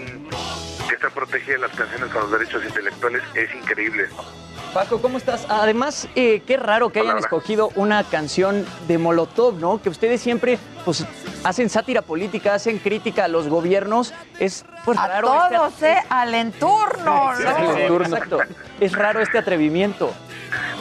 que 0.88 0.94
están 0.94 1.10
protegidas 1.12 1.60
las 1.60 1.70
canciones 1.72 2.10
con 2.10 2.22
los 2.22 2.32
derechos 2.32 2.64
intelectuales, 2.64 3.22
es 3.34 3.54
increíble. 3.54 4.08
¿no? 4.16 4.48
Paco, 4.72 5.00
¿cómo 5.00 5.16
estás? 5.18 5.46
Además, 5.48 6.08
eh, 6.14 6.42
qué 6.46 6.56
raro 6.56 6.90
que 6.90 7.00
hayan 7.00 7.12
Hola, 7.12 7.20
escogido 7.20 7.70
una 7.74 8.04
canción 8.04 8.66
de 8.86 8.98
Molotov, 8.98 9.54
¿no? 9.58 9.80
Que 9.80 9.88
ustedes 9.88 10.20
siempre 10.20 10.58
pues, 10.84 11.06
hacen 11.42 11.70
sátira 11.70 12.02
política, 12.02 12.54
hacen 12.54 12.78
crítica 12.78 13.24
a 13.24 13.28
los 13.28 13.48
gobiernos. 13.48 14.12
Es 14.38 14.64
pues, 14.84 14.98
A 14.98 15.08
raro. 15.08 15.28
todos, 15.28 15.72
este, 15.72 15.92
¿eh? 15.92 16.04
Al 16.10 16.34
entorno, 16.34 17.32
¿no? 17.38 18.00
exacto. 18.00 18.40
Es 18.80 18.92
raro 18.96 19.20
este 19.20 19.38
atrevimiento. 19.38 20.14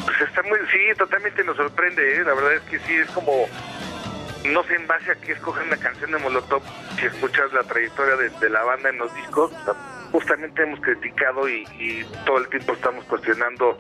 Pues 0.06 0.22
está 0.22 0.44
muy, 0.44 0.60
sí, 0.72 0.78
totalmente 0.98 1.44
nos 1.44 1.58
sorprende, 1.58 2.18
¿eh? 2.18 2.24
la 2.24 2.34
verdad 2.34 2.54
es 2.54 2.62
que 2.64 2.80
sí, 2.80 2.96
es 2.96 3.10
como, 3.12 3.48
no 4.46 4.64
sé 4.64 4.76
en 4.76 4.88
base 4.88 5.12
a 5.12 5.16
qué 5.16 5.34
escogen 5.34 5.68
una 5.68 5.78
canción 5.78 6.12
de 6.12 6.18
Molotov, 6.20 6.62
si 7.00 7.06
escuchas 7.08 7.52
la 7.54 7.64
trayectoria 7.64 8.16
de, 8.16 8.50
la 8.50 8.64
banda 8.64 8.90
en 8.90 8.98
los 9.00 9.14
discos, 9.16 9.52
justamente 10.12 10.64
hemos 10.64 10.80
criticado 10.80 11.50
y, 11.50 12.06
todo 12.26 12.38
el 12.38 12.48
tiempo 12.50 12.74
estamos 12.74 13.04
cuestionando 13.06 13.78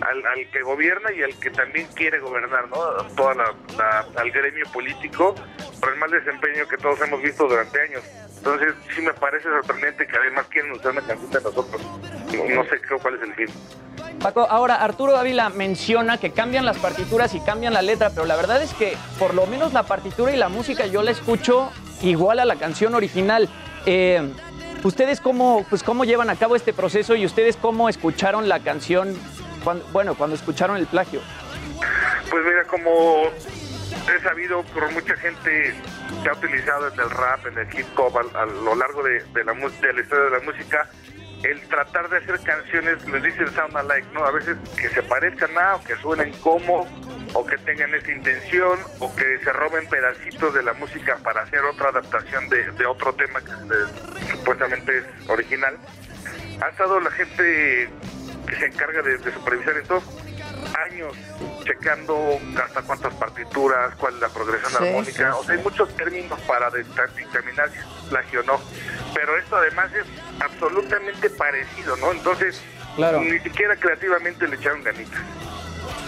al, 0.00 0.26
al 0.26 0.50
que 0.50 0.62
gobierna 0.62 1.12
y 1.12 1.22
al 1.22 1.38
que 1.38 1.50
también 1.50 1.86
quiere 1.94 2.18
gobernar, 2.20 2.68
¿no? 2.68 2.76
Toda 3.16 3.34
la, 3.34 3.54
la- 3.76 4.24
gremio 4.30 4.66
político 4.72 5.34
por 5.80 5.92
el 5.92 5.98
mal 5.98 6.10
desempeño 6.10 6.66
que 6.68 6.76
todos 6.78 7.00
hemos 7.02 7.20
visto 7.22 7.46
durante 7.48 7.80
años. 7.80 8.02
Entonces 8.36 8.74
sí 8.94 9.02
me 9.02 9.12
parece 9.14 9.48
sorprendente 9.48 10.06
que 10.06 10.16
además 10.16 10.46
quieren 10.48 10.72
usar 10.72 10.92
una 10.92 11.02
canción 11.02 11.30
de 11.30 11.40
nosotros. 11.40 11.82
No, 12.32 12.64
sé 12.64 12.80
cuál 13.00 13.14
es 13.16 13.22
el 13.22 13.34
fin. 13.34 13.46
Paco, 14.20 14.46
ahora 14.48 14.76
Arturo 14.76 15.16
Ávila 15.16 15.48
menciona 15.48 16.18
que 16.18 16.30
cambian 16.32 16.64
las 16.66 16.76
partituras 16.78 17.34
y 17.34 17.40
cambian 17.40 17.72
la 17.72 17.82
letra, 17.82 18.10
pero 18.10 18.26
la 18.26 18.36
verdad 18.36 18.60
es 18.62 18.74
que 18.74 18.96
por 19.18 19.34
lo 19.34 19.46
menos 19.46 19.72
la 19.72 19.84
partitura 19.84 20.32
y 20.32 20.36
la 20.36 20.48
música 20.48 20.86
yo 20.86 21.02
la 21.02 21.12
escucho 21.12 21.70
igual 22.02 22.40
a 22.40 22.44
la 22.44 22.56
canción 22.56 22.94
original. 22.94 23.48
Eh, 23.86 24.32
¿Ustedes 24.84 25.20
cómo, 25.20 25.64
pues, 25.68 25.82
cómo 25.82 26.04
llevan 26.04 26.30
a 26.30 26.36
cabo 26.36 26.54
este 26.56 26.72
proceso 26.72 27.14
y 27.16 27.24
ustedes 27.26 27.56
cómo 27.56 27.88
escucharon 27.88 28.48
la 28.48 28.60
canción, 28.60 29.16
cuando- 29.64 29.84
bueno, 29.92 30.14
cuando 30.14 30.36
escucharon 30.36 30.76
el 30.76 30.86
plagio? 30.86 31.20
Pues 32.30 32.44
mira, 32.44 32.64
como 32.64 33.24
he 33.26 34.22
sabido 34.22 34.62
por 34.64 34.90
mucha 34.92 35.16
gente 35.16 35.74
que 36.22 36.28
ha 36.28 36.32
utilizado 36.32 36.88
en 36.88 37.00
el 37.00 37.10
rap, 37.10 37.46
en 37.46 37.58
el 37.58 37.78
hip 37.78 37.86
hop, 37.98 38.18
a, 38.18 38.42
a 38.42 38.46
lo 38.46 38.74
largo 38.76 39.02
de, 39.02 39.24
de 39.34 39.44
la, 39.44 39.52
mu- 39.52 39.68
de 39.70 39.92
la 39.92 40.00
historia 40.00 40.24
de 40.26 40.30
la 40.30 40.40
música, 40.40 40.88
el 41.42 41.60
tratar 41.68 42.08
de 42.08 42.16
hacer 42.18 42.40
canciones, 42.40 43.06
les 43.08 43.22
dicen 43.22 43.48
sound 43.54 43.76
alike, 43.76 44.06
¿no? 44.12 44.24
A 44.24 44.30
veces 44.32 44.56
que 44.80 44.88
se 44.88 45.02
parezcan 45.02 45.56
a 45.56 45.76
o 45.76 45.84
que 45.84 45.94
suenen 45.96 46.32
como, 46.40 46.86
o 47.34 47.46
que 47.46 47.56
tengan 47.58 47.94
esa 47.94 48.10
intención 48.10 48.78
o 48.98 49.14
que 49.14 49.38
se 49.44 49.52
roben 49.52 49.88
pedacitos 49.88 50.52
de 50.54 50.62
la 50.62 50.72
música 50.74 51.16
para 51.22 51.42
hacer 51.42 51.60
otra 51.64 51.90
adaptación 51.90 52.48
de, 52.48 52.70
de 52.72 52.86
otro 52.86 53.12
tema 53.14 53.40
que 53.40 53.50
eh, 53.52 54.28
supuestamente 54.32 54.98
es 54.98 55.04
original. 55.30 55.76
Ha 56.60 56.68
estado 56.70 56.98
la 57.00 57.10
gente 57.12 57.88
que 58.48 58.56
se 58.56 58.66
encarga 58.66 59.02
de, 59.02 59.18
de 59.18 59.32
supervisar 59.32 59.76
esto 59.76 60.02
años 60.90 61.12
checando 61.64 62.38
hasta 62.64 62.82
cuántas 62.82 63.14
partituras, 63.14 63.94
cuál 63.96 64.14
es 64.14 64.20
la 64.20 64.28
progresión 64.28 64.70
Sí, 64.72 64.76
armónica, 64.88 65.32
sí, 65.32 65.38
o 65.38 65.44
sea, 65.44 65.54
hay 65.54 65.62
muchos 65.62 65.96
términos 65.96 66.40
para 66.40 66.70
dicta- 66.70 67.06
dictaminar 67.16 67.70
si 67.70 67.78
plagio 68.08 68.42
no, 68.44 68.60
pero 69.14 69.36
esto 69.38 69.56
además 69.56 69.90
es 69.94 70.06
absolutamente 70.42 71.30
parecido, 71.30 71.96
¿no? 71.96 72.12
Entonces, 72.12 72.60
Claro. 72.96 73.20
ni 73.20 73.38
siquiera 73.40 73.76
creativamente 73.76 74.48
le 74.48 74.56
echaron 74.56 74.82
ganitas. 74.82 75.20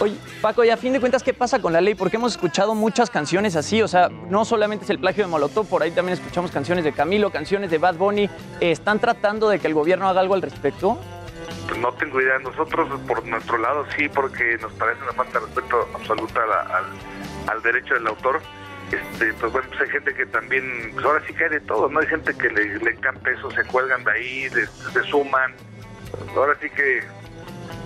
Oye, 0.01 0.17
Paco, 0.41 0.65
y 0.65 0.71
a 0.71 0.77
fin 0.77 0.93
de 0.95 1.01
cuentas, 1.01 1.23
¿qué 1.23 1.35
pasa 1.35 1.61
con 1.61 1.73
la 1.73 1.81
ley? 1.81 1.95
Porque 1.95 2.17
hemos 2.17 2.33
escuchado 2.33 2.75
muchas 2.75 3.11
canciones 3.11 3.55
así, 3.55 3.83
o 3.83 3.89
sea, 3.89 4.09
no 4.09 4.45
solamente 4.45 4.85
es 4.85 4.91
el 4.91 4.99
plagio 4.99 5.25
de 5.25 5.31
Molotov, 5.31 5.67
por 5.67 5.83
ahí 5.83 5.91
también 5.91 6.19
escuchamos 6.19 6.51
canciones 6.51 6.85
de 6.85 6.93
Camilo, 6.93 7.31
canciones 7.31 7.71
de 7.71 7.79
Bad 7.79 7.97
Bunny. 7.97 8.29
¿Están 8.61 8.99
tratando 8.99 9.49
de 9.51 9.59
que 9.59 9.67
el 9.67 9.75
gobierno 9.75 10.09
haga 10.09 10.21
algo 10.21 10.35
al 10.35 10.43
respecto? 10.43 10.99
Pues 11.69 11.79
no 11.81 11.93
tengo 11.93 12.21
idea, 12.21 12.39
nosotros 12.39 12.89
por 13.07 13.25
nuestro 13.27 13.59
lado 13.59 13.85
sí, 13.97 14.09
porque 14.09 14.57
nos 14.61 14.73
parece 14.73 15.03
una 15.03 15.13
falta 15.13 15.39
de 15.39 15.47
respeto 15.47 15.89
absoluta 15.95 16.41
al, 16.43 16.87
al 17.55 17.63
derecho 17.63 17.95
del 17.95 18.07
autor. 18.07 18.41
Este, 18.93 19.33
pues 19.35 19.53
bueno, 19.53 19.69
pues 19.69 19.81
hay 19.83 19.89
gente 19.89 20.15
que 20.15 20.27
también, 20.27 20.91
pues 20.93 21.05
ahora 21.07 21.23
sí 21.27 21.33
cae 21.33 21.49
de 21.49 21.61
todo, 21.61 21.89
¿no? 21.89 22.01
Hay 22.01 22.07
gente 22.07 22.35
que 22.35 22.49
le, 22.51 22.79
le 22.79 22.91
encanta 22.91 23.31
eso, 23.31 23.51
se 23.53 23.65
cuelgan 23.65 24.03
de 24.05 24.13
ahí, 24.13 24.49
se 24.51 25.03
suman. 25.05 25.55
Ahora 26.35 26.55
sí 26.61 26.69
que 26.71 27.03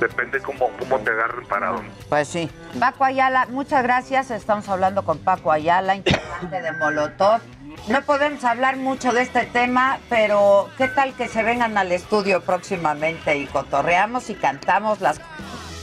depende 0.00 0.40
cómo, 0.40 0.70
cómo 0.78 0.98
te 1.00 1.10
agarren 1.10 1.46
parado. 1.46 1.82
Pues 2.08 2.28
sí. 2.28 2.50
Paco 2.78 3.04
Ayala, 3.04 3.46
muchas 3.50 3.82
gracias. 3.82 4.30
Estamos 4.30 4.68
hablando 4.68 5.04
con 5.04 5.18
Paco 5.18 5.52
Ayala, 5.52 5.94
integrante 5.94 6.62
de 6.62 6.72
Molotov. 6.72 7.40
No 7.88 8.00
podemos 8.02 8.42
hablar 8.44 8.76
mucho 8.76 9.12
de 9.12 9.22
este 9.22 9.44
tema, 9.46 9.98
pero 10.08 10.70
¿qué 10.78 10.88
tal 10.88 11.14
que 11.14 11.28
se 11.28 11.42
vengan 11.42 11.76
al 11.76 11.92
estudio 11.92 12.40
próximamente 12.40 13.36
y 13.36 13.46
cotorreamos 13.46 14.30
y 14.30 14.34
cantamos 14.34 15.00
las, 15.00 15.20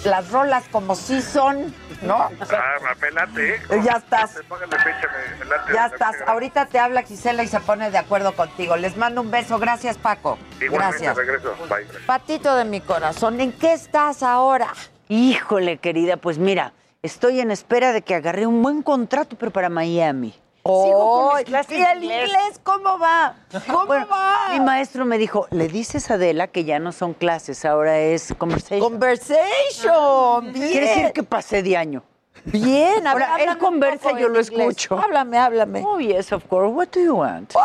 las 0.05 0.31
rolas 0.31 0.63
como 0.71 0.95
sí 0.95 1.21
son, 1.21 1.73
¿no? 2.01 2.15
Ah, 2.15 2.95
me 2.99 3.11
late, 3.11 3.55
¿eh? 3.55 3.61
Ya 3.83 3.93
estás. 3.93 4.31
Fecha, 4.33 4.47
me, 4.49 5.37
me 5.39 5.45
late. 5.45 5.73
Ya 5.73 5.85
estás. 5.87 6.15
Ahorita 6.27 6.65
te 6.65 6.79
habla 6.79 7.03
Gisela 7.03 7.43
y 7.43 7.47
se 7.47 7.59
pone 7.59 7.91
de 7.91 7.97
acuerdo 7.97 8.33
contigo. 8.33 8.75
Les 8.75 8.97
mando 8.97 9.21
un 9.21 9.31
beso. 9.31 9.59
Gracias, 9.59 9.97
Paco. 9.97 10.37
Igualmente, 10.59 11.03
Gracias. 11.05 11.15
regreso. 11.17 11.55
Bye. 11.69 11.85
Patito 12.05 12.55
de 12.55 12.65
mi 12.65 12.81
corazón, 12.81 13.39
¿en 13.39 13.51
qué 13.53 13.73
estás 13.73 14.23
ahora? 14.23 14.73
Híjole, 15.09 15.77
querida, 15.77 16.17
pues 16.17 16.37
mira, 16.37 16.73
estoy 17.03 17.41
en 17.41 17.51
espera 17.51 17.91
de 17.91 18.01
que 18.01 18.15
agarré 18.15 18.47
un 18.47 18.61
buen 18.63 18.81
contrato, 18.81 19.35
pero 19.37 19.51
para 19.51 19.69
Miami. 19.69 20.33
Clases 20.63 21.77
¿y 21.79 21.81
el 21.81 22.03
inglés 22.03 22.59
cómo 22.63 22.99
va? 22.99 23.35
¿Cómo 23.65 23.87
Bueno, 23.87 24.07
va? 24.11 24.49
Mi 24.51 24.59
maestro 24.59 25.05
me 25.05 25.17
dijo, 25.17 25.47
le 25.49 25.67
dices 25.67 26.11
a 26.11 26.13
Adela 26.15 26.47
que 26.47 26.63
ya 26.65 26.77
no 26.79 26.91
son 26.91 27.13
clases, 27.13 27.65
ahora 27.65 27.97
es 27.99 28.33
conversation. 28.37 28.79
Conversation, 28.79 30.53
bien. 30.53 30.71
Quiere 30.71 30.87
decir 30.87 31.11
que 31.13 31.23
pasé 31.23 31.63
de 31.63 31.75
año. 31.77 32.03
Bien, 32.45 33.05
Ahora, 33.05 33.37
él 33.39 33.57
conversa, 33.57 34.09
poco 34.09 34.19
yo 34.19 34.27
lo 34.29 34.39
inglés. 34.39 34.59
escucho. 34.59 34.97
Háblame, 34.97 35.37
háblame. 35.37 35.83
Oh, 35.85 35.99
yes, 35.99 36.31
of 36.31 36.43
course. 36.47 36.71
What 36.73 36.89
do 36.91 36.99
you 36.99 37.15
want? 37.15 37.49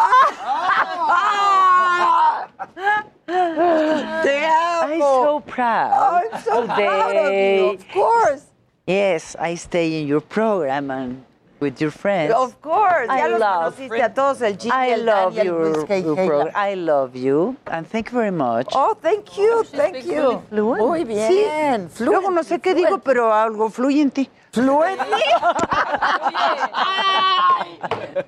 Te 3.26 4.44
amo. 4.46 4.82
I'm 4.82 5.00
so 5.00 5.40
proud. 5.46 5.92
I'm 6.32 6.42
so 6.42 6.62
of 6.62 6.66
proud 6.68 7.16
of 7.16 7.32
you, 7.32 7.66
of 7.74 7.88
course. 7.92 8.42
Yes, 8.86 9.36
I 9.38 9.54
stay 9.56 10.00
in 10.00 10.06
your 10.06 10.20
program 10.20 10.90
and 10.90 11.24
with 11.60 11.80
your 11.80 11.90
friends. 11.90 12.32
Of 12.34 12.60
course, 12.60 13.08
I 13.08 13.28
los 13.28 13.40
love- 13.40 13.74
conociste 13.76 14.02
a 14.02 14.12
todos, 14.14 14.42
el 14.42 14.56
Jimmy, 14.58 14.74
I 14.74 14.90
el 14.92 15.04
love 15.06 15.34
Daniel, 15.34 15.44
your, 15.46 15.86
your 16.02 16.14
program. 16.16 16.48
I 16.54 16.74
love 16.74 17.16
you 17.16 17.56
and 17.66 17.86
thank 17.88 18.10
you 18.10 18.18
very 18.18 18.30
much. 18.30 18.68
Oh, 18.74 18.96
thank 19.00 19.36
you, 19.38 19.60
oh, 19.60 19.64
thank 19.64 20.04
you. 20.04 20.42
Fluent. 20.50 20.82
Muy 20.86 21.04
bien, 21.04 21.88
Sí. 21.90 22.04
Luego 22.04 22.30
no 22.30 22.42
sé 22.42 22.60
qué 22.60 22.74
digo, 22.74 22.98
pero 22.98 23.32
algo 23.32 23.68
fluye 23.70 24.02
en 24.02 24.10
ti. 24.10 24.28
Fluye 24.56 24.96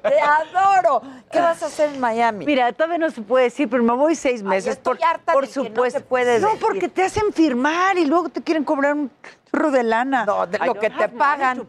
Te 0.02 0.20
adoro. 0.20 1.00
¿Qué 1.30 1.40
vas 1.40 1.62
a 1.62 1.66
hacer 1.66 1.94
en 1.94 2.00
Miami? 2.00 2.44
Mira, 2.44 2.70
todavía 2.74 2.98
no 2.98 3.10
se 3.10 3.22
puede 3.22 3.44
decir, 3.44 3.66
pero 3.70 3.82
me 3.82 3.94
voy 3.94 4.14
seis 4.14 4.42
meses. 4.42 4.74
estoy 4.74 4.96
por 4.96 5.06
harta 5.06 5.32
por 5.32 5.46
de 5.46 5.52
que 5.52 5.60
no 5.60 5.66
supuesto. 5.66 5.98
se 6.00 6.04
puede 6.04 6.38
No, 6.40 6.50
porque 6.60 6.90
te 6.90 7.02
hacen 7.02 7.32
firmar 7.32 7.96
y 7.96 8.04
luego 8.04 8.28
te 8.28 8.42
quieren 8.42 8.62
cobrar 8.64 8.92
un 8.92 9.10
churro 9.50 9.70
de 9.70 9.82
lana. 9.82 10.26
No, 10.26 10.46
de 10.46 10.58
lo 10.58 10.74
que 10.74 10.90
te 10.90 11.08
pagan. 11.08 11.66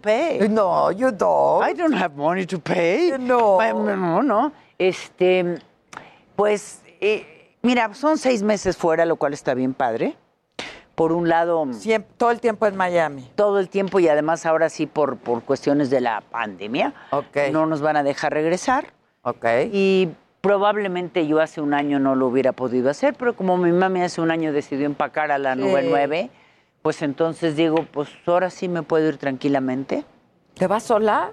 No, 0.50 0.92
you 0.92 1.12
don't. 1.12 1.70
I 1.70 1.74
don't 1.74 1.96
have 1.96 2.16
money 2.18 2.46
to 2.46 2.60
pay. 2.60 3.14
No. 3.18 3.58
No, 3.62 4.22
no. 4.22 4.52
Este, 4.78 5.58
pues, 6.36 6.82
eh, 7.00 7.56
mira, 7.62 7.94
son 7.94 8.18
seis 8.18 8.44
meses 8.44 8.76
fuera, 8.76 9.06
lo 9.06 9.16
cual 9.16 9.32
está 9.32 9.54
bien 9.54 9.74
padre. 9.74 10.18
Por 11.00 11.14
un 11.14 11.30
lado... 11.30 11.66
todo 12.18 12.30
el 12.32 12.42
tiempo 12.42 12.66
en 12.66 12.76
Miami. 12.76 13.32
Todo 13.36 13.60
el 13.60 13.70
tiempo 13.70 14.02
y 14.02 14.10
además 14.10 14.46
ahora 14.46 14.68
sí 14.68 14.86
por, 14.86 15.16
por 15.16 15.44
cuestiones 15.44 15.90
de 15.90 16.02
la 16.02 16.20
pandemia. 16.20 16.94
Ok. 17.12 17.38
No 17.54 17.66
nos 17.66 17.80
van 17.80 17.96
a 17.96 18.04
dejar 18.04 18.34
regresar. 18.34 18.88
Ok. 19.22 19.46
Y 19.72 20.10
probablemente 20.42 21.26
yo 21.26 21.40
hace 21.40 21.62
un 21.62 21.74
año 21.74 22.00
no 22.00 22.16
lo 22.16 22.28
hubiera 22.28 22.52
podido 22.52 22.90
hacer, 22.90 23.14
pero 23.14 23.34
como 23.34 23.56
mi 23.56 23.72
mami 23.72 24.02
hace 24.02 24.20
un 24.20 24.30
año 24.30 24.52
decidió 24.52 24.86
empacar 24.88 25.32
a 25.32 25.38
la 25.38 25.54
Sí. 25.54 25.62
nube 25.62 25.84
9, 25.90 26.32
pues 26.82 27.02
entonces 27.02 27.56
digo, 27.56 27.86
pues 27.94 28.10
ahora 28.26 28.50
sí 28.50 28.68
me 28.68 28.84
puedo 28.84 29.08
ir 29.08 29.16
tranquilamente. 29.16 30.04
¿Te 30.56 30.68
vas 30.68 30.84
sola? 30.84 31.32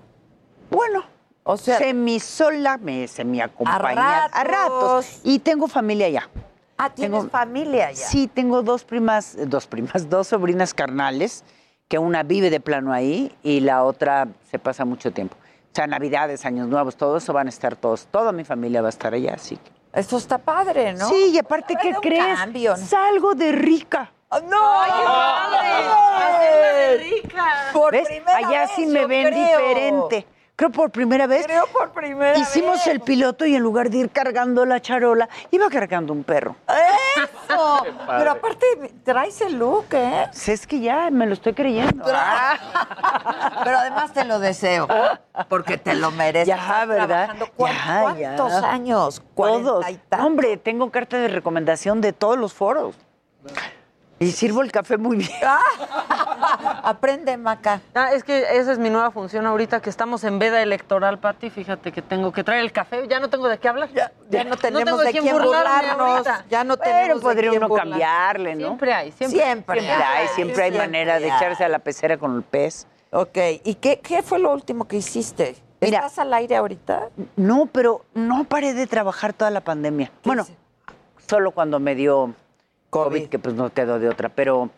Bueno, 0.71 1.03
o 1.43 1.57
sea, 1.57 1.79
semi 1.79 2.21
sola, 2.21 2.79
me 2.79 3.09
semi 3.09 3.41
acompaña 3.41 4.27
A 4.27 4.45
ratos. 4.45 5.23
Y 5.25 5.41
tengo 5.41 5.67
familia 5.67 6.07
allá. 6.07 6.31
Ah, 6.79 6.91
tienes 6.91 7.21
Tengo- 7.21 7.31
familia 7.31 7.91
ya. 7.91 8.07
Sí, 8.07 8.27
tengo 8.27 8.63
dos 8.63 8.85
primas, 8.85 9.35
eh, 9.35 9.47
dos 9.47 9.67
primas, 9.67 10.09
dos 10.11 10.29
sobrinas 10.29 10.75
carnales, 10.75 11.45
que 11.89 11.99
una 11.99 12.23
vive 12.23 12.51
de 12.51 12.61
plano 12.61 12.93
ahí 12.93 13.35
y 13.43 13.61
la 13.61 13.83
otra 13.85 14.29
se 14.51 14.59
pasa 14.59 14.85
mucho 14.85 15.13
tiempo. 15.13 15.37
O 15.41 15.75
sea, 15.77 15.87
Navidades, 15.87 16.45
Años 16.47 16.69
Nuevos, 16.69 16.97
todo 16.97 17.19
eso 17.19 17.33
van 17.33 17.47
a 17.47 17.51
estar 17.51 17.77
todos, 17.77 18.07
toda 18.07 18.33
mi 18.33 18.45
familia 18.45 18.81
va 18.83 18.89
a 18.89 18.91
estar 18.91 19.13
allá, 19.15 19.35
así 19.35 19.57
que. 19.57 19.71
Eso 19.93 20.17
está 20.19 20.37
padre, 20.39 20.93
¿no? 20.93 21.09
Sí, 21.09 21.31
y 21.33 21.39
aparte, 21.39 21.75
¿qué 21.81 21.95
crees? 22.03 22.39
cambio, 22.39 22.77
¿no? 22.77 22.87
Salgo 22.87 23.35
de 23.35 23.53
rica. 23.53 24.11
¡No! 24.51 24.81
¡Ay, 24.83 24.91
Hacerla 26.27 26.73
de 26.77 26.97
rica. 26.99 27.45
Por 27.73 27.93
¿Ves? 27.93 28.07
primera 28.09 28.37
Allá 28.37 28.61
vez, 28.63 28.71
sí 28.77 28.87
me 28.87 29.01
yo 29.03 29.09
ven 29.09 29.27
creo. 29.29 29.47
diferente. 29.59 30.27
Creo 30.57 30.71
por 30.71 30.91
primera 30.91 31.27
vez. 31.27 31.45
Creo 31.45 31.67
por 31.67 31.91
primera 31.93 32.39
Hicimos 32.39 32.77
vez. 32.79 32.87
el 32.87 33.01
piloto 33.01 33.45
y 33.45 33.55
en 33.55 33.63
lugar 33.63 33.91
de 33.91 33.99
ir 33.99 34.11
cargando 34.11 34.65
la 34.65 34.81
charola, 34.81 35.29
iba 35.51 35.69
cargando 35.69 36.15
un 36.15 36.25
perro. 36.25 36.57
¡Eso! 36.67 37.85
Pero 38.07 38.31
aparte, 38.31 38.67
traes 39.05 39.39
el 39.43 39.59
look, 39.59 39.85
¿eh? 39.93 40.25
Pues 40.31 40.49
es 40.49 40.67
que 40.67 40.81
ya 40.81 41.11
me 41.11 41.27
lo 41.27 41.35
estoy 41.35 41.53
creyendo. 41.53 42.03
Pero 43.65 43.79
además 43.79 44.15
te 44.15 44.25
lo 44.25 44.39
deseo, 44.39 44.89
porque 45.51 45.77
te 45.77 45.95
lo 45.95 46.11
mereces. 46.11 46.49
Ya, 46.49 46.87
¿verdad? 46.87 47.07
trabajando 47.27 47.47
¿cuán- 47.55 47.75
Ya, 47.77 48.01
¿Cuántos 48.03 48.53
ya. 48.63 48.71
años? 48.71 49.23
Todos. 49.37 49.85
Hombre, 50.19 50.57
tengo 50.57 50.91
carta 50.91 51.19
de 51.19 51.29
recomendación 51.29 52.01
de 52.01 52.15
todos 52.15 52.39
los 52.39 52.55
foros. 52.55 52.95
Y 54.19 54.31
sirvo 54.33 54.63
el 54.63 54.73
café 54.73 54.97
muy 54.97 55.19
bien. 55.19 55.31
Aprende, 56.83 57.37
Maca. 57.37 57.81
Ah, 57.95 58.13
es 58.13 58.25
que 58.25 58.39
esa 58.57 58.73
es 58.73 58.79
mi 58.79 58.89
nueva 58.91 59.11
función 59.11 59.47
ahorita 59.47 59.81
que 59.81 59.91
estamos 59.91 60.25
en 60.25 60.39
veda 60.39 60.63
electoral, 60.63 61.19
Pati. 61.19 61.51
Fíjate 61.51 61.93
que 61.93 62.03
tengo 62.03 62.33
que 62.33 62.43
traer 62.43 62.63
el 62.63 62.73
café. 62.73 63.07
Ya 63.09 63.21
no 63.21 63.29
tengo 63.29 63.49
de 63.49 63.59
qué 63.59 63.69
hablar. 63.69 63.91
Ya, 64.31 64.45
no 64.45 64.57
tenemos 64.57 65.03
de 65.03 65.11
quién 65.11 65.31
burlarnos. 65.31 66.01
ahorita. 66.01 66.45
Ya 66.49 66.65
no 66.65 66.77
Pero 66.77 66.91
tenemos 66.91 67.21
de 67.21 67.23
podría 67.29 67.51
quién 67.51 67.63
uno 67.63 67.69
burlar. 67.69 67.89
cambiarle, 67.89 68.55
¿no? 68.55 68.67
Siempre 68.69 68.93
hay, 68.95 69.13
siempre. 69.13 69.41
Siempre, 69.43 69.81
Siempre 69.81 70.05
hay, 70.05 70.29
siempre 70.29 70.63
hay 70.63 70.71
Siempre 70.71 70.79
manera 70.87 71.21
de 71.21 71.27
echarse 71.29 71.65
a 71.65 71.69
la 71.69 71.79
pecera 71.81 72.17
con 72.17 72.37
el 72.37 72.43
pez. 72.43 72.87
Ok, 73.11 73.37
¿y 73.65 73.75
qué, 73.75 74.01
qué 74.01 74.23
fue 74.23 74.39
lo 74.39 74.53
último 74.53 74.87
que 74.89 74.97
hiciste? 74.97 75.57
Mira. 75.81 75.99
¿Estás 75.99 76.19
al 76.21 76.33
aire 76.33 76.57
ahorita? 76.57 77.11
No, 77.37 77.67
pero 77.67 78.05
no 78.15 78.45
paré 78.45 78.73
de 78.73 78.87
trabajar 78.87 79.33
toda 79.35 79.51
la 79.51 79.61
pandemia. 79.61 80.11
Bueno, 80.25 80.47
solo 81.29 81.51
cuando 81.51 81.79
me 81.81 81.95
dio 81.95 82.35
COVID, 83.05 83.27
que 83.29 83.39
pues 83.39 83.55
no 83.55 83.71
quedó 83.73 83.99
de 83.99 84.09
otra. 84.09 84.29
Pero 84.29 84.71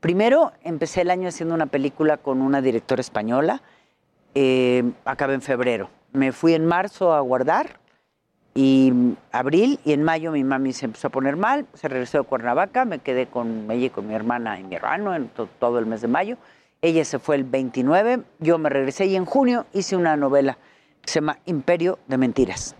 primero 0.00 0.52
empecé 0.62 1.00
el 1.02 1.10
año 1.10 1.28
haciendo 1.28 1.54
una 1.54 1.66
película 1.66 2.16
con 2.18 2.40
una 2.42 2.60
directora 2.60 3.00
española. 3.00 3.62
Eh, 4.34 4.84
acabé 5.04 5.34
en 5.34 5.42
febrero. 5.42 5.90
Me 6.12 6.32
fui 6.32 6.54
en 6.54 6.66
marzo 6.66 7.12
a 7.12 7.20
guardar 7.20 7.78
y 8.54 8.92
abril 9.30 9.80
y 9.84 9.92
en 9.92 10.02
mayo 10.02 10.30
mi 10.32 10.44
mami 10.44 10.72
se 10.74 10.84
empezó 10.84 11.06
a 11.08 11.10
poner 11.10 11.36
mal, 11.36 11.66
se 11.74 11.88
regresó 11.88 12.18
de 12.18 12.24
Cuernavaca, 12.24 12.84
me 12.84 12.98
quedé 12.98 13.26
con 13.26 13.70
ella 13.70 13.86
y 13.86 13.90
con 13.90 14.06
mi 14.06 14.14
hermana 14.14 14.60
y 14.60 14.64
mi 14.64 14.74
hermano 14.74 15.14
en 15.14 15.28
to- 15.28 15.48
todo 15.58 15.78
el 15.78 15.86
mes 15.86 16.02
de 16.02 16.08
mayo. 16.08 16.36
Ella 16.82 17.04
se 17.04 17.18
fue 17.18 17.36
el 17.36 17.44
29, 17.44 18.20
yo 18.40 18.58
me 18.58 18.68
regresé 18.68 19.06
y 19.06 19.16
en 19.16 19.24
junio 19.24 19.64
hice 19.72 19.96
una 19.96 20.16
novela 20.16 20.58
que 21.00 21.08
se 21.10 21.20
llama 21.20 21.38
Imperio 21.46 21.98
de 22.08 22.18
Mentiras. 22.18 22.74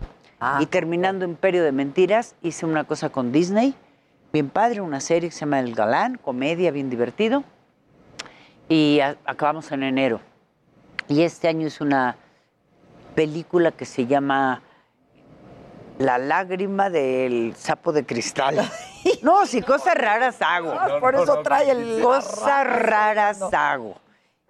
y 0.59 0.65
terminando 0.67 1.23
Imperio 1.25 1.63
de 1.63 1.71
Mentiras 1.71 2.35
hice 2.43 2.65
una 2.65 2.83
cosa 2.83 3.09
con 3.09 3.31
Disney, 3.31 3.73
bien 4.33 4.49
padre, 4.49 4.81
una 4.81 4.99
serie 4.99 5.29
que 5.29 5.35
se 5.35 5.41
llama 5.41 5.59
El 5.59 5.75
Galán, 5.75 6.15
comedia 6.17 6.71
bien 6.71 6.89
divertido. 6.89 7.43
Y 8.67 8.99
a- 8.99 9.15
acabamos 9.25 9.71
en 9.71 9.83
enero. 9.83 10.19
Y 11.07 11.21
este 11.21 11.47
año 11.47 11.67
es 11.67 11.79
una 11.81 12.15
película 13.13 13.71
que 13.71 13.85
se 13.85 14.07
llama 14.07 14.63
La 15.99 16.17
lágrima 16.17 16.89
del 16.89 17.53
sapo 17.55 17.93
de 17.93 18.05
cristal. 18.05 18.59
No, 19.21 19.45
si 19.45 19.61
cosas 19.61 19.95
raras 19.95 20.37
hago. 20.41 20.73
Por 21.01 21.13
eso 21.15 21.41
trae 21.43 21.69
el- 21.71 22.01
Cosas 22.01 22.65
raras 22.65 23.41
hago. 23.53 23.95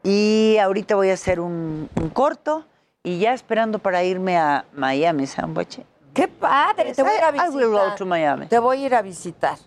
Y 0.04 0.58
ahorita 0.62 0.94
voy 0.96 1.10
a 1.10 1.14
hacer 1.16 1.40
un, 1.40 1.90
un 1.96 2.10
corto 2.10 2.64
y 3.02 3.18
ya 3.20 3.34
esperando 3.34 3.80
para 3.80 4.04
irme 4.04 4.38
a 4.38 4.66
Miami, 4.74 5.26
Samboche. 5.26 5.86
¡Qué 6.14 6.28
padre! 6.28 6.94
Te 6.94 7.02
voy 7.02 7.12
a 7.14 7.18
ir 7.18 7.40
a 7.40 7.46
I 7.48 7.50
will 7.50 7.66
go 7.66 7.72
visitar. 7.80 7.96
to 7.98 8.06
Miami. 8.06 8.46
Te 8.46 8.60
voy 8.60 8.84
a 8.84 8.86
ir 8.86 8.94
a 8.96 9.02
visitar. 9.02 9.58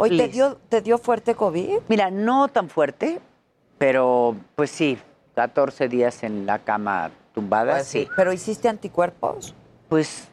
Hoy 0.00 0.16
¿te 0.16 0.28
dio, 0.28 0.56
¿te 0.68 0.80
dio 0.80 0.98
fuerte 0.98 1.34
COVID? 1.34 1.78
Mira, 1.88 2.10
no 2.10 2.48
tan 2.48 2.68
fuerte, 2.68 3.20
pero 3.78 4.34
pues 4.56 4.70
sí, 4.70 4.98
14 5.34 5.88
días 5.88 6.22
en 6.22 6.46
la 6.46 6.58
cama 6.60 7.10
tumbada, 7.34 7.74
Pues 7.74 7.86
sí. 7.86 8.08
¿Pero 8.16 8.32
hiciste 8.32 8.68
anticuerpos? 8.68 9.54
Pues 9.88 10.28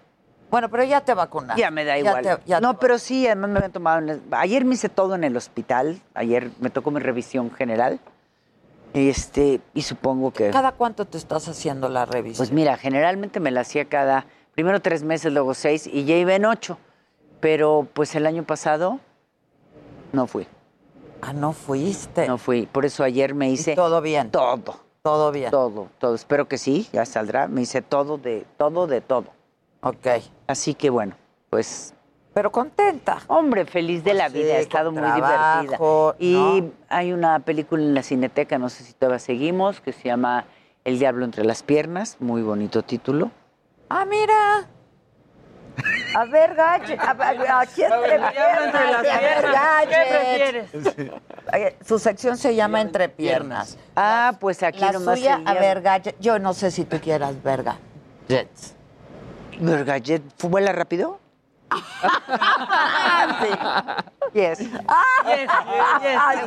Bueno, 0.49 0.69
pero 0.69 0.83
ya 0.85 1.01
te 1.01 1.13
vacunaste. 1.13 1.61
ya 1.61 1.69
me 1.71 1.83
da 1.83 1.93
Ya 1.97 1.99
igual. 1.99 2.23
te- 2.23 2.37
ya 2.45 2.61
no, 2.61 2.79
pero 2.79 2.97
sí, 2.97 3.25
además 3.27 3.49
me 3.49 3.57
habían 3.57 3.71
tomado. 3.73 4.19
ayer 4.31 4.63
me 4.63 4.75
hice 4.75 4.87
todo 4.89 5.15
en 5.15 5.23
el 5.25 5.35
hospital. 5.35 5.99
Ayer 6.13 6.49
me 6.59 6.69
tocó 6.69 6.89
mi 6.91 6.99
revisión 7.01 7.51
general. 7.51 7.99
Este, 8.93 9.59
y 9.73 9.81
supongo 9.81 10.31
que. 10.31 10.49
¿Cada 10.51 10.71
cuánto 10.71 11.03
te 11.05 11.17
estás 11.17 11.47
haciendo 11.49 11.89
la 11.89 12.05
revisión? 12.05 12.37
Pues 12.37 12.51
mira, 12.53 12.77
generalmente 12.77 13.39
me 13.41 13.51
la 13.51 13.61
hacía 13.61 13.85
cada. 13.85 14.25
Primero 14.53 14.81
tres 14.81 15.03
meses, 15.03 15.31
luego 15.33 15.53
seis, 15.53 15.85
y 15.85 16.05
ya 16.05 16.15
iba 16.15 16.33
en 16.33 16.45
ocho. 16.45 16.77
Pero 17.41 17.85
pues 17.93 18.15
el 18.15 18.25
año 18.25 18.43
pasado 18.43 18.99
no 20.11 20.27
fui. 20.27 20.47
Ah, 21.21 21.33
no 21.33 21.53
fuiste. 21.53 22.27
No 22.27 22.37
fui. 22.37 22.65
Por 22.65 22.85
eso 22.85 23.03
ayer 23.03 23.33
me 23.33 23.49
hice. 23.49 23.75
todo 23.75 24.01
bien. 24.01 24.29
Todo. 24.31 24.75
Todo 25.01 25.31
bien. 25.31 25.51
Todo, 25.51 25.87
todo. 25.99 26.15
Espero 26.15 26.47
que 26.47 26.57
sí, 26.57 26.87
ya 26.91 27.05
saldrá. 27.05 27.47
Me 27.47 27.61
hice 27.61 27.81
todo 27.81 28.17
de 28.17 28.45
todo, 28.57 28.87
de 28.87 29.01
todo. 29.01 29.27
Ok. 29.81 30.07
Así 30.47 30.73
que 30.73 30.89
bueno, 30.89 31.15
pues. 31.49 31.93
Pero 32.33 32.51
contenta. 32.51 33.19
Hombre, 33.27 33.65
feliz 33.65 34.03
de 34.03 34.13
la 34.13 34.25
Pues 34.25 34.33
sí, 34.33 34.39
vida, 34.43 34.53
ha 34.55 34.59
estado 34.59 34.91
muy 34.91 35.01
trabajo, 35.01 35.61
divertida. 35.61 36.15
Y 36.19 36.61
¿no? 36.61 36.71
hay 36.89 37.13
una 37.13 37.39
película 37.39 37.81
en 37.81 37.95
la 37.95 38.03
Cineteca, 38.03 38.59
no 38.59 38.69
sé 38.69 38.83
si 38.83 38.93
todavía 38.93 39.19
seguimos, 39.19 39.81
que 39.81 39.91
se 39.91 40.03
llama 40.03 40.45
El 40.83 40.99
Diablo 40.99 41.25
entre 41.25 41.45
las 41.45 41.63
piernas, 41.63 42.17
muy 42.19 42.43
bonito 42.43 42.83
título. 42.83 43.31
Ah, 43.89 44.05
mira. 44.05 44.67
A 46.15 46.25
ver, 46.25 46.55
Gadget. 46.55 46.99
A 46.99 47.13
ver, 47.13 47.51
aquí 47.51 47.83
entre 47.83 48.19
piernas. 48.19 49.05
A 49.05 49.19
ver. 49.19 49.51
Gadget. 49.51 49.89
¿Qué 49.89 50.71
prefieres? 50.71 51.75
Su 51.85 51.99
sección 51.99 52.37
se 52.37 52.55
llama 52.55 52.81
Entre 52.81 53.09
Piernas. 53.09 53.77
Ah, 53.95 54.33
pues 54.39 54.63
aquí 54.63 54.79
La 54.79 54.91
nomás 54.93 55.19
suya, 55.19 55.41
a 55.45 55.53
ver, 55.53 55.81
Gadget. 55.81 56.15
Yo 56.19 56.39
no 56.39 56.53
sé 56.53 56.71
si 56.71 56.85
tú 56.85 56.99
quieras 56.99 57.41
ver 57.43 57.63
Gadgets. 57.63 58.73
¿Vergallet 59.59 60.21
vuela 60.43 60.71
rápido? 60.71 61.19
Yes. 64.33 64.59
Ay, 64.87 65.47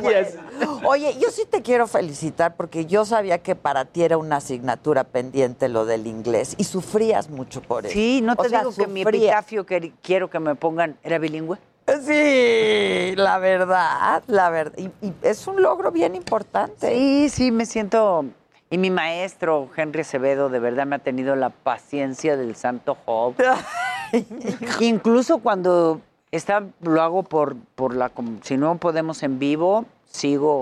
yes, 0.01 0.03
bueno. 0.41 0.79
Oye, 0.85 1.17
yo 1.19 1.29
sí 1.31 1.43
te 1.49 1.61
quiero 1.61 1.87
felicitar 1.87 2.55
porque 2.55 2.85
yo 2.85 3.05
sabía 3.05 3.39
que 3.39 3.55
para 3.55 3.85
ti 3.85 4.03
era 4.03 4.17
una 4.17 4.37
asignatura 4.37 5.03
pendiente 5.03 5.67
lo 5.67 5.85
del 5.85 6.07
inglés 6.07 6.55
y 6.57 6.63
sufrías 6.63 7.29
mucho 7.29 7.61
por 7.61 7.85
eso. 7.85 7.93
Sí, 7.93 8.21
no 8.21 8.33
O 8.33 8.43
te 8.43 8.49
sea, 8.49 8.59
digo 8.59 8.73
que 8.73 8.87
mi 8.87 9.01
epitafio 9.01 9.65
que 9.65 9.91
quiero 10.01 10.29
que 10.29 10.39
me 10.39 10.55
pongan 10.55 10.97
era 11.03 11.17
bilingüe. 11.17 11.57
Sí, 12.03 13.15
la 13.15 13.37
verdad, 13.39 14.23
la 14.27 14.49
verdad. 14.49 14.77
Y, 14.77 14.85
y 15.05 15.13
es 15.23 15.45
un 15.47 15.61
logro 15.61 15.91
bien 15.91 16.15
importante. 16.15 16.95
Sí, 16.95 17.29
sí, 17.29 17.51
me 17.51 17.65
siento. 17.65 18.25
Y 18.69 18.77
mi 18.77 18.89
maestro, 18.89 19.69
Henry 19.75 20.01
Acevedo, 20.01 20.49
de 20.49 20.59
verdad 20.59 20.85
me 20.85 20.95
ha 20.95 20.99
tenido 20.99 21.35
la 21.35 21.49
paciencia 21.49 22.37
del 22.37 22.55
santo 22.55 22.97
Job. 23.05 23.35
Incluso 24.79 25.39
cuando 25.39 26.01
está, 26.31 26.63
lo 26.81 27.01
hago 27.01 27.23
por, 27.23 27.55
por 27.75 27.95
la. 27.95 28.11
Si 28.41 28.57
no 28.57 28.77
podemos 28.77 29.23
en 29.23 29.39
vivo, 29.39 29.85
sigo 30.05 30.59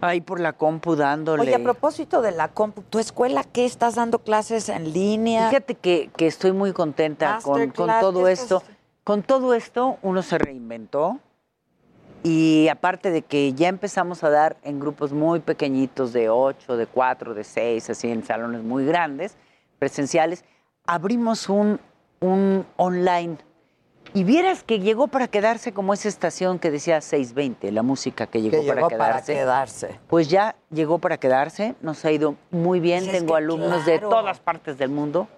ahí 0.00 0.20
por 0.20 0.40
la 0.40 0.52
compu 0.52 0.96
dándole. 0.96 1.42
Oye, 1.42 1.54
a 1.54 1.62
propósito 1.62 2.22
de 2.22 2.32
la 2.32 2.48
compu, 2.48 2.82
¿tu 2.82 2.98
escuela 2.98 3.44
qué? 3.44 3.64
¿Estás 3.64 3.94
dando 3.94 4.20
clases 4.20 4.68
en 4.68 4.92
línea? 4.92 5.48
Fíjate 5.48 5.74
que, 5.74 6.10
que 6.16 6.26
estoy 6.26 6.52
muy 6.52 6.72
contenta 6.72 7.38
con, 7.42 7.70
con 7.70 7.90
todo 8.00 8.24
¿qué 8.24 8.32
esto. 8.32 8.62
Con 9.04 9.22
todo 9.22 9.54
esto, 9.54 9.98
uno 10.02 10.22
se 10.22 10.38
reinventó. 10.38 11.18
Y 12.22 12.68
aparte 12.68 13.10
de 13.10 13.22
que 13.22 13.54
ya 13.54 13.68
empezamos 13.68 14.22
a 14.24 14.30
dar 14.30 14.58
en 14.62 14.78
grupos 14.78 15.12
muy 15.12 15.40
pequeñitos, 15.40 16.12
de 16.12 16.28
8, 16.28 16.76
de 16.76 16.86
4, 16.86 17.32
de 17.32 17.44
6, 17.44 17.90
así 17.90 18.10
en 18.10 18.24
salones 18.24 18.62
muy 18.62 18.84
grandes, 18.84 19.36
presenciales, 19.78 20.44
abrimos 20.86 21.48
un, 21.48 21.80
un 22.20 22.66
online. 22.76 23.38
Y 24.12 24.24
vieras 24.24 24.64
que 24.64 24.80
llegó 24.80 25.06
para 25.06 25.28
quedarse 25.28 25.72
como 25.72 25.94
esa 25.94 26.08
estación 26.08 26.58
que 26.58 26.70
decía 26.70 27.00
620, 27.00 27.70
la 27.70 27.82
música 27.82 28.26
que 28.26 28.42
llegó, 28.42 28.58
Que 28.58 28.64
llegó 28.64 28.88
para, 28.88 28.98
para 28.98 29.12
quedarse. 29.22 29.34
quedarse. 29.34 30.00
Pues 30.08 30.28
ya 30.28 30.56
llegó 30.70 30.98
para 30.98 31.18
quedarse, 31.18 31.74
nos 31.80 32.04
ha 32.04 32.10
ido 32.10 32.34
muy 32.50 32.80
bien, 32.80 33.04
Pues 33.04 33.18
tengo 33.18 33.36
alumnos 33.36 33.86
de 33.86 33.98
todas 34.00 34.40
partes 34.40 34.78
del 34.78 34.90
mundo. 34.90 35.28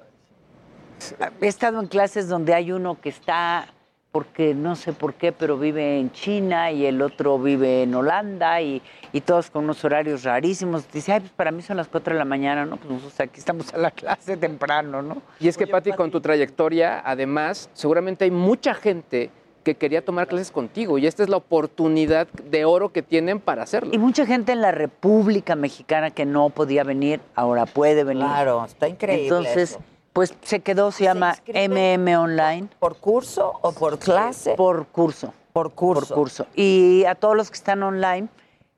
He 1.41 1.49
estado 1.49 1.81
en 1.81 1.87
clases 1.87 2.29
donde 2.29 2.55
hay 2.55 2.73
uno 2.73 2.99
que 3.01 3.11
está, 3.11 3.67
porque 4.13 4.55
no 4.55 4.77
sé 4.77 4.93
por 4.93 5.15
qué, 5.15 5.33
pero 5.33 5.59
vive 5.59 5.99
en 5.99 6.13
China 6.13 6.71
y 6.71 6.85
el 6.85 7.01
otro 7.01 7.39
vive 7.39 7.83
en 7.83 7.95
Holanda 7.95 8.61
y, 8.61 8.83
y 9.11 9.23
todos 9.23 9.51
con 9.51 9.65
unos 9.65 9.83
horarios 9.87 10.23
rarísimos. 10.23 10.85
Dice, 10.93 11.13
ay, 11.15 11.21
pues 11.21 11.33
para 11.33 11.51
mí 11.51 11.63
son 11.63 11.79
las 11.79 11.89
4 11.89 12.13
de 12.13 12.19
la 12.19 12.27
mañana, 12.27 12.67
¿no? 12.67 12.77
Pues 12.77 12.91
nosotros 12.91 13.19
aquí 13.21 13.41
estamos 13.41 13.73
a 13.73 13.79
la 13.79 13.91
clase 13.91 14.37
temprano, 14.37 15.01
¿no? 15.01 15.23
Y 15.41 15.49
es 15.49 15.57
que, 15.57 15.67
Pati, 15.67 15.93
con 15.93 16.11
tu 16.11 16.21
trayectoria, 16.21 17.03
además, 17.03 17.71
seguramente 17.73 18.27
hay 18.27 18.31
mucha 18.31 18.75
gente 18.75 19.31
que 19.65 19.77
quería 19.77 20.05
tomar 20.05 20.27
clases 20.27 20.51
contigo 20.51 20.99
y 20.99 21.07
esta 21.07 21.23
es 21.23 21.29
la 21.29 21.37
oportunidad 21.37 22.27
de 22.29 22.65
oro 22.65 22.93
que 22.93 23.03
tienen 23.03 23.41
para 23.41 23.63
hacerlo. 23.63 23.95
Y 23.95 23.99
mucha 23.99 24.27
gente 24.27 24.53
en 24.53 24.61
la 24.61 24.73
República 24.73 25.55
Mexicana 25.55 26.11
que 26.11 26.27
no 26.27 26.51
podía 26.51 26.85
venir, 26.85 27.21
ahora 27.35 27.65
puede 27.65 28.05
venir. 28.05 28.25
Claro, 28.25 28.65
está 28.65 28.89
increíble 28.89 29.23
Entonces, 29.25 29.73
eso. 29.73 29.81
Pues 30.13 30.35
se 30.43 30.61
quedó, 30.61 30.93
se 30.93 31.05
llama 31.05 31.37
MM 31.47 32.17
Online. 32.17 32.69
¿Por 32.79 32.97
curso 32.97 33.59
o 33.63 33.73
por 33.73 33.99
clase? 33.99 34.55
Por 34.55 34.87
curso. 34.87 35.33
Por 35.53 35.73
curso. 35.73 36.09
Por 36.09 36.15
curso. 36.15 36.47
Y 36.55 37.05
a 37.07 37.15
todos 37.15 37.37
los 37.37 37.51
que 37.51 37.57
están 37.57 37.83
online 37.83 38.29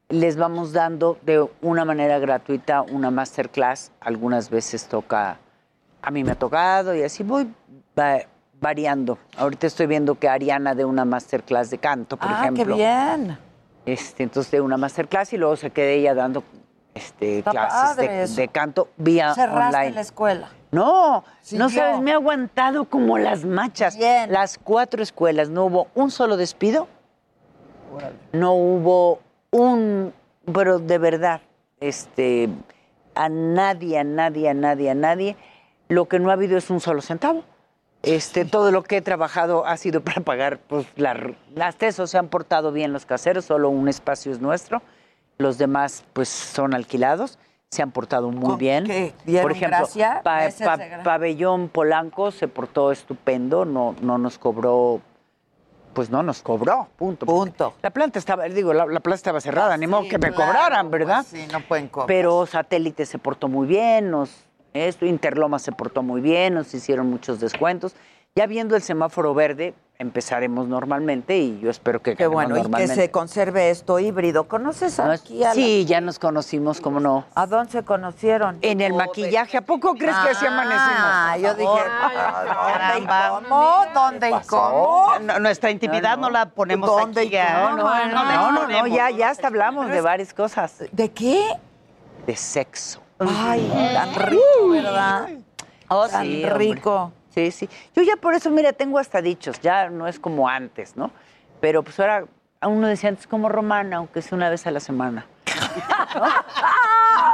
les 0.08 0.36
vamos 0.36 0.72
dando 0.72 1.18
de 1.22 1.44
una 1.62 1.84
manera 1.84 2.18
gratuita 2.18 2.82
una 2.82 3.10
masterclass. 3.10 3.90
Algunas 4.00 4.50
veces 4.50 4.86
toca, 4.86 5.38
a 6.02 6.10
mí 6.10 6.22
me 6.24 6.32
ha 6.32 6.34
tocado 6.36 6.94
y 6.94 7.02
así 7.02 7.22
voy 7.22 7.52
va- 7.98 8.20
variando. 8.60 9.18
Ahorita 9.36 9.66
estoy 9.66 9.86
viendo 9.86 10.14
que 10.16 10.28
Ariana 10.28 10.74
de 10.74 10.84
una 10.84 11.04
masterclass 11.04 11.70
de 11.70 11.78
canto, 11.78 12.16
por 12.16 12.28
ah, 12.30 12.40
ejemplo. 12.42 12.64
qué 12.64 12.72
bien. 12.74 13.38
Este, 13.86 14.22
entonces 14.22 14.50
de 14.52 14.60
una 14.60 14.76
masterclass 14.76 15.32
y 15.32 15.36
luego 15.36 15.56
se 15.56 15.70
quedé 15.70 15.94
ella 15.94 16.14
dando 16.14 16.42
este, 16.94 17.42
clases 17.42 18.36
de 18.36 18.48
canto 18.48 18.88
vía 18.96 19.34
Cerraste 19.34 19.76
online. 19.76 19.94
la 19.94 20.00
escuela. 20.00 20.48
No, 20.74 21.24
Sí, 21.40 21.56
no 21.56 21.68
yo. 21.68 21.78
sabes, 21.80 22.00
me 22.00 22.10
he 22.10 22.14
aguantado 22.14 22.84
como 22.86 23.16
las 23.18 23.44
machas. 23.44 23.96
Las 24.28 24.58
cuatro 24.58 25.02
escuelas, 25.02 25.48
no 25.48 25.66
hubo 25.66 25.86
un 25.94 26.10
solo 26.10 26.36
despido, 26.36 26.88
no 28.32 28.54
hubo 28.54 29.20
un, 29.50 30.12
pero 30.52 30.78
de 30.80 30.98
verdad, 30.98 31.40
este, 31.80 32.48
a 33.14 33.28
nadie, 33.28 33.98
a 33.98 34.04
nadie, 34.04 34.48
a 34.48 34.54
nadie, 34.54 34.90
a 34.90 34.94
nadie, 34.94 35.36
lo 35.88 36.06
que 36.06 36.18
no 36.18 36.30
ha 36.30 36.32
habido 36.32 36.58
es 36.58 36.70
un 36.70 36.80
solo 36.80 37.00
centavo. 37.02 37.44
Este, 38.02 38.44
todo 38.44 38.70
lo 38.70 38.82
que 38.82 38.98
he 38.98 39.00
trabajado 39.02 39.64
ha 39.66 39.76
sido 39.76 40.02
para 40.02 40.20
pagar, 40.22 40.58
pues, 40.58 40.86
la- 40.96 41.32
las 41.54 41.76
tesos 41.76 42.10
se 42.10 42.18
han 42.18 42.28
portado 42.28 42.72
bien 42.72 42.92
los 42.92 43.06
caseros, 43.06 43.44
solo 43.46 43.70
un 43.70 43.88
espacio 43.88 44.32
es 44.32 44.40
nuestro, 44.40 44.82
los 45.38 45.56
demás, 45.56 46.04
pues, 46.12 46.28
son 46.28 46.74
alquilados, 46.74 47.38
se 47.74 47.82
han 47.82 47.90
portado 47.90 48.30
muy 48.30 48.50
¿Con 48.50 48.58
bien. 48.58 48.84
Por 49.42 49.52
ejemplo. 49.52 49.86
Pabellón 51.02 51.68
Polanco 51.68 52.30
se 52.30 52.48
portó 52.48 52.92
estupendo, 52.92 53.64
no, 53.64 53.94
no 54.00 54.16
nos 54.16 54.38
cobró, 54.38 55.00
pues 55.92 56.08
no 56.08 56.22
nos 56.22 56.42
cobró, 56.42 56.88
punto. 56.96 57.26
Punto. 57.26 57.74
La 57.82 57.90
planta 57.90 58.18
estaba, 58.18 58.44
digo, 58.44 58.72
la, 58.72 58.86
la 58.86 59.00
plaza 59.00 59.16
estaba 59.16 59.40
cerrada, 59.40 59.76
ni 59.76 59.86
modo 59.86 60.02
que 60.08 60.18
me 60.18 60.32
claro, 60.32 60.52
cobraran, 60.52 60.90
¿verdad? 60.90 61.26
pues 61.28 61.42
sí, 61.42 61.48
no 61.52 61.60
pueden 61.60 61.88
cobrar. 61.88 62.06
Pero 62.06 62.46
Satélite 62.46 63.04
se 63.06 63.18
portó 63.18 63.48
muy 63.48 63.66
bien, 63.66 64.10
nos, 64.10 64.30
esto, 64.72 65.04
Interloma 65.04 65.58
se 65.58 65.72
portó 65.72 66.02
muy 66.02 66.20
bien, 66.20 66.54
nos 66.54 66.72
hicieron 66.72 67.10
muchos 67.10 67.40
descuentos. 67.40 67.94
Ya 68.36 68.46
viendo 68.46 68.76
el 68.76 68.82
semáforo 68.82 69.34
verde, 69.34 69.74
empezaremos 69.98 70.66
normalmente 70.66 71.36
y 71.38 71.60
yo 71.60 71.70
espero 71.70 72.02
que 72.02 72.16
Qué 72.16 72.26
bueno, 72.26 72.58
y 72.58 72.68
que 72.70 72.88
se 72.88 73.10
conserve 73.12 73.70
esto 73.70 73.98
híbrido. 74.00 74.44
¿Conoces 74.48 74.98
No 74.98 75.12
es- 75.12 75.20
aquí 75.20 75.44
a 75.44 75.48
la- 75.48 75.54
Sí, 75.54 75.84
ya 75.84 76.00
nos 76.00 76.18
conocimos, 76.18 76.80
¿cómo 76.80 76.98
no? 76.98 77.24
¿A 77.34 77.46
dónde 77.46 77.70
se 77.72 77.82
conocieron? 77.84 78.58
En 78.60 78.80
el 78.80 78.92
maquillaje, 78.92 79.56
¿a 79.56 79.60
poco 79.62 79.94
crees 79.94 80.16
que 80.16 80.30
así 80.30 80.46
amanecimos? 80.46 80.82
Ah, 80.98 81.36
yo 81.38 81.54
dije, 81.54 81.70
¿dónde 81.70 82.98
y 82.98 83.06
cómo? 83.06 83.84
¿Dónde 83.94 84.30
y 84.30 84.46
cómo? 84.48 85.12
No, 85.20 85.38
nuestra 85.38 85.70
intimidad 85.70 86.18
no, 86.18 86.28
la 86.28 86.46
ponemos 86.46 86.88
¿Dónde 86.90 87.20
aquí. 87.22 87.34
y 87.34 87.36
¿ah? 87.38 87.68
cómo? 87.70 87.76
No, 87.84 87.84
No, 87.84 88.06
no, 88.06 88.24
No, 88.24 88.24
no, 88.24 88.52
no, 88.52 88.60
ponemos. 88.62 88.90
ya, 88.90 89.10
ya 89.10 89.30
hasta 89.30 89.46
hablamos 89.46 89.88
de 89.90 90.00
varias 90.00 90.34
cosas. 90.34 90.84
¿De 90.90 91.10
qué? 91.10 91.46
De 92.26 92.34
sexo. 92.34 93.00
Ay, 93.20 93.70
tan 93.94 94.14
rico, 94.26 94.42
¿verdad? 94.70 95.28
Oh, 95.88 96.08
Tan 96.08 96.24
sí, 96.24 96.44
hombre. 96.44 96.58
Sí, 97.34 97.50
sí. 97.50 97.68
Yo 97.96 98.02
ya 98.02 98.16
por 98.16 98.34
eso, 98.34 98.50
mira, 98.50 98.72
tengo 98.72 98.98
hasta 98.98 99.20
dichos, 99.20 99.60
ya 99.60 99.90
no 99.90 100.06
es 100.06 100.20
como 100.20 100.48
antes, 100.48 100.96
¿no? 100.96 101.10
Pero 101.60 101.82
pues 101.82 101.98
ahora, 101.98 102.26
a 102.60 102.68
uno 102.68 102.86
decía 102.86 103.08
antes 103.08 103.26
como 103.26 103.48
romana, 103.48 103.96
aunque 103.96 104.22
sea 104.22 104.36
una 104.36 104.48
vez 104.50 104.66
a 104.66 104.70
la 104.70 104.78
semana. 104.80 105.26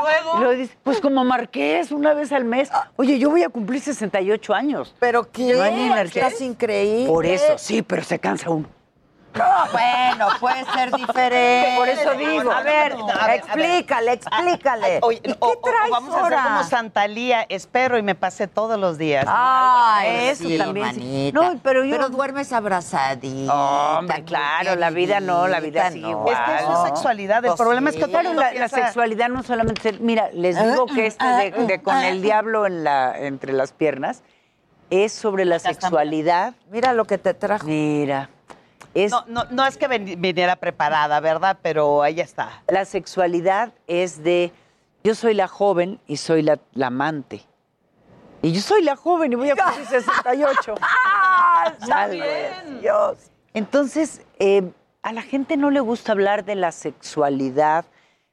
Luego. 0.03 0.37
Y 0.37 0.39
luego 0.41 0.53
dice, 0.55 0.77
pues 0.83 1.01
como 1.01 1.25
marqués, 1.25 1.93
una 1.93 2.15
vez 2.15 2.33
al 2.33 2.45
mes. 2.45 2.71
Oye, 2.97 3.19
yo 3.19 3.29
voy 3.29 3.43
a 3.43 3.51
cumplir 3.51 3.81
68 3.81 4.55
años. 4.55 4.95
¿Pero 4.99 5.31
qué? 5.31 5.53
No 5.55 5.63
hay 5.63 5.75
ni. 5.75 5.93
Estás 5.93 6.41
increíble. 6.41 7.07
Por 7.07 7.27
eso, 7.27 7.59
sí, 7.59 7.83
pero 7.83 8.03
se 8.03 8.19
cansa 8.19 8.49
uno. 8.51 8.67
Bueno, 9.33 10.29
puede 10.41 10.65
ser 10.67 10.91
diferente. 10.97 11.75
Por 11.77 11.89
eso 11.89 12.13
digo. 12.15 12.51
A 12.51 12.63
ver, 12.63 12.97
No, 12.99 13.09
a 13.09 13.27
ver, 13.27 13.37
explícale, 13.37 14.13
explícale. 14.13 14.99
Oye, 15.03 15.21
¿Y 15.25 15.31
o- 15.31 15.35
qué 15.35 15.39
o- 15.41 15.49
o 15.53 15.61
traes 15.61 15.91
vamos 15.91 16.15
a 16.15 16.21
hacer 16.21 16.35
ahora? 16.35 16.43
como 16.45 16.65
Santalía, 16.65 17.47
espero 17.49 17.97
y 17.99 18.03
me 18.03 18.15
pasé 18.15 18.47
todos 18.49 18.79
los 18.79 18.99
días. 18.99 19.25
Ay, 19.29 20.29
Eso 20.29 20.45
sí, 20.49 20.59
también, 20.59 20.87
manita. 20.87 21.41
No, 21.41 21.59
pero 21.63 21.85
yo- 21.85 22.09
duermes 22.09 22.53
abrazadita. 22.53 23.99
Hombre, 23.99 24.25
claro, 24.25 24.75
la 24.77 24.91
vida 24.91 25.21
no, 25.21 25.47
la 25.49 25.61
vida 25.61 25.91
sí 25.91 26.01
no. 26.01 26.27
Es 26.27 26.37
que 26.39 26.55
eso 26.57 26.85
es 26.87 26.89
sexualidad. 26.93 27.45
El 27.45 27.51
Pues 27.51 27.61
problema 27.61 27.91
es 27.91 27.97
que 27.97 28.07
todo 28.09 28.23
la, 28.35 28.53
la 28.53 28.69
sexualidad 28.69 29.29
no 29.29 29.43
solamente 29.43 29.93
mira, 30.01 30.29
les 30.33 30.61
digo 30.61 30.87
que 30.87 31.07
esto 31.07 31.27
de, 31.37 31.51
de 31.53 31.83
con 31.83 31.97
el 31.99 32.23
diablo 32.23 32.67
en 32.67 32.85
la, 32.85 33.17
entre 33.19 33.53
las 33.53 33.73
piernas 33.73 34.23
es 34.91 35.13
sobre 35.13 35.45
la 35.45 35.59
sexualidad. 35.61 36.55
Mira 36.71 36.93
lo 36.95 37.05
que 37.05 37.17
te 37.19 37.33
trajo. 37.35 37.65
Mira, 37.67 38.29
es 38.95 39.11
No, 39.13 39.25
no, 39.29 39.45
no 39.51 39.67
es 39.67 39.77
que 39.77 39.89
ven- 39.89 40.21
viniera 40.21 40.57
preparada, 40.57 41.21
¿verdad? 41.21 41.59
Pero 41.63 42.03
ahí 42.03 42.21
está. 42.21 42.63
la 42.69 42.85
sexualidad 42.85 43.73
es 43.87 44.23
de 44.23 44.53
yo 45.05 45.15
soy 45.15 45.35
la 45.35 45.49
joven 45.49 45.99
y 46.07 46.17
soy 46.19 46.43
la, 46.43 46.59
la 46.75 46.89
amante. 46.89 47.43
Y 48.43 48.53
yo 48.53 48.61
soy 48.61 48.83
la 48.83 48.97
joven 48.97 49.33
y 49.33 49.37
voy 49.37 49.51
a 49.51 49.55
cumplir 49.63 49.87
68. 49.87 50.75
Salve 51.87 52.51
Dios. 52.81 53.19
Entonces, 53.55 54.23
eh, 54.39 54.71
a 55.03 55.13
la 55.13 55.23
gente 55.23 55.57
no 55.57 55.71
le 55.71 55.81
gusta 55.81 56.13
hablar 56.13 56.45
de 56.45 56.55
la 56.55 56.73
sexualidad 56.73 57.85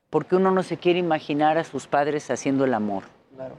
porque 0.10 0.36
uno 0.36 0.52
no 0.52 0.64
se 0.64 0.78
quiere 0.78 1.00
imaginar 1.00 1.58
a 1.58 1.64
sus 1.64 1.88
padres 1.88 2.30
haciendo 2.32 2.66
el 2.66 2.74
amor. 2.74 3.04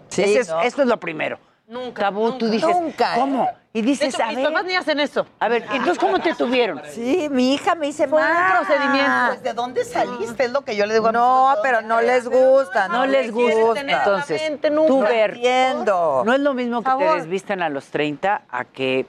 Sí, 0.09 0.23
Ese 0.23 0.41
es- 0.41 0.49
¿no? 0.49 0.61
Esto 0.63 0.83
es 0.83 0.89
lo 0.89 0.99
primero. 0.99 1.39
Nunca. 1.67 2.03
Tabú, 2.03 2.33
tú 2.39 2.47
nunca. 2.47 2.51
dices, 2.67 2.77
Nunca, 2.81 3.15
¿eh? 3.17 3.21
¿cómo? 3.21 3.49
Y 3.73 3.83
De 3.83 3.87
dices, 3.89 4.15
hecho, 4.15 4.23
a 4.25 4.29
mis 4.29 4.37
ver, 4.37 4.47
papás 4.47 4.65
ni 4.65 4.75
hacen 4.75 4.99
eso. 4.99 5.27
a 5.39 5.49
ver, 5.49 5.63
entonces, 5.71 5.99
¿cómo 5.99 6.19
te 6.19 6.35
tuvieron? 6.35 6.81
Sí, 6.91 7.29
mi 7.31 7.53
hija 7.55 7.75
me 7.75 7.87
dice 7.87 8.09
Fue 8.09 8.21
un 8.23 8.29
procedimiento. 8.57 9.13
Pues, 9.29 9.43
¿de 9.43 9.53
dónde 9.53 9.85
saliste? 9.85 10.45
Es 10.47 10.53
lo 10.53 10.63
que 10.63 10.75
yo 10.75 10.87
le 10.87 10.95
digo 10.95 11.09
a 11.09 11.13
No, 11.13 11.55
pero 11.63 11.77
¿dónde 11.83 11.89
no 11.95 12.01
les 12.01 12.27
gusta, 12.29 12.89
No 12.89 13.05
les 13.07 13.31
quieres 13.31 13.55
gusta. 13.59 13.81
Entonces, 13.81 14.41
mente 14.43 14.71
nunca. 14.71 14.89
tú 14.89 15.01
ver, 15.03 15.31
Entiendo. 15.35 16.23
no 16.25 16.33
es 16.33 16.41
lo 16.41 16.55
mismo 16.55 16.83
que 16.83 16.91
te 16.91 17.05
desvistan 17.15 17.63
a 17.63 17.69
los 17.69 17.87
30 17.89 18.43
a 18.49 18.65
que 18.65 19.07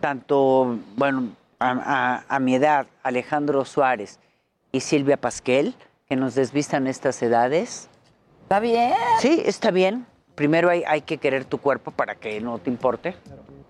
tanto, 0.00 0.78
bueno, 0.96 1.28
a, 1.58 1.70
a- 2.28 2.34
a 2.34 2.38
mi 2.40 2.54
edad, 2.54 2.86
Alejandro 3.02 3.64
Suárez 3.64 4.18
y 4.72 4.80
Silvia 4.80 5.16
Pasquel, 5.16 5.74
que 6.08 6.16
nos 6.16 6.34
desvistan 6.34 6.86
estas 6.86 7.20
edades. 7.22 7.88
¿Está 8.42 8.60
bien? 8.60 8.94
Sí, 9.20 9.42
está 9.44 9.70
bien. 9.70 10.06
Primero 10.34 10.68
hay, 10.70 10.84
hay 10.86 11.00
que 11.02 11.18
querer 11.18 11.44
tu 11.44 11.58
cuerpo 11.58 11.90
para 11.90 12.14
que 12.14 12.40
no 12.40 12.58
te 12.58 12.70
importe. 12.70 13.16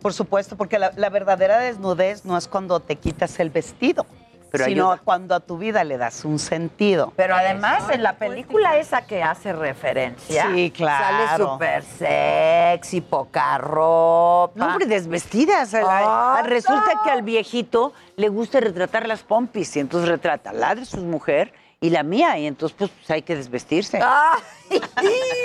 Por 0.06 0.12
supuesto, 0.12 0.56
porque 0.56 0.78
la, 0.78 0.92
la 0.94 1.10
verdadera 1.10 1.58
desnudez 1.58 2.24
no 2.24 2.38
es 2.38 2.46
cuando 2.46 2.78
te 2.78 2.94
quitas 2.94 3.40
el 3.40 3.50
vestido, 3.50 4.06
Pero 4.52 4.66
sino 4.66 4.92
ayuda. 4.92 5.02
cuando 5.04 5.34
a 5.34 5.40
tu 5.40 5.58
vida 5.58 5.82
le 5.82 5.98
das 5.98 6.24
un 6.24 6.38
sentido. 6.38 7.12
Pero 7.16 7.34
además 7.34 7.90
en 7.90 8.04
la 8.04 8.12
película 8.12 8.76
esa 8.76 9.02
que 9.02 9.24
hace 9.24 9.52
referencia, 9.52 10.46
Sí, 10.54 10.70
claro. 10.70 11.26
sale 11.26 11.44
súper 11.44 11.82
sexy, 11.82 13.00
poca 13.00 13.58
ropa. 13.58 14.52
No, 14.54 14.66
hombre, 14.68 14.86
desvestidas. 14.86 15.72
Resulta 16.44 16.94
no. 16.94 17.02
que 17.02 17.10
al 17.10 17.22
viejito 17.22 17.92
le 18.14 18.28
gusta 18.28 18.60
retratar 18.60 19.08
las 19.08 19.24
pompis 19.24 19.74
y 19.74 19.80
entonces 19.80 20.08
retrata 20.08 20.52
la 20.52 20.76
de 20.76 20.84
su 20.84 20.98
mujer 20.98 21.52
y 21.86 21.90
la 21.90 22.02
mía 22.02 22.36
y 22.38 22.46
entonces 22.46 22.76
pues, 22.76 22.90
hay 23.10 23.22
que 23.22 23.36
desvestirse. 23.36 24.00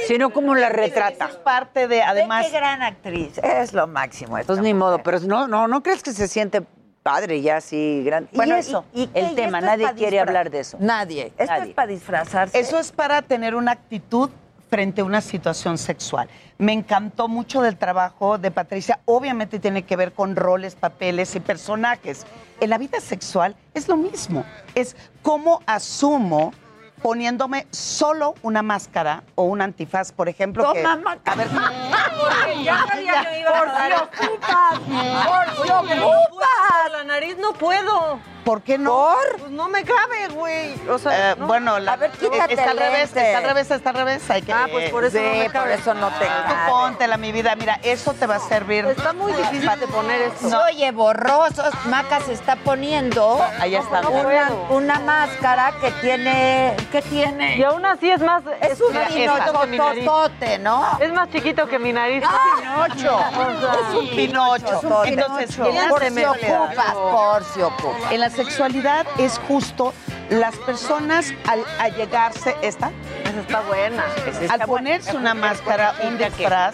Si 0.07 0.17
no, 0.17 0.31
¿cómo 0.31 0.55
la 0.55 0.69
retrata? 0.69 1.25
es 1.27 1.35
parte 1.35 1.87
de, 1.87 2.01
además, 2.01 2.45
qué 2.47 2.51
gran 2.51 2.81
actriz. 2.81 3.37
Es 3.37 3.71
lo 3.71 3.85
máximo. 3.87 4.37
esta 4.37 4.47
Pues 4.53 4.61
ni 4.63 4.73
modo, 4.73 4.97
pero 5.03 5.19
no, 5.21 5.47
no, 5.47 5.67
no 5.67 5.83
crees 5.83 6.01
que 6.01 6.11
se 6.11 6.27
siente 6.27 6.63
padre 7.03 7.41
ya 7.41 7.57
así 7.57 8.03
grande. 8.03 8.29
Bueno, 8.33 8.55
y 8.57 8.59
eso, 8.59 8.83
¿y- 8.93 9.09
el 9.13 9.31
¿Y 9.31 9.35
tema, 9.35 9.59
esto 9.59 9.69
nadie 9.71 9.93
quiere 9.93 10.19
hablar 10.19 10.49
de 10.49 10.59
eso. 10.61 10.77
Nadie. 10.79 11.31
Esto 11.37 11.45
Nadie. 11.53 11.69
es 11.69 11.75
para 11.75 11.87
disfrazarse. 11.87 12.59
Eso 12.59 12.79
es 12.79 12.91
para 12.91 13.21
tener 13.21 13.55
una 13.55 13.71
actitud 13.73 14.29
frente 14.71 15.01
a 15.01 15.03
una 15.03 15.19
situación 15.19 15.77
sexual. 15.77 16.29
Me 16.57 16.71
encantó 16.71 17.27
mucho 17.27 17.61
del 17.61 17.75
trabajo 17.77 18.37
de 18.37 18.51
Patricia. 18.51 19.01
Obviamente 19.03 19.59
tiene 19.59 19.83
que 19.83 19.97
ver 19.97 20.13
con 20.13 20.37
roles, 20.37 20.75
papeles 20.75 21.35
y 21.35 21.41
personajes. 21.41 22.25
En 22.61 22.69
la 22.69 22.77
vida 22.77 23.01
sexual 23.01 23.57
es 23.73 23.89
lo 23.89 23.97
mismo. 23.97 24.45
Es 24.73 24.95
cómo 25.21 25.61
asumo 25.65 26.53
poniéndome 27.01 27.67
solo 27.71 28.35
una 28.43 28.61
máscara 28.61 29.23
o 29.35 29.43
un 29.43 29.61
antifaz, 29.61 30.13
por 30.13 30.29
ejemplo. 30.29 30.71
que, 30.71 30.83
Toma, 30.83 31.17
a 31.25 31.35
ver, 31.35 31.49
ya 32.63 32.85
sabía 32.87 33.25
que 33.29 33.39
iba 33.41 33.49
a 33.49 33.59
Por 33.59 33.69
si 33.69 34.25
ocupas, 34.27 34.79
por 34.79 35.65
si 35.65 35.71
ocupas. 35.71 36.91
la 36.93 37.03
nariz 37.03 37.35
no 37.39 37.51
puedo. 37.53 38.19
¿Por 38.43 38.61
qué 38.61 38.77
no? 38.77 39.13
Pues 39.39 39.51
no 39.51 39.67
me 39.69 39.83
cabe, 39.83 40.27
güey. 40.33 40.73
O 40.89 40.97
sea, 40.97 41.31
Eh, 41.31 41.35
no. 41.37 41.47
Bueno, 41.47 41.79
la- 41.79 41.93
A 41.93 41.95
ver, 41.97 42.11
quítate 42.11 42.53
está 42.53 42.71
al 42.71 42.77
revés, 42.77 43.15
está 43.15 43.37
al 43.37 43.43
revés, 43.43 43.71
está 43.71 43.89
al 43.89 43.95
revés. 43.95 44.29
Hay 44.29 44.41
que, 44.41 44.53
Ah, 44.53 44.67
pues 44.71 44.89
por 44.89 45.03
eso 45.05 45.17
Sí, 45.17 45.23
no 45.23 45.31
me 45.35 45.43
por 45.45 45.51
cabe. 45.53 45.73
eso 45.75 45.93
no 45.93 46.07
te 46.09 46.25
Tú 46.25 46.31
cabe. 46.47 46.69
póntela, 46.71 47.17
mi 47.17 47.31
vida. 47.31 47.55
Mira, 47.55 47.79
eso 47.83 48.13
te 48.13 48.25
va 48.27 48.35
a 48.35 48.39
servir. 48.39 48.85
Está 48.85 49.13
muy 49.13 49.31
difícil 49.33 49.69
de 49.79 49.87
poner 49.87 50.21
esto. 50.21 50.49
Se 50.49 50.55
oye 50.55 50.91
borroso. 50.91 51.63
Maca 51.85 52.19
se 52.21 52.33
está 52.33 52.55
poniendo 52.57 53.41
Ahí 53.59 53.75
está. 53.75 54.01
no 54.01 54.11
una, 54.11 54.49
una 54.69 54.99
máscara 54.99 55.73
que 55.81 55.91
tiene... 56.01 56.75
¿Qué 56.91 57.01
tiene? 57.01 57.57
Y 57.57 57.63
aún 57.63 57.85
así 57.85 58.09
es 58.09 58.21
más. 58.21 58.43
es 58.61 58.79
un 58.81 58.91
mira, 58.93 59.07
esta. 59.35 59.61
pinototote, 59.63 60.59
¿no? 60.59 60.97
Es 60.99 61.11
más 61.13 61.29
chiquito 61.29 61.67
que 61.67 61.79
mi 61.79 61.93
nariz. 61.93 62.23
Pinocho. 62.59 63.19
Es 63.19 63.95
un 63.95 64.09
Pinocho. 64.09 64.65
pinocho. 64.81 65.05
Entonces, 65.05 65.55
Por 65.57 66.03
si 66.09 66.23
ocupas, 66.25 66.93
por 66.93 67.43
si 67.45 67.61
ocupas. 67.61 68.11
En 68.11 68.19
sexualidad 68.31 69.05
es 69.17 69.39
justo 69.47 69.93
las 70.29 70.55
personas 70.57 71.33
al 71.49 71.63
allegarse, 71.79 72.55
esta, 72.61 72.89
Esa 73.25 73.39
está 73.41 73.61
buena. 73.61 74.03
al 74.49 74.61
ponerse 74.61 75.15
una 75.15 75.33
máscara, 75.33 75.93
un 76.03 76.17
disfraz, 76.17 76.73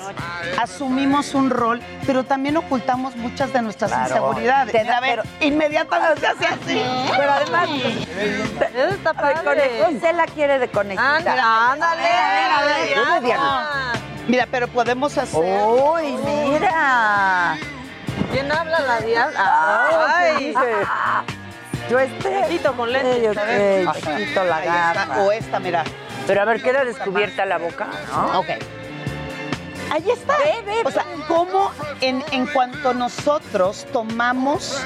asumimos 0.62 1.34
un 1.34 1.50
rol, 1.50 1.82
pero 2.06 2.24
también 2.24 2.56
ocultamos 2.58 3.16
muchas 3.16 3.52
de 3.54 3.62
nuestras 3.64 3.90
Claro. 3.92 4.08
inseguridades. 4.08 4.72
Te 4.72 4.84
da- 4.84 4.98
A 4.98 5.02
ver, 5.02 5.22
pero- 5.24 5.46
inmediatamente 5.46 6.20
se 6.22 6.28
hace 6.28 6.46
así. 6.46 6.86
Pero 7.18 7.32
además, 7.32 7.70
Esa 8.76 8.90
está 8.90 9.14
padre. 9.14 10.00
se 10.00 10.14
la 10.14 10.26
quiere 10.26 10.60
de 10.60 10.68
conectar. 10.70 11.16
Ándale, 11.18 11.42
ándale. 11.42 12.08
A 12.08 12.70
ver, 12.80 12.98
a 12.98 13.20
ver. 13.20 13.38
Mira, 14.28 14.48
pero 14.52 14.68
podemos 14.68 15.18
hacer. 15.18 15.40
Uy, 15.40 16.12
mira. 16.26 17.58
¿Quién 18.32 18.52
habla 18.52 18.80
la 18.82 19.00
Diana? 19.00 20.06
Ay. 20.18 20.54
Yo 21.90 22.00
este. 22.00 22.46
Quito 22.50 22.74
con 22.74 22.92
lentes, 22.92 23.24
Yo 23.24 23.32
quito 23.32 24.44
la 24.44 24.62
gafa. 24.62 25.22
O 25.24 25.32
esta, 25.32 25.60
mira. 25.60 25.84
Pero 26.26 26.42
a 26.42 26.46
ver, 26.46 26.62
queda 26.62 26.84
descubierta 26.84 27.46
la 27.46 27.58
boca, 27.58 27.88
¿no? 28.12 28.40
Ok. 28.40 28.48
Ahí 29.92 30.10
está. 30.12 30.36
O 30.84 30.92
sea, 30.92 31.06
cómo 31.28 31.72
en, 32.02 32.24
en 32.32 32.48
cuanto 32.48 32.94
nosotros 32.94 33.88
tomamos 33.94 34.84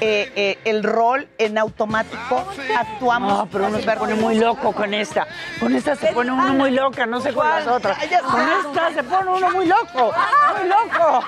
eh, 0.00 0.32
eh, 0.36 0.58
el 0.64 0.82
rol 0.82 1.28
en 1.38 1.56
automático, 1.58 2.44
actuamos. 2.76 3.38
No, 3.38 3.46
pero 3.46 3.66
uno 3.68 3.78
se 3.78 3.90
pone 3.92 4.14
muy 4.14 4.36
loco 4.38 4.72
con 4.72 4.92
esta. 4.94 5.26
Con 5.60 5.74
esta 5.74 5.96
se 5.96 6.08
pone 6.12 6.32
uno 6.32 6.52
muy 6.54 6.70
loca, 6.70 7.06
no 7.06 7.20
sé 7.20 7.32
con 7.32 7.48
las 7.48 7.66
otras. 7.66 7.98
Con 8.30 8.40
esta 8.42 8.92
se 8.92 9.02
pone 9.02 9.30
uno 9.30 9.50
muy 9.50 9.66
loco, 9.66 10.12
muy 10.58 10.68
loco. 10.68 11.20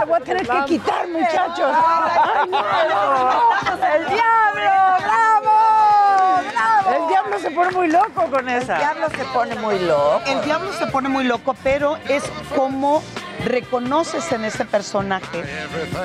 Lo 0.00 0.06
voy 0.06 0.20
a 0.20 0.24
tener 0.24 0.46
que 0.48 0.64
quitar, 0.66 1.06
muchachos. 1.08 1.76
Ay, 1.76 2.48
no. 2.50 3.86
¡El 3.94 4.06
diablo! 4.06 4.72
¡Bravo! 4.98 6.40
¡Bravo! 6.52 7.02
El 7.02 7.08
diablo 7.08 7.38
se 7.38 7.50
pone 7.50 7.70
muy 7.70 7.88
loco 7.88 8.26
con 8.30 8.48
El 8.48 8.62
esa. 8.62 8.78
diablo 8.78 9.10
se 9.10 9.24
pone 9.26 9.54
muy 9.56 9.78
loco. 9.78 10.22
El 10.26 10.42
diablo 10.42 10.72
se 10.72 10.86
pone 10.88 11.08
muy 11.08 11.24
loco, 11.24 11.54
pero 11.62 11.98
es 12.08 12.24
como 12.56 13.02
reconoces 13.44 14.30
en 14.32 14.44
ese 14.44 14.64
personaje 14.64 15.44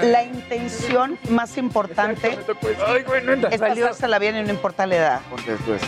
la 0.04 0.24
intención 0.24 1.18
más 1.30 1.58
importante 1.58 2.38
es 3.52 3.60
pasársela 3.60 4.20
bien 4.20 4.38
y 4.38 4.44
no 4.44 4.50
importa 4.50 4.86
la 4.86 4.96
edad. 4.96 5.22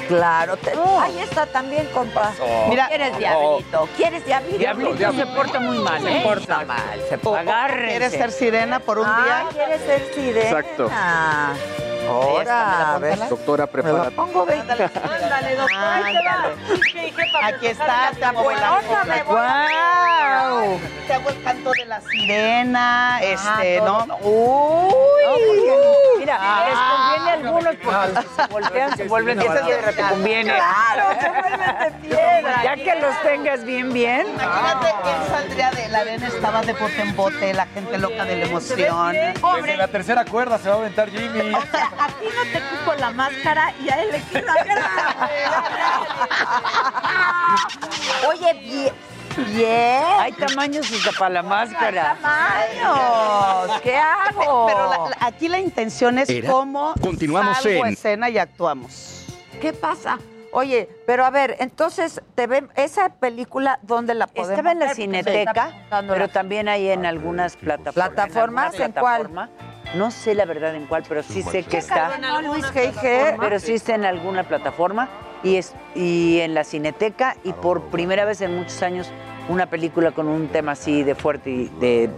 Claro, 0.08 0.58
te- 0.58 0.72
ahí 1.00 1.20
está 1.20 1.46
también, 1.46 1.88
compa. 1.94 2.32
Mira- 2.70 2.88
¿Quieres 2.88 3.18
diablito? 3.18 3.90
¿Quieres 3.96 4.26
diablito? 4.26 4.58
Diablito 4.58 5.14
se 5.14 5.26
porta 5.28 5.60
muy 5.60 5.80
mal, 5.80 6.02
Se 6.02 6.18
¿eh? 6.18 6.22
porta 6.24 6.66
mal. 6.66 7.02
Se 7.10 7.16
O- 7.24 7.30
o 7.32 7.36
Agárrense. 7.36 7.88
¿Quieres 7.90 8.12
ser 8.14 8.32
sirena 8.32 8.80
por 8.80 9.00
un 9.00 9.06
Ah, 9.08 9.24
día? 9.24 9.46
¿quieres 9.66 9.82
ser 9.82 10.14
sirena? 10.14 10.50
Exacto. 10.50 10.90
Ahora, 12.10 12.96
a 12.96 13.00
ver. 13.00 13.30
Doctora, 13.30 13.68
prepárate. 13.68 14.12
Pongo 14.12 14.46
20. 14.46 14.72
Ándale, 14.72 15.56
doctora, 15.56 15.96
ahí 15.96 16.14
te 16.14 16.24
va. 16.26 16.76
Dije, 16.76 17.12
jefa, 17.12 17.46
Aquí 17.48 17.68
está, 17.68 18.12
te 18.18 18.26
hago 18.26 18.52
el 18.52 18.58
¡Wow! 19.26 20.80
Te 21.08 21.14
hago 21.14 21.30
el 21.30 21.44
canto 21.44 21.72
de 21.72 21.86
la 21.86 22.02
sirena, 22.02 23.20
este, 23.22 23.80
todo. 23.80 24.06
¿no? 24.06 24.18
¡Uy! 24.22 25.40
Mira, 26.20 26.66
les 26.66 26.78
conviene 26.78 27.30
a 27.30 27.34
algunos 27.34 27.76
porque 27.78 28.30
se 28.36 28.48
voltean, 28.48 28.98
se 28.98 29.08
vuelven 29.08 29.40
de 29.40 29.46
piedra, 29.46 29.92
te 29.92 30.02
conviene. 30.02 30.54
Claro, 30.54 31.20
se 31.20 31.30
vuelven 31.30 31.80
de 31.80 31.92
piedra. 32.08 32.64
Ya 32.64 32.76
que 32.76 32.96
los 33.02 33.22
tengas 33.22 33.64
bien, 33.64 33.94
bien. 33.94 34.28
Imagínate, 34.28 34.88
él 34.88 35.28
saldría 35.32 35.72
de 35.72 35.88
la 35.90 36.00
arena, 36.00 36.28
estaba 36.28 36.62
de 36.62 36.74
bote 36.74 37.02
en 37.02 37.16
bote, 37.16 37.54
la 37.54 37.66
gente 37.68 37.98
loca 37.98 38.26
de 38.26 38.36
la 38.38 38.46
emoción. 38.46 39.14
Desde 39.14 39.78
la 39.78 39.88
tercera 39.88 40.26
cuerda 40.26 40.58
se 40.58 40.70
va 40.70 40.76
a 40.76 40.78
aventar 40.80 41.10
Jimmy. 41.10 41.56
A 42.00 42.08
ti 42.08 42.26
no 42.36 42.44
te 42.44 42.62
quito 42.70 42.96
la 42.96 43.10
máscara 43.12 43.74
y 43.84 43.90
a 43.90 44.02
él 44.02 44.10
le 44.12 44.22
quito 44.22 44.46
la 44.46 45.30
Oye, 48.30 48.54
bien. 48.54 48.94
Bien. 49.56 50.04
Hay 50.20 50.32
tamaños 50.34 50.92
hasta 50.92 51.12
para 51.18 51.30
la 51.30 51.44
máscara. 51.44 52.18
tamaños. 52.22 53.82
¿Qué 53.82 53.96
hago? 53.96 54.66
Pero 54.68 54.90
la- 54.90 55.10
la- 55.10 55.18
aquí 55.28 55.48
la 55.48 55.60
intención 55.60 56.18
es 56.18 56.30
Era- 56.30 56.50
cómo 56.52 56.94
Continuamos 57.02 57.58
salgo 57.58 57.84
a 57.84 57.88
en- 57.88 57.94
escena 57.94 58.30
y 58.30 58.38
actuamos. 58.38 59.26
¿Qué 59.62 59.72
pasa? 59.74 60.18
Oye, 60.52 60.90
pero 61.06 61.26
a 61.26 61.30
ver, 61.30 61.58
entonces, 61.60 62.22
te 62.34 62.48
ven, 62.48 62.70
esa 62.76 63.10
película, 63.10 63.78
¿dónde 63.84 64.16
la 64.16 64.26
podemos 64.26 64.50
Estaba 64.50 64.72
en 64.72 64.80
la 64.80 64.96
Cineteca, 64.96 65.66
apuntando 65.66 66.14
pero 66.14 66.26
la- 66.26 66.32
también 66.34 66.68
hay 66.68 66.90
en 66.90 67.06
algunas 67.06 67.56
plataformas. 67.56 67.94
¿Plataformas? 68.10 68.66
alguna 68.74 68.86
¿En 68.86 68.92
cuál? 68.94 69.50
No 69.96 70.12
sé 70.12 70.36
la 70.36 70.46
verdad 70.46 70.76
en 70.76 70.86
cuál, 70.86 71.04
pero 71.08 71.24
sí 71.24 71.42
sé 71.42 71.64
que 71.64 71.78
está. 71.78 72.18
No, 72.20 72.42
Luis 72.42 72.66
G.G. 72.66 73.38
Pero 73.40 73.60
sí 73.60 73.74
está 73.74 73.96
en 73.96 74.06
alguna 74.06 74.44
plataforma 74.44 75.10
y, 75.44 75.56
es, 75.56 75.74
y 75.96 76.40
en 76.42 76.54
la 76.54 76.64
Cineteca 76.64 77.36
y 77.44 77.54
por 77.54 77.82
primera 77.90 78.26
vez 78.26 78.42
en 78.42 78.56
muchos 78.56 78.82
años 78.84 79.10
una 79.48 79.66
película 79.68 80.12
con 80.12 80.28
un 80.28 80.48
tema 80.50 80.74
así 80.74 81.02
de 81.02 81.16
fuerte 81.16 81.50
y 81.50 81.66
de, 81.80 82.10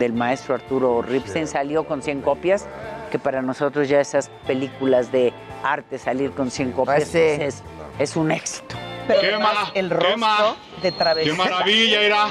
del 0.00 0.12
maestro 0.12 0.56
Arturo 0.56 1.02
Ripstein 1.02 1.46
salió 1.46 1.84
con 1.84 2.02
100 2.02 2.22
copias, 2.22 2.66
que 3.12 3.18
para 3.20 3.42
nosotros 3.42 3.88
ya 3.88 4.00
esas 4.00 4.28
películas 4.46 5.12
de 5.12 5.32
arte 5.62 5.98
salir 5.98 6.32
con 6.32 6.50
100 6.50 6.72
copias 6.72 6.96
Pues 6.96 7.10
pues 7.10 7.40
es, 7.40 7.62
es 7.98 8.16
un 8.16 8.32
éxito. 8.32 8.74
Pero 9.06 9.20
Qué 9.20 9.26
además, 9.28 9.54
ma- 9.54 9.70
el 9.74 9.88
qué 9.88 9.94
rostro 9.94 10.16
ma- 10.16 10.56
de 10.82 10.92
travesía. 10.92 11.32
¡Qué 11.32 11.38
maravilla, 11.38 12.02
irá! 12.02 12.26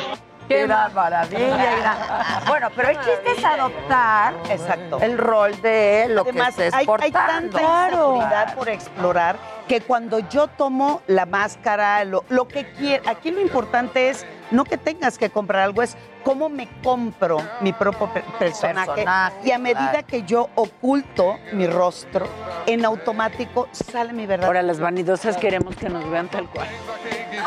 ¡Qué 0.49 0.67
maravilla! 0.67 2.41
Bueno, 2.47 2.69
pero 2.75 2.89
el 2.89 2.97
chiste 2.97 3.31
es 3.37 3.45
adoptar 3.45 4.33
Exacto. 4.49 4.99
el 4.99 5.17
rol 5.17 5.61
de 5.61 6.07
lo 6.09 6.21
Además, 6.23 6.55
que 6.55 6.67
estés 6.67 6.73
hay, 6.73 6.87
hay 7.01 7.11
tanta 7.11 7.61
inseguridad 7.87 8.55
por 8.55 8.67
explorar 8.67 9.37
que 9.67 9.81
cuando 9.81 10.19
yo 10.27 10.47
tomo 10.47 11.01
la 11.05 11.27
máscara, 11.27 12.03
lo, 12.03 12.25
lo 12.29 12.47
que 12.47 12.65
quiero, 12.71 13.07
aquí 13.07 13.29
lo 13.29 13.39
importante 13.39 14.09
es 14.09 14.25
no 14.51 14.63
que 14.63 14.77
tengas 14.77 15.17
que 15.17 15.29
comprar 15.29 15.63
algo, 15.63 15.81
es 15.81 15.97
cómo 16.23 16.49
me 16.49 16.67
compro 16.83 17.39
mi 17.61 17.73
propio 17.73 18.11
pe- 18.13 18.23
personaje. 18.37 18.87
Personaje, 18.91 19.35
y 19.43 19.51
a 19.51 19.57
medida 19.57 19.89
claro. 19.91 20.07
que 20.07 20.23
yo 20.23 20.49
oculto 20.55 21.37
mi 21.53 21.67
rostro, 21.67 22.27
en 22.65 22.85
automático 22.85 23.67
sale 23.71 24.13
mi 24.13 24.25
verdad. 24.25 24.47
Ahora 24.47 24.61
las 24.61 24.79
vanidosas 24.79 25.37
queremos 25.37 25.75
que 25.75 25.89
nos 25.89 26.07
vean 26.09 26.27
tal 26.29 26.47
cual. 26.49 26.67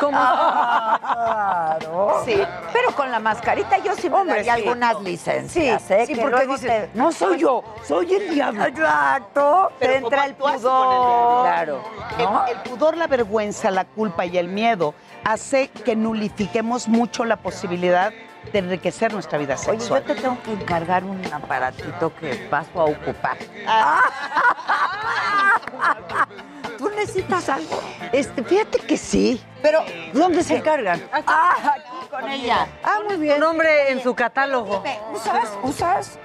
¿Cómo? 0.00 0.18
claro. 0.18 2.22
Sí. 2.24 2.40
Pero 2.72 2.92
con 2.96 3.10
la 3.10 3.18
mascarita 3.18 3.78
yo 3.78 3.94
sí 3.94 4.08
me 4.08 4.16
Hombre, 4.16 4.36
daría 4.36 4.54
sí. 4.56 4.60
algunas 4.62 4.96
Sí, 4.98 5.04
licencias, 5.04 5.90
¿eh? 5.90 6.04
sí, 6.06 6.14
Que 6.14 6.22
porque 6.22 6.46
dices, 6.46 6.60
te- 6.60 6.90
no 6.94 7.12
soy 7.12 7.38
yo, 7.38 7.62
soy 7.84 8.14
el 8.14 8.30
diablo. 8.34 8.64
Exacto. 8.64 9.70
Pero 9.78 9.92
te 9.92 9.98
entra 9.98 10.18
¿cómo 10.18 10.28
el 10.28 10.36
con 10.36 10.54
el 10.54 10.60
diablo? 10.60 11.02
pudor. 11.02 11.42
Claro. 11.44 11.82
¿no? 12.18 12.46
El, 12.46 12.52
el 12.52 12.58
pudor, 12.62 12.96
la 12.96 13.06
vergüenza, 13.06 13.70
la 13.70 13.84
culpa 13.84 14.24
y 14.26 14.38
el 14.38 14.48
miedo 14.48 14.94
hace 15.24 15.68
que 15.68 15.96
nulifiquemos 15.96 16.88
mucho 16.88 17.24
la 17.24 17.36
posibilidad 17.36 18.12
de 18.52 18.58
enriquecer 18.58 19.12
nuestra 19.12 19.38
vida 19.38 19.54
Oye, 19.54 19.64
yo 19.64 19.72
sexual. 19.80 20.02
te 20.04 20.14
tengo 20.16 20.42
que 20.42 20.52
encargar 20.52 21.04
un 21.04 21.20
aparatito 21.32 22.14
que 22.16 22.34
paso 22.50 22.80
a 22.80 22.84
ocupar. 22.84 23.36
¿Tú 26.78 26.90
necesitas 26.90 27.48
algo? 27.48 27.80
Este, 28.12 28.42
fíjate 28.42 28.78
que 28.80 28.96
sí. 28.96 29.40
Pero, 29.62 29.84
¿Dónde 30.12 30.42
se 30.42 30.60
cargan? 30.60 31.00
ah, 31.12 31.54
aquí 31.76 32.08
con 32.10 32.28
ella. 32.28 32.66
Ah, 32.82 32.98
muy 33.06 33.16
bien. 33.16 33.34
Un 33.34 33.40
nombre 33.40 33.92
en 33.92 34.02
su 34.02 34.14
catálogo. 34.14 34.82
¿Usas? 35.14 35.48
¿Usas? 35.62 36.18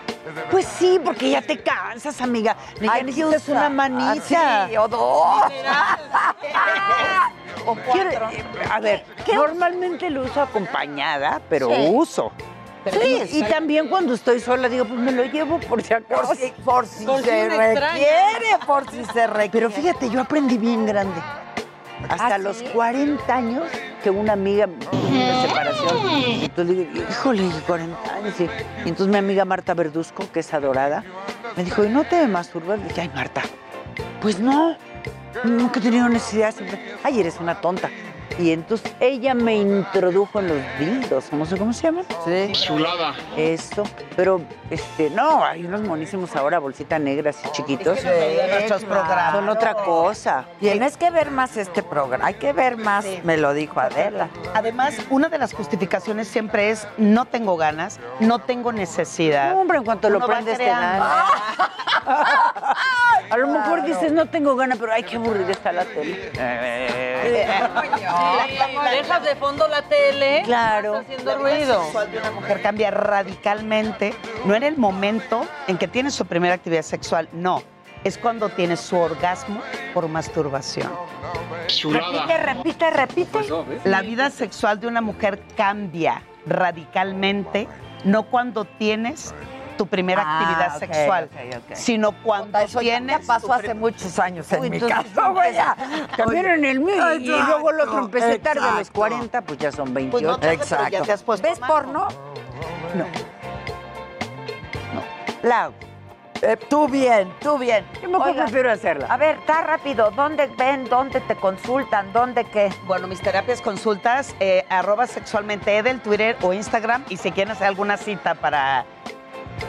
Pues 0.51 0.65
sí, 0.65 0.99
porque 1.03 1.29
ya 1.31 1.41
te 1.41 1.61
cansas, 1.61 2.19
amiga. 2.21 2.55
Que 2.79 3.03
necesitas 3.03 3.47
una 3.49 3.69
manita. 3.69 4.67
Sí, 4.69 4.77
o 4.77 4.87
dos. 4.87 5.41
O 7.65 7.75
cuatro. 7.75 8.29
a 8.71 8.79
ver, 8.79 9.03
normalmente 9.33 10.09
lo 10.09 10.23
uso 10.23 10.41
acompañada, 10.41 11.41
pero 11.49 11.67
Sí. 11.67 11.89
uso. 11.91 12.31
Sí, 12.89 13.23
y 13.39 13.43
también 13.43 13.89
cuando 13.89 14.13
estoy 14.13 14.39
sola 14.39 14.69
digo, 14.69 14.85
pues 14.85 14.97
me 15.01 15.11
lo 15.11 15.25
llevo 15.25 15.59
por 15.59 15.83
si 15.83 15.93
acaso. 15.93 16.27
Por 16.27 16.37
si, 16.37 16.51
por 16.63 16.85
si 16.87 17.05
Por 17.05 17.17
si 17.17 17.23
se 17.25 17.45
una 17.47 17.71
extraña. 17.71 17.93
requiere, 17.93 18.65
por 18.65 18.89
si 18.89 19.03
se 19.03 19.27
requiere. 19.27 19.49
Pero 19.51 19.69
fíjate, 19.69 20.09
yo 20.09 20.21
aprendí 20.21 20.57
bien 20.57 20.85
grande. 20.85 21.19
Hasta 22.07 22.35
¿Ah, 22.35 22.37
los 22.37 22.57
sí? 22.57 22.65
40 22.73 23.33
años 23.35 23.63
que 24.03 24.09
una 24.09 24.33
amiga 24.33 24.67
tuvo 24.67 25.07
una 25.07 25.41
separación. 25.41 25.97
Entonces 26.41 26.77
digo, 26.77 27.07
híjole, 27.09 27.49
40 27.65 28.13
años. 28.13 28.39
Y, 28.39 28.49
entonces 28.79 29.07
mi 29.07 29.17
amiga 29.17 29.45
Marta 29.45 29.73
Verduzco, 29.73 30.31
que 30.31 30.41
es 30.41 30.53
adorada, 30.53 31.03
me 31.55 31.63
dijo, 31.63 31.83
¿y 31.83 31.89
no 31.89 32.03
te 32.03 32.27
masturbas? 32.27 32.79
Le 32.79 32.87
dije, 32.87 33.01
ay, 33.01 33.11
Marta, 33.13 33.43
pues 34.21 34.39
no, 34.39 34.75
nunca 35.43 35.79
he 35.79 35.83
tenido 35.83 36.07
necesidad. 36.09 36.53
Ay, 37.03 37.19
eres 37.19 37.39
una 37.39 37.59
tonta. 37.59 37.89
Y 38.39 38.51
entonces 38.51 38.93
ella 38.99 39.33
me 39.33 39.55
introdujo 39.55 40.39
en 40.39 40.47
los 40.47 40.57
dildos, 40.79 41.33
no 41.33 41.45
sé 41.45 41.57
cómo 41.57 41.73
se 41.73 41.83
llaman. 41.83 42.05
Sí. 42.25 42.51
Chulada. 42.53 43.15
Eso, 43.35 43.83
pero 44.15 44.41
este, 44.69 45.09
no, 45.09 45.43
hay 45.43 45.65
unos 45.65 45.81
monísimos 45.81 46.35
ahora, 46.35 46.59
bolsita 46.59 46.99
negra, 46.99 47.31
así 47.31 47.47
chiquitos. 47.51 47.99
nuestros 48.03 48.83
programas. 48.83 49.33
Son 49.33 49.49
otra 49.49 49.73
cosa. 49.73 50.45
Tienes 50.59 50.97
que 50.97 51.09
ver 51.09 51.31
más 51.31 51.57
este 51.57 51.81
programa. 51.81 52.27
Hay 52.27 52.35
que 52.35 52.53
ver 52.53 52.77
más, 52.77 53.05
me 53.23 53.37
lo 53.37 53.53
dijo 53.53 53.79
Adela. 53.79 54.29
Además, 54.53 54.95
una 55.09 55.29
de 55.29 55.37
las 55.37 55.53
justificaciones 55.53 56.27
siempre 56.27 56.69
es 56.69 56.87
no 56.97 57.25
tengo 57.25 57.57
ganas, 57.57 57.99
no 58.19 58.39
tengo 58.39 58.71
necesidad. 58.71 59.53
No, 59.53 59.61
hombre, 59.61 59.79
en 59.79 59.83
cuanto 59.83 60.09
lo 60.09 60.17
Uno 60.17 60.27
prendes 60.27 60.57
te 60.57 60.65
dan. 60.65 61.01
A 63.29 63.37
lo 63.37 63.47
mejor 63.47 63.83
dices, 63.83 64.11
no 64.11 64.27
tengo 64.27 64.55
ganas, 64.55 64.77
pero 64.77 64.93
ay, 64.93 65.03
qué 65.03 65.17
aburrida 65.17 65.51
está 65.51 65.71
la 65.71 65.83
tele. 65.83 66.31
Dejas 68.91 69.23
de 69.23 69.35
fondo 69.35 69.67
la 69.67 69.81
tele. 69.83 70.41
Claro. 70.45 70.99
Está 70.99 71.13
haciendo 71.13 71.31
La 71.31 71.37
vida 71.37 71.57
ruido. 71.57 71.83
sexual 71.83 72.11
de 72.11 72.17
una 72.19 72.31
mujer 72.31 72.61
cambia 72.61 72.91
radicalmente, 72.91 74.13
no 74.45 74.55
en 74.55 74.63
el 74.63 74.77
momento 74.77 75.45
en 75.67 75.77
que 75.77 75.87
tiene 75.87 76.11
su 76.11 76.25
primera 76.25 76.55
actividad 76.55 76.83
sexual, 76.83 77.29
no. 77.31 77.61
Es 78.03 78.17
cuando 78.17 78.49
tiene 78.49 78.77
su 78.77 78.97
orgasmo 78.97 79.61
por 79.93 80.07
masturbación. 80.07 80.91
Repite, 81.67 82.37
repite, 82.37 82.89
repite. 82.91 83.39
La 83.83 84.01
vida 84.01 84.29
sexual 84.29 84.79
de 84.79 84.87
una 84.87 85.01
mujer 85.01 85.41
cambia 85.57 86.21
radicalmente, 86.45 87.67
no 88.05 88.23
cuando 88.23 88.65
tienes 88.65 89.33
tu 89.77 89.85
primera 89.87 90.23
Ah, 90.25 90.39
actividad 90.39 90.79
sexual, 90.79 91.29
ok, 91.31 91.55
ok. 91.69 91.75
sino 91.75 92.11
cuando 92.23 92.57
Eso 92.59 92.81
ya, 92.81 92.97
tienes... 92.97 93.21
ya 93.21 93.27
pasó 93.27 93.53
hace 93.53 93.73
muchos 93.73 94.17
años 94.19 94.51
en 94.51 94.61
Uy, 94.61 94.69
mi 94.71 94.79
caso. 94.79 95.07
También 96.17 96.45
en 96.47 96.65
el 96.65 96.79
mío. 96.79 97.15
Y, 97.15 97.23
y 97.23 97.27
luego 97.27 97.67
otro 97.67 97.77
Exacto, 97.83 97.99
empecé 97.99 98.39
tarde, 98.39 98.59
a 98.61 98.71
los 98.71 98.79
exacto. 98.79 98.99
40, 98.99 99.41
pues 99.43 99.59
ya 99.59 99.71
son 99.71 99.85
Pues 99.93 99.95
28. 99.95 100.27
no, 100.27 100.37
tarde, 100.39 100.57
pero 100.57 100.69
ya 100.69 100.87
Exacto. 100.87 101.05
te 101.05 101.11
has 101.13 101.23
puesto 101.23 101.47
¿Ves 101.47 101.59
porno? 101.59 102.07
La 105.43 105.63
hago. 105.63 105.73
Eh, 106.41 106.55
tú 106.69 106.87
bien, 106.87 107.33
tú 107.39 107.57
bien. 107.57 107.83
Yo 108.01 108.09
mejor 108.09 108.27
Oigan, 108.27 108.45
prefiero 108.45 108.71
hacerla. 108.71 109.07
A 109.07 109.17
ver, 109.17 109.37
está 109.37 109.61
rápido. 109.61 110.11
¿Dónde 110.11 110.45
ven? 110.55 110.85
¿Dónde 110.87 111.19
te 111.21 111.35
consultan? 111.35 112.13
¿Dónde 112.13 112.43
qué? 112.45 112.71
Bueno, 112.85 113.07
mis 113.07 113.19
terapias 113.21 113.59
consultas, 113.59 114.35
eh, 114.39 114.63
arroba 114.69 115.07
sexualmente 115.07 115.75
Edel, 115.75 115.99
Twitter 115.99 116.37
o 116.43 116.53
Instagram. 116.53 117.03
Y 117.09 117.17
si 117.17 117.31
quieren 117.31 117.53
hacer 117.53 117.67
alguna 117.67 117.97
cita 117.97 118.35
para... 118.35 118.85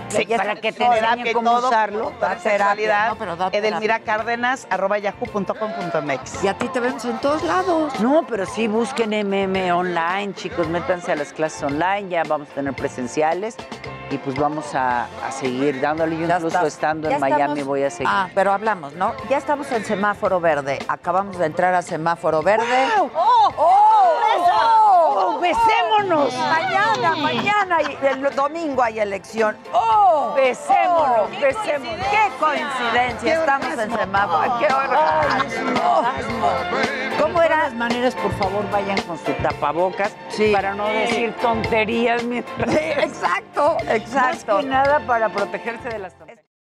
Sí, 0.08 0.26
para 0.36 0.56
que 0.56 0.72
te 0.72 0.84
y 0.84 1.32
cómo 1.32 1.58
usarlo. 1.58 2.12
sexualidad, 2.42 3.16
no, 3.18 3.50
Edelmira 3.52 4.00
Cárdenas, 4.00 4.66
arroba 4.70 4.98
yahoo.com.mx. 4.98 6.44
Y 6.44 6.48
a 6.48 6.54
ti 6.54 6.68
te 6.68 6.80
vemos 6.80 7.04
en 7.04 7.18
todos 7.18 7.42
lados. 7.42 7.98
No, 8.00 8.26
pero 8.26 8.46
sí 8.46 8.68
busquen 8.68 9.10
MM 9.10 9.72
online, 9.72 10.34
chicos, 10.34 10.68
métanse 10.68 11.12
a 11.12 11.16
las 11.16 11.32
clases 11.32 11.62
online, 11.62 12.08
ya 12.08 12.22
vamos 12.24 12.48
a 12.50 12.54
tener 12.54 12.74
presenciales 12.74 13.56
y 14.10 14.18
pues 14.18 14.36
vamos 14.36 14.74
a, 14.74 15.04
a 15.26 15.32
seguir 15.32 15.80
dándole. 15.80 16.16
Yo 16.18 16.26
Ya 16.26 16.36
incluso 16.36 16.56
está. 16.58 16.66
estando 16.66 17.08
en 17.10 17.20
Miami 17.20 17.42
estamos- 17.42 17.64
voy 17.66 17.82
a 17.84 17.90
seguir. 17.90 18.08
Ah, 18.10 18.28
pero 18.34 18.52
hablamos, 18.52 18.94
¿no? 18.94 19.12
Ya 19.28 19.38
estamos 19.38 19.70
en 19.72 19.84
semáforo 19.84 20.40
verde. 20.40 20.78
Acabamos 20.88 21.38
de 21.38 21.46
entrar 21.46 21.74
a 21.74 21.82
semáforo 21.82 22.42
verde. 22.42 22.88
¡Oh! 22.98 23.10
¡Oh! 23.14 23.52
¡Oh! 23.56 23.74
¡Oh, 25.20 25.40
besémonos! 25.40 26.32
Mañana, 26.34 27.16
mañana, 27.16 27.78
y 27.82 27.98
el 28.06 28.34
domingo 28.34 28.82
hay 28.82 29.00
elección. 29.00 29.56
¡Oh! 29.72 30.32
Besémonos, 30.36 31.28
¡Oh! 31.36 31.40
besémonos. 31.40 32.06
¡Qué 32.06 32.30
coincidencia! 32.38 33.34
Estamos 33.40 33.78
en 33.78 33.96
semáforo. 33.96 34.58
¡Qué 34.58 34.66
orgasmo! 34.66 36.02
¿Cómo 37.20 37.40
De 37.40 37.46
era? 37.46 37.56
todas 37.58 37.74
maneras, 37.74 38.14
por 38.14 38.32
favor, 38.34 38.70
vayan 38.70 39.00
con 39.02 39.18
su 39.18 39.32
tapabocas 39.42 40.12
para 40.52 40.74
no 40.74 40.86
decir 40.88 41.34
tonterías 41.42 42.22
mientras. 42.24 42.70
Sí, 42.70 42.78
exacto, 42.96 43.76
exacto. 43.98 44.54
Más 44.54 44.64
que 44.64 44.70
nada 44.70 45.06
para 45.06 45.28
protegerse 45.28 45.88
de 45.88 45.98
las. 45.98 46.14